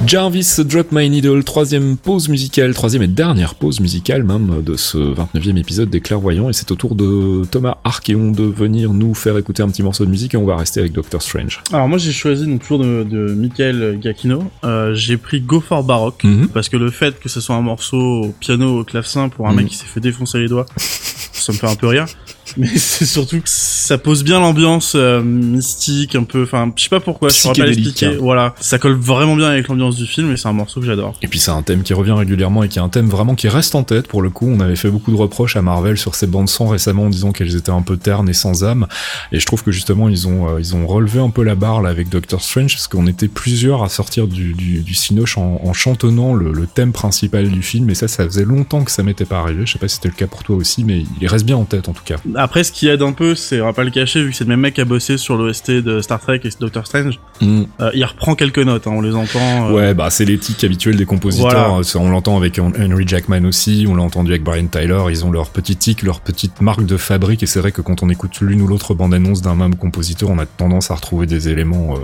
Jarvis 0.06 0.58
Drop 0.66 0.92
My 0.92 1.10
Needle, 1.10 1.44
troisième 1.44 1.96
pause 1.98 2.28
musicale, 2.28 2.74
troisième 2.74 3.04
et 3.04 3.08
dernière 3.08 3.56
pause 3.56 3.80
musicale 3.80 4.24
même 4.24 4.62
de 4.62 4.76
ce 4.76 4.98
29e 4.98 5.58
épisode 5.58 5.90
des 5.90 6.02
Clairvoyants, 6.02 6.50
et 6.50 6.54
c'est 6.54 6.70
au 6.72 6.76
tour 6.76 6.96
de 6.96 7.44
Thomas 7.50 7.78
Archeon 7.84 8.32
de 8.32 8.44
venir 8.44 8.94
nous 8.94 9.14
faire 9.16 9.38
écouter 9.38 9.64
un 9.64 9.70
petit 9.70 9.82
morceau 9.82 10.04
de 10.06 10.10
musique 10.10 10.34
et 10.34 10.38
on 10.38 10.46
va 10.46 10.58
rester 10.58 10.82
avec 10.82 10.92
Doctor 10.92 11.22
Strange. 11.22 11.62
Alors 11.72 11.88
moi 11.88 11.98
j'ai 11.98 12.12
choisi 12.12 12.46
donc 12.46 12.62
toujours 12.62 12.80
de, 12.80 13.04
de 13.10 13.34
Michael 13.34 14.00
Giacchino. 14.02 14.44
Euh, 14.66 14.94
j'ai 14.94 15.18
pris 15.18 15.40
Go 15.42 15.62
for 15.62 15.84
Baroque 15.84 16.24
Mhm. 16.24 16.50
parce 16.50 16.68
que 16.70 16.78
le 16.78 16.92
fait 16.92 17.18
que 17.20 17.30
ce 17.30 17.40
soit 17.40 17.56
un 17.56 17.62
morceau 17.62 17.98
au 18.26 18.28
piano 18.40 18.80
au 18.80 18.84
clavecin 18.84 19.30
pour 19.30 19.48
un 19.48 19.52
Mhm. 19.52 19.58
mec 19.58 19.68
qui 19.70 19.78
s'est 19.78 19.86
fait 19.86 20.02
défoncer 20.02 20.40
les 20.40 20.48
doigts, 20.50 20.66
ça 20.78 21.54
me 21.54 21.58
fait 21.58 21.68
un 21.68 21.76
peu 21.76 21.88
rire. 21.88 22.06
Mais 22.58 22.68
c'est 22.76 23.06
surtout 23.06 23.38
que 23.38 23.48
ça 23.50 23.98
pose 23.98 24.24
bien 24.24 24.40
l'ambiance 24.40 24.94
euh, 24.96 25.22
mystique, 25.22 26.16
un 26.16 26.24
peu. 26.24 26.44
Enfin, 26.44 26.72
je 26.76 26.84
sais 26.84 26.90
pas 26.90 27.00
pourquoi. 27.00 27.30
Je 27.30 27.42
pourrais 27.42 27.54
pas 27.62 27.66
l'expliquer. 27.68 28.06
hein. 28.08 28.18
Voilà, 28.20 28.54
ça 28.60 28.80
colle 28.80 28.94
vraiment 28.96 29.36
bien 29.36 29.48
avec 29.50 29.68
l'ambiance 29.68 29.96
du 29.96 30.06
film 30.06 30.32
et 30.32 30.38
c'est 30.38 30.48
un 30.48 30.54
morceau 30.54 30.80
que 30.80 30.86
j'adore. 30.86 31.16
Et 31.22 31.28
puis 31.28 31.40
c'est 31.40 31.52
un 31.52 31.62
thème 31.62 31.84
qui 31.84 31.94
revient 31.94 32.12
régulièrement 32.12 32.64
et 32.64 32.70
qui 32.70 32.80
est 32.80 32.82
un 32.82 32.90
thème 32.90 33.08
vraiment 33.10 33.36
qui 33.36 33.48
reste 33.48 33.76
en 33.76 33.84
tête 33.84 34.08
pour 34.08 34.22
le 34.22 34.30
coup. 34.30 34.48
On 34.50 34.60
avait 34.60 34.76
fait 34.76 34.90
beaucoup 34.90 35.12
de 35.12 35.16
reproches 35.18 35.56
à 35.56 35.62
Marvel 35.62 35.98
sur 35.98 36.16
ces 36.16 36.28
bandes 36.28 36.50
son 36.50 36.68
récemment 36.68 37.04
en 37.06 37.10
disant 37.10 37.32
qu'elles 37.32 37.56
étaient 37.56 37.72
un 37.72 37.82
peu 37.82 37.98
ternes 37.98 38.30
et 38.30 38.34
sans 38.34 38.64
âme. 38.64 38.88
Et 39.32 39.40
je 39.40 39.46
trouve 39.46 39.64
que 39.64 39.72
justement 39.72 40.10
ils 40.10 40.28
ont 40.28 40.50
euh, 40.56 40.60
ils 40.60 40.76
ont 40.76 40.86
relevé 40.86 41.20
un 41.20 41.30
peu 41.30 41.44
la 41.44 41.56
barre 41.56 41.82
là 41.82 41.90
avec 41.90 42.10
Doctor 42.10 42.42
Strange 42.42 42.74
parce 42.74 42.88
qu'on 42.88 43.08
était 43.08 43.28
plusieurs 43.30 43.84
à 43.84 43.90
sortir 43.90 44.28
du 44.28 44.54
du, 44.54 44.82
du 44.82 44.94
cinoche 44.94 45.38
en, 45.38 45.62
en 45.64 45.74
chantonnant 45.74 46.34
le, 46.34 46.52
le 46.52 46.68
thème 46.68 46.92
principal 46.92 47.48
du 47.50 47.62
film. 47.62 47.90
Et 47.90 47.96
ça 47.96 48.08
ça 48.08 48.26
faisait 48.26 48.46
longtemps 48.46 48.84
que 48.84 48.92
ça 48.92 49.02
m'était 49.04 49.26
pas 49.26 49.40
arrivé. 49.40 49.66
Je 49.66 49.72
sais 49.74 49.80
pas 49.80 49.88
si 49.88 49.96
c'était 49.96 50.10
le 50.10 50.16
cas 50.16 50.28
pour 50.28 50.44
toi 50.44 50.56
aussi, 50.58 50.84
mais 50.84 51.04
il 51.22 51.28
reste 51.28 51.46
bien 51.46 51.58
en 51.58 51.66
tête 51.66 51.88
en 51.90 51.94
tout 51.94 52.04
cas. 52.04 52.18
Après, 52.36 52.64
ce 52.64 52.72
qui 52.72 52.88
aide 52.88 53.02
un 53.02 53.12
peu, 53.12 53.36
c'est, 53.36 53.62
on 53.62 53.66
va 53.66 53.74
pas 53.74 53.84
le 53.84 53.90
cacher, 53.92 54.24
vu 54.24 54.32
que 54.32 54.36
c'est 54.36 54.44
le 54.44 54.50
même 54.50 54.60
mec 54.62 54.74
qui 54.76 54.82
a 54.82 54.86
bossé 54.86 55.18
sur 55.18 55.36
l'OST 55.38 55.72
de 55.72 56.02
Star 56.02 56.20
Trek 56.20 56.42
et 56.44 56.50
Doctor 56.60 56.86
Strange, 56.88 57.20
euh, 57.42 57.92
il 57.94 58.04
reprend 58.06 58.36
quelques 58.36 58.60
notes, 58.60 58.88
hein, 58.88 58.92
on 58.94 59.02
les 59.02 59.16
entend. 59.16 59.70
euh, 59.70 59.74
Ouais, 59.74 59.94
bah 59.94 60.10
c'est 60.10 60.26
l'éthique 60.26 60.64
habituelle 60.64 60.96
des 60.96 61.06
compositeurs. 61.06 61.70
Voilà. 61.70 61.84
Ça, 61.84 62.00
On 62.00 62.10
l'entend 62.10 62.38
avec 62.38 62.60
Henry 62.60 63.08
Jackman 63.08 63.46
aussi, 63.46 63.86
on 63.90 63.96
l'a 63.96 64.04
entendu 64.04 64.32
avec 64.32 64.44
Brian 64.44 64.68
Tyler. 64.68 65.02
Ils 65.10 65.26
ont 65.26 65.32
leur 65.32 65.50
petit 65.50 65.76
tic, 65.76 66.04
leur 66.04 66.22
petite 66.22 66.62
marque 66.62 66.86
de 66.86 66.98
fabrique. 66.98 67.44
Et 67.44 67.46
c'est 67.46 67.60
vrai 67.60 67.72
que 67.72 67.82
quand 67.82 68.04
on 68.04 68.10
écoute 68.10 68.40
l'une 68.42 68.62
ou 68.62 68.68
l'autre 68.68 68.94
bande-annonce 68.94 69.42
d'un 69.42 69.56
même 69.56 69.76
compositeur, 69.76 70.30
on 70.30 70.40
a 70.40 70.46
tendance 70.46 70.92
à 70.92 70.96
retrouver 70.96 71.26
des 71.28 71.50
éléments, 71.50 71.96
euh, 71.96 72.00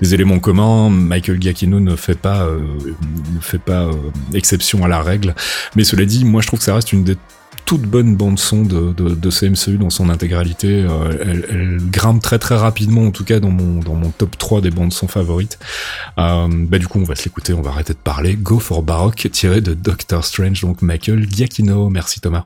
des 0.00 0.14
éléments 0.14 0.38
communs. 0.38 0.90
Michael 0.90 1.40
Giacchino 1.40 1.80
ne 1.80 1.96
fait 1.96 2.18
pas, 2.18 2.46
ne 2.46 3.40
fait 3.40 3.58
pas 3.58 3.88
exception 4.34 4.84
à 4.84 4.88
la 4.88 5.02
règle. 5.02 5.34
Mais 5.76 5.84
cela 5.84 6.04
dit, 6.04 6.24
moi 6.24 6.40
je 6.40 6.46
trouve 6.46 6.58
que 6.58 6.64
ça 6.64 6.74
reste 6.74 6.92
une 6.92 7.04
des 7.04 7.16
toute 7.70 7.82
bonne 7.82 8.16
bande 8.16 8.40
son 8.40 8.62
de, 8.62 8.92
de, 8.92 9.14
de 9.14 9.30
ce 9.30 9.46
MCU 9.46 9.78
dans 9.78 9.90
son 9.90 10.08
intégralité. 10.10 10.82
Euh, 10.82 11.16
elle, 11.20 11.46
elle 11.48 11.78
grimpe 11.88 12.20
très 12.20 12.40
très 12.40 12.56
rapidement, 12.56 13.06
en 13.06 13.12
tout 13.12 13.22
cas 13.22 13.38
dans 13.38 13.52
mon, 13.52 13.78
dans 13.78 13.94
mon 13.94 14.10
top 14.10 14.36
3 14.36 14.60
des 14.60 14.72
bandes 14.72 14.92
son 14.92 15.06
favorites. 15.06 15.56
Euh, 16.18 16.48
bah 16.50 16.80
du 16.80 16.88
coup, 16.88 16.98
on 16.98 17.04
va 17.04 17.14
se 17.14 17.26
l'écouter, 17.26 17.52
on 17.52 17.62
va 17.62 17.70
arrêter 17.70 17.92
de 17.92 17.98
parler. 17.98 18.34
Go 18.34 18.58
for 18.58 18.82
Baroque, 18.82 19.28
tiré 19.30 19.60
de 19.60 19.74
Doctor 19.74 20.24
Strange, 20.24 20.62
donc 20.62 20.82
Michael 20.82 21.30
Giacchino. 21.30 21.90
Merci 21.90 22.18
Thomas. 22.18 22.44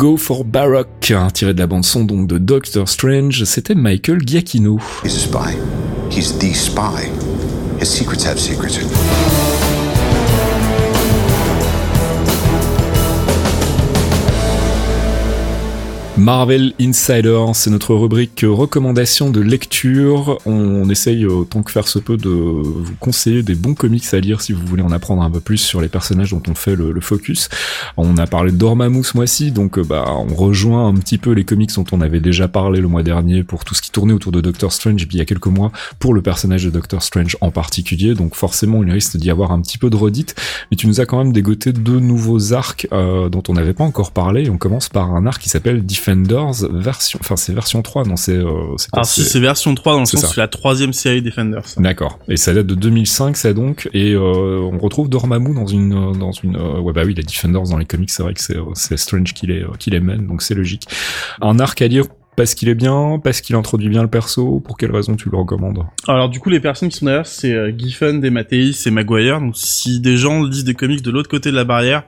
Go 0.00 0.16
for 0.16 0.44
Baroque, 0.46 1.10
hein, 1.10 1.28
tiré 1.30 1.52
de 1.52 1.58
la 1.58 1.66
bande 1.66 1.84
son 1.84 2.04
donc 2.04 2.26
de 2.26 2.38
Doctor 2.38 2.88
Strange, 2.88 3.44
c'était 3.44 3.74
Michael 3.74 4.26
Giacchino. 4.26 4.78
He's 5.04 5.14
a 5.14 5.18
spy. 5.18 5.58
He's 6.10 6.38
the 6.38 6.54
spy. 6.54 7.10
His 7.78 7.84
secrets 7.84 8.24
have 8.24 8.38
secrets. 8.38 8.78
Marvel 16.20 16.74
Insider, 16.78 17.40
c'est 17.54 17.70
notre 17.70 17.94
rubrique 17.94 18.44
recommandation 18.46 19.30
de 19.30 19.40
lecture. 19.40 20.38
On 20.44 20.90
essaye 20.90 21.24
autant 21.24 21.62
que 21.62 21.72
faire 21.72 21.88
se 21.88 21.98
peut 21.98 22.18
de 22.18 22.28
vous 22.28 22.94
conseiller 23.00 23.42
des 23.42 23.54
bons 23.54 23.72
comics 23.72 24.04
à 24.12 24.20
lire 24.20 24.42
si 24.42 24.52
vous 24.52 24.66
voulez 24.66 24.82
en 24.82 24.92
apprendre 24.92 25.22
un 25.22 25.30
peu 25.30 25.40
plus 25.40 25.56
sur 25.56 25.80
les 25.80 25.88
personnages 25.88 26.32
dont 26.32 26.42
on 26.46 26.54
fait 26.54 26.76
le, 26.76 27.00
focus. 27.00 27.48
On 27.96 28.18
a 28.18 28.26
parlé 28.26 28.52
de 28.52 28.58
ce 28.58 29.16
mois-ci, 29.16 29.50
donc 29.50 29.78
euh, 29.78 29.82
bah 29.82 30.04
on 30.08 30.34
rejoint 30.34 30.88
un 30.88 30.94
petit 30.94 31.16
peu 31.16 31.30
les 31.30 31.44
comics 31.44 31.74
dont 31.74 31.86
on 31.90 32.02
avait 32.02 32.20
déjà 32.20 32.48
parlé 32.48 32.82
le 32.82 32.88
mois 32.88 33.02
dernier 33.02 33.42
pour 33.42 33.64
tout 33.64 33.74
ce 33.74 33.80
qui 33.80 33.90
tournait 33.90 34.12
autour 34.12 34.30
de 34.30 34.42
Doctor 34.42 34.74
Strange, 34.74 35.02
et 35.02 35.06
puis 35.06 35.16
il 35.16 35.20
y 35.20 35.22
a 35.22 35.24
quelques 35.24 35.46
mois 35.46 35.72
pour 35.98 36.12
le 36.12 36.20
personnage 36.20 36.64
de 36.64 36.70
Doctor 36.70 37.02
Strange 37.02 37.38
en 37.40 37.50
particulier. 37.50 38.12
Donc 38.12 38.34
forcément, 38.34 38.84
il 38.84 38.92
risque 38.92 39.16
d'y 39.16 39.30
avoir 39.30 39.52
un 39.52 39.62
petit 39.62 39.78
peu 39.78 39.88
de 39.88 39.96
redite, 39.96 40.34
mais 40.70 40.76
tu 40.76 40.86
nous 40.86 41.00
as 41.00 41.06
quand 41.06 41.16
même 41.16 41.32
dégoté 41.32 41.72
deux 41.72 41.98
nouveaux 41.98 42.52
arcs 42.52 42.86
euh, 42.92 43.30
dont 43.30 43.42
on 43.48 43.54
n'avait 43.54 43.72
pas 43.72 43.84
encore 43.84 44.10
parlé. 44.10 44.50
On 44.50 44.58
commence 44.58 44.90
par 44.90 45.14
un 45.14 45.24
arc 45.24 45.40
qui 45.40 45.48
s'appelle 45.48 45.82
Defenders 46.14 46.68
version, 46.70 47.18
enfin 47.22 47.36
c'est 47.36 47.52
version 47.52 47.82
3, 47.82 48.04
non 48.04 48.16
c'est 48.16 48.32
euh, 48.36 48.76
c'est 48.76 48.90
quoi, 48.90 48.98
Alors 49.00 49.06
si 49.06 49.22
c'est- 49.22 49.30
c'est 49.30 49.40
version 49.40 49.74
3 49.74 49.94
dans 49.94 50.00
le 50.00 50.06
sens 50.06 50.20
c'est 50.26 50.36
la 50.36 50.48
troisième 50.48 50.92
série 50.92 51.22
Defenders. 51.22 51.62
D'accord. 51.76 52.18
Et 52.28 52.36
ça 52.36 52.52
date 52.54 52.66
de 52.66 52.74
2005, 52.74 53.36
ça 53.36 53.52
donc. 53.52 53.88
Et 53.92 54.12
euh, 54.12 54.60
on 54.72 54.78
retrouve 54.78 55.08
Dormammu 55.08 55.54
dans 55.54 55.66
une, 55.66 55.92
euh, 55.92 56.12
dans 56.12 56.32
une. 56.32 56.56
euh, 56.56 56.80
ouais 56.80 56.92
bah 56.92 57.02
oui, 57.06 57.14
les 57.14 57.22
Defenders 57.22 57.62
dans 57.64 57.78
les 57.78 57.84
comics, 57.86 58.10
c'est 58.10 58.22
vrai 58.22 58.34
que 58.34 58.40
c'est, 58.40 58.56
euh, 58.56 58.96
Strange 58.96 59.32
qui 59.34 59.46
les, 59.46 59.64
qui 59.78 59.90
les 59.90 60.00
mène, 60.00 60.26
donc 60.26 60.42
c'est 60.42 60.54
logique. 60.54 60.86
Un 61.40 61.58
arc 61.60 61.80
à 61.82 61.88
lire 61.88 62.04
parce 62.36 62.54
qu'il 62.54 62.68
est 62.68 62.74
bien, 62.74 63.20
parce 63.22 63.40
qu'il 63.40 63.56
introduit 63.56 63.88
bien 63.88 64.02
le 64.02 64.08
perso. 64.08 64.60
Pour 64.60 64.76
quelle 64.76 64.92
raison 64.92 65.16
tu 65.16 65.28
le 65.30 65.36
recommandes 65.38 65.84
Alors 66.08 66.28
du 66.28 66.40
coup 66.40 66.48
les 66.50 66.60
personnes 66.60 66.88
qui 66.88 66.96
sont 66.98 67.06
derrière 67.06 67.26
c'est 67.26 67.52
euh, 67.52 67.72
Giffen, 67.76 68.20
Demateis 68.20 68.72
et 68.86 68.90
Maguire. 68.90 69.40
Donc 69.40 69.56
si 69.56 70.00
des 70.00 70.16
gens 70.16 70.42
lisent 70.42 70.64
des 70.64 70.74
comics 70.74 71.02
de 71.02 71.10
l'autre 71.10 71.28
côté 71.28 71.50
de 71.50 71.56
la 71.56 71.64
barrière, 71.64 72.04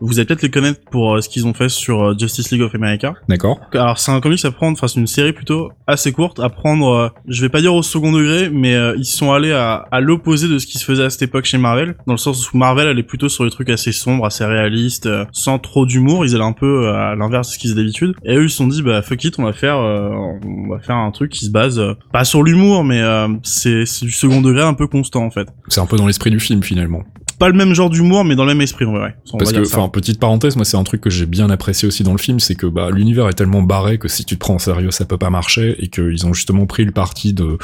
vous 0.00 0.18
allez 0.18 0.26
peut-être 0.26 0.42
les 0.42 0.50
connaître 0.50 0.80
pour 0.90 1.14
euh, 1.16 1.20
ce 1.20 1.28
qu'ils 1.28 1.46
ont 1.46 1.54
fait 1.54 1.68
sur 1.68 2.02
euh, 2.02 2.14
Justice 2.18 2.50
League 2.50 2.62
of 2.62 2.74
America. 2.74 3.14
D'accord. 3.28 3.60
Alors 3.72 3.98
c'est 3.98 4.12
un 4.12 4.20
comics 4.20 4.44
à 4.44 4.50
prendre, 4.50 4.76
enfin 4.76 4.88
c'est 4.88 5.00
une 5.00 5.06
série 5.06 5.32
plutôt 5.32 5.70
assez 5.86 6.12
courte 6.12 6.38
à 6.40 6.48
prendre. 6.48 6.88
euh, 6.88 7.08
je 7.26 7.40
vais 7.42 7.48
pas 7.48 7.60
dire 7.60 7.74
au 7.74 7.82
second 7.82 8.12
degré, 8.12 8.50
mais 8.50 8.76
ils 8.96 9.04
sont 9.04 9.32
allés 9.32 9.52
à, 9.52 9.86
à 9.90 10.00
l'opposé 10.00 10.48
de 10.48 10.58
ce 10.58 10.66
qui 10.66 10.78
se 10.78 10.84
faisait 10.84 11.04
à 11.04 11.10
cette 11.10 11.22
époque 11.22 11.44
chez 11.44 11.58
Marvel, 11.58 11.94
dans 12.06 12.12
le 12.14 12.18
sens 12.18 12.52
où 12.52 12.56
Marvel 12.56 12.98
est 12.98 13.02
plutôt 13.02 13.28
sur 13.28 13.44
des 13.44 13.50
trucs 13.50 13.70
assez 13.70 13.92
sombres, 13.92 14.24
assez 14.26 14.44
réalistes, 14.44 15.08
sans 15.32 15.58
trop 15.58 15.86
d'humour. 15.86 16.24
Ils 16.24 16.34
allaient 16.34 16.44
un 16.44 16.52
peu 16.52 16.88
à 16.88 17.14
l'inverse 17.14 17.48
de 17.48 17.52
ce 17.54 17.58
qu'ils 17.58 17.70
faisaient 17.70 17.80
d'habitude. 17.82 18.14
Et 18.24 18.36
eux 18.36 18.44
ils 18.44 18.50
se 18.50 18.56
sont 18.56 18.66
dit 18.66 18.82
bah 18.82 19.02
fuck 19.02 19.22
it, 19.24 19.38
on 19.38 19.44
va 19.44 19.52
faire, 19.52 19.61
euh, 19.68 20.10
on 20.44 20.68
va 20.68 20.80
faire 20.80 20.96
un 20.96 21.10
truc 21.10 21.30
qui 21.30 21.44
se 21.44 21.50
base 21.50 21.78
euh, 21.78 21.94
pas 22.12 22.24
sur 22.24 22.42
l'humour, 22.42 22.84
mais 22.84 23.00
euh, 23.00 23.28
c'est 23.42 23.84
du 24.02 24.10
second 24.10 24.40
degré 24.40 24.62
un 24.62 24.74
peu 24.74 24.86
constant 24.86 25.24
en 25.24 25.30
fait. 25.30 25.48
C'est 25.68 25.80
un 25.80 25.86
peu 25.86 25.96
dans 25.96 26.06
l'esprit 26.06 26.30
du 26.30 26.40
film 26.40 26.62
finalement. 26.62 27.02
Pas 27.38 27.48
le 27.48 27.54
même 27.54 27.74
genre 27.74 27.90
d'humour, 27.90 28.24
mais 28.24 28.36
dans 28.36 28.44
le 28.44 28.52
même 28.52 28.60
esprit 28.60 28.84
en 28.84 28.92
vrai. 28.92 29.00
ouais. 29.00 29.14
On 29.32 29.38
va 29.38 29.44
Parce 29.44 29.52
que, 29.52 29.66
enfin, 29.66 29.88
petite 29.88 30.20
parenthèse, 30.20 30.56
moi 30.56 30.64
c'est 30.64 30.76
un 30.76 30.84
truc 30.84 31.00
que 31.00 31.10
j'ai 31.10 31.26
bien 31.26 31.50
apprécié 31.50 31.88
aussi 31.88 32.02
dans 32.02 32.12
le 32.12 32.18
film, 32.18 32.40
c'est 32.40 32.54
que 32.54 32.66
bah 32.66 32.90
l'univers 32.90 33.28
est 33.28 33.34
tellement 33.34 33.62
barré 33.62 33.98
que 33.98 34.08
si 34.08 34.24
tu 34.24 34.36
te 34.36 34.40
prends 34.40 34.54
en 34.54 34.58
sérieux, 34.58 34.90
ça 34.90 35.04
peut 35.04 35.18
pas 35.18 35.30
marcher, 35.30 35.76
et 35.82 35.88
qu'ils 35.88 36.26
ont 36.26 36.32
justement 36.32 36.66
pris 36.66 36.84
le 36.84 36.92
parti 36.92 37.32
de 37.32 37.58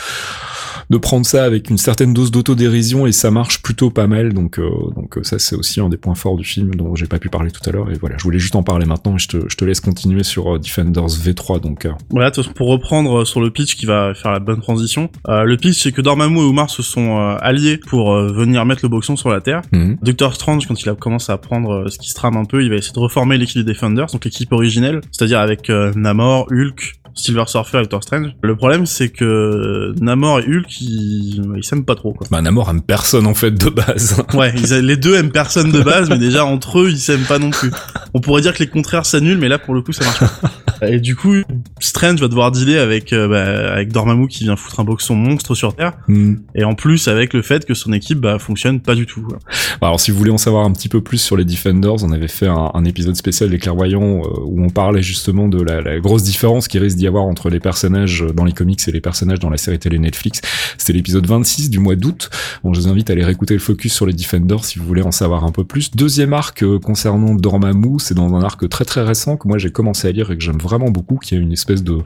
de 0.90 0.96
prendre 0.96 1.26
ça 1.26 1.44
avec 1.44 1.70
une 1.70 1.78
certaine 1.78 2.14
dose 2.14 2.30
d'autodérision 2.30 3.06
et 3.06 3.12
ça 3.12 3.30
marche 3.30 3.62
plutôt 3.62 3.90
pas 3.90 4.06
mal. 4.06 4.32
Donc 4.32 4.58
euh, 4.58 4.68
donc 4.96 5.18
euh, 5.18 5.22
ça 5.22 5.38
c'est 5.38 5.56
aussi 5.56 5.80
un 5.80 5.88
des 5.88 5.96
points 5.96 6.14
forts 6.14 6.36
du 6.36 6.44
film 6.44 6.74
dont 6.74 6.94
j'ai 6.94 7.06
pas 7.06 7.18
pu 7.18 7.28
parler 7.28 7.50
tout 7.50 7.68
à 7.68 7.72
l'heure. 7.72 7.90
Et 7.90 7.94
voilà, 7.94 8.16
je 8.18 8.24
voulais 8.24 8.38
juste 8.38 8.56
en 8.56 8.62
parler 8.62 8.86
maintenant 8.86 9.16
et 9.16 9.18
je 9.18 9.28
te 9.28 9.48
je 9.48 9.56
te 9.56 9.64
laisse 9.64 9.80
continuer 9.80 10.22
sur 10.22 10.54
euh, 10.54 10.58
Defenders 10.58 11.08
V3. 11.08 11.60
Donc 11.60 11.84
euh, 11.84 11.92
Voilà, 12.10 12.30
pour 12.54 12.68
reprendre 12.68 13.20
euh, 13.20 13.24
sur 13.24 13.40
le 13.40 13.50
pitch 13.50 13.76
qui 13.76 13.86
va 13.86 14.14
faire 14.14 14.32
la 14.32 14.38
bonne 14.38 14.60
transition, 14.60 15.10
euh, 15.28 15.44
le 15.44 15.56
pitch 15.56 15.82
c'est 15.82 15.92
que 15.92 16.00
Dormammu 16.00 16.38
et 16.38 16.48
Umar 16.48 16.70
se 16.70 16.82
sont 16.82 17.18
alliés 17.18 17.78
pour 17.78 18.14
venir 18.14 18.64
mettre 18.64 18.80
le 18.84 18.88
boxon 18.88 19.16
sur 19.16 19.30
la 19.30 19.40
Terre. 19.40 19.62
mhm. 19.72 19.98
Doctor 20.02 20.34
Strange, 20.34 20.66
quand 20.66 20.80
il 20.80 20.88
a 20.88 20.94
commencé 20.94 21.32
à 21.32 21.34
apprendre 21.34 21.88
ce 21.90 21.98
qui 21.98 22.08
se 22.08 22.14
trame 22.14 22.36
un 22.36 22.44
peu, 22.44 22.62
il 22.62 22.70
va 22.70 22.76
essayer 22.76 22.94
de 22.94 22.98
reformer 22.98 23.38
l'équipe 23.38 23.64
des 23.64 23.72
Defenders, 23.72 24.06
donc 24.06 24.24
l'équipe 24.24 24.52
originelle, 24.52 25.00
c'est-à-dire 25.10 25.40
avec 25.40 25.68
Namor, 25.68 26.46
Hulk, 26.50 26.98
Silver 27.18 27.44
Surfer 27.46 27.78
et 27.78 27.82
Doctor 27.82 28.02
Strange. 28.02 28.30
Le 28.42 28.56
problème 28.56 28.86
c'est 28.86 29.08
que 29.10 29.94
Namor 30.00 30.40
et 30.40 30.44
Hulk, 30.48 30.80
ils, 30.80 31.42
ils 31.56 31.64
s'aiment 31.64 31.84
pas 31.84 31.94
trop, 31.94 32.12
quoi. 32.12 32.26
bah 32.30 32.40
Namor 32.42 32.70
aime 32.70 32.82
personne 32.82 33.26
en 33.26 33.34
fait 33.34 33.50
de 33.52 33.68
base. 33.70 34.22
Ouais, 34.34 34.52
ils, 34.56 34.72
a- 34.72 34.80
les 34.80 34.96
deux 34.96 35.14
aiment 35.16 35.30
personne 35.32 35.70
de 35.72 35.80
base, 35.80 36.08
mais 36.10 36.18
déjà 36.18 36.44
entre 36.44 36.80
eux, 36.80 36.90
ils 36.90 36.98
s'aiment 36.98 37.24
pas 37.26 37.38
non 37.38 37.50
plus. 37.50 37.70
On 38.14 38.20
pourrait 38.20 38.42
dire 38.42 38.52
que 38.54 38.60
les 38.60 38.68
contraires 38.68 39.06
s'annulent, 39.06 39.38
mais 39.38 39.48
là 39.48 39.58
pour 39.58 39.74
le 39.74 39.82
coup, 39.82 39.92
ça 39.92 40.04
marche 40.04 40.20
pas. 40.20 40.86
Et 40.86 41.00
du 41.00 41.16
coup, 41.16 41.34
Strange 41.80 42.20
va 42.20 42.28
devoir 42.28 42.52
dealer 42.52 42.78
avec 42.78 43.12
euh, 43.12 43.26
bah, 43.26 43.72
avec 43.72 43.90
Dormammu 43.92 44.28
qui 44.28 44.44
vient 44.44 44.54
foutre 44.56 44.78
un 44.80 44.84
boxon 44.84 45.16
monstre 45.16 45.54
sur 45.56 45.74
Terre, 45.74 45.94
Mhm. 46.06 46.42
et 46.54 46.62
en 46.64 46.74
plus 46.74 47.08
avec 47.08 47.34
le 47.34 47.42
fait 47.42 47.64
que 47.64 47.74
son 47.74 47.92
équipe 47.92 48.20
bah 48.20 48.38
fonctionne 48.38 48.80
pas 48.80 48.94
du 48.94 49.06
tout. 49.06 49.22
quoi. 49.22 49.38
Alors 49.80 49.98
si 49.98 50.10
vous 50.12 50.18
voulez 50.18 50.30
en 50.30 50.38
savoir 50.38 50.64
un 50.64 50.70
petit 50.72 50.88
peu 50.88 51.00
plus 51.00 51.18
sur 51.18 51.36
les 51.36 51.44
Defenders, 51.44 52.04
on 52.04 52.12
avait 52.12 52.28
fait 52.28 52.46
un, 52.46 52.70
un 52.74 52.84
épisode 52.84 53.16
spécial 53.16 53.50
des 53.50 53.58
clairvoyants 53.58 54.20
euh, 54.20 54.40
où 54.44 54.62
on 54.64 54.70
parlait 54.70 55.02
justement 55.02 55.48
de 55.48 55.60
la, 55.62 55.80
la 55.80 55.98
grosse 55.98 56.22
différence 56.22 56.68
qui 56.68 56.78
risque 56.78 56.96
d'y 56.96 57.07
avoir 57.08 57.24
entre 57.24 57.50
les 57.50 57.58
personnages 57.60 58.24
dans 58.34 58.44
les 58.44 58.52
comics 58.52 58.80
et 58.86 58.92
les 58.92 59.00
personnages 59.00 59.40
dans 59.40 59.50
la 59.50 59.56
série 59.56 59.78
télé 59.78 59.98
Netflix. 59.98 60.40
C'était 60.78 60.92
l'épisode 60.92 61.26
26 61.26 61.70
du 61.70 61.78
mois 61.80 61.96
d'août. 61.96 62.30
Bon, 62.62 62.72
je 62.74 62.80
vous 62.80 62.88
invite 62.88 63.10
à 63.10 63.14
aller 63.14 63.24
réécouter 63.24 63.54
le 63.54 63.60
focus 63.60 63.92
sur 63.92 64.06
les 64.06 64.12
Defenders 64.12 64.64
si 64.64 64.78
vous 64.78 64.84
voulez 64.86 65.02
en 65.02 65.10
savoir 65.10 65.44
un 65.44 65.50
peu 65.50 65.64
plus. 65.64 65.90
Deuxième 65.90 66.32
arc 66.32 66.62
euh, 66.62 66.78
concernant 66.78 67.34
Dormammu, 67.34 67.98
c'est 67.98 68.14
dans 68.14 68.34
un 68.34 68.42
arc 68.42 68.68
très 68.68 68.84
très 68.84 69.02
récent 69.02 69.36
que 69.36 69.48
moi 69.48 69.58
j'ai 69.58 69.70
commencé 69.70 70.06
à 70.08 70.12
lire 70.12 70.30
et 70.30 70.36
que 70.38 70.42
j'aime 70.44 70.58
vraiment 70.58 70.90
beaucoup, 70.90 71.16
qui 71.16 71.34
a 71.34 71.38
une 71.38 71.52
espèce 71.52 71.82
de 71.82 71.98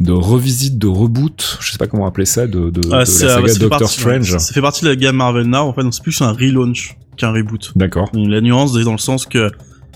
de 0.00 0.12
revisite, 0.12 0.78
de 0.78 0.86
reboot, 0.86 1.58
je 1.60 1.72
sais 1.72 1.78
pas 1.78 1.86
comment 1.86 2.06
appeler 2.06 2.26
ça, 2.26 2.46
de, 2.46 2.70
de, 2.70 2.80
de 2.80 2.88
Ah, 2.92 2.98
la 2.98 3.04
saga 3.06 3.46
fait 3.48 3.58
Doctor 3.58 3.78
partie- 3.80 4.00
Strange. 4.00 4.30
ça, 4.32 4.38
ça 4.38 4.54
fait 4.54 4.60
partie 4.60 4.84
de 4.84 4.90
la 4.90 4.96
gamme 4.96 5.16
Marvel 5.16 5.46
Now. 5.46 5.58
En 5.58 5.72
fait, 5.72 5.82
donc 5.82 5.94
c'est 5.94 6.02
plus 6.02 6.20
un 6.22 6.32
relaunch 6.32 6.96
qu'un 7.16 7.32
reboot. 7.32 7.72
D'accord. 7.76 8.10
La 8.14 8.40
nuance 8.40 8.76
est 8.76 8.84
dans 8.84 8.92
le 8.92 8.98
sens 8.98 9.26
que 9.26 9.50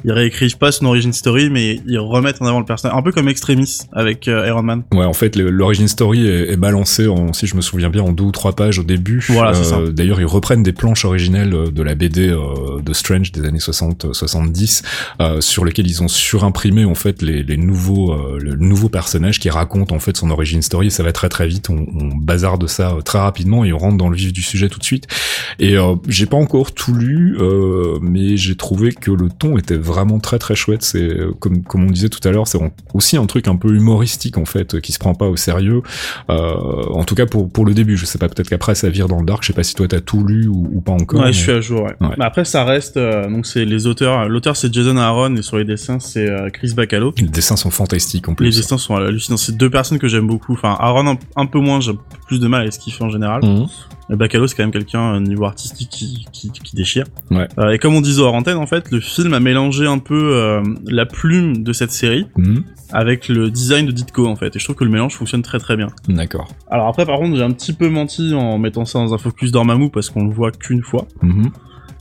ils 0.05 0.12
réécrivent 0.12 0.59
pas 0.59 0.72
son 0.72 0.86
origin 0.86 1.12
story, 1.12 1.51
mais 1.51 1.81
ils 1.86 1.98
remettent 1.98 2.40
en 2.40 2.47
avant 2.47 2.59
le 2.59 2.64
personnage, 2.64 2.97
un 2.97 3.02
peu 3.02 3.12
comme 3.12 3.28
Extremis 3.28 3.81
avec 3.93 4.28
euh, 4.28 4.47
Iron 4.47 4.62
Man. 4.62 4.82
Ouais, 4.93 5.05
en 5.05 5.12
fait, 5.12 5.36
l'origin 5.36 5.86
story 5.86 6.27
est, 6.27 6.52
est 6.52 6.56
balancé 6.56 7.06
en, 7.09 7.32
si 7.32 7.47
je 7.47 7.56
me 7.56 7.60
souviens 7.60 7.90
bien, 7.90 8.02
en 8.02 8.12
deux 8.12 8.24
ou 8.24 8.32
trois 8.32 8.52
pages 8.52 8.78
au 8.78 8.85
début. 8.85 9.24
Voilà, 9.28 9.55
c'est 9.55 9.64
ça. 9.64 9.78
D'ailleurs, 9.93 10.20
ils 10.20 10.27
reprennent 10.27 10.62
des 10.62 10.72
planches 10.72 11.05
originelles 11.05 11.55
euh, 11.55 11.70
de 11.70 11.82
la 11.82 11.94
BD 11.94 12.28
euh, 12.28 12.81
de 12.82 12.93
Strange 12.93 13.32
des 13.32 13.44
années 13.44 13.59
60-70, 13.59 14.82
euh, 15.20 15.40
sur 15.40 15.64
lesquelles 15.64 15.89
ils 15.89 16.02
ont 16.02 16.09
surimprimé 16.09 16.85
en 16.85 16.94
fait 16.94 17.22
les, 17.22 17.43
les 17.43 17.56
nouveaux, 17.56 18.12
euh, 18.12 18.39
le 18.40 18.56
nouveau 18.56 18.89
personnage 18.89 19.39
qui 19.39 19.51
raconte 19.51 19.93
en 19.93 19.98
fait 19.98 20.16
son 20.16 20.31
origin 20.31 20.62
story. 20.62 20.89
Et 20.89 20.90
ça 20.90 21.02
va 21.02 21.12
très 21.12 21.28
très 21.28 21.47
vite. 21.47 21.70
On, 21.70 21.86
on 21.94 22.16
bazarde 22.16 22.66
ça 22.66 22.93
euh, 22.93 23.01
très 23.02 23.18
rapidement 23.18 23.64
et 23.64 23.72
on 23.72 23.78
rentre 23.78 23.97
dans 23.97 24.09
le 24.09 24.16
vif 24.16 24.32
du 24.32 24.43
sujet 24.43 24.68
tout 24.68 24.78
de 24.78 24.85
suite. 24.85 25.06
Et 25.59 25.77
euh, 25.77 25.94
j'ai 26.09 26.27
pas 26.27 26.36
encore 26.36 26.72
tout 26.72 26.94
lu, 26.94 27.36
euh, 27.40 27.98
mais 28.01 28.36
j'ai 28.36 28.56
trouvé 28.56 28.93
que 28.93 29.10
le 29.10 29.28
ton 29.28 29.59
était 29.59 29.77
vraiment 29.77 29.90
très 30.23 30.39
très 30.39 30.55
chouette. 30.55 30.83
C'est 30.83 31.03
euh, 31.03 31.33
comme 31.39 31.62
comme 31.62 31.85
on 31.85 31.91
disait 31.91 32.09
tout 32.09 32.27
à 32.29 32.31
l'heure, 32.33 32.47
c'est 32.47 32.59
aussi 32.95 33.17
un 33.17 33.27
truc 33.27 33.49
un 33.49 33.57
peu 33.57 33.75
humoristique 33.75 34.39
en 34.39 34.45
fait, 34.45 34.75
euh, 34.75 34.81
qui 34.81 34.93
se 34.93 34.99
prend 34.99 35.15
pas 35.15 35.29
au 35.29 35.37
sérieux. 35.37 35.83
Euh, 36.31 36.85
en 36.91 37.05
tout 37.05 37.15
cas 37.15 37.27
pour 37.27 37.51
pour 37.51 37.65
le 37.65 37.75
début. 37.75 37.97
Je 37.97 38.05
sais 38.07 38.19
pas, 38.19 38.29
peut-être 38.29 38.49
qu'après 38.49 38.75
ça 38.75 38.89
vire 38.89 39.09
dans 39.09 39.19
le 39.21 39.27
dark. 39.27 39.43
Je 39.43 39.49
sais 39.49 39.53
pas 39.53 39.62
si 39.62 39.75
toi 39.75 39.89
t'as 39.89 40.01
tout 40.01 40.25
lu 40.25 40.47
ou, 40.49 40.69
ou 40.73 40.81
pas 40.81 40.93
encore. 40.93 41.21
Ouais, 41.21 41.27
mais- 41.27 41.33
je 41.33 41.39
suis 41.41 41.53
à 41.53 41.61
jour. 41.61 41.83
Ouais. 41.83 41.95
Ouais. 42.01 42.15
Mais 42.19 42.25
après, 42.25 42.45
ça 42.45 42.65
reste. 42.65 42.97
euh, 42.97 43.29
donc, 43.29 43.47
c'est 43.47 43.65
les 43.65 43.87
auteurs. 43.87 44.29
L'auteur, 44.29 44.57
c'est 44.57 44.73
Jason 44.73 44.97
Aaron, 44.97 45.37
et 45.37 45.43
sur 45.43 45.59
les 45.59 45.65
dessins, 45.65 45.99
c'est 46.01 46.29
euh, 46.29 46.49
Chris 46.51 46.73
Bacalo. 46.75 47.12
Les 47.19 47.27
dessins 47.29 47.57
sont 47.57 47.71
fantastiques 47.71 48.29
en 48.29 48.33
Les 48.33 48.37
plus. 48.37 48.57
dessins 48.57 48.79
sont 48.79 48.97
hallucinants. 48.97 49.37
C'est 49.37 49.57
deux 49.57 49.71
personnes 49.71 49.99
que 49.99 50.09
j'aime 50.09 50.27
beaucoup. 50.27 50.53
Enfin, 50.55 50.77
Aaron 50.79 51.07
un, 51.09 51.19
un 51.37 51.47
peu 51.47 51.59
moins. 51.61 51.81
J'ai 51.81 51.93
plus 52.27 52.41
de 52.41 52.47
mal 52.49 52.62
avec 52.62 52.73
ce 52.73 52.79
qu'il 52.79 52.93
fait 52.93 53.05
en 53.05 53.11
général. 53.11 53.41
Et 54.12 54.17
Bacalo, 54.17 54.49
c'est 54.49 54.57
quand 54.57 54.65
même 54.65 54.73
quelqu'un 54.73 55.15
euh, 55.15 55.21
niveau 55.21 55.45
artistique 55.45 55.89
qui, 55.89 56.27
qui, 56.33 56.51
qui 56.51 56.75
déchire. 56.75 57.05
Ouais. 57.31 57.47
Euh, 57.59 57.71
et 57.71 57.79
comme 57.79 57.95
on 57.95 58.01
disait 58.01 58.21
hors 58.23 58.35
antenne, 58.35 58.57
en 58.57 58.67
fait, 58.67 58.91
le 58.91 58.99
film 59.01 59.35
a 59.35 59.41
mélangé 59.41 59.80
un 59.86 59.98
peu 59.98 60.35
euh, 60.35 60.62
la 60.86 61.07
plume 61.07 61.62
de 61.62 61.73
cette 61.73 61.90
série 61.93 62.27
Mhm. 62.36 62.62
avec 62.93 63.28
le 63.28 63.51
design 63.51 63.86
de 63.86 63.93
Ditko, 63.93 64.27
en 64.27 64.36
fait. 64.36 64.55
Et 64.57 64.59
je 64.59 64.65
trouve 64.65 64.77
que 64.77 64.85
le 64.85 64.90
mélange 64.90 65.15
fonctionne 65.15 65.43
très 65.43 65.59
très 65.59 65.77
bien. 65.77 65.89
D'accord. 66.09 66.48
Alors 66.70 66.89
après, 66.89 67.07
par 67.07 67.19
contre, 67.19 67.36
j'ai 67.36 67.43
un 67.43 67.52
petit 67.52 67.73
peu 67.73 67.89
menti 67.89 68.35
en 68.35 68.59
mettant 68.59 68.85
ça 68.85 68.98
dans 68.98 69.15
un 69.15 69.19
focus 69.19 69.52
Dormammu 69.52 69.90
parce 69.90 70.11
qu'on 70.11 70.24
le 70.27 70.32
voit 70.32 70.51
qu'une 70.52 70.82
fois. 70.82 71.07
Mhm. 71.23 71.51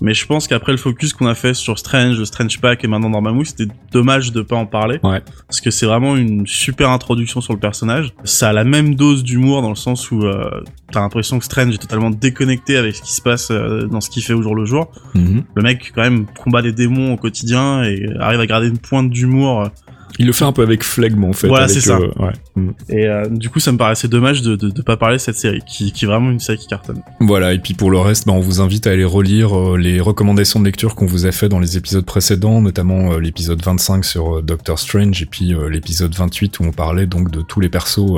Mais 0.02 0.14
je 0.14 0.26
pense 0.26 0.48
qu'après 0.48 0.72
le 0.72 0.78
focus 0.78 1.14
qu'on 1.14 1.28
a 1.28 1.36
fait 1.36 1.54
sur 1.54 1.78
Strange, 1.78 2.18
le 2.18 2.26
Strange 2.26 2.60
Pack 2.60 2.84
et 2.84 2.88
maintenant 2.88 3.10
Dormammu, 3.10 3.46
c'était 3.46 3.72
dommage 3.92 4.32
de 4.32 4.42
pas 4.42 4.56
en 4.56 4.66
parler. 4.66 5.00
Ouais. 5.04 5.22
Parce 5.48 5.62
que 5.62 5.72
c'est 5.72 5.86
vraiment 5.86 6.16
une 6.16 6.48
super 6.48 6.90
introduction 6.90 7.42
sur 7.42 7.54
le 7.54 7.60
personnage. 7.60 8.14
Ça 8.24 8.50
a 8.50 8.54
la 8.54 8.64
même 8.64 8.96
dose 8.96 9.24
d'humour 9.24 9.62
dans 9.62 9.70
le 9.70 9.76
sens 9.76 10.12
où 10.12 10.24
euh, 10.24 10.62
t'as 10.92 11.02
l'impression 11.02 11.40
que 11.40 11.46
Strange 11.46 11.74
est 11.74 11.80
totalement 11.80 12.10
déconnecté 12.10 12.78
avec 12.78 12.96
ce 12.96 13.02
qui 13.02 13.14
se 13.14 13.22
passe 13.22 13.52
euh, 13.52 13.88
dans 13.88 14.02
ce 14.02 14.10
qu'il 14.10 14.24
fait 14.24 14.34
au 14.34 14.42
jour 14.42 14.56
le 14.56 14.66
jour. 14.66 14.92
Mhm. 15.16 15.44
Le 15.56 15.62
mec 15.62 15.92
quand 15.94 16.02
même 16.02 16.26
combat 16.26 16.62
des 16.62 16.72
démons 16.72 17.14
au 17.14 17.18
quotidien 17.18 17.84
et 17.84 18.08
arrive 18.20 18.40
à 18.40 18.46
garder 18.46 18.68
une 18.68 18.78
pointe 18.78 19.10
d'humour. 19.10 19.70
Il 20.18 20.26
le 20.26 20.34
fait 20.34 20.46
un 20.46 20.52
peu 20.52 20.62
avec 20.64 20.84
flegme 20.84 21.24
en 21.24 21.34
fait. 21.34 21.48
Voilà, 21.48 21.68
c'est 21.68 21.82
ça. 21.82 21.98
euh, 21.98 22.10
ouais. 22.20 22.34
Mm. 22.56 22.72
Et 22.90 23.08
euh, 23.08 23.28
du 23.30 23.50
coup, 23.50 23.60
ça 23.60 23.72
me 23.72 23.78
paraissait 23.78 24.08
dommage 24.08 24.42
de, 24.42 24.56
de 24.56 24.82
pas 24.82 24.98
parler 24.98 25.18
de 25.18 25.22
cette 25.22 25.36
série, 25.36 25.62
qui, 25.68 25.92
qui 25.92 26.06
est 26.06 26.08
vraiment 26.08 26.32
une 26.32 26.40
série 26.40 26.58
qui 26.58 26.68
cartonne. 26.68 27.02
Voilà, 27.20 27.54
et 27.54 27.60
puis 27.60 27.74
pour 27.74 27.92
le 27.92 28.00
reste, 28.00 28.26
bah, 28.26 28.34
on 28.34 28.40
vous 28.40 28.62
invite 28.62 28.88
à 28.88 28.92
aller 28.92 29.06
relire 29.06 29.58
euh, 29.58 29.78
les 29.78 30.00
recommandations 30.00 30.60
de 30.60 30.66
lecture 30.66 30.96
qu'on 30.96 31.06
vous 31.06 31.26
a 31.26 31.32
fait 31.32 31.50
dans 31.50 31.60
les 31.60 31.78
épisodes 31.78 32.06
précédents, 32.06 32.62
notamment 32.62 33.14
euh, 33.14 33.20
l'épisode 33.20 33.64
25 33.64 34.04
sur 34.04 34.42
Doctor 34.42 34.80
Strange 34.80 35.22
et 35.22 35.26
puis 35.26 35.54
l'épisode 35.70 36.14
28 36.16 36.60
où 36.60 36.64
on 36.64 36.72
parlait 36.72 37.06
donc 37.06 37.32
de 37.32 37.42
tous 37.42 37.60
les 37.60 37.70
persos 37.70 38.12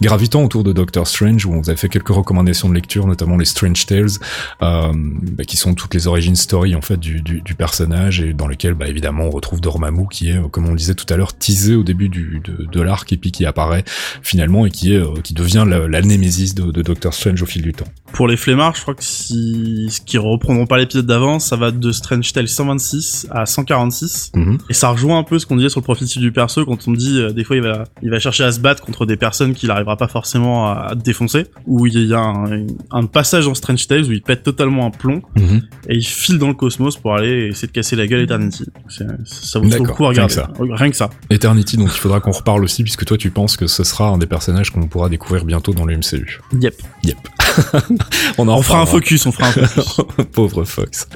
gravitant 0.00 0.44
autour 0.44 0.64
de 0.64 0.72
Doctor 0.72 1.06
Strange, 1.06 1.44
où 1.46 1.52
on 1.52 1.60
vous 1.60 1.70
a 1.70 1.76
fait 1.76 1.88
quelques 1.88 2.08
recommandations 2.08 2.68
de 2.68 2.74
lecture, 2.74 3.06
notamment 3.06 3.36
les 3.36 3.44
Strange 3.44 3.86
Tales, 3.86 4.08
euh, 4.62 4.92
bah, 4.94 5.44
qui 5.44 5.56
sont 5.56 5.74
toutes 5.74 5.94
les 5.94 6.06
origin 6.06 6.36
story 6.36 6.74
en 6.74 6.80
fait 6.82 6.98
du, 6.98 7.20
du, 7.20 7.40
du 7.42 7.54
personnage 7.54 8.20
et 8.20 8.32
dans 8.32 8.48
lesquelles 8.48 8.74
bah, 8.74 8.86
évidemment 8.88 9.24
on 9.24 9.30
retrouve 9.30 9.60
Dormammu 9.60 10.06
qui 10.10 10.30
est, 10.30 10.50
comme 10.50 10.66
on 10.66 10.70
le 10.70 10.76
disait 10.76 10.94
tout 10.94 11.06
à 11.12 11.16
l'heure, 11.16 11.32
teasé 11.38 11.74
au 11.74 11.82
début 11.82 12.08
du, 12.08 12.40
de, 12.44 12.66
de 12.70 12.80
l'arc 12.80 13.12
et 13.12 13.16
puis 13.16 13.30
qui 13.32 13.44
apparaît 13.46 13.84
finalement 14.22 14.66
et 14.66 14.70
qui 14.70 14.92
est 14.94 14.98
euh, 14.98 15.20
qui 15.22 15.34
devient 15.34 15.64
la, 15.68 15.86
la 15.88 16.00
némésis 16.02 16.54
de, 16.54 16.70
de 16.70 16.82
Doctor 16.82 17.12
Strange 17.14 17.42
au 17.42 17.46
fil 17.46 17.62
du 17.62 17.72
temps. 17.72 17.86
Pour 18.12 18.28
les 18.28 18.36
flemmards, 18.36 18.76
je 18.76 18.82
crois 18.82 18.94
que 18.94 19.02
si, 19.02 19.88
qui 20.06 20.18
reprendront 20.18 20.66
pas 20.66 20.78
l'épisode 20.78 21.06
d'avant, 21.06 21.38
ça 21.40 21.56
va 21.56 21.70
de 21.72 21.92
Strange 21.92 22.32
Tale 22.32 22.46
126 22.48 23.26
à 23.30 23.44
146. 23.46 24.32
Mhm. 24.34 24.58
Et 24.70 24.74
ça 24.74 24.88
rejoint 24.90 25.18
un 25.18 25.24
peu 25.24 25.38
ce 25.38 25.46
qu'on 25.46 25.56
disait 25.56 25.68
sur 25.68 25.80
le 25.80 25.84
profil 25.84 26.06
du 26.06 26.32
perso 26.32 26.64
quand 26.64 26.86
on 26.86 26.92
dit 26.92 27.18
euh, 27.20 27.30
des 27.30 27.44
fois 27.44 27.56
il 27.56 27.62
va 27.62 27.84
il 28.02 28.10
va 28.10 28.18
chercher 28.18 28.44
à 28.44 28.52
se 28.52 28.60
battre 28.60 28.82
contre 28.84 29.06
des 29.06 29.16
personnes 29.16 29.54
qu'il 29.54 29.70
arrivera 29.70 29.96
pas 29.96 30.08
forcément 30.08 30.68
à, 30.68 30.88
à 30.90 30.94
défoncer 30.94 31.46
où 31.66 31.86
il 31.86 31.98
y 32.04 32.14
a 32.14 32.20
un, 32.20 32.66
un 32.90 33.06
passage 33.06 33.46
dans 33.46 33.54
Strange 33.54 33.86
Tales 33.86 34.04
où 34.04 34.12
il 34.12 34.22
pète 34.22 34.42
totalement 34.42 34.86
un 34.86 34.90
plomb 34.90 35.22
Mhm. 35.36 35.62
et 35.88 35.96
il 35.96 36.04
file 36.04 36.38
dans 36.38 36.48
le 36.48 36.54
cosmos 36.54 36.96
pour 36.96 37.14
aller 37.14 37.48
essayer 37.48 37.66
de 37.68 37.72
casser 37.72 37.96
la 37.96 38.06
gueule 38.06 38.20
Eternity. 38.22 38.64
Ça 39.24 39.58
vaut 39.58 39.64
le 39.64 39.78
coup 39.92 40.04
à 40.04 40.10
rien 40.10 40.26
que 40.26 40.32
regarder. 40.34 40.74
Rien 40.74 40.90
que 40.90 40.96
ça. 40.96 41.10
Eternity, 41.30 41.76
donc 41.76 41.90
il 41.92 41.98
faudra 41.98 42.20
qu'on 42.20 42.32
reparle 42.32 42.64
aussi, 42.64 42.82
puisque 42.82 43.04
toi 43.04 43.16
tu 43.16 43.30
penses 43.30 43.56
que 43.56 43.66
ce 43.66 43.84
sera 43.84 44.08
un 44.08 44.18
des 44.18 44.26
personnages 44.26 44.70
qu'on 44.70 44.86
pourra 44.86 45.08
découvrir 45.08 45.44
bientôt 45.44 45.72
dans 45.72 45.84
le 45.84 45.96
MCU. 45.96 46.40
Yep. 46.60 46.74
Yep. 47.04 47.16
on 48.38 48.48
en 48.48 48.58
On 48.58 48.62
fera 48.62 48.80
un 48.80 48.86
focus, 48.86 49.26
on 49.26 49.32
fera 49.32 49.48
un 49.48 49.52
focus. 49.52 50.00
Pauvre 50.32 50.64
Fox. 50.64 51.08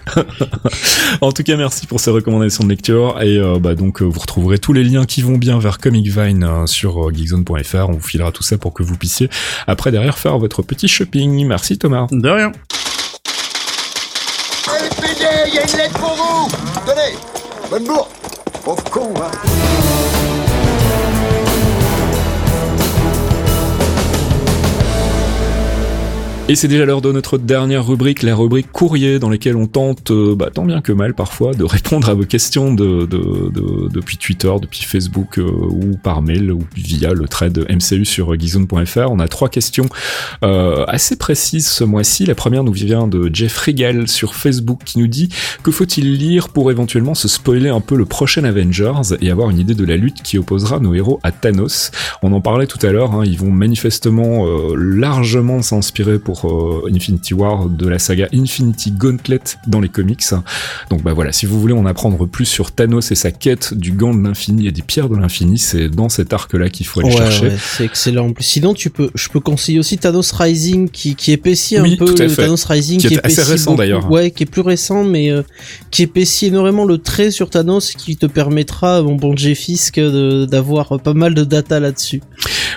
en 1.21 1.33
tout 1.33 1.43
cas, 1.43 1.57
merci 1.57 1.87
pour 1.87 2.01
ces 2.01 2.11
recommandations 2.11 2.65
de 2.65 2.69
lecture 2.69 3.21
et 3.21 3.39
euh, 3.39 3.59
bah 3.59 3.75
donc 3.75 4.03
euh, 4.03 4.05
vous 4.05 4.21
retrouverez 4.21 4.59
tous 4.59 4.73
les 4.73 4.85
liens 4.85 5.05
qui 5.05 5.23
vont 5.23 5.37
bien 5.37 5.59
vers 5.59 5.79
Comic 5.79 6.07
Vine 6.07 6.45
euh, 6.45 6.67
sur 6.67 7.09
euh, 7.09 7.13
geekzone.fr. 7.13 7.89
On 7.89 7.93
vous 7.93 8.01
filera 8.01 8.33
tout 8.33 8.43
ça 8.43 8.59
pour 8.59 8.73
que 8.73 8.83
vous 8.83 8.97
puissiez 8.97 9.29
après 9.67 9.91
derrière 9.91 10.19
faire 10.19 10.39
votre 10.39 10.63
petit 10.63 10.89
shopping. 10.89 11.47
Merci 11.47 11.79
Thomas. 11.79 12.07
De 12.11 12.29
rien. 12.29 12.53
il 15.49 15.55
y 15.55 15.59
a 15.59 15.63
une 15.63 15.77
lettre 15.77 15.99
pour 15.99 16.15
vous 16.15 16.49
Tenez 16.87 17.17
Bonne 17.71 17.85
bourre 17.85 18.09
Pauvre 18.69 18.91
con, 18.91 20.18
Et 26.51 26.55
c'est 26.55 26.67
déjà 26.67 26.87
l'heure 26.87 27.03
de 27.03 27.13
notre 27.13 27.37
dernière 27.37 27.87
rubrique, 27.87 28.23
la 28.23 28.35
rubrique 28.35 28.73
courrier, 28.73 29.19
dans 29.19 29.29
laquelle 29.29 29.55
on 29.55 29.67
tente, 29.67 30.11
euh, 30.11 30.35
bah, 30.35 30.49
tant 30.51 30.65
bien 30.65 30.81
que 30.81 30.93
mal 30.93 31.13
parfois, 31.13 31.53
de 31.53 31.63
répondre 31.63 32.09
à 32.09 32.15
vos 32.15 32.25
questions 32.25 32.73
de, 32.73 33.05
de, 33.05 33.51
de- 33.51 33.89
depuis 33.93 34.17
Twitter, 34.17 34.51
depuis 34.63 34.83
Facebook 34.85 35.39
euh, 35.39 35.43
ou 35.43 35.99
par 36.03 36.23
mail 36.23 36.51
ou 36.51 36.61
via 36.75 37.13
le 37.13 37.29
thread 37.29 37.67
MCU 37.69 38.07
sur 38.07 38.33
geekzone.fr. 38.33 39.11
On 39.11 39.19
a 39.19 39.29
trois 39.29 39.51
questions 39.51 39.91
euh, 40.43 40.87
assez 40.89 41.17
précises 41.17 41.67
ce 41.69 41.85
mois-ci. 41.85 42.25
La 42.25 42.35
première 42.35 42.65
nous 42.65 42.73
vient 42.73 43.07
de 43.07 43.29
Jeff 43.31 43.55
Regal 43.59 44.09
sur 44.09 44.35
Facebook 44.35 44.81
qui 44.87 44.99
nous 45.01 45.07
dit 45.07 45.29
que 45.63 45.71
faut-il 45.71 46.15
lire 46.17 46.49
pour 46.49 46.71
éventuellement 46.71 47.15
se 47.15 47.29
spoiler 47.29 47.69
un 47.69 47.83
peu 47.83 47.95
le 47.95 48.07
prochain 48.07 48.45
Avengers 48.45 49.17
et 49.21 49.31
avoir 49.31 49.51
une 49.51 49.59
idée 49.59 49.75
de 49.75 49.85
la 49.85 49.99
lutte 49.99 50.23
qui 50.23 50.39
opposera 50.39 50.79
nos 50.81 50.95
héros 50.95 51.21
à 51.23 51.31
Thanos? 51.31 51.91
On 52.23 52.33
en 52.33 52.41
parlait 52.41 52.67
tout 52.67 52.85
à 52.87 52.91
l'heure, 52.91 53.13
hein, 53.13 53.25
ils 53.27 53.39
vont 53.39 53.51
manifestement 53.51 54.47
euh, 54.47 54.75
largement 54.79 55.61
s'inspirer 55.61 56.19
pour 56.19 56.38
euh, 56.45 56.91
Infinity 56.95 57.35
War 57.35 57.69
de 57.69 57.89
la 57.89 57.99
saga 57.99 58.29
Infinity 58.35 58.91
Gauntlet 58.93 59.41
dans 59.67 59.81
les 59.81 59.89
comics. 59.89 60.23
Donc 60.91 61.03
bah 61.03 61.13
voilà, 61.13 61.33
si 61.33 61.47
vous 61.47 61.61
voulez 61.61 61.75
en 61.75 61.87
apprendre 61.87 62.27
plus 62.27 62.45
sur 62.47 62.73
Thanos 62.73 63.11
et 63.11 63.15
sa 63.15 63.31
quête 63.31 63.75
du 63.75 63.93
gant 63.93 64.15
de 64.15 64.23
l'infini 64.23 64.67
et 64.67 64.73
des 64.73 64.83
pierres 64.83 65.09
de 65.09 65.17
l'infini, 65.17 65.59
c'est 65.59 65.89
dans 65.89 66.09
cet 66.09 66.33
arc-là 66.33 66.69
qu'il 66.71 66.87
faut 66.87 67.01
aller 67.01 67.09
Ouais, 67.11 67.17
chercher. 67.17 67.47
ouais, 67.49 67.57
c'est 67.59 67.85
excellent. 67.85 68.33
Sinon, 68.41 68.75
tu 68.75 68.91
peux, 68.91 69.11
je 69.15 69.29
peux 69.29 69.41
conseiller 69.41 69.79
aussi 69.79 69.99
Thanos 69.99 70.31
Rising 70.33 70.89
qui, 70.91 71.15
qui 71.15 71.33
épaissit 71.33 71.81
Oui, 71.81 71.95
un 71.95 71.97
peu 71.97 72.05
tout 72.15 72.23
à 72.23 72.27
le. 72.27 72.35
Thanos 72.35 72.65
Rising 72.65 73.01
Qui 73.01 73.15
est 73.15 73.25
assez 73.27 73.43
récent, 73.43 73.75
d'ailleurs. 73.75 74.11
Ouais, 74.11 74.31
qui 74.31 74.43
est 74.43 74.47
plus 74.47 74.63
récent, 74.63 75.05
mais 75.05 75.31
euh, 75.31 75.43
qui 75.91 76.03
épaissit 76.03 76.47
énormément 76.47 76.85
le 76.85 76.99
trait 76.99 77.31
sur 77.31 77.51
Thanos, 77.51 77.93
qui 77.93 78.17
te 78.17 78.27
permettra, 78.27 79.03
mon 79.03 79.15
bon 79.15 79.37
Jeff 79.37 79.59
Fisk, 79.59 79.97
de- 79.99 80.45
d'avoir 80.47 81.01
pas 81.01 81.15
mal 81.15 81.35
de 81.35 81.45
data 81.45 81.81
là-dessus. 81.81 82.21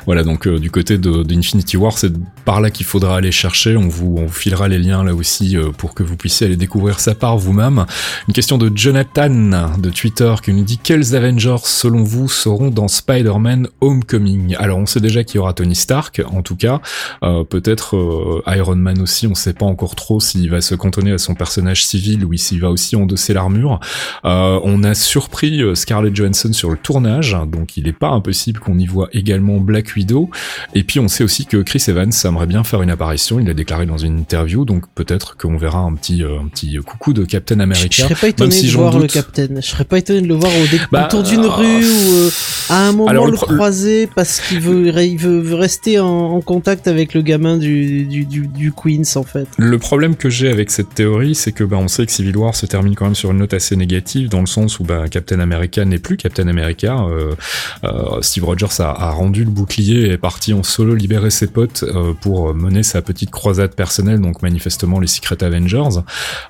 Voilà, 0.05 0.23
donc 0.23 0.47
euh, 0.47 0.59
du 0.59 0.72
côté 0.72 0.97
de, 0.97 1.23
d'Infinity 1.23 1.77
War, 1.77 1.97
c'est 1.97 2.13
par 2.45 2.61
là 2.61 2.69
qu'il 2.69 2.85
faudra 2.85 3.18
aller 3.18 3.31
chercher. 3.31 3.77
On 3.77 3.88
vous, 3.88 4.15
on 4.18 4.26
vous 4.26 4.34
filera 4.34 4.68
les 4.68 4.80
liens 4.80 5.03
là 5.03 5.13
aussi 5.13 5.57
euh, 5.57 5.72
pour 5.72 5.93
que 5.93 6.03
vous 6.03 6.18
puissiez 6.18 6.47
aller 6.47 6.55
découvrir 6.55 6.99
ça 6.99 7.15
par 7.15 7.38
vous-même. 7.38 7.85
Une 8.27 8.34
question 8.34 8.57
de 8.57 8.72
Jonathan 8.73 9.30
de 9.77 9.89
Twitter 9.89 10.34
qui 10.43 10.53
nous 10.53 10.63
dit 10.63 10.77
quels 10.77 11.15
Avengers 11.15 11.63
selon 11.63 12.03
vous 12.03 12.30
seront 12.30 12.69
dans 12.69 12.88
Spider-Man 12.88 13.68
Homecoming? 13.81 14.55
Alors 14.57 14.77
on 14.77 14.85
sait 14.85 14.99
déjà 14.99 15.23
qu'il 15.23 15.35
y 15.35 15.39
aura 15.39 15.53
Tony 15.53 15.76
Stark, 15.76 16.22
en 16.31 16.41
tout 16.41 16.55
cas. 16.55 16.81
Euh, 17.23 17.43
peut-être 17.43 17.95
euh, 17.95 18.41
Iron 18.55 18.76
Man 18.76 19.01
aussi. 19.01 19.27
On 19.27 19.35
sait 19.35 19.53
pas 19.53 19.65
encore 19.65 19.95
trop 19.95 20.19
s'il 20.19 20.49
va 20.49 20.61
se 20.61 20.76
cantonner 20.76 21.11
à 21.11 21.18
son 21.18 21.35
personnage 21.35 21.85
civil 21.85 22.26
ou 22.26 22.35
s'il 22.35 22.61
va 22.61 22.69
aussi 22.69 22.95
endosser 22.95 23.34
l'armure. 23.34 23.80
Euh, 24.26 24.59
on 24.63 24.84
a 24.84 24.93
surpris 24.93 25.61
euh, 25.61 25.76
Scarlett 25.76 26.15
Johansson 26.15 26.53
sur 26.53 26.69
le 26.69 26.77
tournage, 26.77 27.38
donc 27.47 27.77
il 27.77 27.85
n'est 27.85 27.93
pas 27.93 28.09
impossible 28.09 28.59
qu'on 28.59 28.77
y 28.77 28.85
voit 28.85 29.09
également 29.13 29.59
Black 29.59 29.81
Widow. 29.95 30.30
Et 30.74 30.84
puis 30.84 30.99
on 30.99 31.08
sait 31.08 31.24
aussi 31.24 31.45
que 31.45 31.58
Chris 31.58 31.84
Evans 31.88 32.12
aimerait 32.26 32.45
bien 32.48 32.64
faire 32.64 32.82
une 32.82 32.90
apparition, 32.90 33.40
il 33.40 33.48
l'a 33.48 33.53
déclaré 33.53 33.86
dans 33.86 33.98
une 33.98 34.20
interview, 34.20 34.66
donc 34.66 34.86
peut-être 34.95 35.38
qu'on 35.38 35.58
verra 35.58 35.80
un 35.80 35.94
petit, 35.95 36.24
euh, 36.24 36.40
un 36.40 36.48
petit 36.48 36.78
coucou 36.86 37.14
de 37.14 37.24
Captain 37.26 37.56
Je, 37.58 37.62
America. 37.62 37.88
je 37.91 38.02
serais 38.02 38.16
pas 38.16 38.28
étonné 38.28 38.52
si 38.52 38.68
de 38.68 38.72
voir 38.74 38.98
le. 38.98 39.08
Captain. 39.08 39.48
Je 39.56 39.62
serais 39.62 39.86
pas 39.86 39.98
étonné 39.98 40.22
de 40.22 40.28
le 40.28 40.36
voir 40.36 40.52
au 40.52 40.78
Bah, 40.91 41.06
autour 41.06 41.24
d'une 41.24 41.45
euh, 41.45 41.49
rue 41.49 41.84
ou 41.86 42.14
euh, 42.14 42.30
à 42.72 42.88
un 42.88 42.91
moment 42.93 43.07
alors, 43.10 43.26
le, 43.26 43.31
le 43.31 43.38
croiser 43.38 44.07
parce 44.07 44.39
qu'il 44.39 44.60
veut, 44.61 44.88
il 45.03 45.18
veut, 45.18 45.53
rester 45.56 45.99
en, 45.99 46.07
en 46.07 46.41
contact 46.41 46.88
avec 46.88 47.14
le 47.14 47.22
gamin 47.22 47.57
du, 47.57 48.06
du, 48.06 48.26
du, 48.26 48.48
du 48.48 48.72
Queens 48.72 49.15
en 49.15 49.23
fait. 49.23 49.48
Le 49.57 49.77
problème 49.77 50.15
que 50.15 50.30
j'ai 50.30 50.49
avec 50.49 50.72
cette 50.72 50.93
théorie, 50.95 51.35
c'est 51.35 51.52
que 51.52 51.64
bah, 51.64 51.77
on 51.77 51.88
sait 51.88 52.06
que 52.06 52.11
Civil 52.11 52.38
War 52.38 52.56
se 52.56 52.65
termine 52.65 52.95
quand 52.95 53.06
même 53.06 53.15
sur 53.15 53.31
une 53.31 53.39
note 53.39 53.53
assez 53.53 53.76
négative, 53.76 54.30
dans 54.30 54.39
le 54.39 54.45
sens 54.48 54.80
où 54.80 54.84
bah, 54.84 55.10
Captain 55.10 55.39
America 55.39 55.84
n'est 55.84 55.99
plus 55.99 56.18
Captain 56.18 56.48
America. 56.48 57.03
Euh, 57.03 57.35
euh, 57.84 58.22
Steve 58.22 58.45
Rogers 58.45 58.80
a, 58.80 58.89
a 58.89 59.11
rendu 59.11 59.43
le 59.43 59.52
bouclier 59.52 60.06
et 60.07 60.11
est 60.11 60.18
parti 60.18 60.53
en 60.53 60.64
solo 60.64 60.95
libérer 60.95 61.30
ses 61.30 61.48
potes 61.48 61.84
euh, 61.84 62.14
pour 62.19 62.53
mener 62.53 62.84
sa 62.84 63.02
petite 63.02 63.31
croisade 63.31 63.76
personnelle, 63.76 64.22
donc 64.22 64.41
manifestement 64.41 64.99
les 64.99 65.07
Secret 65.07 65.43
Avengers. 65.43 65.99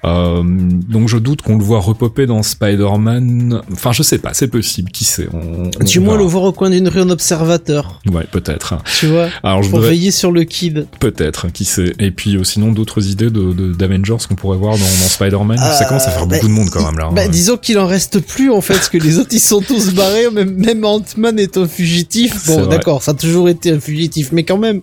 Euh, 0.06 0.44
donc 0.44 1.08
je 1.08 1.18
doute 1.18 1.42
qu'on 1.42 1.58
le 1.58 1.64
voit 1.64 1.80
repopper 1.80 2.26
dans 2.26 2.44
Spider-Man. 2.44 3.62
Enfin, 3.72 3.92
je 3.92 4.04
sais 4.04 4.20
pas, 4.20 4.34
c'est 4.34 4.48
possible, 4.48 4.92
qui 4.92 5.06
sait. 5.06 5.28
On, 5.34 5.70
on 5.80 5.84
Du 5.84 6.00
moins 6.12 6.18
le 6.24 6.30
voir 6.30 6.44
au 6.44 6.52
coin 6.52 6.70
d'une 6.70 6.88
rue 6.88 7.02
en 7.02 7.10
observateur, 7.10 8.00
Ouais, 8.12 8.26
peut-être. 8.32 8.76
tu 9.00 9.08
vois, 9.08 9.30
Alors 9.44 9.64
je 9.64 9.70
pour 9.70 9.80
veiller 9.80 10.12
sur 10.12 10.32
le 10.32 10.44
kid. 10.44 10.88
Peut-être, 11.00 11.48
qui 11.52 11.66
sait. 11.66 11.94
Et 12.00 12.12
puis 12.12 12.36
euh, 12.38 12.44
sinon 12.44 12.72
d'autres 12.72 13.08
idées 13.10 13.30
de, 13.30 13.54
de- 13.54 13.74
d'Avengers 13.74 14.18
qu'on 14.28 14.36
pourrait 14.36 14.58
voir 14.58 14.74
dans, 14.74 14.80
dans 14.84 14.86
Spider-Man? 15.10 15.58
ça 15.58 15.84
Euh, 15.84 15.88
commence 15.88 16.08
à 16.08 16.12
faire 16.12 16.26
bah, 16.28 16.36
beaucoup 16.36 16.48
de 16.48 16.54
monde 16.54 16.70
quand 16.70 16.86
même 16.86 16.98
là. 16.98 17.06
hein. 17.10 17.14
Bah, 17.16 17.28
disons 17.28 17.58
qu'il 17.58 17.80
en 17.80 17.88
reste 17.88 18.20
plus 18.20 18.52
en 18.52 18.62
fait, 18.62 18.74
parce 18.76 18.90
que 18.90 18.98
les 18.98 19.18
autres 19.18 19.30
ils 19.34 19.40
sont 19.40 19.62
tous 19.62 19.94
barrés, 19.94 20.30
même, 20.32 20.52
même 20.56 20.84
Ant-Man 20.86 21.40
est 21.40 21.58
un 21.58 21.68
fugitif. 21.68 22.46
Bon, 22.48 22.66
d'accord, 22.68 23.04
ça 23.04 23.12
a 23.12 23.14
toujours 23.14 23.50
été 23.50 23.72
un 23.72 23.80
fugitif, 23.80 24.30
mais 24.32 24.44
quand 24.44 24.58
même, 24.58 24.82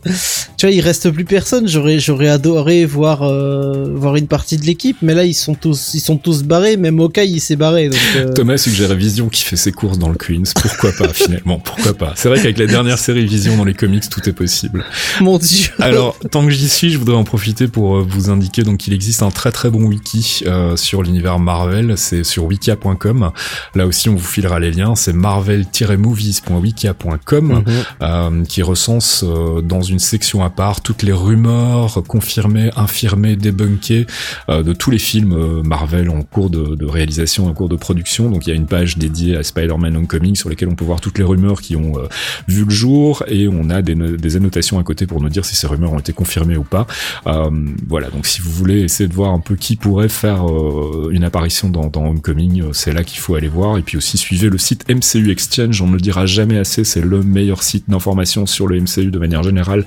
tu 0.57 0.67
vois, 0.67 0.71
il 0.71 0.81
reste 0.81 1.11
plus 1.11 1.25
personne. 1.25 1.69
J'aurais, 1.69 1.99
j'aurais 2.01 2.29
adoré 2.29 2.85
voir, 2.87 3.23
euh, 3.23 3.93
voir 3.95 4.17
une 4.17 4.27
partie 4.27 4.57
de 4.57 4.65
l'équipe, 4.65 4.97
mais 5.03 5.15
là 5.15 5.25
ils 5.25 5.35
sont 5.35 5.55
tous, 5.55 5.91
ils 5.95 6.01
sont 6.01 6.17
tous 6.17 6.43
barrés. 6.43 6.77
Même 6.77 6.99
Hawkeye 7.01 7.27
il 7.31 7.41
s'est 7.41 7.57
barré. 7.57 7.89
Donc, 7.89 7.99
euh, 8.17 8.33
Thomas 8.33 8.57
suggère 8.59 8.95
Vision 8.95 9.29
qui 9.29 9.43
fait 9.45 9.57
ses 9.57 9.73
courses 9.73 9.99
dans 9.99 10.09
le 10.09 10.17
Queens. 10.17 10.45
Pourquoi 10.61 10.91
pas? 10.99 11.09
Finalement 11.25 11.59
Pourquoi 11.59 11.95
pas 11.95 12.13
C'est 12.17 12.29
vrai 12.29 12.39
qu'avec 12.39 12.59
la 12.59 12.67
dernière 12.67 12.99
série 12.99 13.25
Vision 13.27 13.57
dans 13.57 13.65
les 13.65 13.75
comics, 13.75 14.09
tout 14.09 14.27
est 14.29 14.33
possible. 14.33 14.85
mon 15.21 15.39
dieu. 15.39 15.69
Alors, 15.79 16.19
tant 16.31 16.45
que 16.45 16.51
j'y 16.51 16.69
suis, 16.69 16.91
je 16.91 16.99
voudrais 16.99 17.17
en 17.17 17.25
profiter 17.25 17.69
pour 17.69 17.97
euh, 17.97 18.07
vous 18.09 18.31
indiquer 18.31 18.63
donc 18.63 18.79
qu'il 18.79 18.93
existe 18.93 19.23
un 19.23 19.31
très 19.31 19.53
très 19.53 19.71
bon 19.71 19.83
wiki 19.85 20.43
euh, 20.47 20.77
sur 20.77 21.03
l'univers 21.03 21.39
Marvel. 21.39 21.95
C'est 21.97 22.25
sur 22.25 22.45
wikia.com. 22.45 23.31
Là 23.75 23.87
aussi, 23.87 24.09
on 24.09 24.15
vous 24.15 24.25
filera 24.27 24.59
les 24.61 24.71
liens. 24.71 24.95
C'est 24.95 25.13
marvel-movies.wikia.com 25.13 27.49
Mhm. 27.49 27.65
euh, 28.03 28.45
qui 28.45 28.63
recense 28.63 29.25
euh, 29.27 29.61
dans 29.61 29.83
une 29.83 29.99
section 29.99 30.43
à 30.45 30.51
part 30.51 30.81
toutes 30.81 31.03
les 31.03 31.13
rumeurs 31.13 32.03
confirmées, 32.07 32.71
infirmées, 32.77 33.37
débunkées 33.37 34.07
euh, 34.49 34.63
de 34.63 34.73
tous 34.73 34.91
les 34.91 34.99
films 34.99 35.33
euh, 35.33 35.63
Marvel 35.63 36.11
en 36.11 36.23
cours 36.23 36.51
de, 36.51 36.75
de 36.75 36.87
réalisation, 36.87 37.47
en 37.47 37.53
cours 37.55 37.69
de 37.69 37.77
production. 37.77 38.31
Donc 38.31 38.47
il 38.47 38.51
y 38.51 38.53
a 38.53 38.57
une 38.57 38.67
page 38.67 38.99
dédiée 38.99 39.37
à 39.37 39.43
Spider-Man 39.43 39.97
Homecoming 39.97 40.35
sur 40.37 40.49
lesquelles 40.49 40.69
on 40.69 40.75
peut 40.75 40.85
voir 40.85 41.01
toutes 41.01 41.08
toutes 41.09 41.19
les 41.19 41.25
rumeurs 41.25 41.63
qui 41.63 41.75
ont 41.75 41.97
euh, 41.97 42.07
vu 42.49 42.65
le 42.65 42.71
jour 42.71 43.25
et 43.29 43.49
on 43.49 43.71
a 43.71 43.81
des, 43.81 43.95
des 43.95 44.37
annotations 44.37 44.79
à 44.79 44.83
côté 44.83 45.07
pour 45.07 45.23
nous 45.23 45.31
dire 45.31 45.43
si 45.43 45.57
ces 45.57 45.67
rumeurs 45.67 45.95
ont 45.95 45.99
été 45.99 46.13
confirmées 46.13 46.59
ou 46.59 46.65
pas. 46.65 46.87
Euh, 47.27 47.49
voilà, 47.87 48.11
donc 48.11 48.27
si 48.27 48.43
vous 48.43 48.51
voulez 48.51 48.83
essayer 48.83 49.09
de 49.09 49.15
voir 49.15 49.33
un 49.33 49.41
peu 49.41 49.57
qui 49.57 49.77
pourrait 49.77 50.11
faire 50.11 50.47
euh, 50.47 51.09
une 51.11 51.25
apparition 51.25 51.71
dans, 51.71 51.87
dans 51.87 52.07
Homecoming, 52.07 52.75
c'est 52.75 52.93
là 52.93 53.05
qu'il 53.05 53.21
faut 53.21 53.37
aller 53.37 53.49
voir. 53.49 53.79
Et 53.79 53.83
puis 53.83 53.97
aussi 53.97 54.19
suivez 54.19 54.51
le 54.51 54.59
site 54.59 54.85
MCU 54.91 55.31
Exchange, 55.31 55.81
on 55.81 55.87
ne 55.87 55.95
le 55.95 56.01
dira 56.01 56.27
jamais 56.27 56.59
assez, 56.59 56.85
c'est 56.85 57.01
le 57.01 57.23
meilleur 57.23 57.63
site 57.63 57.85
d'information 57.89 58.45
sur 58.45 58.67
le 58.67 58.79
MCU 58.79 59.11
de 59.11 59.19
manière 59.19 59.43
générale. 59.43 59.87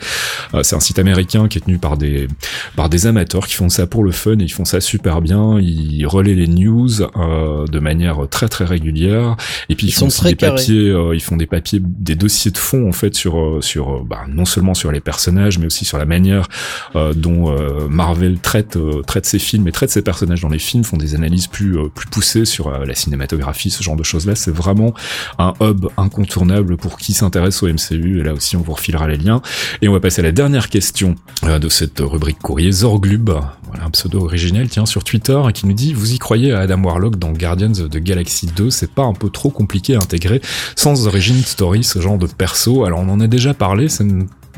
C'est 0.64 0.76
un 0.76 0.80
site 0.80 0.98
américain 0.98 1.48
qui 1.48 1.60
est 1.60 1.62
tenu 1.62 1.78
par 1.78 1.98
des 1.98 2.28
par 2.76 2.90
des 2.90 3.06
amateurs 3.06 3.46
qui 3.46 3.54
font 3.54 3.70
ça 3.70 3.86
pour 3.86 4.04
le 4.04 4.12
fun 4.12 4.40
et 4.40 4.44
ils 4.44 4.52
font 4.52 4.66
ça 4.66 4.82
super 4.82 5.22
bien. 5.22 5.60
Ils 5.60 6.08
relaient 6.08 6.34
les 6.34 6.48
news 6.48 7.02
euh, 7.02 7.68
de 7.68 7.80
manière 7.80 8.28
très 8.30 8.48
très 8.48 8.66
régulière 8.66 9.36
et 9.70 9.76
puis 9.76 9.86
ils, 9.86 9.90
Ils 9.90 9.94
font 9.94 10.10
sont 10.10 10.26
aussi 10.26 10.36
des 10.36 10.36
papiers, 10.36 10.90
euh, 11.02 11.16
ils 11.16 11.22
font 11.22 11.38
des 11.38 11.48
papiers, 11.48 11.80
des 11.82 12.16
dossiers 12.16 12.52
de 12.52 12.58
fond 12.58 12.88
en 12.88 12.92
fait 12.92 13.16
sur 13.16 13.40
euh, 13.40 13.62
sur 13.62 13.90
euh, 13.90 14.02
bah, 14.06 14.22
non 14.28 14.46
seulement 14.46 14.74
sur 14.74 14.92
les 14.92 15.02
personnages 15.02 15.60
mais 15.60 15.66
aussi 15.66 15.86
sur 15.86 15.98
la 15.98 16.06
manière 16.06 16.48
euh, 16.96 17.14
dont 17.14 17.52
euh, 17.52 17.88
Marvel 17.90 18.40
traite 18.40 18.76
euh, 18.76 19.02
traite 19.02 19.26
ses 19.26 19.40
films 19.40 19.68
et 19.68 19.72
traite 19.72 19.90
ses 19.90 20.02
personnages 20.02 20.42
dans 20.42 20.50
les 20.50 20.60
films, 20.60 20.84
font 20.84 20.98
des 20.98 21.16
analyses 21.16 21.48
plus 21.48 21.78
plus 21.94 22.08
poussées 22.08 22.46
sur 22.46 22.72
la 22.72 22.96
cinématographie, 22.96 23.70
ce 23.70 23.84
genre 23.84 23.96
de 23.96 24.04
choses 24.04 24.26
là. 24.26 24.36
C'est 24.36 24.52
vraiment 24.52 24.94
un 25.38 25.54
hub 25.62 25.88
incontournable 25.98 26.78
pour 26.78 26.98
qui 26.98 27.14
s'intéresse 27.14 27.64
au 27.64 27.68
MCU 27.68 28.20
et 28.20 28.24
là 28.24 28.34
aussi 28.34 28.56
on 28.56 28.62
vous 28.62 28.74
refilera 28.74 29.08
les 29.08 29.18
liens. 29.18 29.42
Et 29.82 29.88
on 29.88 29.94
va 29.94 30.00
passer 30.00 30.22
à 30.22 30.24
la 30.24 30.32
dernière 30.32 30.70
question 30.70 31.16
de 31.44 31.70
cette 31.70 32.00
rubrique 32.00 32.40
courrier 32.40 32.72
Zorglub, 32.72 33.32
voilà 33.72 33.86
un 33.86 33.90
pseudo 33.92 34.20
originel, 34.26 34.68
tiens, 34.70 34.86
sur 34.86 35.06
Twitter, 35.06 35.40
qui 35.54 35.66
nous 35.66 35.74
dit 35.74 35.94
Vous 35.94 36.14
y 36.14 36.20
croyez 36.20 36.52
à 36.52 36.60
Adam 36.60 36.84
Warlock 36.84 37.18
dans 37.18 37.32
Guardians 37.32 37.72
of 37.72 37.90
the 37.90 37.98
Galaxy 37.98 38.48
2 38.48 38.70
C'est 38.70 38.92
pas 38.92 39.04
un 39.04 39.14
peu 39.14 39.30
trop 39.30 39.50
compliqué 39.50 39.96
à 39.96 39.98
intégrer 39.98 40.42
sans 40.76 40.91
origin 41.06 41.42
story, 41.44 41.84
ce 41.84 42.00
genre 42.00 42.18
de 42.18 42.28
perso 42.28 42.86
Alors 42.86 43.00
on 43.00 43.10
en 43.10 43.20
a 43.20 43.28
déjà 43.28 43.54
parlé, 43.54 43.90
c'est 43.90 44.06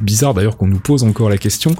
bizarre 0.02 0.34
d'ailleurs 0.34 0.58
qu'on 0.58 0.68
nous 0.68 0.80
pose 0.80 1.04
encore 1.04 1.30
la 1.30 1.38
question, 1.38 1.76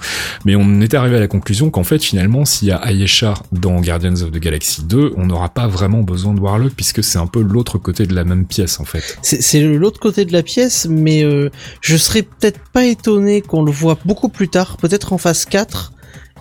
mais 0.46 0.56
on 0.56 0.82
était 0.82 0.98
arrivé 0.98 1.18
à 1.18 1.20
la 1.20 1.28
conclusion 1.28 1.70
qu'en 1.70 1.84
fait 1.84 2.02
finalement 2.04 2.46
s'il 2.46 2.68
y 2.68 2.72
a 2.72 2.78
Ayesha 2.78 3.34
dans 3.52 3.82
Guardians 3.82 4.22
of 4.22 4.32
the 4.32 4.38
Galaxy 4.38 4.84
2, 4.84 5.14
on 5.18 5.26
n'aura 5.26 5.50
pas 5.50 5.68
vraiment 5.68 6.04
besoin 6.04 6.34
de 6.34 6.40
Warlock 6.40 6.74
puisque 6.74 7.04
c'est 7.04 7.18
un 7.18 7.28
peu 7.28 7.42
l'autre 7.42 7.78
côté 7.78 8.06
de 8.06 8.16
la 8.16 8.24
même 8.24 8.46
pièce 8.46 8.80
en 8.80 8.86
fait. 8.86 9.18
C'est 9.22 9.42
c'est 9.42 9.62
l'autre 9.62 10.00
côté 10.00 10.26
de 10.26 10.34
la 10.34 10.44
pièce, 10.44 10.88
mais 10.90 11.24
euh, 11.24 11.50
je 11.82 11.98
serais 11.98 12.22
peut-être 12.22 12.60
pas 12.72 12.86
étonné 12.86 13.42
qu'on 13.42 13.64
le 13.64 13.72
voit 13.72 13.98
beaucoup 14.06 14.30
plus 14.30 14.50
tard, 14.50 14.78
peut-être 14.78 15.14
en 15.14 15.18
phase 15.18 15.46
4, 15.46 15.94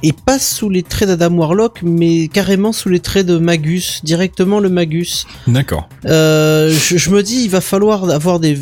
et 0.03 0.13
pas 0.13 0.39
sous 0.39 0.69
les 0.69 0.83
traits 0.83 1.09
d'Adam 1.09 1.35
Warlock, 1.37 1.81
mais 1.83 2.29
carrément 2.29 2.73
sous 2.73 2.89
les 2.89 3.01
traits 3.01 3.27
de 3.27 3.39
Magus, 3.39 4.01
directement 4.05 4.61
le 4.61 4.69
Magus. 4.69 5.27
D'accord. 5.47 5.89
Euh, 6.07 6.71
je, 6.71 6.97
je 6.97 7.11
me 7.11 7.23
dis, 7.23 7.45
il 7.45 7.51
va 7.51 7.61
falloir 7.61 8.09
avoir 8.11 8.41
des... 8.41 8.59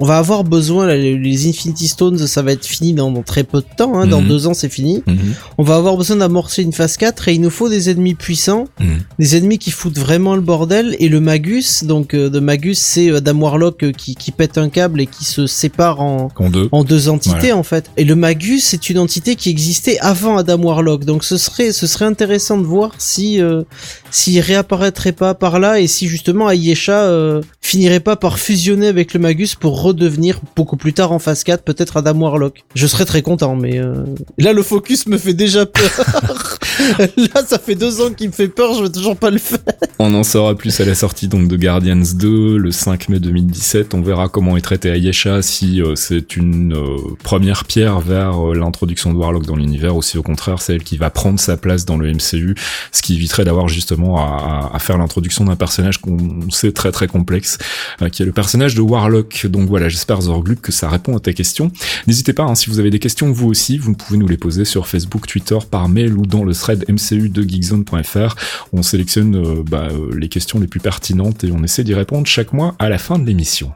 On 0.00 0.04
va 0.04 0.18
avoir 0.18 0.44
besoin, 0.44 0.86
là, 0.86 0.96
les, 0.96 1.48
Infinity 1.48 1.88
Stones, 1.88 2.18
ça 2.26 2.42
va 2.42 2.52
être 2.52 2.64
fini 2.66 2.92
dans, 2.92 3.10
dans 3.10 3.22
très 3.22 3.44
peu 3.44 3.58
de 3.60 3.66
temps, 3.76 3.98
hein, 3.98 4.06
dans 4.06 4.20
Mhm. 4.20 4.28
deux 4.28 4.46
ans 4.46 4.54
c'est 4.54 4.68
fini. 4.68 5.02
Mhm. 5.06 5.18
On 5.58 5.62
va 5.62 5.76
avoir 5.76 5.96
besoin 5.96 6.16
d'amorcer 6.16 6.62
une 6.62 6.72
phase 6.72 6.96
4 6.96 7.28
et 7.28 7.34
il 7.34 7.40
nous 7.40 7.50
faut 7.50 7.68
des 7.68 7.90
ennemis 7.90 8.14
puissants, 8.14 8.66
Mhm. 8.80 8.98
des 9.18 9.36
ennemis 9.36 9.58
qui 9.58 9.70
foutent 9.70 9.98
vraiment 9.98 10.34
le 10.34 10.40
bordel. 10.40 10.96
Et 10.98 11.08
le 11.08 11.20
Magus, 11.20 11.84
donc 11.84 12.14
euh, 12.14 12.28
de 12.30 12.40
Magus, 12.40 12.78
c'est 12.78 13.10
Adam 13.14 13.38
Warlock 13.40 13.82
euh, 13.84 13.92
qui, 13.92 14.14
qui 14.14 14.32
pète 14.32 14.58
un 14.58 14.68
câble 14.68 15.00
et 15.00 15.06
qui 15.06 15.24
se 15.24 15.46
sépare 15.46 16.00
en, 16.00 16.28
En 16.38 16.50
deux. 16.50 16.68
en 16.72 16.84
deux 16.84 17.08
entités 17.08 17.52
en 17.52 17.62
fait. 17.62 17.90
Et 17.96 18.04
le 18.04 18.14
Magus, 18.16 18.64
c'est 18.64 18.90
une 18.90 18.98
entité 18.98 19.34
qui 19.36 19.50
existait 19.50 19.98
avant 20.00 20.36
Adam 20.36 20.58
Warlock. 20.62 21.04
Donc 21.04 21.24
ce 21.24 21.36
serait, 21.36 21.72
ce 21.72 21.86
serait 21.86 22.04
intéressant 22.04 22.58
de 22.58 22.64
voir 22.64 22.92
si 22.98 23.40
euh, 23.40 23.62
s'il 24.10 24.40
réapparaîtrait 24.40 25.12
pas 25.12 25.34
par 25.34 25.58
là 25.60 25.80
et 25.80 25.86
si 25.86 26.08
justement 26.08 26.48
Ayesha 26.48 27.04
euh, 27.04 27.42
finirait 27.60 28.00
pas 28.00 28.16
par 28.16 28.38
fusionner 28.38 28.88
avec 28.88 29.14
le 29.14 29.20
Magus 29.20 29.54
pour 29.54 29.82
redevenir 29.82 30.40
beaucoup 30.54 30.76
plus 30.76 30.92
tard 30.92 31.12
en 31.12 31.18
phase 31.18 31.44
4 31.44 31.62
peut-être 31.62 31.96
Adam 31.96 32.20
Warlock. 32.20 32.64
Je 32.74 32.86
serais 32.86 33.04
très 33.04 33.22
content, 33.22 33.56
mais 33.56 33.78
euh, 33.78 34.04
là 34.38 34.52
le 34.52 34.62
focus 34.62 35.06
me 35.06 35.18
fait 35.18 35.34
déjà 35.34 35.66
peur. 35.66 36.58
là 36.98 37.42
ça 37.46 37.58
fait 37.58 37.74
deux 37.74 38.00
ans 38.00 38.12
qu'il 38.12 38.28
me 38.28 38.32
fait 38.32 38.48
peur, 38.48 38.74
je 38.74 38.82
veux 38.82 38.92
toujours 38.92 39.16
pas 39.16 39.30
le 39.30 39.38
faire. 39.38 39.58
On 39.98 40.12
en 40.14 40.24
saura 40.24 40.54
plus 40.54 40.78
à 40.80 40.84
la 40.84 40.94
sortie 40.94 41.26
donc 41.26 41.48
de 41.48 41.56
Guardians 41.56 41.96
2 41.96 42.58
le 42.58 42.70
5 42.70 43.08
mai 43.08 43.18
2017. 43.18 43.94
On 43.94 44.02
verra 44.02 44.28
comment 44.28 44.56
est 44.56 44.60
traité 44.60 44.90
Ayesha, 44.90 45.42
si 45.42 45.82
euh, 45.82 45.94
c'est 45.96 46.36
une 46.36 46.74
euh, 46.74 46.96
première 47.22 47.64
pierre 47.64 48.00
vers 48.00 48.50
euh, 48.50 48.54
l'introduction 48.54 49.12
de 49.12 49.18
Warlock 49.18 49.46
dans 49.46 49.56
l'univers, 49.56 49.96
ou 49.96 50.02
si 50.02 50.18
au 50.18 50.22
contraire 50.22 50.60
c'est 50.60 50.74
elle 50.74 50.84
qui 50.84 50.96
va 50.96 51.10
prendre 51.10 51.40
sa 51.40 51.56
place 51.56 51.84
dans 51.84 51.96
le 51.96 52.12
MCU, 52.12 52.54
ce 52.92 53.02
qui 53.02 53.14
éviterait 53.14 53.44
d'avoir 53.44 53.68
justement 53.68 54.05
à, 54.14 54.78
faire 54.78 54.98
l'introduction 54.98 55.44
d'un 55.44 55.56
personnage 55.56 55.98
qu'on 55.98 56.50
sait 56.50 56.70
très 56.70 56.92
très 56.92 57.08
complexe, 57.08 57.58
euh, 58.02 58.08
qui 58.08 58.22
est 58.22 58.26
le 58.26 58.32
personnage 58.32 58.74
de 58.74 58.80
Warlock. 58.80 59.46
Donc 59.46 59.68
voilà, 59.68 59.88
j'espère 59.88 60.20
Zorglub 60.20 60.60
que 60.60 60.70
ça 60.70 60.88
répond 60.88 61.16
à 61.16 61.20
ta 61.20 61.32
question. 61.32 61.72
N'hésitez 62.06 62.32
pas, 62.32 62.44
hein, 62.44 62.54
si 62.54 62.70
vous 62.70 62.78
avez 62.78 62.90
des 62.90 62.98
questions 62.98 63.32
vous 63.32 63.48
aussi, 63.48 63.78
vous 63.78 63.94
pouvez 63.94 64.18
nous 64.18 64.28
les 64.28 64.36
poser 64.36 64.64
sur 64.64 64.86
Facebook, 64.86 65.26
Twitter, 65.26 65.58
par 65.70 65.88
mail 65.88 66.16
ou 66.16 66.26
dans 66.26 66.44
le 66.44 66.54
thread 66.54 66.84
MCU 66.88 67.28
de 67.28 67.42
geekzone.fr. 67.42 68.36
On 68.72 68.82
sélectionne 68.82 69.36
euh, 69.36 69.62
bah, 69.68 69.88
euh, 69.90 70.10
les 70.16 70.28
questions 70.28 70.60
les 70.60 70.68
plus 70.68 70.80
pertinentes 70.80 71.42
et 71.44 71.50
on 71.50 71.62
essaie 71.64 71.84
d'y 71.84 71.94
répondre 71.94 72.26
chaque 72.26 72.52
mois 72.52 72.74
à 72.78 72.88
la 72.88 72.98
fin 72.98 73.18
de 73.18 73.26
l'émission. 73.26 73.72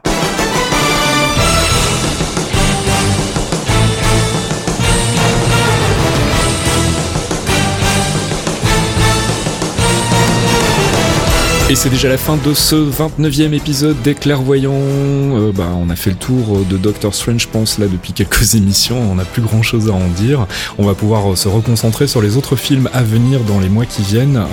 Et 11.71 11.75
c'est 11.75 11.89
déjà 11.89 12.09
la 12.09 12.17
fin 12.17 12.35
de 12.35 12.53
ce 12.53 12.75
29e 12.75 13.53
épisode 13.53 13.95
des 14.01 14.13
Clairvoyants. 14.13 14.73
Euh, 14.75 15.53
bah, 15.55 15.69
on 15.81 15.89
a 15.89 15.95
fait 15.95 16.09
le 16.09 16.17
tour 16.17 16.57
euh, 16.57 16.65
de 16.69 16.75
Doctor 16.75 17.15
Strange, 17.15 17.43
je 17.43 17.47
pense, 17.47 17.79
là, 17.79 17.85
depuis 17.87 18.11
quelques 18.11 18.55
émissions. 18.55 18.97
On 19.09 19.15
n'a 19.15 19.23
plus 19.23 19.41
grand 19.41 19.61
chose 19.61 19.87
à 19.89 19.93
en 19.93 20.05
dire. 20.09 20.47
On 20.77 20.83
va 20.85 20.95
pouvoir 20.95 21.31
euh, 21.31 21.37
se 21.37 21.47
reconcentrer 21.47 22.07
sur 22.07 22.21
les 22.21 22.35
autres 22.35 22.57
films 22.57 22.89
à 22.91 23.03
venir 23.03 23.39
dans 23.47 23.57
les 23.61 23.69
mois 23.69 23.85
qui 23.85 24.01
viennent. 24.01 24.35
Euh, 24.35 24.43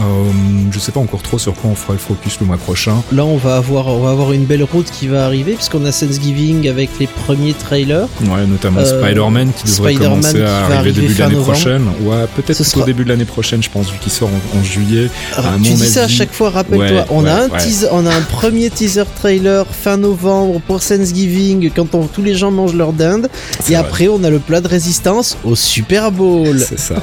je 0.71 0.79
sais 0.79 0.93
pas 0.93 1.01
encore 1.01 1.23
trop 1.23 1.41
sur 1.41 1.55
quoi 1.55 1.71
on 1.71 1.75
fera 1.75 1.95
le 1.95 1.99
focus 1.99 2.39
le 2.41 2.47
mois 2.47 2.57
prochain. 2.57 3.03
Là 3.11 3.25
on 3.25 3.37
va 3.37 3.57
avoir, 3.57 3.89
on 3.89 3.99
va 4.01 4.11
avoir 4.11 4.31
une 4.33 4.45
belle 4.45 4.63
route 4.63 4.89
qui 4.89 5.09
va 5.09 5.25
arriver 5.25 5.55
puisqu'on 5.55 5.85
a 5.87 5.91
Thanksgiving 5.93 6.69
avec 6.69 6.89
les 7.01 7.09
premiers 7.09 7.53
trailers. 7.55 8.07
Ouais, 8.27 8.47
notamment 8.47 8.79
Euh, 8.79 9.03
Spider-Man 9.03 9.51
qui 9.57 9.67
devrait 9.67 9.95
commencer 9.95 10.41
à 10.43 10.59
arriver 10.67 10.75
arriver 10.77 10.93
début 10.93 11.15
de 11.15 11.19
l'année 11.19 11.35
prochaine. 11.35 11.83
Ouais, 12.03 12.27
peut-être 12.37 12.63
sera- 12.63 12.85
début 12.85 13.03
de 13.03 13.09
l'année 13.09 13.25
prochaine, 13.25 13.61
je 13.61 13.71
pense, 13.71 13.91
vu 13.91 13.99
qu'il 13.99 14.13
sort 14.13 14.29
en, 14.29 14.59
en 14.61 14.63
juillet. 14.63 15.09
À 15.37 15.43
tu 15.61 15.73
dis 15.73 15.77
ça 15.89 16.05
à 16.05 16.09
chaque 16.09 16.33
fois, 16.33 16.51
rappelle-toi. 16.51 16.87
Ouais, 16.87 17.08
on 17.11 17.25
a 17.25 17.33
un 17.33 17.49
ouais. 17.49 17.59
teaser, 17.59 17.89
on 17.93 18.05
a 18.07 18.15
un 18.15 18.21
premier 18.23 18.71
teaser 18.71 19.05
trailer 19.17 19.67
fin 19.67 19.97
novembre 19.97 20.61
pour 20.67 20.81
Thanksgiving 20.81 21.71
quand 21.75 21.95
on- 21.95 22.07
tous 22.07 22.23
les 22.23 22.35
gens 22.35 22.51
mangent 22.51 22.75
leur 22.75 22.93
dinde. 22.93 23.29
Et 23.61 23.73
vrai. 23.73 23.75
après, 23.77 24.09
on 24.09 24.23
a 24.25 24.31
le 24.31 24.39
plat 24.39 24.61
de 24.61 24.69
résistance 24.69 25.37
au 25.45 25.55
Super 25.57 26.11
Bowl. 26.13 26.59
C'est 26.69 26.79
ça. 26.79 26.97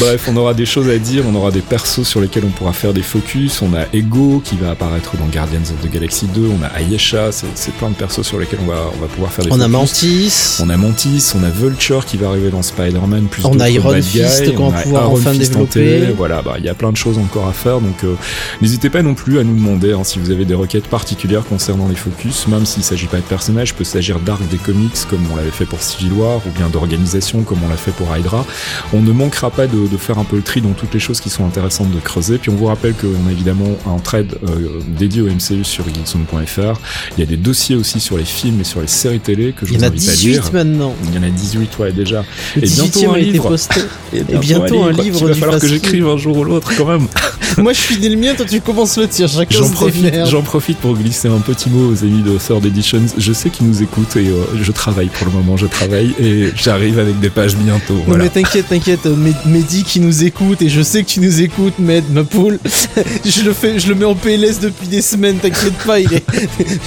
Bref, 0.00 0.26
on 0.28 0.36
aura 0.36 0.54
des 0.54 0.66
choses 0.66 0.88
à 0.88 0.98
dire, 0.98 1.24
on 1.30 1.34
aura 1.34 1.50
des 1.50 1.60
persos 1.60 2.04
sur 2.06 2.20
lesquels 2.20 2.44
on 2.46 2.50
pourra 2.50 2.72
faire 2.72 2.92
des 2.92 3.02
focus. 3.02 3.62
On 3.62 3.74
a 3.74 3.84
Ego 3.92 4.42
qui 4.44 4.56
va 4.56 4.70
apparaître 4.70 5.16
dans 5.16 5.26
Guardians 5.26 5.60
of 5.62 5.80
the 5.88 5.92
Galaxy 5.92 6.26
2. 6.26 6.50
On 6.60 6.62
a 6.64 6.68
Ayesha, 6.78 7.30
c'est 7.32 7.74
plein 7.74 7.90
de 7.90 7.94
persos 7.94 8.22
sur 8.22 8.38
lesquels 8.38 8.58
on 8.62 8.66
va, 8.70 8.90
on 8.96 9.00
va 9.00 9.06
pouvoir 9.06 9.32
faire 9.32 9.44
des 9.44 9.52
On 9.52 9.60
a 9.60 9.68
focus. 9.68 9.72
Mantis. 9.72 10.56
On 10.62 10.70
a 10.70 10.76
Mantis, 10.76 11.32
on 11.34 11.42
a 11.44 11.48
Vulture 11.50 12.04
qui 12.04 12.16
va 12.16 12.28
arriver 12.28 12.50
dans 12.50 12.62
Spider-Man, 12.62 13.26
plus 13.30 13.44
On 13.44 13.60
a 13.60 13.68
Iron 13.70 13.94
Fist 14.02 14.54
qu'on 14.54 14.64
on 14.66 14.68
va 14.70 14.78
a 14.78 14.82
pouvoir 14.82 15.02
Iron 15.04 15.12
enfin 15.14 15.32
Fist 15.32 15.52
développer. 15.52 16.06
Voilà, 16.16 16.42
bah 16.42 16.54
il 16.58 16.64
y 16.64 16.68
a 16.68 16.74
plein 16.74 16.90
de 16.92 16.96
choses 16.96 17.18
encore 17.18 17.46
à 17.48 17.52
faire, 17.52 17.80
donc 17.80 18.04
euh, 18.04 18.14
n'hésitez 18.60 18.90
pas 18.90 19.02
non 19.02 19.14
plus 19.14 19.21
à 19.30 19.44
nous 19.44 19.54
demander 19.54 19.92
hein, 19.92 20.02
si 20.04 20.18
vous 20.18 20.30
avez 20.30 20.44
des 20.44 20.54
requêtes 20.54 20.86
particulières 20.88 21.44
concernant 21.44 21.88
les 21.88 21.94
focus, 21.94 22.46
même 22.48 22.66
s'il 22.66 22.82
s'agit 22.82 23.06
pas 23.06 23.18
de 23.18 23.22
personnages, 23.22 23.74
peut 23.74 23.84
s'agir 23.84 24.18
d'arcs 24.18 24.46
des 24.50 24.56
comics 24.56 24.92
comme 25.08 25.20
on 25.32 25.36
l'avait 25.36 25.50
fait 25.50 25.64
pour 25.64 25.80
Civil 25.82 26.12
War, 26.14 26.38
ou 26.46 26.50
bien 26.56 26.68
d'organisation 26.68 27.42
comme 27.42 27.58
on 27.64 27.68
l'a 27.68 27.76
fait 27.76 27.92
pour 27.92 28.14
Hydra. 28.16 28.44
On 28.92 29.00
ne 29.00 29.12
manquera 29.12 29.50
pas 29.50 29.66
de, 29.66 29.86
de 29.86 29.96
faire 29.96 30.18
un 30.18 30.24
peu 30.24 30.36
le 30.36 30.42
tri 30.42 30.60
dans 30.60 30.72
toutes 30.72 30.92
les 30.92 31.00
choses 31.00 31.20
qui 31.20 31.30
sont 31.30 31.46
intéressantes 31.46 31.90
de 31.90 32.00
creuser. 32.00 32.38
Puis 32.38 32.50
on 32.50 32.56
vous 32.56 32.66
rappelle 32.66 32.94
qu'on 32.94 33.28
a 33.28 33.32
évidemment 33.32 33.70
un 33.86 33.98
thread 33.98 34.34
euh, 34.48 34.80
dédié 34.98 35.22
au 35.22 35.26
MCU 35.26 35.62
sur 35.64 35.84
geekzone.fr. 35.86 36.80
Il 37.16 37.20
y 37.20 37.22
a 37.22 37.26
des 37.26 37.36
dossiers 37.36 37.76
aussi 37.76 38.00
sur 38.00 38.16
les 38.18 38.24
films 38.24 38.60
et 38.60 38.64
sur 38.64 38.80
les 38.80 38.86
séries 38.88 39.20
télé 39.20 39.52
que 39.52 39.66
je 39.66 39.72
Il 39.72 39.76
y 39.76 39.78
vous 39.78 39.84
en 39.84 39.86
a 39.86 39.90
invite 39.90 40.08
à 40.08 40.12
lire. 40.14 40.42
18 40.42 40.52
maintenant. 40.52 40.94
Il 41.04 41.14
y 41.14 41.18
en 41.18 41.22
a 41.22 41.30
18, 41.30 41.78
ouais, 41.78 41.92
déjà. 41.92 42.24
Le 42.56 42.64
Et 42.64 42.66
bientôt 42.68 43.00
18e 43.00 43.08
un 43.08 43.12
a 43.14 43.18
livre. 43.18 43.48
posté. 43.48 43.80
Et 44.12 44.22
bientôt 44.38 44.82
un 44.82 44.92
livre 44.92 45.18
Il 45.22 45.26
va 45.28 45.34
falloir 45.34 45.58
que 45.60 45.68
j'écrive 45.68 46.06
un 46.08 46.16
jour 46.16 46.36
ou 46.38 46.44
l'autre 46.44 46.72
quand 46.76 46.86
même. 46.86 47.06
Moi, 47.58 47.72
je 47.72 47.80
finis 47.80 48.08
le 48.08 48.16
mien, 48.16 48.34
toi, 48.34 48.46
tu 48.46 48.60
commences 48.60 48.96
le 49.02 49.08
tir. 49.08 49.28
Chacun 49.28 49.58
J'en 49.58 49.68
profite, 49.68 50.14
j'en 50.26 50.42
profite 50.42 50.78
pour 50.78 50.94
glisser 50.96 51.28
un 51.28 51.38
petit 51.40 51.68
mot 51.70 51.90
aux 51.92 52.02
amis 52.04 52.22
de 52.22 52.38
Third 52.38 52.64
Editions. 52.64 53.02
Je 53.18 53.32
sais 53.32 53.50
qu'ils 53.50 53.66
nous 53.66 53.82
écoutent 53.82 54.16
et 54.16 54.28
euh, 54.28 54.44
je 54.60 54.72
travaille 54.72 55.08
pour 55.08 55.26
le 55.26 55.32
moment, 55.32 55.56
je 55.56 55.66
travaille 55.66 56.14
et 56.20 56.48
j'arrive 56.56 56.98
avec 56.98 57.18
des 57.20 57.30
pages 57.30 57.56
bientôt. 57.56 57.94
Non 57.94 58.02
Voilà. 58.06 58.24
mais 58.24 58.30
t'inquiète, 58.30 58.68
t'inquiète, 58.68 59.06
euh, 59.06 59.16
Mehdi 59.46 59.82
qui 59.84 60.00
nous 60.00 60.24
écoute 60.24 60.62
et 60.62 60.68
je 60.68 60.82
sais 60.82 61.02
que 61.02 61.08
tu 61.08 61.20
nous 61.20 61.40
écoutes, 61.42 61.78
Med, 61.78 62.04
ma 62.12 62.24
poule. 62.24 62.58
je 63.24 63.42
le 63.42 63.52
fais, 63.52 63.78
je 63.78 63.88
le 63.88 63.94
mets 63.94 64.04
en 64.04 64.14
PLS 64.14 64.60
depuis 64.60 64.86
des 64.88 65.02
semaines, 65.02 65.36
t'inquiète 65.36 65.76
pas, 65.86 65.98
il 66.00 66.12
est. 66.12 66.24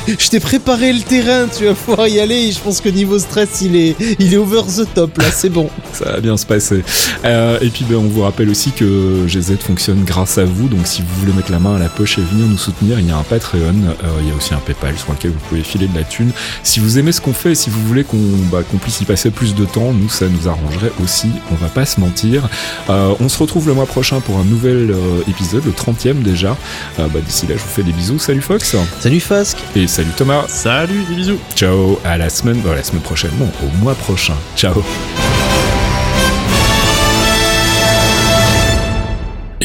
je 0.19 0.29
t'ai 0.29 0.39
préparé 0.39 0.93
le 0.93 1.01
terrain, 1.01 1.47
tu 1.55 1.65
vas 1.65 1.73
pouvoir 1.73 2.07
y 2.07 2.19
aller. 2.19 2.35
Et 2.35 2.51
je 2.51 2.59
pense 2.59 2.79
que 2.81 2.89
niveau 2.89 3.19
stress, 3.19 3.61
il 3.61 3.75
est, 3.75 3.95
il 4.19 4.33
est 4.33 4.37
over 4.37 4.61
the 4.63 4.87
top 4.93 5.17
là, 5.17 5.25
c'est 5.33 5.49
bon. 5.49 5.69
Ça 5.93 6.05
va 6.13 6.19
bien 6.21 6.37
se 6.37 6.45
passer. 6.45 6.83
Euh, 7.25 7.59
et 7.61 7.69
puis 7.69 7.85
ben, 7.89 7.97
on 7.97 8.07
vous 8.07 8.21
rappelle 8.21 8.49
aussi 8.49 8.71
que 8.71 9.25
GZ 9.27 9.57
fonctionne 9.59 10.03
grâce 10.05 10.37
à 10.37 10.45
vous, 10.45 10.67
donc 10.67 10.85
si 10.85 11.01
vous 11.01 11.19
voulez 11.19 11.33
mettre 11.33 11.51
la 11.51 11.59
main 11.59 11.75
à 11.75 11.79
la 11.79 11.89
poche 11.89 12.04
et 12.05 12.21
venir 12.21 12.45
nous 12.45 12.57
soutenir, 12.57 12.99
il 12.99 13.07
y 13.07 13.11
a 13.11 13.17
un 13.17 13.23
Patreon, 13.23 13.59
euh, 13.59 14.07
il 14.21 14.29
y 14.29 14.31
a 14.31 14.35
aussi 14.35 14.53
un 14.53 14.59
Paypal 14.59 14.97
sur 14.97 15.11
lequel 15.11 15.31
vous 15.31 15.39
pouvez 15.49 15.61
filer 15.61 15.87
de 15.87 15.97
la 15.97 16.03
thune. 16.03 16.31
Si 16.63 16.79
vous 16.79 16.99
aimez 16.99 17.11
ce 17.11 17.19
qu'on 17.21 17.33
fait 17.33 17.51
et 17.51 17.55
si 17.55 17.69
vous 17.69 17.81
voulez 17.85 18.03
qu'on 18.03 18.17
bah, 18.51 18.61
qu'on 18.69 18.77
puisse 18.77 19.01
y 19.01 19.05
passer 19.05 19.31
plus 19.31 19.55
de 19.55 19.65
temps, 19.65 19.91
nous 19.91 20.09
ça 20.09 20.27
nous 20.27 20.47
arrangerait 20.47 20.91
aussi, 21.03 21.29
on 21.51 21.55
va 21.55 21.67
pas 21.67 21.85
se 21.85 21.99
mentir. 21.99 22.47
Euh, 22.89 23.13
on 23.19 23.27
se 23.29 23.39
retrouve 23.39 23.67
le 23.67 23.73
mois 23.73 23.87
prochain 23.87 24.19
pour 24.21 24.37
un 24.37 24.43
nouvel 24.45 24.91
euh, 24.91 25.21
épisode, 25.27 25.65
le 25.65 25.71
30e 25.71 26.21
déjà. 26.21 26.55
Euh, 26.99 27.07
bah, 27.07 27.19
D'ici 27.25 27.47
là, 27.47 27.55
je 27.55 27.61
vous 27.61 27.69
fais 27.69 27.83
des 27.83 27.91
bisous. 27.91 28.19
Salut 28.19 28.41
Fox 28.41 28.75
Salut 28.99 29.19
Fasque 29.19 29.57
et 29.75 29.87
salut 29.87 30.11
Thomas. 30.15 30.45
Salut, 30.47 31.03
des 31.09 31.15
bisous. 31.15 31.39
Ciao, 31.55 31.99
à 32.03 32.17
la 32.17 32.29
semaine, 32.29 32.61
euh, 32.65 32.75
la 32.75 32.83
semaine 32.83 33.01
prochaine, 33.01 33.31
non, 33.39 33.49
au 33.63 33.83
mois 33.83 33.95
prochain. 33.95 34.35
Ciao. 34.55 34.83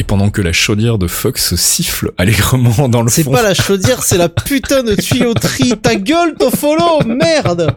Et 0.01 0.03
pendant 0.03 0.31
que 0.31 0.41
la 0.41 0.53
chaudière 0.55 0.97
de 0.97 1.07
Fox 1.07 1.55
siffle 1.57 2.13
allègrement 2.17 2.89
dans 2.89 3.03
le 3.03 3.11
C'est 3.11 3.23
fond. 3.23 3.33
pas 3.33 3.43
la 3.43 3.53
chaudière, 3.67 4.03
c'est 4.03 4.17
la 4.17 4.31
putain 4.31 4.83
de 4.83 4.95
tuyauterie. 4.95 5.75
Ta 5.83 5.95
gueule, 5.95 6.37
Tofolo 6.39 7.01
Merde 7.05 7.77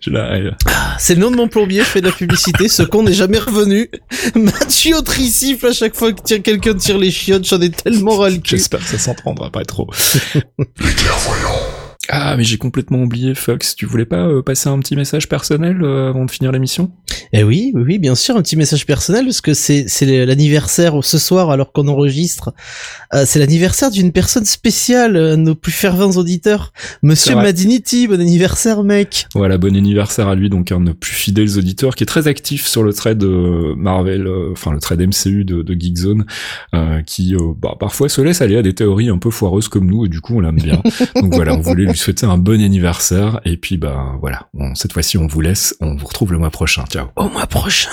Je 0.00 0.10
la- 0.10 0.50
C'est 0.98 1.14
le 1.14 1.22
nom 1.22 1.30
de 1.30 1.36
mon 1.36 1.48
plombier, 1.48 1.78
je 1.80 1.84
fais 1.86 2.02
de 2.02 2.06
la 2.08 2.12
publicité, 2.12 2.68
ce 2.68 2.82
con 2.82 3.04
n'est 3.04 3.14
jamais 3.14 3.38
revenu. 3.38 3.88
Ma 4.34 4.52
tuyauterie 4.52 5.28
siffle 5.30 5.68
à 5.68 5.72
chaque 5.72 5.96
fois 5.96 6.12
que 6.12 6.20
tire- 6.20 6.42
quelqu'un 6.42 6.74
tire 6.74 6.98
les 6.98 7.10
chiottes, 7.10 7.46
j'en 7.48 7.60
ai 7.62 7.70
tellement 7.70 8.18
ras 8.18 8.28
le 8.28 8.36
cul. 8.36 8.50
J'espère 8.58 8.80
que 8.80 8.86
ça 8.86 8.98
s'entendra 8.98 9.50
pas 9.50 9.64
trop. 9.64 9.88
Ah, 12.08 12.36
mais 12.36 12.42
j'ai 12.42 12.58
complètement 12.58 12.98
oublié, 12.98 13.34
Fox. 13.34 13.76
Tu 13.76 13.86
voulais 13.86 14.04
pas 14.04 14.26
euh, 14.26 14.42
passer 14.42 14.68
un 14.68 14.78
petit 14.80 14.96
message 14.96 15.28
personnel 15.28 15.82
euh, 15.82 16.08
avant 16.10 16.24
de 16.24 16.30
finir 16.32 16.50
l'émission? 16.50 16.90
Eh 17.32 17.42
oui, 17.44 17.72
oui, 17.74 17.82
oui, 17.86 17.98
bien 17.98 18.14
sûr, 18.14 18.36
un 18.36 18.42
petit 18.42 18.56
message 18.56 18.86
personnel, 18.86 19.24
parce 19.24 19.40
que 19.40 19.54
c'est, 19.54 19.84
c'est 19.88 20.24
l'anniversaire 20.26 20.94
ce 21.02 21.18
soir, 21.18 21.50
alors 21.50 21.72
qu'on 21.72 21.88
enregistre. 21.88 22.52
Euh, 23.14 23.24
c'est 23.26 23.38
l'anniversaire 23.38 23.90
d'une 23.90 24.12
personne 24.12 24.44
spéciale, 24.44 25.16
euh, 25.16 25.36
nos 25.36 25.54
plus 25.54 25.72
fervents 25.72 26.10
auditeurs. 26.12 26.72
Monsieur. 27.02 27.34
Madinity, 27.42 28.06
bon 28.08 28.20
anniversaire, 28.20 28.82
mec. 28.84 29.26
Voilà, 29.34 29.58
bon 29.58 29.74
anniversaire 29.76 30.28
à 30.28 30.34
lui, 30.34 30.48
donc 30.50 30.72
un 30.72 30.80
de 30.80 30.84
nos 30.86 30.94
plus 30.94 31.12
fidèles 31.14 31.58
auditeurs, 31.58 31.94
qui 31.94 32.04
est 32.04 32.06
très 32.06 32.28
actif 32.28 32.66
sur 32.66 32.82
le 32.82 32.92
trade 32.92 33.22
euh, 33.24 33.74
Marvel, 33.76 34.26
euh, 34.26 34.50
enfin 34.52 34.72
le 34.72 34.78
trade 34.80 35.00
MCU 35.00 35.44
de, 35.44 35.62
de 35.62 35.74
Geekzone, 35.74 36.24
euh, 36.74 37.02
qui 37.02 37.34
bah, 37.60 37.74
parfois 37.78 38.08
se 38.08 38.20
laisse 38.20 38.40
aller 38.42 38.56
à 38.56 38.62
des 38.62 38.74
théories 38.74 39.08
un 39.08 39.18
peu 39.18 39.30
foireuses 39.30 39.68
comme 39.68 39.86
nous, 39.86 40.04
et 40.06 40.08
du 40.08 40.20
coup 40.20 40.36
on 40.36 40.40
l'aime 40.40 40.56
bien. 40.56 40.82
donc 41.16 41.34
voilà, 41.34 41.54
on 41.54 41.60
voulait 41.60 41.84
lui 41.86 41.96
souhaiter 41.96 42.26
un 42.26 42.38
bon 42.38 42.62
anniversaire, 42.62 43.40
et 43.44 43.56
puis 43.56 43.76
bah 43.76 44.12
voilà, 44.20 44.48
on- 44.58 44.74
cette 44.74 44.92
fois-ci 44.92 45.18
on 45.18 45.26
vous 45.26 45.40
laisse, 45.40 45.76
on 45.80 45.94
vous 45.96 46.06
retrouve 46.06 46.32
le 46.32 46.38
mois 46.38 46.50
prochain. 46.50 46.84
Au 47.16 47.28
mois 47.28 47.46
prochain. 47.46 47.90